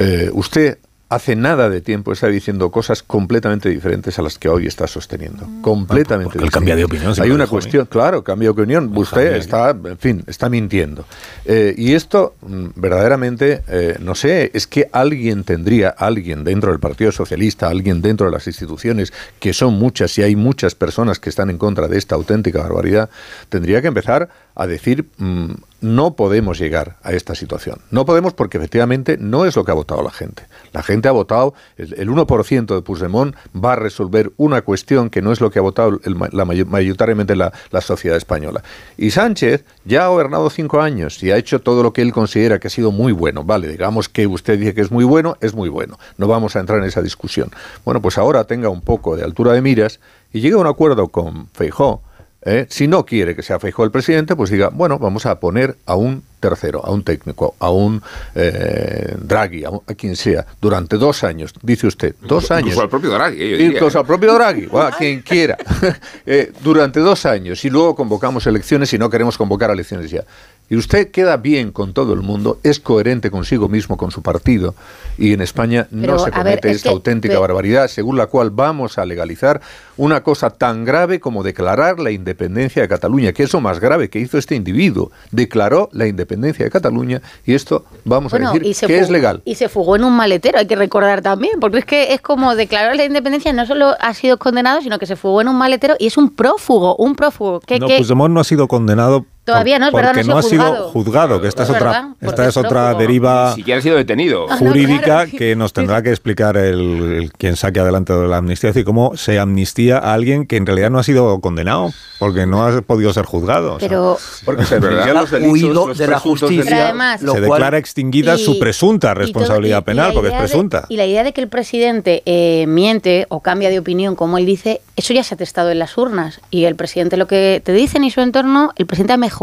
eh, 0.00 0.28
usted 0.32 0.78
hace 1.08 1.36
nada 1.36 1.70
de 1.70 1.80
tiempo 1.80 2.12
está 2.12 2.26
diciendo 2.26 2.70
cosas 2.70 3.02
completamente 3.02 3.68
diferentes 3.68 4.18
a 4.18 4.22
las 4.22 4.38
que 4.38 4.48
hoy 4.48 4.66
está 4.66 4.88
sosteniendo. 4.88 5.46
Completamente 5.62 6.38
él 6.38 6.50
cambia 6.50 6.74
de 6.74 6.82
diferentes. 6.82 6.84
opinión, 6.84 7.14
si 7.14 7.22
Hay 7.22 7.30
una 7.30 7.46
cuestión, 7.46 7.86
claro, 7.86 8.24
cambia 8.24 8.46
de 8.46 8.50
opinión. 8.50 8.90
Usted 8.94 9.16
cambia. 9.16 9.36
está, 9.36 9.70
en 9.70 9.98
fin, 9.98 10.24
está 10.26 10.48
mintiendo. 10.48 11.04
Eh, 11.44 11.74
y 11.78 11.94
esto, 11.94 12.34
mm, 12.42 12.66
verdaderamente, 12.74 13.62
eh, 13.68 13.96
no 14.00 14.16
sé, 14.16 14.50
es 14.52 14.66
que 14.66 14.88
alguien 14.92 15.44
tendría, 15.44 15.90
alguien 15.90 16.42
dentro 16.42 16.70
del 16.70 16.80
Partido 16.80 17.12
Socialista, 17.12 17.68
alguien 17.68 18.02
dentro 18.02 18.26
de 18.26 18.32
las 18.32 18.46
instituciones, 18.48 19.12
que 19.38 19.52
son 19.52 19.74
muchas 19.74 20.18
y 20.18 20.22
hay 20.22 20.34
muchas 20.34 20.74
personas 20.74 21.20
que 21.20 21.30
están 21.30 21.50
en 21.50 21.58
contra 21.58 21.86
de 21.86 21.98
esta 21.98 22.16
auténtica 22.16 22.62
barbaridad, 22.62 23.10
tendría 23.48 23.80
que 23.80 23.88
empezar 23.88 24.28
a 24.56 24.66
decir, 24.66 25.06
mm, 25.18 25.52
no 25.82 26.16
podemos 26.16 26.58
llegar 26.58 26.96
a 27.02 27.12
esta 27.12 27.34
situación. 27.34 27.80
No 27.90 28.06
podemos 28.06 28.32
porque 28.32 28.56
efectivamente 28.56 29.18
no 29.20 29.44
es 29.44 29.54
lo 29.54 29.64
que 29.64 29.70
ha 29.70 29.74
votado 29.74 30.02
la 30.02 30.10
gente. 30.10 30.44
La 30.72 30.82
gente 30.82 31.08
ha 31.08 31.12
votado, 31.12 31.52
el, 31.76 31.92
el 31.98 32.08
1% 32.08 32.74
de 32.74 32.80
Puigdemont 32.82 33.36
va 33.54 33.74
a 33.74 33.76
resolver 33.76 34.32
una 34.38 34.62
cuestión 34.62 35.10
que 35.10 35.20
no 35.20 35.30
es 35.32 35.40
lo 35.42 35.50
que 35.50 35.58
ha 35.58 35.62
votado 35.62 36.00
el 36.04 36.16
la, 36.32 36.44
mayo- 36.46 36.64
mayoritariamente 36.66 37.36
la, 37.36 37.52
la 37.70 37.82
sociedad 37.82 38.16
española. 38.16 38.62
Y 38.96 39.10
Sánchez 39.10 39.64
ya 39.84 40.06
ha 40.06 40.08
gobernado 40.08 40.48
cinco 40.48 40.80
años 40.80 41.22
y 41.22 41.30
ha 41.30 41.36
hecho 41.36 41.60
todo 41.60 41.82
lo 41.82 41.92
que 41.92 42.00
él 42.00 42.12
considera 42.12 42.58
que 42.58 42.68
ha 42.68 42.70
sido 42.70 42.90
muy 42.90 43.12
bueno. 43.12 43.44
Vale, 43.44 43.68
digamos 43.68 44.08
que 44.08 44.26
usted 44.26 44.58
dice 44.58 44.74
que 44.74 44.80
es 44.80 44.90
muy 44.90 45.04
bueno, 45.04 45.36
es 45.42 45.54
muy 45.54 45.68
bueno. 45.68 45.98
No 46.16 46.26
vamos 46.26 46.56
a 46.56 46.60
entrar 46.60 46.78
en 46.78 46.86
esa 46.86 47.02
discusión. 47.02 47.50
Bueno, 47.84 48.00
pues 48.00 48.16
ahora 48.16 48.44
tenga 48.44 48.70
un 48.70 48.80
poco 48.80 49.14
de 49.16 49.22
altura 49.22 49.52
de 49.52 49.60
miras 49.60 50.00
y 50.32 50.40
llegue 50.40 50.54
a 50.54 50.58
un 50.58 50.66
acuerdo 50.66 51.08
con 51.08 51.48
Feijó. 51.52 52.02
¿Eh? 52.46 52.66
Si 52.70 52.88
no 52.88 53.04
quiere 53.04 53.36
que 53.36 53.42
sea 53.42 53.58
Feijó 53.60 53.84
el 53.84 53.90
presidente, 53.90 54.34
pues 54.34 54.48
diga, 54.50 54.70
bueno, 54.72 54.98
vamos 54.98 55.26
a 55.26 55.38
poner 55.38 55.76
a 55.84 55.94
un 55.96 56.22
tercero, 56.40 56.84
a 56.84 56.90
un 56.90 57.02
técnico, 57.02 57.54
a 57.58 57.70
un 57.70 58.00
eh, 58.34 59.16
Draghi, 59.20 59.64
a, 59.64 59.70
un- 59.70 59.82
a 59.86 59.94
quien 59.94 60.16
sea, 60.16 60.46
durante 60.60 60.96
dos 60.96 61.24
años, 61.24 61.52
dice 61.62 61.86
usted, 61.86 62.14
dos 62.22 62.50
años. 62.50 62.68
Incluso 62.68 62.82
al 62.82 62.88
propio 62.88 63.10
Draghi, 63.10 63.42
eh, 63.42 63.50
yo 63.50 63.56
diría. 63.56 63.72
Incluso 63.72 63.98
al 63.98 64.06
propio 64.06 64.32
Draghi, 64.34 64.68
o 64.70 64.80
a 64.80 64.90
quien 64.92 65.20
quiera, 65.22 65.56
Eh, 66.26 66.52
durante 66.62 67.00
dos 67.00 67.24
años 67.26 67.64
y 67.64 67.70
luego 67.70 67.94
convocamos 67.94 68.46
elecciones 68.46 68.92
y 68.92 68.98
no 68.98 69.08
queremos 69.10 69.36
convocar 69.38 69.70
elecciones 69.70 70.10
ya. 70.10 70.24
Y 70.68 70.74
usted 70.76 71.12
queda 71.12 71.36
bien 71.36 71.70
con 71.70 71.92
todo 71.92 72.12
el 72.12 72.22
mundo, 72.22 72.58
es 72.64 72.80
coherente 72.80 73.30
consigo 73.30 73.68
mismo, 73.68 73.96
con 73.96 74.10
su 74.10 74.20
partido, 74.22 74.74
y 75.16 75.32
en 75.32 75.40
España 75.40 75.86
Pero, 75.90 76.14
no 76.14 76.18
se 76.18 76.24
ver, 76.26 76.34
comete 76.34 76.70
es 76.70 76.76
esta 76.78 76.88
que- 76.88 76.94
auténtica 76.94 77.38
barbaridad, 77.38 77.86
según 77.86 78.16
la 78.16 78.26
cual 78.26 78.50
vamos 78.50 78.98
a 78.98 79.04
legalizar 79.06 79.60
una 79.96 80.24
cosa 80.24 80.50
tan 80.50 80.84
grave 80.84 81.20
como 81.20 81.44
declarar 81.44 82.00
la 82.00 82.10
independencia 82.10 82.82
de 82.82 82.88
Cataluña, 82.88 83.32
que 83.32 83.44
es 83.44 83.52
lo 83.52 83.60
más 83.60 83.78
grave 83.78 84.10
que 84.10 84.18
hizo 84.18 84.38
este 84.38 84.56
individuo. 84.56 85.12
Declaró 85.30 85.88
la 85.92 86.08
independencia 86.08 86.64
de 86.64 86.70
Cataluña 86.70 87.22
y 87.44 87.54
esto 87.54 87.84
vamos 88.04 88.32
Bueno, 88.32 88.50
a 88.50 88.52
decir 88.54 88.88
que 88.88 88.98
es 88.98 89.08
legal. 89.08 89.42
Y 89.44 89.54
se 89.54 89.68
fugó 89.68 89.94
en 89.94 90.02
un 90.02 90.14
maletero, 90.16 90.58
hay 90.58 90.66
que 90.66 90.74
recordar 90.76 91.22
también, 91.22 91.60
porque 91.60 91.78
es 91.78 91.84
que 91.84 92.12
es 92.12 92.20
como 92.20 92.56
declarar 92.56 92.96
la 92.96 93.04
independencia, 93.04 93.52
no 93.52 93.66
solo 93.66 93.94
ha 94.00 94.14
sido 94.14 94.36
condenado, 94.38 94.80
sino 94.82 94.98
que 94.98 95.06
se 95.06 95.14
fugó 95.14 95.40
en 95.40 95.46
un 95.48 95.56
maletero 95.56 95.94
y 96.00 96.08
es 96.08 96.16
un 96.16 96.34
prófugo, 96.34 96.96
un 96.96 97.14
prófugo. 97.14 97.60
Que, 97.60 97.78
no, 97.78 97.86
que- 97.86 97.98
Puigdemont 97.98 98.34
no 98.34 98.40
ha 98.40 98.44
sido 98.44 98.66
condenado 98.66 99.26
Todavía 99.46 99.78
no, 99.78 99.86
es 99.86 99.92
verdad, 99.94 100.10
porque 100.12 100.24
no 100.28 100.36
ha 100.38 100.42
sido 100.42 100.64
juzgado. 100.64 100.88
juzgado, 100.90 101.40
que 101.40 101.48
esta 101.48 101.62
es, 101.62 101.70
Es 101.70 101.74
otra, 101.76 101.90
verdad, 101.90 102.08
esta 102.20 102.46
es 102.48 102.56
otra 102.56 102.70
prófugo. 102.70 102.98
deriva 103.00 103.50
Ni 103.50 103.56
siquiera 103.56 103.78
ha 103.78 103.82
sido 103.82 103.96
detenido. 103.96 104.46
Ah, 104.50 104.52
no, 104.52 104.58
jurídica 104.58 105.04
claro. 105.04 105.30
que 105.38 105.56
nos 105.56 105.72
tendrá 105.72 106.02
que 106.02 106.10
explicar 106.10 106.56
el, 106.58 107.12
el 107.12 107.32
quien 107.32 107.56
saque 107.56 107.80
adelante 107.80 108.12
de 108.12 108.28
la 108.28 108.36
amnistía, 108.38 108.70
es 108.70 108.74
decir, 108.74 108.84
cómo 108.84 109.16
se 109.16 109.38
amnistía 109.38 109.98
a 109.98 110.12
alguien 110.12 110.46
que 110.46 110.56
en 110.56 110.66
realidad 110.66 110.90
no 110.90 110.98
ha 110.98 111.02
sido 111.04 111.40
condenado, 111.40 111.92
porque 112.18 112.44
no 112.46 112.66
ha 112.66 112.82
podido 112.82 113.12
ser 113.12 113.24
juzgado. 113.24 113.74
o 113.74 113.78
sea, 113.80 113.88
pero 113.88 114.18
Porque 114.44 114.64
se 114.64 114.78
¿verdad? 114.80 115.14
los 115.14 115.30
delitos, 115.30 115.52
Huido 115.52 115.86
los 115.88 115.98
de 115.98 116.06
la 116.06 116.12
presuntos 116.14 116.40
justicia. 116.40 116.64
Pero 116.70 116.82
además- 116.84 117.22
lo 117.22 117.32
se 117.32 117.38
cual- 117.40 117.50
declara 117.52 117.78
extinguida 117.78 118.34
y- 118.34 118.44
su 118.44 118.58
presunta 118.58 119.08
y 119.08 119.10
todo- 119.12 119.20
responsabilidad 119.20 119.80
y- 119.82 119.84
penal, 119.84 120.12
porque 120.12 120.28
es 120.28 120.34
de- 120.34 120.38
presunta. 120.40 120.86
y 120.88 120.96
la 120.96 121.06
idea 121.06 121.22
de 121.22 121.32
que 121.32 121.40
el 121.40 121.48
presidente 121.48 122.22
eh, 122.26 122.64
miente 122.66 123.26
o 123.28 123.40
cambia 123.40 123.68
de 123.70 123.78
opinión, 123.78 124.16
como 124.16 124.38
él 124.38 124.46
dice, 124.46 124.80
eso 124.96 125.14
ya 125.14 125.22
se 125.22 125.34
ha 125.34 125.38
testado 125.38 125.70
en 125.70 125.78
las 125.78 125.96
urnas. 125.96 126.40
Y 126.50 126.64
el 126.64 126.74
presidente 126.74 127.16
lo 127.16 127.26
que 127.28 127.62
te 127.64 127.72
dicen 127.72 128.02
y 128.02 128.10
su 128.10 128.20
entorno, 128.20 128.72
el 128.76 128.86
presidente 128.86 129.12
ha 129.12 129.16
mejorado 129.18 129.35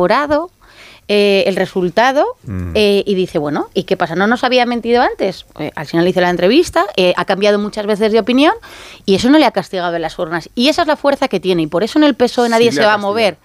eh, 1.08 1.44
el 1.48 1.56
resultado 1.58 2.26
Mm. 2.44 2.72
eh, 2.76 3.04
y 3.06 3.16
dice, 3.16 3.38
bueno, 3.38 3.68
¿y 3.74 3.84
qué 3.84 3.98
pasa? 3.98 4.16
¿No 4.16 4.26
nos 4.26 4.44
había 4.44 4.66
mentido 4.66 5.02
antes? 5.02 5.46
Eh, 5.60 5.72
al 5.76 5.86
final 5.86 6.08
hice 6.08 6.22
la 6.22 6.30
entrevista, 6.30 6.86
ha 7.16 7.26
cambiado 7.26 7.60
muchas 7.60 7.86
veces 7.86 8.12
de 8.14 8.20
opinión 8.20 8.54
y 9.06 9.16
eso 9.16 9.30
no 9.30 9.38
le 9.38 9.46
ha 9.46 9.52
castigado 9.52 9.96
en 9.96 10.02
las 10.02 10.18
urnas. 10.18 10.50
Y 10.56 10.70
esa 10.70 10.84
es 10.84 10.88
la 10.88 10.96
fuerza 10.96 11.28
que 11.28 11.40
tiene 11.42 11.64
y 11.64 11.68
por 11.68 11.84
eso 11.84 12.00
en 12.00 12.06
el 12.06 12.16
PSOE 12.16 12.48
nadie 12.50 12.72
Sí 12.72 12.78
se 12.78 12.86
va 12.86 12.94
a 12.94 12.98
mover. 12.98 13.38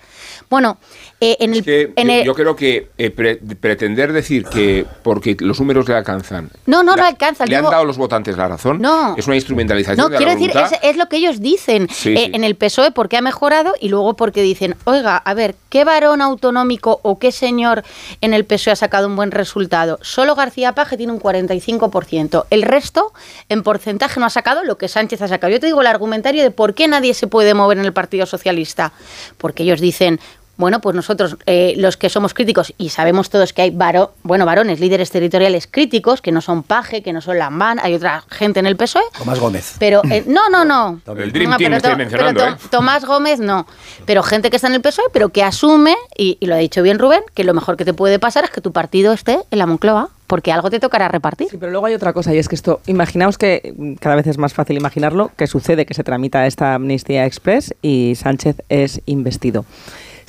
Bueno, 0.48 0.78
eh, 1.20 1.36
en 1.40 1.52
el... 1.52 1.58
Es 1.60 1.64
que 1.64 1.92
en 1.96 2.08
yo, 2.08 2.14
el- 2.14 2.24
yo 2.24 2.34
creo 2.34 2.54
que 2.56 2.88
eh, 2.98 3.10
pre- 3.10 3.36
pretender 3.36 4.12
decir 4.12 4.44
que 4.44 4.86
porque 5.02 5.36
los 5.40 5.58
números 5.58 5.88
le 5.88 5.94
alcanzan. 5.94 6.50
No, 6.66 6.82
no, 6.82 6.94
le- 6.94 7.02
no 7.02 7.08
alcanza, 7.08 7.44
¿Le 7.46 7.56
han 7.56 7.64
dado 7.64 7.84
los 7.84 7.98
votantes 7.98 8.36
la 8.36 8.48
razón? 8.48 8.80
No. 8.80 9.16
Es 9.16 9.26
una 9.26 9.36
instrumentalización 9.36 9.96
No, 9.98 10.08
de 10.08 10.16
quiero 10.16 10.32
la 10.32 10.38
decir, 10.38 10.56
es, 10.56 10.78
es 10.90 10.96
lo 10.96 11.08
que 11.08 11.16
ellos 11.16 11.40
dicen 11.40 11.88
Sí, 11.90 12.14
eh, 12.14 12.24
sí. 12.26 12.30
en 12.34 12.44
el 12.44 12.54
PSOE 12.54 12.90
porque 12.92 13.16
ha 13.16 13.20
mejorado 13.20 13.74
y 13.80 13.88
luego 13.88 14.14
porque 14.14 14.42
dicen, 14.42 14.76
oiga, 14.84 15.16
a 15.16 15.34
ver, 15.34 15.54
¿qué 15.70 15.84
varón 15.84 16.20
autonómico 16.22 17.00
o 17.02 17.18
qué 17.18 17.32
señor 17.32 17.82
en 18.20 18.32
el 18.34 18.44
PSOE 18.44 18.72
ha 18.72 18.76
sacado 18.76 19.06
un 19.08 19.16
buen 19.16 19.30
resultado? 19.32 19.98
Solo 20.02 20.34
García 20.36 20.72
Paje 20.74 20.96
tiene 20.96 21.12
un 21.12 21.20
45%. 21.20 22.44
El 22.50 22.62
resto, 22.62 23.12
en 23.48 23.62
porcentaje, 23.62 24.20
no 24.20 24.26
ha 24.26 24.30
sacado 24.30 24.64
lo 24.64 24.78
que 24.78 24.88
Sánchez 24.88 25.22
ha 25.22 25.28
sacado. 25.28 25.52
Yo 25.52 25.60
te 25.60 25.66
digo 25.66 25.80
el 25.80 25.86
argumentario 25.86 26.42
de 26.42 26.50
por 26.50 26.74
qué 26.74 26.88
nadie 26.88 27.14
se 27.14 27.26
puede 27.26 27.54
mover 27.54 27.78
en 27.78 27.84
el 27.84 27.92
Partido 27.92 28.26
Socialista. 28.26 28.92
Porque 29.36 29.62
ellos 29.64 29.80
dicen... 29.80 30.20
Bueno, 30.58 30.80
pues 30.80 30.94
nosotros, 30.94 31.36
eh, 31.46 31.72
los 31.78 31.96
que 31.96 32.10
somos 32.10 32.34
críticos, 32.34 32.74
y 32.76 32.90
sabemos 32.90 33.30
todos 33.30 33.52
que 33.54 33.62
hay 33.62 33.70
varo, 33.70 34.12
bueno, 34.24 34.44
varones, 34.44 34.80
líderes 34.80 35.10
territoriales 35.10 35.66
críticos, 35.70 36.20
que 36.20 36.32
no 36.32 36.40
son 36.40 36.64
Paje, 36.64 37.00
que 37.02 37.12
no 37.12 37.20
son 37.20 37.38
Lambán, 37.38 37.78
hay 37.80 37.94
otra 37.94 38.24
gente 38.28 38.58
en 38.60 38.66
el 38.66 38.76
PSOE, 38.76 39.02
Tomás 39.16 39.38
Gómez. 39.38 39.76
pero 39.78 40.02
eh, 40.10 40.24
no, 40.26 40.50
no, 40.50 40.64
no. 40.64 41.00
El 41.16 41.32
Dream 41.32 41.52
No, 41.52 41.56
Team 41.56 41.70
pero 41.70 41.76
estoy 41.76 41.92
to- 41.92 41.96
mencionando, 41.96 42.40
pero 42.40 42.52
¿eh? 42.52 42.56
to- 42.60 42.68
Tomás 42.70 43.04
Gómez 43.04 43.38
no. 43.40 43.66
Pero 44.04 44.22
gente 44.24 44.50
que 44.50 44.56
está 44.56 44.68
en 44.68 44.74
el 44.74 44.80
PSOE, 44.82 45.04
pero 45.12 45.28
que 45.30 45.42
asume, 45.44 45.94
y, 46.16 46.36
y 46.40 46.46
lo 46.46 46.56
ha 46.56 46.58
dicho 46.58 46.82
bien 46.82 46.98
Rubén, 46.98 47.22
que 47.34 47.44
lo 47.44 47.54
mejor 47.54 47.76
que 47.76 47.84
te 47.84 47.94
puede 47.94 48.18
pasar 48.18 48.42
es 48.44 48.50
que 48.50 48.60
tu 48.60 48.72
partido 48.72 49.12
esté 49.12 49.38
en 49.52 49.58
la 49.60 49.66
Moncloa, 49.66 50.10
porque 50.26 50.50
algo 50.52 50.68
te 50.70 50.80
tocará 50.80 51.06
repartir. 51.08 51.48
Sí, 51.50 51.56
pero 51.56 51.70
luego 51.70 51.86
hay 51.86 51.94
otra 51.94 52.12
cosa 52.12 52.34
y 52.34 52.38
es 52.38 52.48
que 52.48 52.56
esto, 52.56 52.80
imaginaos 52.86 53.38
que 53.38 53.74
cada 54.00 54.16
vez 54.16 54.26
es 54.26 54.36
más 54.38 54.52
fácil 54.54 54.76
imaginarlo, 54.76 55.30
que 55.36 55.46
sucede 55.46 55.86
que 55.86 55.94
se 55.94 56.02
tramita 56.04 56.46
esta 56.46 56.74
amnistía 56.74 57.24
express 57.26 57.74
y 57.80 58.14
Sánchez 58.16 58.56
es 58.68 59.00
investido. 59.06 59.64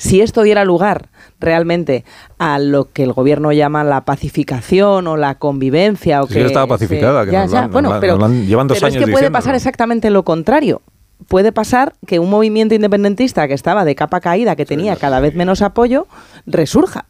Si 0.00 0.22
esto 0.22 0.42
diera 0.42 0.64
lugar 0.64 1.10
realmente 1.40 2.04
a 2.38 2.58
lo 2.58 2.90
que 2.90 3.02
el 3.02 3.12
gobierno 3.12 3.52
llama 3.52 3.84
la 3.84 4.04
pacificación 4.06 5.06
o 5.06 5.16
la 5.18 5.34
convivencia 5.34 6.22
o 6.22 6.26
Sí, 6.26 6.34
que 6.34 6.46
estaba 6.46 6.64
se- 6.64 6.68
pacificada, 6.70 7.24
que 7.26 7.32
ya, 7.32 7.42
nos 7.46 7.70
bueno, 7.70 7.90
nos 7.90 8.00
pero, 8.00 8.16
llevan 8.16 8.66
dos 8.66 8.78
pero 8.78 8.88
es 8.88 8.96
que 8.96 9.12
puede 9.12 9.30
pasar 9.30 9.54
exactamente 9.54 10.08
lo 10.10 10.22
contrario. 10.24 10.80
Puede 11.28 11.52
pasar 11.52 11.92
que 12.06 12.18
un 12.18 12.30
movimiento 12.30 12.74
independentista 12.74 13.46
que 13.46 13.52
estaba 13.52 13.84
de 13.84 13.94
capa 13.94 14.20
caída, 14.20 14.56
que 14.56 14.64
tenía 14.64 14.96
cada 14.96 15.20
vez 15.20 15.34
menos 15.34 15.60
apoyo, 15.60 16.06
resurja. 16.46 17.04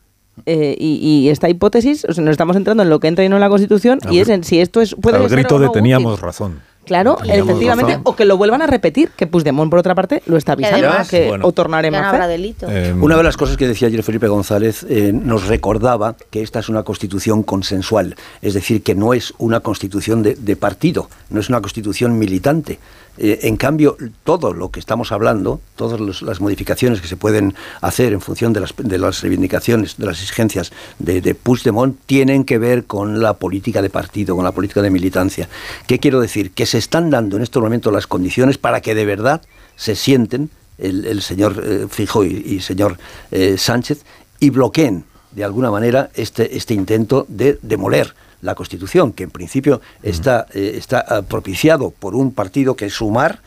Eh, 0.47 0.74
y, 0.78 0.97
y 1.03 1.28
esta 1.28 1.49
hipótesis, 1.49 2.05
o 2.09 2.12
sea, 2.12 2.24
nos 2.24 2.32
estamos 2.32 2.57
entrando 2.57 2.82
en 2.82 2.88
lo 2.91 2.99
que 2.99 3.07
entra 3.09 3.24
y 3.24 3.28
no 3.28 3.36
en 3.36 3.41
la 3.41 3.49
Constitución, 3.51 4.01
y 4.11 4.18
es 4.18 4.28
en 4.28 4.43
si 4.43 4.59
esto 4.61 4.80
es 4.80 4.97
puede 5.01 5.18
Al 5.18 5.28
grito 5.28 5.59
de 5.59 5.68
teníamos 5.68 6.14
útil. 6.14 6.24
razón. 6.24 6.61
Claro, 6.85 7.18
efectivamente, 7.22 7.93
razón. 7.93 8.03
o 8.05 8.16
que 8.16 8.24
lo 8.24 8.37
vuelvan 8.37 8.62
a 8.62 8.66
repetir, 8.66 9.11
que 9.16 9.26
Puigdemont, 9.26 9.70
por 9.70 9.78
otra 9.78 9.95
parte, 9.95 10.22
lo 10.26 10.37
está 10.37 10.53
avisando, 10.53 10.89
además- 10.89 11.09
que 11.09 11.28
Bueno. 11.28 11.47
o 11.47 11.53
tornaremos 11.53 12.01
a 12.01 12.26
delito. 12.26 12.66
Eh, 12.68 12.93
Una 12.99 13.16
de 13.16 13.22
las 13.22 13.37
cosas 13.37 13.57
que 13.57 13.68
decía 13.68 13.89
ayer 13.89 14.03
Felipe 14.03 14.26
González 14.28 14.85
eh, 14.89 15.12
nos 15.12 15.47
recordaba 15.47 16.16
que 16.31 16.43
esta 16.43 16.59
es 16.59 16.68
una 16.68 16.83
constitución 16.83 17.43
consensual, 17.43 18.16
es 18.43 18.55
decir, 18.55 18.83
que 18.83 18.95
no 18.95 19.14
es 19.14 19.35
una 19.39 19.61
constitución 19.61 20.22
de, 20.22 20.35
de 20.35 20.57
partido, 20.57 21.09
no 21.28 21.39
es 21.41 21.49
una 21.49 21.61
constitución 21.61 22.18
militante. 22.18 22.78
Eh, 23.23 23.41
en 23.43 23.59
cambio, 23.59 23.99
todo 24.25 24.55
lo 24.55 24.71
que 24.71 24.81
estamos 24.81 25.12
hablando, 25.12 25.61
todas 25.77 26.23
las 26.23 26.41
modificaciones 26.41 27.03
que 27.03 27.07
se 27.07 27.18
pueden 27.18 27.55
hacer 27.83 28.14
en 28.14 28.23
función 28.23 28.55
de 28.55 28.61
las, 28.61 28.75
de 28.79 28.97
las 28.97 29.21
reivindicaciones, 29.21 29.99
de 29.99 30.07
las 30.07 30.23
exigencias 30.23 30.73
de, 30.99 31.21
de 31.21 31.35
Puigdemont, 31.35 31.99
tienen 32.07 32.45
que 32.45 32.57
ver 32.57 32.85
con 32.85 33.21
la 33.21 33.35
política 33.35 33.83
de 33.83 33.91
partido, 33.91 34.35
con 34.35 34.45
la 34.45 34.53
política 34.53 34.81
de 34.81 34.89
militancia. 34.89 35.51
¿Qué 35.87 35.99
quiero 35.99 36.18
decir? 36.21 36.53
Que 36.53 36.64
se 36.64 36.79
están 36.79 37.11
dando 37.11 37.37
en 37.37 37.43
estos 37.43 37.62
momentos 37.62 37.93
las 37.93 38.07
condiciones 38.07 38.57
para 38.57 38.81
que 38.81 38.95
de 38.95 39.05
verdad 39.05 39.43
se 39.77 39.97
sienten 39.97 40.49
el, 40.79 41.05
el 41.05 41.21
señor 41.21 41.62
eh, 41.62 41.87
Fijo 41.91 42.25
y, 42.25 42.29
y 42.29 42.61
señor 42.61 42.97
eh, 43.31 43.57
Sánchez 43.59 44.03
y 44.39 44.49
bloqueen 44.49 45.05
de 45.33 45.45
alguna 45.45 45.71
manera 45.71 46.11
este, 46.14 46.57
este 46.57 46.73
intento 46.73 47.27
de 47.29 47.59
demoler 47.61 48.14
la 48.43 48.55
Constitución, 48.55 49.12
que 49.12 49.24
en 49.24 49.30
principio 49.30 49.80
está, 50.03 50.47
eh, 50.55 50.74
está 50.76 51.05
ah, 51.07 51.22
propiciado 51.22 51.91
por 51.91 52.14
un 52.14 52.32
partido 52.32 52.76
que 52.76 52.86
es 52.86 52.95
Sumar, 52.95 53.41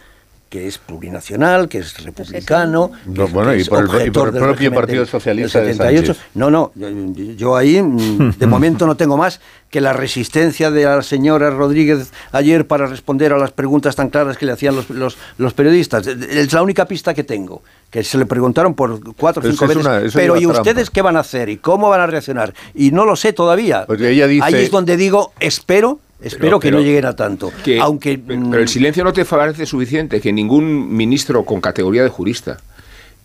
que 0.54 0.68
es 0.68 0.78
plurinacional, 0.78 1.68
que 1.68 1.80
es 1.80 2.04
republicano. 2.04 2.92
No, 3.08 3.26
que- 3.26 3.32
bueno, 3.34 3.52
que 3.54 3.62
y 3.62 3.64
por 3.64 3.80
el- 3.80 3.86
y 3.86 4.12
por 4.12 4.28
objetor 4.28 4.28
el 4.28 4.34
del 4.36 4.44
propio 4.44 4.72
Partido 4.72 5.06
Socialista 5.08 5.58
del 5.62 5.70
de 5.70 5.74
78. 5.74 6.14
Sánchez. 6.14 6.26
No, 6.36 6.52
no, 6.52 6.72
yo, 6.76 6.90
yo 7.36 7.56
ahí 7.58 7.82
mm, 7.82 8.34
de 8.38 8.46
momento 8.46 8.86
no 8.86 8.96
tengo 8.96 9.18
más 9.18 9.40
que 9.72 9.82
la 9.82 9.94
resistencia 9.94 10.70
de 10.70 10.84
la 10.86 11.02
señora 11.02 11.50
Rodríguez 11.50 12.12
ayer 12.32 12.68
para 12.68 12.86
responder 12.86 13.34
a 13.34 13.40
las 13.40 13.50
preguntas 13.52 13.96
tan 13.96 14.10
claras 14.10 14.38
que 14.38 14.46
le 14.46 14.52
hacían 14.52 14.76
los, 14.76 14.92
los, 14.92 15.18
los 15.40 15.56
periodistas. 15.56 16.06
Es 16.06 16.54
la 16.54 16.62
única 16.62 16.86
pista 16.86 17.16
que 17.16 17.24
tengo, 17.24 17.64
que 17.90 18.04
se 18.04 18.20
le 18.20 18.28
preguntaron 18.28 18.76
por 18.76 19.00
cuatro 19.16 19.42
o 19.42 19.50
cinco 19.50 19.66
es 19.66 19.70
veces, 19.70 19.84
una- 19.84 20.02
pero 20.14 20.38
¿y 20.38 20.42
trampa. 20.44 20.60
ustedes 20.62 20.92
qué 20.92 21.02
van 21.02 21.18
a 21.18 21.22
hacer? 21.22 21.50
¿Y 21.50 21.58
cómo 21.58 21.90
van 21.90 22.02
a 22.02 22.06
reaccionar? 22.06 22.54
Y 22.76 22.92
no 22.92 23.06
lo 23.06 23.16
sé 23.16 23.34
todavía. 23.34 23.86
Pues 23.88 24.00
ella 24.02 24.28
dice- 24.28 24.46
Ahí 24.46 24.54
es 24.66 24.70
donde 24.70 24.98
digo, 24.98 25.34
espero, 25.40 26.00
espero 26.24 26.60
que 26.60 26.68
pero- 26.68 26.78
no 26.80 26.84
lleguen 26.84 27.06
a 27.06 27.16
tanto. 27.16 27.52
Que- 27.64 27.80
Aunque 27.80 28.18
pero, 28.18 28.40
mm, 28.40 28.50
pero 28.52 28.62
el 28.64 28.68
silencio 28.70 29.04
no 29.04 29.14
te 29.14 29.26
parece 29.26 29.66
suficiente 29.66 30.20
que 30.22 30.32
ningún 30.34 30.96
ministro 30.96 31.44
con 31.46 31.62
categoría 31.62 32.04
de 32.04 32.10
jurista 32.10 32.58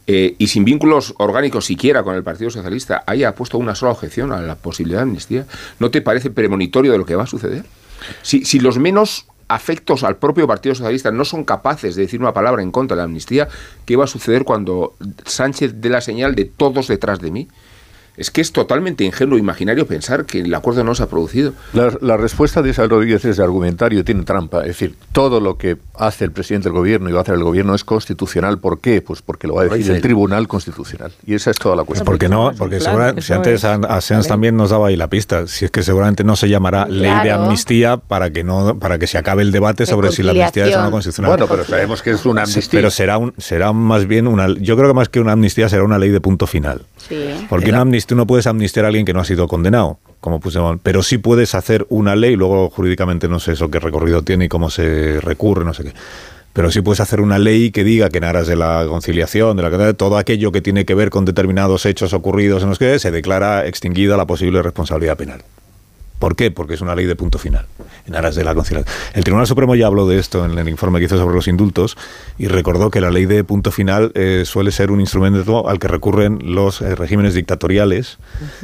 eh, 0.07 0.34
y 0.38 0.46
sin 0.46 0.64
vínculos 0.64 1.14
orgánicos 1.18 1.66
siquiera 1.66 2.03
con 2.03 2.14
el 2.14 2.22
Partido 2.22 2.51
Socialista 2.51 3.03
haya 3.07 3.34
puesto 3.34 3.59
una 3.59 3.74
sola 3.74 3.92
objeción 3.92 4.32
a 4.32 4.40
la 4.40 4.55
posibilidad 4.55 5.01
de 5.01 5.03
amnistía. 5.03 5.46
¿No 5.78 5.90
te 5.90 6.01
parece 6.01 6.30
premonitorio 6.30 6.92
de 6.92 6.99
lo 6.99 7.05
que 7.05 7.14
va 7.14 7.24
a 7.24 7.26
suceder? 7.26 7.64
Si, 8.22 8.44
si 8.44 8.59
los 8.59 8.78
menos 8.78 9.26
afectos 9.49 10.05
al 10.05 10.16
propio 10.16 10.46
Partido 10.46 10.74
Socialista 10.74 11.11
no 11.11 11.24
son 11.24 11.44
capaces 11.44 11.94
de 11.96 12.03
decir 12.03 12.20
una 12.20 12.32
palabra 12.32 12.62
en 12.62 12.70
contra 12.70 12.94
de 12.96 13.01
la 13.01 13.05
amnistía, 13.05 13.49
¿qué 13.84 13.96
va 13.96 14.05
a 14.05 14.07
suceder 14.09 14.44
cuando 14.44 14.94
Sánchez 15.26 15.74
dé 15.76 15.88
la 15.90 16.01
señal 16.01 16.34
de 16.34 16.44
todos 16.46 16.88
detrás 16.88 17.20
de 17.20 17.30
mí? 17.30 17.49
Es 18.18 18.30
que 18.30 18.40
es 18.40 18.52
totalmente 18.52 19.04
ingenuo 19.04 19.36
e 19.36 19.40
imaginario 19.40 19.86
pensar 19.86 20.24
que 20.26 20.40
el 20.40 20.52
acuerdo 20.54 20.82
no 20.84 20.94
se 20.94 21.04
ha 21.04 21.06
producido. 21.06 21.52
La, 21.72 21.92
la 22.00 22.16
respuesta 22.16 22.60
de 22.62 22.70
Isabel 22.70 22.90
Rodríguez 22.90 23.24
es 23.24 23.36
de 23.36 23.44
argumentario, 23.44 24.04
tiene 24.04 24.24
trampa. 24.24 24.60
Es 24.62 24.68
decir, 24.68 24.94
todo 25.12 25.40
lo 25.40 25.56
que 25.56 25.76
hace 25.94 26.24
el 26.24 26.32
presidente 26.32 26.68
del 26.68 26.76
gobierno 26.76 27.08
y 27.08 27.12
va 27.12 27.20
a 27.20 27.22
hacer 27.22 27.34
el 27.36 27.44
gobierno 27.44 27.74
es 27.74 27.84
constitucional. 27.84 28.58
¿Por 28.58 28.80
qué? 28.80 29.00
Pues 29.02 29.22
porque 29.22 29.46
lo 29.46 29.54
va 29.54 29.62
a 29.62 29.64
decir 29.66 29.92
el. 29.94 30.02
Tribunal 30.02 30.48
Constitucional. 30.48 31.12
Y 31.26 31.34
esa 31.34 31.50
es 31.52 31.58
toda 31.58 31.76
la 31.76 31.84
cuestión. 31.84 32.04
porque 32.06 32.28
no, 32.28 32.52
porque 32.58 32.80
si 32.80 33.32
antes 33.32 33.54
es. 33.54 33.64
a, 33.64 33.74
a 33.74 34.00
Seans 34.00 34.26
también 34.26 34.56
nos 34.56 34.70
daba 34.70 34.88
ahí 34.88 34.96
la 34.96 35.08
pista, 35.08 35.46
si 35.46 35.64
es 35.66 35.70
que 35.70 35.82
seguramente 35.82 36.24
no 36.24 36.34
se 36.34 36.48
llamará 36.48 36.86
ley 36.88 37.02
de 37.10 37.28
Claro. 37.28 37.44
amnistía 37.44 37.98
para 37.98 38.30
que 38.30 38.42
no, 38.42 38.78
para 38.78 38.98
que 38.98 39.06
se 39.06 39.18
acabe 39.18 39.42
el 39.42 39.52
debate 39.52 39.84
De 39.84 39.86
sobre 39.86 40.10
si 40.12 40.22
la 40.22 40.32
amnistía 40.32 40.66
es 40.66 40.74
o 40.76 40.82
no 40.82 40.90
constitucional. 40.90 41.30
Bueno, 41.32 41.46
pero 41.46 41.64
sabemos 41.64 42.02
que 42.02 42.10
es 42.10 42.24
una 42.26 42.42
amnistía. 42.42 42.78
Pero 42.78 42.90
será 42.90 43.18
un, 43.18 43.34
será 43.38 43.72
más 43.72 44.06
bien 44.06 44.26
una, 44.26 44.48
yo 44.58 44.76
creo 44.76 44.88
que 44.88 44.94
más 44.94 45.08
que 45.08 45.20
una 45.20 45.32
amnistía 45.32 45.68
será 45.68 45.84
una 45.84 45.98
ley 45.98 46.10
de 46.10 46.20
punto 46.20 46.46
final. 46.46 46.82
Sí. 46.96 47.46
Porque 47.48 47.70
una 47.70 47.82
amnistía 47.82 48.07
no 48.14 48.26
puedes 48.26 48.46
amnistiar 48.46 48.84
a 48.84 48.88
alguien 48.88 49.04
que 49.04 49.12
no 49.12 49.20
ha 49.20 49.24
sido 49.24 49.48
condenado, 49.48 49.98
como 50.20 50.40
Puigdemont, 50.40 50.80
pero 50.82 51.02
sí 51.02 51.18
puedes 51.18 51.54
hacer 51.54 51.86
una 51.88 52.16
ley, 52.16 52.36
luego 52.36 52.70
jurídicamente 52.70 53.28
no 53.28 53.40
sé 53.40 53.52
eso 53.52 53.70
qué 53.70 53.78
recorrido 53.80 54.22
tiene 54.22 54.46
y 54.46 54.48
cómo 54.48 54.70
se 54.70 55.20
recurre, 55.20 55.64
no 55.64 55.74
sé 55.74 55.84
qué. 55.84 55.92
Pero 56.52 56.70
sí 56.70 56.80
puedes 56.80 57.00
hacer 57.00 57.20
una 57.20 57.38
ley 57.38 57.70
que 57.70 57.84
diga 57.84 58.09
que 58.09 58.18
en 58.18 58.24
aras 58.24 58.46
de 58.46 58.56
la 58.56 58.84
conciliación, 58.88 59.56
de 59.56 59.62
la 59.62 59.92
todo 59.92 60.18
aquello 60.18 60.50
que 60.50 60.61
tiene 60.61 60.84
que 60.84 60.94
ver 60.94 61.11
con 61.11 61.24
determinados 61.24 61.86
hechos 61.86 62.12
ocurridos 62.12 62.62
en 62.62 62.70
los 62.70 62.78
que 62.78 62.98
se 62.98 63.11
declara 63.11 63.66
extinguida 63.66 64.16
la 64.16 64.26
posible 64.26 64.62
responsabilidad 64.62 65.16
penal. 65.16 65.42
¿Por 66.18 66.34
qué? 66.36 66.50
Porque 66.50 66.74
es 66.74 66.80
una 66.80 66.94
ley 66.96 67.06
de 67.06 67.14
punto 67.16 67.38
final, 67.38 67.66
en 68.06 68.14
aras 68.16 68.34
de 68.34 68.42
la 68.44 68.54
conciliación. 68.54 68.92
El 69.14 69.22
Tribunal 69.24 69.46
Supremo 69.46 69.74
ya 69.76 69.86
habló 69.86 70.08
de 70.08 70.18
esto 70.18 70.44
en 70.44 70.58
el 70.58 70.68
informe 70.68 70.98
que 70.98 71.04
hizo 71.04 71.16
sobre 71.16 71.34
los 71.36 71.46
indultos 71.48 71.96
y 72.38 72.48
recordó 72.48 72.90
que 72.90 73.00
la 73.00 73.10
ley 73.10 73.26
de 73.26 73.44
punto 73.44 73.70
final 73.70 74.10
eh, 74.14 74.42
suele 74.44 74.72
ser 74.72 74.90
un 74.90 75.00
instrumento 75.00 75.68
al 75.68 75.78
que 75.78 75.86
recurren 75.88 76.38
los 76.54 76.80
eh, 76.80 76.94
regímenes 76.96 77.34
dictatoriales 77.34 78.18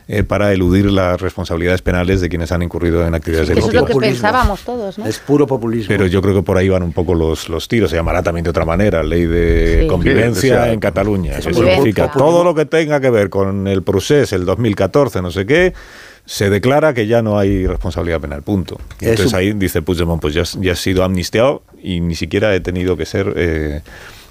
eh, 0.09 0.25
para 0.25 0.53
eludir 0.53 0.91
las 0.91 1.21
responsabilidades 1.21 1.81
penales 1.83 2.21
de 2.21 2.29
quienes 2.29 2.51
han 2.53 2.63
incurrido 2.63 3.07
en 3.07 3.15
actividades 3.15 3.51
Eso 3.51 3.59
es 3.59 3.65
lo 3.65 3.71
delictivas. 3.71 3.87
que 3.87 3.93
Populismo. 3.93 4.15
pensábamos 4.23 4.61
todos, 4.63 4.99
¿no? 4.99 5.07
es 5.07 5.19
puro 5.21 5.47
populismo. 5.47 5.89
Pero 5.89 6.07
yo 6.07 6.21
creo 6.23 6.35
que 6.35 6.43
por 6.43 6.57
ahí 6.59 6.69
van 6.69 6.83
un 6.83 6.93
poco 6.93 7.15
los, 7.15 7.49
los 7.49 7.69
tiros. 7.69 7.91
Se 7.91 7.97
llamará 7.97 8.23
también 8.23 8.45
de 8.45 8.51
otra 8.51 8.65
manera, 8.65 9.03
ley 9.03 9.27
de 9.27 9.81
Sí. 9.83 9.87
convivencia 9.89 10.41
Sí, 10.41 10.51
o 10.51 10.55
sea, 10.55 10.73
en 10.73 10.81
Cataluña. 10.81 11.39
Eso 11.39 11.53
significa 11.53 12.11
todo 12.11 12.43
lo 12.45 12.55
que 12.55 12.67
tenga 12.67 13.01
que 13.01 13.11
ver 13.11 13.31
con 13.31 13.69
el 13.69 13.83
procés, 13.83 14.33
el 14.33 14.45
2014, 14.45 15.23
no 15.23 15.31
sé 15.31 15.47
qué, 15.47 15.73
se 16.27 16.49
declara 16.51 16.95
que 16.95 17.07
ya 17.07 17.21
no 17.23 17.39
hay 17.39 17.67
responsabilidad 17.67 18.21
penal, 18.21 18.43
punto. 18.43 18.79
Y 19.01 19.07
entonces 19.07 19.33
un- 19.33 19.39
ahí 19.39 19.53
dice 19.53 19.83
Puigdemont, 19.83 20.21
pues 20.23 20.35
ya, 20.35 20.43
ya 20.61 20.73
ha 20.73 20.77
sido 20.77 21.05
amnistiado 21.05 21.63
y 21.83 22.01
ni 22.01 22.15
siquiera 22.15 22.55
he 22.55 22.61
tenido 22.61 22.97
que 22.97 23.07
ser... 23.07 23.33
Eh, 23.37 23.81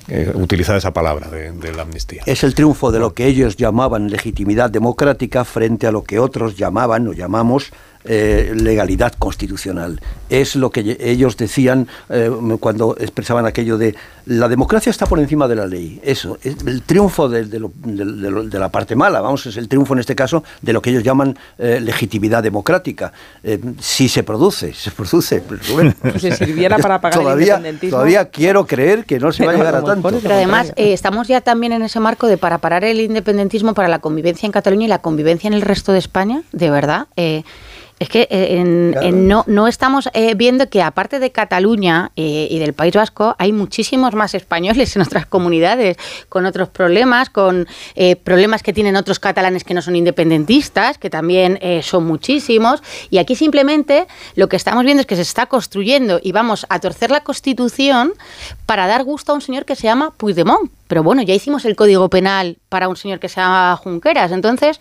eh, 0.09 0.29
utilizar 0.35 0.75
esa 0.75 0.91
palabra 0.91 1.29
de, 1.29 1.53
de 1.53 1.71
la 1.71 1.83
amnistía. 1.83 2.23
Es 2.25 2.43
el 2.43 2.53
triunfo 2.55 2.91
de 2.91 2.99
lo 2.99 3.13
que 3.13 3.25
ellos 3.25 3.55
llamaban 3.55 4.09
legitimidad 4.09 4.69
democrática 4.69 5.45
frente 5.45 5.87
a 5.87 5.93
lo 5.93 6.03
que 6.03 6.19
otros 6.19 6.57
llamaban 6.57 7.07
o 7.07 7.13
llamamos 7.13 7.71
eh, 8.05 8.51
legalidad 8.55 9.13
constitucional. 9.19 10.01
Es 10.29 10.55
lo 10.55 10.69
que 10.71 10.97
ellos 10.99 11.37
decían 11.37 11.87
eh, 12.09 12.29
cuando 12.59 12.95
expresaban 12.99 13.45
aquello 13.45 13.77
de 13.77 13.95
la 14.25 14.47
democracia 14.47 14.89
está 14.89 15.05
por 15.05 15.19
encima 15.19 15.47
de 15.47 15.55
la 15.55 15.65
ley. 15.67 15.99
Eso, 16.03 16.37
es 16.43 16.55
el 16.65 16.81
triunfo 16.81 17.27
de, 17.29 17.45
de 17.45 17.59
lo- 17.59 17.71
de- 17.83 18.05
de 18.05 18.31
lo- 18.31 18.43
de 18.43 18.59
la 18.59 18.69
parte 18.69 18.95
mala, 18.95 19.19
vamos, 19.21 19.45
es 19.45 19.57
el 19.57 19.67
triunfo 19.67 19.93
en 19.93 19.99
este 19.99 20.15
caso 20.15 20.43
de 20.61 20.73
lo 20.73 20.81
que 20.81 20.89
ellos 20.91 21.03
llaman 21.03 21.37
eh, 21.57 21.79
legitimidad 21.81 22.41
democrática. 22.41 23.11
Eh, 23.43 23.59
si 23.79 24.07
se 24.09 24.23
produce, 24.23 24.73
se 24.73 24.91
produce. 24.91 25.41
pues, 25.41 25.61
Si 26.13 26.31
se 26.31 26.45
sirviera 26.45 26.77
para 26.77 26.99
pagar 27.01 27.19
el 27.19 27.23
todavía, 27.23 27.45
independentismo. 27.57 27.97
Todavía 27.97 28.25
quiero 28.29 28.65
creer 28.65 29.05
que 29.05 29.19
no 29.19 29.31
se 29.31 29.45
va 29.45 29.51
a 29.51 29.55
llegar 29.55 29.75
a 29.75 29.83
tanto. 29.83 30.09
Pero 30.21 30.33
además 30.35 30.71
eh, 30.77 30.93
estamos 30.93 31.27
ya 31.27 31.41
también 31.41 31.73
en 31.73 31.83
ese 31.83 31.99
marco 31.99 32.27
de 32.27 32.37
para 32.37 32.57
parar 32.59 32.83
el 32.85 32.99
independentismo 33.01 33.73
para 33.73 33.87
la 33.89 33.99
convivencia 33.99 34.45
en 34.45 34.51
Cataluña 34.53 34.85
y 34.85 34.89
la 34.89 34.99
convivencia 34.99 35.47
en 35.47 35.53
el 35.53 35.61
resto 35.61 35.91
de 35.91 35.99
España, 35.99 36.43
de 36.53 36.69
verdad. 36.69 37.07
eh, 37.17 37.43
es 37.99 38.09
que 38.09 38.27
eh, 38.29 38.57
en- 38.59 38.91
Claro. 38.93 39.07
en 39.07 39.27
no, 39.27 39.43
no 39.47 39.67
estamos 39.67 40.09
eh, 40.13 40.33
viendo 40.35 40.69
que 40.69 40.81
aparte 40.81 41.19
de 41.19 41.31
Cataluña 41.31 42.11
eh, 42.15 42.47
y 42.49 42.59
del 42.59 42.73
País 42.73 42.93
Vasco 42.93 43.35
hay 43.39 43.51
muchísimos 43.53 44.13
más 44.13 44.33
españoles 44.33 44.95
en 44.95 45.01
otras 45.03 45.25
comunidades 45.25 45.97
con 46.29 46.45
otros 46.45 46.69
problemas, 46.69 47.29
con 47.29 47.67
eh, 47.95 48.15
problemas 48.15 48.61
que 48.63 48.73
tienen 48.73 48.95
otros 48.95 49.19
catalanes 49.19 49.63
que 49.63 49.73
no 49.73 49.81
son 49.81 49.95
independentistas, 49.95 50.97
que 50.97 51.09
también 51.09 51.59
son 51.81 52.05
muchísimos. 52.05 52.81
Y 53.09 53.17
aquí 53.19 53.35
simplemente 53.35 54.07
lo 54.35 54.49
que 54.49 54.55
estamos 54.57 54.83
viendo 54.83 55.01
es 55.01 55.07
que 55.07 55.15
se 55.15 55.21
está 55.21 55.45
construyendo 55.45 56.19
y 56.21 56.31
vamos 56.31 56.65
a 56.69 56.79
torcer 56.79 57.09
la 57.11 57.21
Constitución 57.21 58.13
para 58.65 58.87
dar 58.87 59.03
gusto 59.03 59.31
a 59.31 59.35
un 59.35 59.41
señor 59.41 59.65
que 59.65 59.75
se 59.75 59.83
llama 59.83 60.11
Puigdemont. 60.17 60.71
Pero 60.87 61.03
bueno, 61.03 61.21
ya 61.21 61.33
hicimos 61.33 61.65
el 61.65 61.75
Código 61.75 62.09
Penal 62.09 62.57
para 62.69 62.87
un 62.89 62.95
señor 62.95 63.19
que 63.19 63.29
se 63.29 63.39
llama 63.39 63.75
Junqueras. 63.81 64.31
Entonces, 64.31 64.79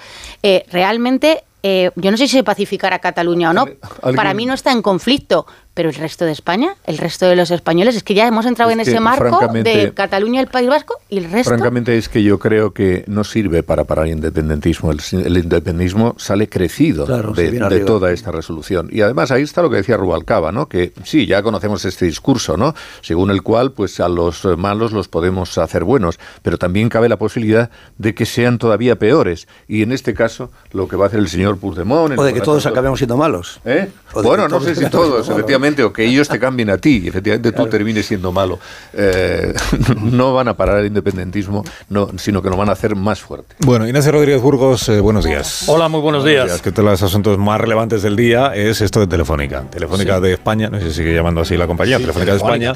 realmente, 0.71 1.45
eh, 1.63 1.91
yo 1.97 2.11
no 2.11 2.17
sé 2.17 2.27
si 2.27 2.37
se 2.37 2.45
pacificará 2.45 2.99
Cataluña 2.99 3.51
o 3.51 3.53
no. 3.53 3.63
¿Alguien- 3.63 4.17
Para 4.17 4.35
mí 4.35 4.47
no 4.47 4.55
está 4.55 4.73
en 4.73 4.83
conflicto. 4.83 5.47
Pero 5.75 5.89
el 5.89 5.95
resto 5.95 6.25
de 6.27 6.33
España, 6.33 6.75
el 6.85 6.99
resto 6.99 7.27
de 7.27 7.37
los 7.37 7.51
españoles, 7.51 7.97
es 7.97 8.03
que 8.03 8.15
ya 8.15 8.27
hemos 8.27 8.45
entrado 8.45 8.71
Es 8.71 8.79
en 8.79 8.85
que, 8.85 8.91
ese 8.91 9.01
marco 9.01 9.41
de 9.49 9.93
Cataluña, 9.95 10.41
el 10.41 10.49
País 10.49 10.69
Vasco 10.69 11.01
y 11.09 11.19
el 11.19 11.31
resto. 11.31 11.51
Francamente 11.51 11.97
es 11.97 12.09
que 12.09 12.23
yo 12.23 12.39
creo 12.39 12.73
que 12.73 13.05
no 13.07 13.25
sirve 13.25 13.63
para 13.63 13.85
parar 13.85 14.07
el 14.07 14.13
independentismo. 14.13 14.93
El, 14.93 15.01
el 15.13 15.37
independentismo 15.39 16.15
sale 16.19 16.49
crecido 16.49 17.07
Claro, 17.07 17.33
de, 17.33 17.81
toda 17.81 18.13
esta 18.13 18.31
resolución. 18.31 18.89
Y 18.91 19.01
además 19.01 19.31
ahí 19.31 19.43
está 19.43 19.63
lo 19.63 19.71
que 19.71 19.77
decía 19.77 19.97
Rubalcaba, 19.97 20.53
¿no? 20.53 20.69
Que 20.69 20.93
sí, 21.05 21.27
ya 21.27 21.43
conocemos 21.43 21.85
este 21.85 22.07
discurso, 22.07 22.57
¿no? 22.57 22.75
Según 23.01 23.31
el 23.31 23.43
cual, 23.43 23.73
pues 23.73 24.01
a 24.01 24.09
los 24.09 24.45
malos 24.59 24.93
los 24.93 25.09
podemos 25.09 25.57
hacer 25.59 25.85
buenos, 25.85 26.19
pero 26.43 26.59
también 26.59 26.89
cabe 26.89 27.09
la 27.09 27.19
posibilidad 27.19 27.71
de 27.99 28.15
que 28.15 28.27
sean 28.27 28.59
todavía 28.59 28.97
peores. 28.99 29.49
Y 29.69 29.83
en 29.83 29.93
este 29.93 30.15
caso, 30.15 30.51
lo 30.73 30.89
que 30.89 30.97
va 30.97 31.07
a 31.07 31.09
hacer 31.09 31.21
el 31.21 31.29
señor 31.29 31.59
Puigdemont... 31.59 32.19
O 32.19 32.25
de 32.25 32.35
que 32.35 32.41
todos 32.41 32.67
acabemos 32.67 32.99
siendo 32.99 33.17
malos. 33.17 33.61
¿Eh? 33.65 33.91
O 34.13 34.23
Bueno, 34.23 34.49
no 34.49 34.61
sé 34.61 34.75
si 34.75 34.89
todos, 34.91 35.29
malos. 35.29 35.47
Efectivamente, 35.63 35.85
o 35.85 35.93
que 35.93 36.05
ellos 36.05 36.29
te 36.29 36.39
cambien 36.39 36.71
a 36.71 36.79
ti 36.79 37.03
y 37.05 37.09
efectivamente 37.09 37.53
tú 37.53 37.67
termines 37.67 38.07
siendo 38.07 38.33
malo. 38.33 38.59
Eh, 38.93 39.55
no 40.03 40.35
van 40.35 40.49
a 40.49 40.57
parar 40.57 40.79
el 40.81 40.87
independentismo, 40.87 41.65
no, 41.89 42.11
sino 42.17 42.43
que 42.43 42.51
lo 42.51 42.57
van 42.57 42.69
a 42.69 42.73
hacer 42.73 42.97
más 42.97 43.21
fuerte. 43.21 43.55
Bueno, 43.61 43.87
Inés 43.87 44.07
Rodríguez 44.07 44.41
Burgos, 44.41 44.89
eh, 44.89 45.01
buenos 45.01 45.25
días. 45.25 45.65
Hola, 45.67 45.89
muy 45.89 46.01
buenos 46.01 46.25
días. 46.25 46.61
Que 46.61 46.71
uno 46.71 46.77
de 46.77 46.83
los 46.83 47.03
asuntos 47.03 47.39
más 47.39 47.61
relevantes 47.61 48.03
del 48.03 48.17
día 48.17 48.55
es 48.55 48.81
esto 48.81 49.01
de 49.01 49.07
Telefónica. 49.07 49.63
Telefónica 49.71 50.21
de 50.21 50.33
España, 50.33 50.69
no 50.69 50.79
sé 50.79 50.89
si 50.89 50.97
sigue 50.97 51.15
llamando 51.15 51.41
así 51.43 51.57
la 51.57 51.67
compañía, 51.67 51.99
Telefónica 51.99 52.33
de 52.33 52.39
España. 52.39 52.75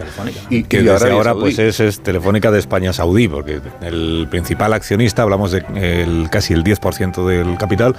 Y, 0.50 0.64
que 0.64 0.78
y 0.78 0.84
desde 0.84 1.10
ahora 1.10 1.30
Saudí. 1.30 1.40
pues 1.40 1.58
es, 1.58 1.80
es 1.80 2.02
Telefónica 2.02 2.50
de 2.50 2.58
España 2.58 2.92
Saudí, 2.92 3.28
porque 3.28 3.60
el 3.82 4.28
principal 4.30 4.72
accionista, 4.72 5.22
hablamos 5.22 5.52
de 5.52 5.64
el, 5.74 6.28
casi 6.30 6.54
el 6.54 6.62
10% 6.62 7.26
del 7.26 7.58
capital, 7.58 7.96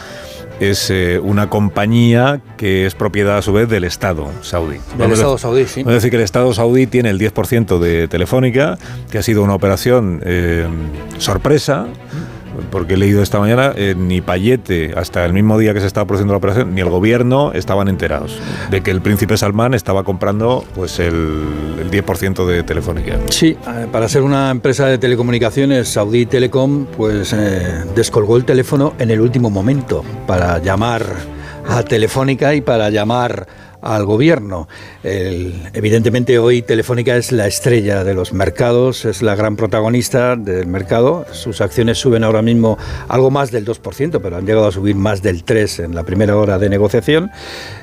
es 0.60 0.90
eh, 0.90 1.20
una 1.22 1.50
compañía 1.50 2.42
que 2.58 2.86
es 2.86 2.96
propiedad 2.96 3.38
a 3.38 3.42
su 3.42 3.54
vez 3.54 3.70
del 3.70 3.84
Estado 3.84 4.32
saudí. 4.42 4.78
Del 4.98 5.12
Estado 5.12 5.38
saudí, 5.38 5.66
sí. 5.66 5.82
Es 5.82 5.88
decir, 5.88 6.10
que 6.10 6.18
el 6.18 6.24
Estado 6.24 6.54
saudí 6.54 6.88
tiene 6.88 7.10
el 7.10 7.20
10% 7.20 7.80
de 7.80 8.08
Telefónica, 8.08 8.78
que 9.12 9.18
ha 9.18 9.24
sido 9.24 9.44
una 9.44 9.54
operación 9.54 10.22
eh, 10.24 10.68
sorpresa, 11.18 11.88
porque 12.72 12.96
he 12.96 12.98
leído 12.98 13.22
esta 13.22 13.40
mañana, 13.40 13.74
eh, 13.76 13.96
ni 13.98 14.22
Payete, 14.22 14.94
hasta 14.96 15.26
el 15.26 15.34
mismo 15.34 15.58
día 15.58 15.74
que 15.74 15.80
se 15.80 15.88
estaba 15.88 16.06
produciendo 16.06 16.34
la 16.34 16.38
operación, 16.38 16.74
ni 16.76 16.82
el 16.82 16.90
gobierno 16.90 17.52
estaban 17.54 17.88
enterados 17.88 18.40
de 18.70 18.82
que 18.82 18.92
el 18.92 19.02
príncipe 19.02 19.38
Salmán 19.38 19.74
estaba 19.74 20.04
comprando 20.04 20.64
pues 20.76 21.00
el, 21.00 21.46
el 21.80 21.92
10% 21.92 22.46
de 22.46 22.64
Telefónica. 22.64 23.18
Sí, 23.30 23.58
eh, 23.68 23.88
para 23.92 24.10
ser 24.10 24.22
una 24.22 24.52
empresa 24.52 24.88
de 24.88 24.98
telecomunicaciones, 24.98 25.88
Saudi 25.90 26.26
Telecom, 26.26 26.86
pues 26.86 27.34
eh, 27.34 27.84
descolgó 27.96 28.38
el 28.38 28.46
teléfono 28.46 28.94
en 29.00 29.12
el 29.12 29.22
último 29.22 29.50
momento 29.50 30.04
para 30.26 30.60
llamar 30.60 31.04
a 31.68 31.84
Telefónica 31.84 32.56
y 32.56 32.62
para 32.62 32.90
llamar 32.90 33.48
al 33.82 34.06
gobierno. 34.06 34.68
Evidentemente 35.04 36.40
hoy 36.40 36.62
Telefónica 36.62 37.16
es 37.16 37.32
la 37.32 37.48
estrella 37.48 38.04
de 38.04 38.14
los 38.14 38.34
mercados, 38.34 39.06
es 39.06 39.22
la 39.22 39.36
gran 39.36 39.56
protagonista 39.56 40.36
del 40.36 40.68
mercado. 40.68 41.26
Sus 41.32 41.62
acciones 41.62 41.98
suben 41.98 42.24
ahora 42.24 42.42
mismo 42.42 42.78
algo 43.08 43.32
más 43.32 43.52
del 43.52 43.66
2%, 43.66 44.20
pero 44.22 44.38
han 44.38 44.46
llegado 44.46 44.68
a 44.68 44.72
subir 44.72 44.96
más 44.96 45.22
del 45.22 45.46
3% 45.46 45.86
en 45.86 45.96
la 45.96 46.04
primera 46.04 46.38
hora 46.38 46.58
de 46.58 46.70
negociación. 46.70 47.32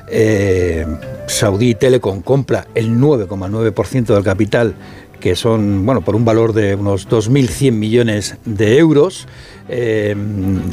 Eh, 0.07 0.85
Saudi 1.27 1.75
Telecom 1.75 2.21
compra 2.21 2.67
el 2.75 2.97
9,9% 2.97 4.13
del 4.13 4.23
capital 4.23 4.75
que 5.19 5.35
son, 5.35 5.85
bueno, 5.85 6.01
por 6.01 6.15
un 6.15 6.25
valor 6.25 6.53
de 6.53 6.75
unos 6.75 7.07
2.100 7.09 7.71
millones 7.71 8.37
de 8.45 8.77
euros. 8.77 9.27
Eh, 9.67 10.15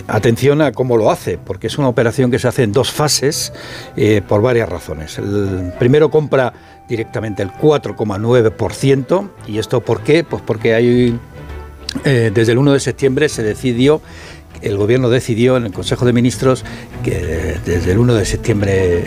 atención 0.07 0.61
a 0.61 0.73
cómo 0.73 0.97
lo 0.97 1.11
hace, 1.11 1.39
porque 1.39 1.67
es 1.67 1.79
una 1.79 1.89
operación 1.89 2.31
que 2.31 2.39
se 2.39 2.49
hace 2.49 2.63
en 2.63 2.73
dos 2.73 2.91
fases 2.91 3.53
eh, 3.97 4.21
por 4.27 4.43
varias 4.43 4.69
razones. 4.69 5.19
El 5.19 5.73
primero 5.79 6.11
compra 6.11 6.53
directamente 6.89 7.43
el 7.43 7.51
4,9%. 7.53 9.31
¿Y 9.49 9.59
esto 9.59 9.81
por 9.81 10.03
qué? 10.03 10.25
Pues 10.25 10.43
porque 10.43 10.75
hay, 10.75 11.19
eh, 12.05 12.31
desde 12.35 12.53
el 12.53 12.59
1 12.59 12.73
de 12.73 12.81
septiembre 12.81 13.29
se 13.29 13.43
decidió 13.43 14.03
el 14.61 14.77
gobierno 14.77 15.11
decidió 15.11 15.57
en 15.57 15.65
el 15.67 15.73
Consejo 15.73 16.05
de 16.05 16.13
Ministros 16.13 16.65
que 17.03 17.59
desde 17.67 17.93
el 17.93 17.99
1 17.99 18.15
de 18.15 18.25
septiembre 18.25 19.05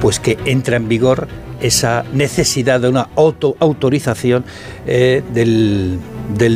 pues 0.00 0.18
que 0.18 0.38
entra 0.46 0.76
en 0.76 0.88
vigor 0.88 1.28
esa 1.64 2.04
necesidad 2.12 2.78
de 2.78 2.90
una 2.90 3.08
auto 3.16 3.56
autorización 3.58 4.44
eh, 4.86 5.22
del, 5.32 5.98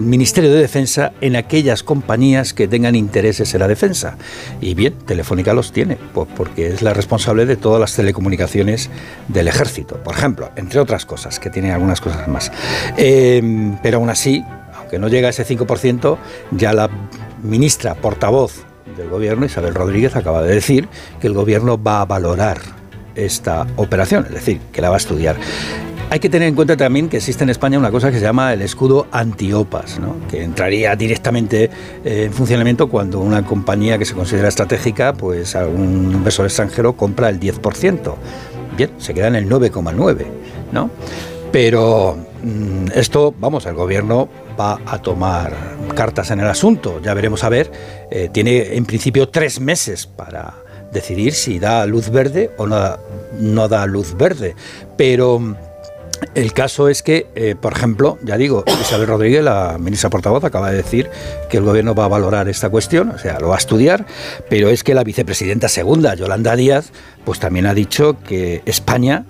Ministerio 0.03 0.53
de 0.53 0.61
Defensa 0.61 1.13
en 1.23 1.35
aquellas 1.35 1.83
compañías 1.83 2.53
que 2.53 2.69
tengan 2.69 2.95
intereses 2.95 3.55
en 3.55 3.61
la 3.61 3.69
defensa. 3.69 4.19
Y 4.61 4.75
bien, 4.75 4.93
Telefónica 5.07 5.55
los 5.55 5.73
tiene, 5.73 5.97
pues 6.13 6.29
porque 6.37 6.69
es 6.69 6.83
la 6.83 6.93
responsable 6.93 7.47
de 7.47 7.57
todas 7.57 7.81
las 7.81 7.95
telecomunicaciones 7.95 8.91
del 9.29 9.49
ejército, 9.49 9.97
por 10.03 10.15
ejemplo, 10.15 10.51
entre 10.57 10.79
otras 10.79 11.07
cosas, 11.07 11.41
que 11.41 11.49
tiene 11.49 11.73
algunas 11.73 12.03
cosas 12.03 12.29
más. 12.29 12.53
Eh, 12.99 13.73
pero 13.83 13.99
aún 13.99 14.11
así, 14.11 14.45
aunque 14.77 14.99
no 14.99 15.09
llega 15.09 15.29
a 15.29 15.31
ese 15.31 15.47
5%, 15.47 16.19
ya 16.51 16.75
la 16.75 16.91
ministra 17.43 17.95
portavoz 17.95 18.65
del 18.97 19.09
gobierno, 19.09 19.47
Isabel 19.47 19.75
Rodríguez, 19.75 20.17
acaba 20.17 20.43
de 20.43 20.55
decir 20.55 20.89
que 21.21 21.29
el 21.29 21.33
gobierno 21.33 21.83
va 21.83 22.03
a 22.03 22.05
valorar 22.05 22.78
esta 23.19 23.67
operación, 23.77 24.25
es 24.27 24.35
decir, 24.35 24.61
que 24.73 24.81
la 24.81 24.89
va 24.89 24.97
a 24.97 24.99
estudiar. 24.99 25.37
Hay 26.11 26.21
que 26.21 26.31
tener 26.31 26.49
en 26.49 26.55
cuenta 26.55 26.75
también 26.75 27.11
que 27.11 27.19
existe 27.19 27.45
en 27.45 27.51
España 27.51 27.79
una 27.79 27.91
cosa 27.91 28.11
que 28.11 28.17
se 28.19 28.25
llama 28.25 28.55
el 28.55 28.63
escudo 28.63 29.09
antiopas, 29.13 29.99
¿no? 29.99 30.17
que 30.31 30.43
entraría 30.43 30.97
directamente 30.97 31.65
eh, 32.03 32.25
en 32.25 32.33
funcionamiento 32.33 32.89
cuando 32.89 33.21
una 33.21 33.45
compañía 33.45 33.99
que 33.99 34.07
se 34.07 34.15
considera 34.15 34.49
estratégica, 34.49 35.13
pues 35.13 35.55
algún 35.55 36.13
inversor 36.13 36.47
extranjero 36.47 36.95
compra 36.95 37.29
el 37.29 37.39
10%. 37.39 38.15
Bien, 38.75 38.91
se 38.97 39.13
queda 39.13 39.29
en 39.29 39.37
el 39.37 39.49
9,9%, 39.51 40.27
¿no? 40.73 40.91
Pero 41.53 42.17
mm, 42.43 42.93
esto, 42.95 43.35
vamos, 43.39 43.67
el 43.67 43.75
gobierno 43.75 44.31
va 44.59 44.81
a 44.87 45.03
tomar 45.03 45.53
cartas 45.95 46.31
en 46.31 46.41
el 46.41 46.47
asunto. 46.47 47.01
Ya 47.03 47.13
veremos 47.13 47.45
a 47.45 47.51
ver. 47.51 47.71
Eh, 48.11 48.31
tiene 48.33 48.77
en 48.77 48.87
principio 48.87 49.29
tres 49.29 49.61
meses 49.61 50.07
para 50.07 50.55
decidir 50.93 51.35
si 51.35 51.59
da 51.59 51.87
luz 51.87 52.11
verde 52.11 52.51
o 52.57 52.67
no 52.67 52.99
no 53.39 53.69
da 53.69 53.87
luz 53.87 54.17
verde. 54.17 54.57
Pero 54.97 55.39
mm, 55.39 55.57
el 56.35 56.53
caso 56.53 56.89
es 56.89 57.03
que, 57.03 57.27
eh, 57.35 57.55
por 57.61 57.73
ejemplo, 57.73 58.19
ya 58.23 58.37
digo, 58.37 58.65
Isabel 58.81 59.07
Rodríguez, 59.07 59.43
la 59.43 59.77
ministra 59.79 60.11
portavoz, 60.11 60.45
acaba 60.45 60.71
de 60.71 60.77
decir 60.77 61.11
que 61.49 61.59
el 61.59 61.65
gobierno 61.65 61.95
va 61.95 62.05
a 62.05 62.09
valorar 62.09 62.49
esta 62.49 62.71
cuestión, 62.71 63.11
o 63.11 63.19
sea, 63.19 63.39
lo 63.39 63.49
va 63.49 63.57
a 63.57 63.59
estudiar, 63.59 64.07
pero 64.49 64.69
es 64.69 64.83
que 64.83 64.95
la 64.95 65.05
vicepresidenta 65.05 65.69
segunda, 65.69 66.15
Yolanda 66.15 66.57
Díaz, 66.57 66.93
pues 67.25 67.39
también 67.39 67.67
ha 67.67 67.75
dicho 67.75 68.17
que 68.27 68.63
España 68.67 69.25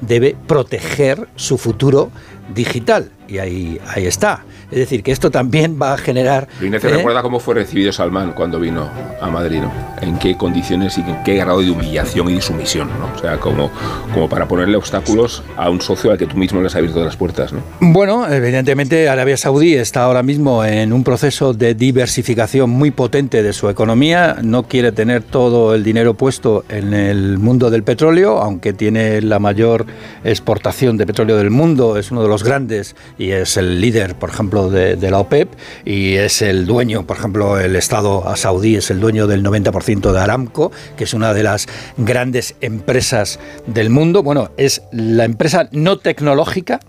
debe 0.00 0.36
proteger 0.46 1.28
su 1.36 1.58
futuro 1.58 2.10
digital. 2.54 3.12
Y 3.28 3.38
ahí, 3.38 3.80
ahí 3.86 4.06
está. 4.06 4.44
Es 4.72 4.78
decir, 4.78 5.02
que 5.02 5.12
esto 5.12 5.30
también 5.30 5.78
va 5.80 5.92
a 5.92 5.98
generar... 5.98 6.48
Ignacio, 6.60 6.88
¿eh? 6.88 6.96
recuerda 6.96 7.22
cómo 7.22 7.38
fue 7.38 7.54
recibido 7.54 7.92
Salman 7.92 8.32
cuando 8.32 8.58
vino 8.58 8.90
a 9.20 9.30
Madrid, 9.30 9.60
¿no? 9.60 9.70
En 10.00 10.18
qué 10.18 10.36
condiciones 10.36 10.96
y 10.96 11.02
en 11.02 11.22
qué 11.24 11.36
grado 11.36 11.60
de 11.60 11.70
humillación 11.70 12.30
y 12.30 12.34
de 12.34 12.40
sumisión, 12.40 12.88
¿no? 12.98 13.10
O 13.14 13.18
sea, 13.18 13.38
como, 13.38 13.70
como 14.14 14.28
para 14.28 14.48
ponerle 14.48 14.76
obstáculos 14.76 15.42
a 15.56 15.68
un 15.68 15.80
socio 15.82 16.10
al 16.10 16.16
que 16.16 16.26
tú 16.26 16.36
mismo 16.36 16.60
le 16.60 16.68
has 16.68 16.74
abierto 16.74 17.04
las 17.04 17.16
puertas, 17.16 17.52
¿no? 17.52 17.60
Bueno, 17.80 18.26
evidentemente 18.32 19.08
Arabia 19.08 19.36
Saudí 19.36 19.74
está 19.74 20.04
ahora 20.04 20.22
mismo 20.22 20.64
en 20.64 20.92
un 20.92 21.04
proceso 21.04 21.52
de 21.52 21.74
diversificación 21.74 22.70
muy 22.70 22.90
potente 22.90 23.42
de 23.42 23.52
su 23.52 23.68
economía. 23.68 24.38
No 24.42 24.62
quiere 24.64 24.92
tener 24.92 25.22
todo 25.22 25.74
el 25.74 25.84
dinero 25.84 26.14
puesto 26.14 26.64
en 26.68 26.94
el 26.94 27.38
mundo 27.38 27.70
del 27.70 27.82
petróleo, 27.82 28.38
aunque 28.38 28.72
tiene 28.72 29.20
la 29.20 29.38
mayor 29.38 29.86
exportación 30.24 30.96
de 30.96 31.06
petróleo 31.06 31.36
del 31.36 31.50
mundo, 31.50 31.98
es 31.98 32.10
uno 32.10 32.22
de 32.22 32.28
los 32.28 32.42
grandes 32.42 32.96
y 33.18 33.30
es 33.30 33.56
el 33.56 33.80
líder, 33.80 34.14
por 34.14 34.30
ejemplo, 34.30 34.61
de, 34.70 34.96
de 34.96 35.10
la 35.10 35.18
OPEP 35.18 35.48
y 35.84 36.14
es 36.14 36.42
el 36.42 36.66
dueño, 36.66 37.06
por 37.06 37.16
ejemplo, 37.16 37.58
el 37.58 37.76
Estado 37.76 38.24
saudí 38.36 38.76
es 38.76 38.90
el 38.90 39.00
dueño 39.00 39.26
del 39.26 39.44
90% 39.44 40.12
de 40.12 40.20
Aramco, 40.20 40.72
que 40.96 41.04
es 41.04 41.14
una 41.14 41.34
de 41.34 41.42
las 41.42 41.66
grandes 41.96 42.56
empresas 42.60 43.38
del 43.66 43.90
mundo. 43.90 44.22
Bueno, 44.22 44.50
es 44.56 44.82
la 44.92 45.24
empresa 45.24 45.68
no 45.72 45.98
tecnológica 45.98 46.80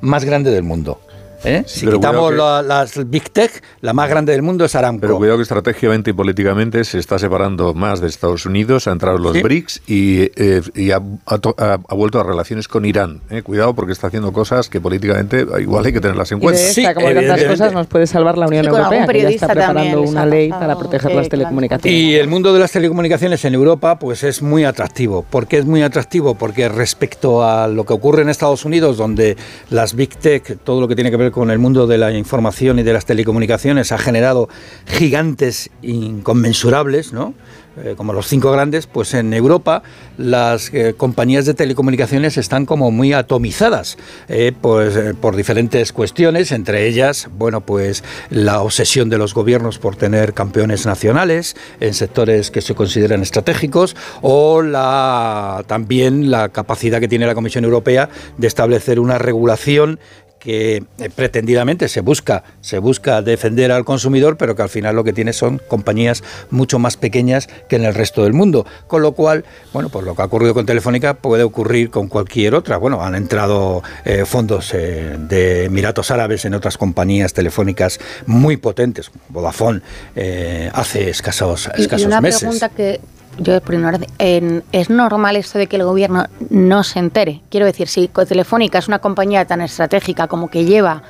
más 0.00 0.24
grande 0.24 0.50
del 0.50 0.62
mundo. 0.62 1.00
¿Eh? 1.44 1.64
Si 1.66 1.84
Pero 1.84 1.98
quitamos 1.98 2.30
cuidado 2.30 2.62
que- 2.62 2.68
la- 2.68 2.74
las 2.80 3.10
Big 3.10 3.30
Tech, 3.30 3.62
la 3.80 3.92
más 3.92 4.08
grande 4.08 4.32
del 4.32 4.42
mundo 4.42 4.64
es 4.64 4.74
Aramco. 4.74 5.00
Pero 5.02 5.16
cuidado 5.18 5.38
que 5.38 5.42
estratégicamente 5.42 6.10
y 6.10 6.12
políticamente 6.12 6.84
se 6.84 6.98
está 6.98 7.18
separando 7.18 7.74
más 7.74 8.00
de 8.00 8.08
Estados 8.08 8.46
Unidos, 8.46 8.86
ha 8.88 8.92
entrado 8.92 9.18
los 9.18 9.34
Sí. 9.34 9.42
BRICS 9.42 9.82
y, 9.86 10.20
eh, 10.36 10.62
y 10.74 10.90
ha, 10.90 10.96
ha 11.26 11.34
ha- 11.58 11.78
ha 11.88 11.94
vuelto 11.94 12.20
a 12.20 12.22
relaciones 12.24 12.68
con 12.68 12.84
Irán. 12.84 13.20
eh. 13.30 13.42
Cuidado 13.42 13.74
porque 13.74 13.92
está 13.92 14.06
haciendo 14.08 14.32
cosas 14.32 14.68
que 14.68 14.80
políticamente 14.80 15.46
igual 15.60 15.84
hay 15.84 15.92
que 15.92 16.00
tenerlas 16.00 16.30
en 16.32 16.38
Y 16.38 16.40
de 16.40 16.44
cuenta. 16.44 16.60
esta, 16.62 16.94
como 16.94 17.08
de 17.08 17.14
tantas 17.14 17.44
cosas, 17.44 17.72
nos 17.72 17.86
puede 17.86 18.06
salvar 18.06 18.38
la 18.38 18.46
Unión 18.46 18.64
Sí, 18.64 18.70
Europea, 18.70 19.06
que 19.06 19.22
ya 19.22 19.28
está 19.28 19.48
preparando 19.48 20.02
una 20.02 20.26
ley 20.26 20.50
para 20.50 20.76
proteger 20.78 21.10
eh, 21.12 21.14
las 21.16 21.28
telecomunicaciones. 21.28 21.98
Y 22.00 22.14
el 22.16 22.28
mundo 22.28 22.52
de 22.52 22.60
las 22.60 22.72
telecomunicaciones 22.72 23.44
en 23.44 23.54
Europa 23.54 23.98
pues 23.98 24.22
es 24.24 24.42
muy 24.42 24.64
atractivo. 24.64 25.22
¿Por 25.22 25.46
qué 25.46 25.58
es 25.58 25.66
muy 25.66 25.82
atractivo? 25.82 26.34
Porque 26.34 26.68
respecto 26.68 27.44
a 27.44 27.68
lo 27.68 27.84
que 27.84 27.92
ocurre 27.92 28.22
en 28.22 28.28
Estados 28.28 28.64
Unidos, 28.64 28.96
donde 28.96 29.36
las 29.70 29.94
Big 29.94 30.16
Tech, 30.16 30.58
todo 30.64 30.80
lo 30.80 30.88
que 30.88 30.94
tiene 30.94 31.10
que 31.10 31.16
ver 31.16 31.30
con 31.34 31.50
el 31.50 31.58
mundo 31.58 31.88
de 31.88 31.98
la 31.98 32.12
información 32.12 32.78
y 32.78 32.84
de 32.84 32.92
las 32.92 33.06
telecomunicaciones, 33.06 33.90
ha 33.90 33.98
generado 33.98 34.48
gigantes 34.86 35.68
inconmensurables, 35.82 37.12
¿no? 37.12 37.34
Eh, 37.82 37.94
como 37.96 38.12
los 38.12 38.28
cinco 38.28 38.52
grandes, 38.52 38.86
pues 38.86 39.14
en 39.14 39.34
Europa 39.34 39.82
las 40.16 40.72
eh, 40.72 40.94
compañías 40.96 41.44
de 41.44 41.54
telecomunicaciones 41.54 42.36
están 42.36 42.66
como 42.66 42.92
muy 42.92 43.12
atomizadas, 43.12 43.98
eh, 44.28 44.52
pues 44.60 44.96
por 45.20 45.34
diferentes 45.34 45.92
cuestiones, 45.92 46.52
entre 46.52 46.86
ellas, 46.86 47.28
bueno, 47.36 47.62
pues 47.62 48.04
la 48.30 48.60
obsesión 48.60 49.10
de 49.10 49.18
los 49.18 49.34
gobiernos 49.34 49.80
por 49.80 49.96
tener 49.96 50.34
campeones 50.34 50.86
nacionales 50.86 51.56
en 51.80 51.94
sectores 51.94 52.52
que 52.52 52.60
se 52.60 52.76
consideran 52.76 53.22
estratégicos 53.22 53.96
o 54.22 54.62
la 54.62 55.64
también 55.66 56.30
la 56.30 56.50
capacidad 56.50 57.00
que 57.00 57.08
tiene 57.08 57.26
la 57.26 57.34
Comisión 57.34 57.64
Europea 57.64 58.08
de 58.38 58.46
establecer 58.46 59.00
una 59.00 59.18
regulación 59.18 59.98
que 60.44 60.82
eh, 60.98 61.10
pretendidamente 61.14 61.88
se 61.88 62.00
busca, 62.02 62.44
se 62.60 62.78
busca 62.78 63.22
defender 63.22 63.72
al 63.72 63.84
consumidor, 63.84 64.36
pero 64.36 64.54
que 64.54 64.62
al 64.62 64.68
final 64.68 64.94
lo 64.94 65.02
que 65.02 65.12
tiene 65.14 65.32
son 65.32 65.60
compañías 65.68 66.22
mucho 66.50 66.78
más 66.78 66.96
pequeñas 66.96 67.48
que 67.68 67.76
en 67.76 67.84
el 67.84 67.94
resto 67.94 68.24
del 68.24 68.34
mundo. 68.34 68.66
Con 68.86 69.00
lo 69.02 69.12
cual, 69.12 69.44
bueno, 69.72 69.88
pues 69.88 70.04
lo 70.04 70.14
que 70.14 70.22
ha 70.22 70.26
ocurrido 70.26 70.52
con 70.54 70.66
Telefónica 70.66 71.14
puede 71.14 71.42
ocurrir 71.42 71.90
con 71.90 72.08
cualquier 72.08 72.54
otra. 72.54 72.76
Bueno, 72.76 73.02
han 73.02 73.14
entrado 73.14 73.82
eh, 74.04 74.24
fondos 74.26 74.72
eh, 74.74 75.16
de 75.18 75.64
Emiratos 75.64 76.10
Árabes 76.10 76.44
en 76.44 76.54
otras 76.54 76.76
compañías 76.76 77.32
telefónicas 77.32 77.98
muy 78.26 78.56
potentes, 78.58 79.10
Vodafone, 79.30 79.80
eh, 80.14 80.70
hace 80.74 81.08
escasos, 81.08 81.70
Y- 81.76 81.82
escasos 81.82 82.02
y 82.02 82.06
una 82.06 82.20
meses. 82.20 82.40
pregunta 82.40 82.68
que 82.68 83.00
yo 83.38 83.52
ignorancia, 83.56 84.08
en- 84.18 84.62
¿es 84.72 84.90
normal 84.90 85.36
esto 85.36 85.58
de 85.58 85.66
que 85.66 85.76
el 85.76 85.84
gobierno 85.84 86.26
no 86.50 86.84
se 86.84 86.98
entere? 86.98 87.40
Quiero 87.50 87.66
decir, 87.66 87.88
si 87.88 88.08
Telefónica 88.26 88.78
es 88.78 88.88
una 88.88 88.98
compañía 89.00 89.44
tan 89.44 89.60
estratégica 89.60 90.26
como 90.28 90.48
que 90.48 90.64
lleva 90.64 91.02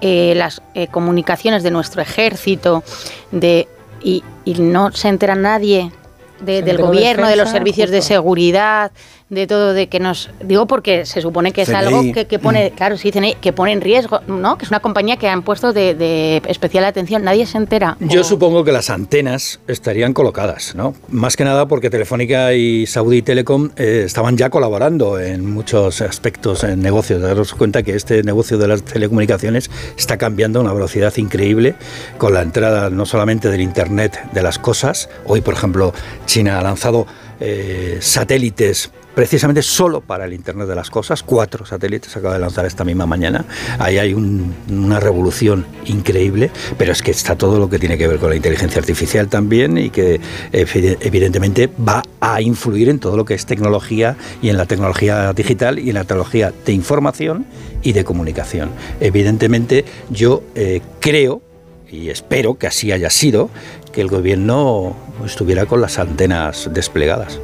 eh, 0.00 0.34
las 0.36 0.62
eh, 0.74 0.88
comunicaciones 0.88 1.62
de 1.62 1.70
nuestro 1.70 2.02
ejército 2.02 2.82
de, 3.30 3.68
y, 4.02 4.22
y 4.44 4.54
no 4.54 4.92
se 4.92 5.08
entera 5.08 5.34
nadie 5.34 5.92
de- 6.40 6.62
del 6.62 6.78
gobierno, 6.78 7.28
de 7.28 7.36
los 7.36 7.48
servicios 7.50 7.90
de 7.90 8.02
seguridad, 8.02 8.90
de 9.32 9.46
todo, 9.46 9.72
de 9.72 9.86
que 9.88 9.98
nos... 9.98 10.28
Digo 10.44 10.66
porque 10.66 11.06
se 11.06 11.22
supone 11.22 11.52
que 11.52 11.62
es 11.62 11.68
CNI. 11.68 11.76
algo 11.78 12.02
que, 12.12 12.26
que 12.26 12.38
pone, 12.38 12.70
claro, 12.72 12.98
sí, 12.98 13.10
CNI, 13.10 13.36
que 13.40 13.54
pone 13.54 13.72
en 13.72 13.80
riesgo, 13.80 14.20
¿no? 14.26 14.58
Que 14.58 14.66
es 14.66 14.70
una 14.70 14.80
compañía 14.80 15.16
que 15.16 15.26
han 15.26 15.42
puesto 15.42 15.72
de, 15.72 15.94
de 15.94 16.42
especial 16.48 16.84
atención, 16.84 17.24
nadie 17.24 17.46
se 17.46 17.56
entera. 17.56 17.96
Yo 18.00 18.20
O- 18.20 18.24
supongo 18.24 18.62
que 18.62 18.72
las 18.72 18.90
antenas 18.90 19.58
estarían 19.68 20.12
colocadas, 20.12 20.74
¿no? 20.74 20.94
Más 21.08 21.36
que 21.36 21.44
nada 21.44 21.66
porque 21.66 21.88
Telefónica 21.88 22.52
y 22.52 22.86
Saudi 22.86 23.22
Telecom 23.22 23.70
eh, 23.76 24.02
estaban 24.04 24.36
ya 24.36 24.50
colaborando 24.50 25.18
en 25.18 25.50
muchos 25.50 26.02
aspectos 26.02 26.62
en 26.64 26.82
negocios. 26.82 27.22
Daros 27.22 27.54
cuenta 27.54 27.82
que 27.82 27.96
este 27.96 28.22
negocio 28.22 28.58
de 28.58 28.68
las 28.68 28.82
telecomunicaciones 28.82 29.70
está 29.96 30.18
cambiando 30.18 30.58
a 30.58 30.62
una 30.62 30.74
velocidad 30.74 31.16
increíble 31.16 31.74
con 32.18 32.34
la 32.34 32.42
entrada 32.42 32.90
no 32.90 33.06
solamente 33.06 33.48
del 33.48 33.62
Internet 33.62 34.20
de 34.34 34.42
las 34.42 34.58
cosas. 34.58 35.08
Hoy, 35.24 35.40
por 35.40 35.54
ejemplo, 35.54 35.94
China 36.26 36.58
ha 36.58 36.62
lanzado 36.62 37.06
eh, 37.40 37.96
satélites 38.00 38.90
precisamente 39.14 39.62
solo 39.62 40.00
para 40.00 40.24
el 40.24 40.32
Internet 40.32 40.68
de 40.68 40.74
las 40.74 40.90
Cosas. 40.90 41.22
Cuatro 41.22 41.66
satélites 41.66 42.16
acaba 42.16 42.34
de 42.34 42.40
lanzar 42.40 42.64
esta 42.66 42.84
misma 42.84 43.06
mañana. 43.06 43.44
Ahí 43.78 43.98
hay 43.98 44.14
un- 44.14 44.54
una 44.70 45.00
revolución 45.00 45.66
increíble, 45.86 46.50
pero 46.78 46.92
es 46.92 47.02
que 47.02 47.10
está 47.10 47.36
todo 47.36 47.58
lo 47.58 47.68
que 47.68 47.78
tiene 47.78 47.98
que 47.98 48.08
ver 48.08 48.18
con 48.18 48.30
la 48.30 48.36
inteligencia 48.36 48.78
artificial 48.80 49.28
también 49.28 49.76
y 49.78 49.90
que 49.90 50.20
evi- 50.52 50.96
evidentemente 51.00 51.68
va 51.86 52.02
a 52.20 52.40
influir 52.40 52.88
en 52.88 52.98
todo 52.98 53.16
lo 53.16 53.24
que 53.24 53.34
es 53.34 53.46
tecnología 53.46 54.16
y 54.40 54.48
en 54.48 54.56
la 54.56 54.66
tecnología 54.66 55.32
digital 55.32 55.78
y 55.78 55.88
en 55.90 55.94
la 55.94 56.04
tecnología 56.04 56.52
de 56.64 56.72
información 56.72 57.46
y 57.82 57.92
de 57.92 58.04
comunicación. 58.04 58.70
Evidentemente 59.00 59.84
yo 60.10 60.42
eh, 60.54 60.80
creo 61.00 61.42
y 61.90 62.08
espero 62.08 62.54
que 62.56 62.66
así 62.66 62.90
haya 62.92 63.10
sido, 63.10 63.50
que 63.92 64.00
el 64.00 64.08
gobierno 64.08 64.96
estuviera 65.26 65.66
con 65.66 65.82
las 65.82 65.98
antenas 65.98 66.70
desplegadas. 66.72 67.38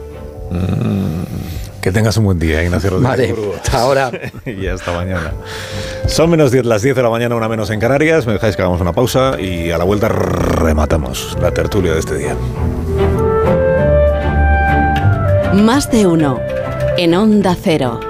Que 1.80 1.92
tengas 1.92 2.16
un 2.16 2.24
buen 2.24 2.38
día, 2.38 2.62
Ignacio 2.62 2.90
Rodríguez. 2.90 3.10
Vale, 3.10 3.32
Burgos. 3.32 3.56
hasta 3.62 3.80
ahora. 3.80 4.10
y 4.44 4.66
hasta 4.66 4.92
mañana. 4.92 5.32
Son 6.06 6.28
menos 6.28 6.50
10, 6.50 6.66
las 6.66 6.82
10 6.82 6.96
de 6.96 7.02
la 7.02 7.10
mañana, 7.10 7.36
una 7.36 7.48
menos 7.48 7.70
en 7.70 7.78
Canarias. 7.80 8.26
Me 8.26 8.32
dejáis 8.32 8.56
que 8.56 8.62
hagamos 8.62 8.80
una 8.80 8.92
pausa 8.92 9.40
y 9.40 9.70
a 9.70 9.78
la 9.78 9.84
vuelta 9.84 10.08
rematamos 10.08 11.36
la 11.40 11.52
tertulia 11.52 11.92
de 11.92 12.00
este 12.00 12.16
día. 12.16 12.36
Más 15.54 15.90
de 15.90 16.06
uno. 16.06 16.40
En 16.96 17.14
Onda 17.14 17.56
Cero. 17.60 18.00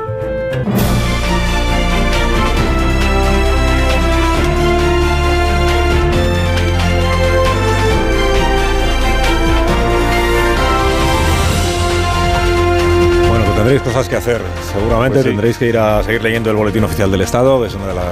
Tendréis 13.68 13.82
cosas 13.82 14.08
que 14.08 14.16
hacer. 14.16 14.40
Seguramente 14.72 15.16
Pues 15.16 15.24
sí. 15.24 15.28
tendréis 15.30 15.58
que 15.58 15.66
ir 15.66 15.76
a 15.78 16.02
seguir 16.02 16.22
leyendo 16.22 16.50
el 16.50 16.56
Boletín 16.56 16.84
Oficial 16.84 17.10
del 17.10 17.20
Estado, 17.20 17.60
que 17.60 17.66
es 17.68 17.74
una 17.74 17.88
de 17.88 17.94
las, 17.94 18.04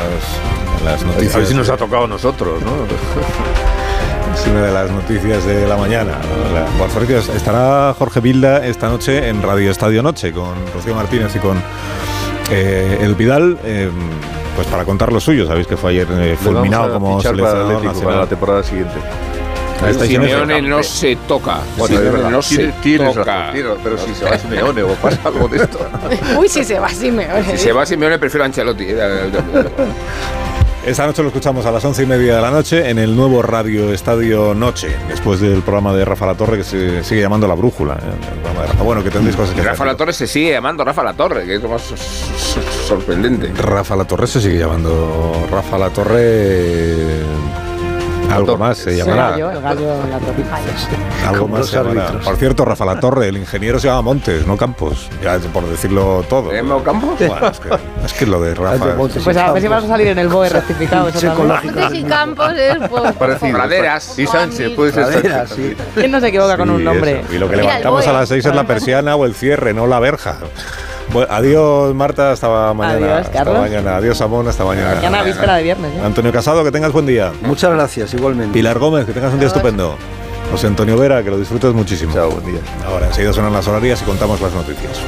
de 0.78 0.84
las 0.84 1.02
A 1.02 1.06
noticias. 1.06 1.36
ver 1.36 1.46
si 1.46 1.54
nos 1.54 1.68
ha 1.70 1.76
tocado 1.78 2.04
a 2.04 2.08
nosotros, 2.08 2.60
¿no? 2.62 2.70
Es 4.36 4.46
una 4.48 4.66
de 4.66 4.72
las 4.72 4.90
noticias 4.90 5.46
de 5.46 5.66
la 5.66 5.76
mañana. 5.78 6.12
estará 7.34 7.94
Jorge 7.98 8.20
Vilda 8.20 8.66
esta 8.66 8.88
noche 8.88 9.30
en 9.30 9.40
Radio 9.42 9.70
Estadio 9.70 10.02
Noche 10.02 10.30
con 10.30 10.52
Rocío 10.74 10.94
Martínez 10.94 11.34
y 11.36 11.38
con 11.38 11.56
eh, 12.50 12.98
El 13.00 13.14
Vidal, 13.14 13.56
eh, 13.64 13.90
pues 14.54 14.66
para 14.68 14.84
contar 14.84 15.10
lo 15.10 15.20
suyo. 15.20 15.46
Sabéis 15.46 15.66
que 15.66 15.78
fue 15.78 15.92
ayer 15.92 16.06
eh, 16.10 16.36
fulminado 16.38 16.84
a 16.84 16.92
como 16.92 17.18
seleccionador 17.22 17.76
Atlético 17.76 17.80
para 17.80 17.86
la 17.86 17.92
nacional. 17.94 18.28
temporada 18.28 18.62
siguiente. 18.62 18.94
Simeone 20.06 20.62
no 20.62 20.82
se 20.82 21.16
toca. 21.28 21.58
Simeone 21.86 22.30
no 22.30 22.42
se 22.42 22.72
toca. 22.98 23.52
pero 23.82 23.98
si 23.98 24.14
se 24.14 24.24
va 24.24 24.38
Simeone 24.38 24.82
o 24.82 24.88
pasa 24.94 25.18
algo 25.24 25.48
de 25.48 25.58
esto. 25.58 25.78
Uy, 26.38 26.48
si 26.48 26.64
se 26.64 26.78
va 26.78 26.88
Simeone. 26.88 27.44
Si 27.52 27.58
se 27.58 27.72
va 27.72 27.84
Simeone, 27.86 28.18
prefiero 28.18 28.44
a 28.44 28.46
Ancelotti. 28.46 28.84
eh, 28.88 29.30
Esta 30.86 31.04
noche 31.04 31.20
lo 31.20 31.28
escuchamos 31.28 31.66
a 31.66 31.72
las 31.72 31.84
once 31.84 32.04
y 32.04 32.06
media 32.06 32.36
de 32.36 32.42
la 32.42 32.50
noche 32.52 32.88
en 32.88 32.98
el 33.00 33.16
nuevo 33.16 33.42
Radio 33.42 33.92
Estadio 33.92 34.54
Noche, 34.54 34.88
después 35.08 35.40
del 35.40 35.60
programa 35.62 35.92
de 35.92 36.04
Rafa 36.04 36.26
La 36.26 36.34
Torre 36.36 36.58
que 36.58 36.62
se 36.64 37.02
sigue 37.02 37.22
llamando 37.22 37.48
La 37.48 37.54
Brújula. 37.54 37.94
¿eh? 37.94 38.82
Bueno, 38.84 39.02
que 39.02 39.10
tendréis 39.10 39.34
cosas 39.34 39.52
que 39.56 39.62
Rafa. 39.62 39.84
La 39.84 39.96
Torre 39.96 40.12
se 40.12 40.28
sigue 40.28 40.52
llamando 40.52 40.84
Rafa 40.84 41.02
La 41.02 41.14
Torre, 41.14 41.44
que 41.44 41.56
es 41.56 41.62
lo 41.62 41.70
más 41.70 41.82
sor- 41.82 41.98
sor- 41.98 42.62
sorprendente. 42.86 43.50
Rafa 43.60 43.96
La 43.96 44.04
Torre 44.04 44.28
se 44.28 44.40
sigue 44.40 44.58
llamando 44.60 45.34
Rafa 45.50 45.76
La 45.76 45.90
Torre. 45.90 46.94
Algo 48.30 48.56
más 48.58 48.78
se 48.78 48.96
llamará. 48.96 49.34
el 49.34 49.40
gallo, 49.62 49.96
la 50.10 50.18
torre. 50.18 50.44
Algo 51.26 51.48
más 51.48 51.66
se 51.66 51.76
llamará. 51.76 52.18
Por 52.20 52.36
cierto, 52.36 52.64
Rafa 52.64 52.84
La 52.84 53.00
Torre, 53.00 53.28
el 53.28 53.36
ingeniero 53.36 53.78
se 53.78 53.88
llama 53.88 54.02
Montes, 54.02 54.46
no 54.46 54.56
Campos. 54.56 55.08
Ya 55.22 55.38
por 55.38 55.66
decirlo 55.68 56.24
todo. 56.28 56.50
¿Tenemos 56.50 56.82
campo? 56.82 57.14
Bueno, 57.18 57.48
es, 57.48 57.60
que, 57.60 57.68
es 58.04 58.12
que 58.12 58.26
lo 58.26 58.40
de 58.40 58.54
Rafa. 58.56 58.94
Pues 58.96 59.36
a 59.36 59.52
ver 59.52 59.62
si 59.62 59.68
vamos 59.68 59.84
a 59.84 59.88
salir 59.88 60.08
en 60.08 60.18
el 60.18 60.28
BOE 60.28 60.48
rectificado. 60.48 61.10
Montes 61.36 61.94
y 61.94 62.04
Campos 62.04 62.52
es 62.56 62.78
Parecido. 63.18 63.56
Praderas. 63.56 64.18
Y 64.18 64.26
Sánchez, 64.26 64.70
puede 64.74 64.92
ser 64.92 65.12
Sánchez. 65.12 65.50
sí. 65.54 65.76
¿Quién 65.94 66.10
no 66.10 66.20
se 66.20 66.28
equivoca 66.28 66.56
con 66.56 66.70
un 66.70 66.84
nombre? 66.84 67.20
eso. 67.20 67.34
Y 67.34 67.38
lo 67.38 67.48
que 67.48 67.56
levantamos 67.56 68.06
a 68.06 68.12
las 68.12 68.28
6 68.28 68.44
es 68.46 68.54
la 68.54 68.64
persiana 68.64 69.16
o 69.16 69.24
el 69.24 69.34
cierre, 69.34 69.72
no 69.72 69.86
la 69.86 70.00
verja. 70.00 70.36
Bueno, 71.12 71.32
adiós, 71.32 71.94
Marta, 71.94 72.32
hasta 72.32 72.72
mañana. 72.74 72.96
Adiós, 73.06 73.20
hasta 73.26 73.32
Carlos. 73.32 73.58
mañana. 73.60 73.96
Adiós, 73.96 74.20
Amón, 74.20 74.48
hasta 74.48 74.64
mañana. 74.64 74.94
Mañana 74.96 75.22
víspera 75.22 75.54
de 75.56 75.62
viernes. 75.62 75.92
¿eh? 75.94 76.00
Antonio 76.04 76.32
Casado, 76.32 76.64
que 76.64 76.72
tengas 76.72 76.92
buen 76.92 77.06
día. 77.06 77.32
Muchas 77.42 77.70
gracias, 77.72 78.12
igualmente. 78.14 78.52
Pilar 78.52 78.78
Gómez, 78.78 79.06
que 79.06 79.12
tengas 79.12 79.32
un 79.32 79.38
día 79.38 79.48
estupendo. 79.48 79.96
José 80.50 80.66
Antonio 80.68 80.96
Vera, 80.98 81.22
que 81.22 81.30
lo 81.30 81.38
disfrutes 81.38 81.72
muchísimo. 81.72 82.12
Chao, 82.12 82.30
buen 82.30 82.44
día. 82.46 82.60
Ahora, 82.86 83.06
enseguida 83.06 83.32
suenan 83.32 83.52
las 83.52 83.66
horarias 83.66 84.00
y 84.02 84.04
contamos 84.04 84.40
las 84.40 84.52
noticias. 84.52 85.00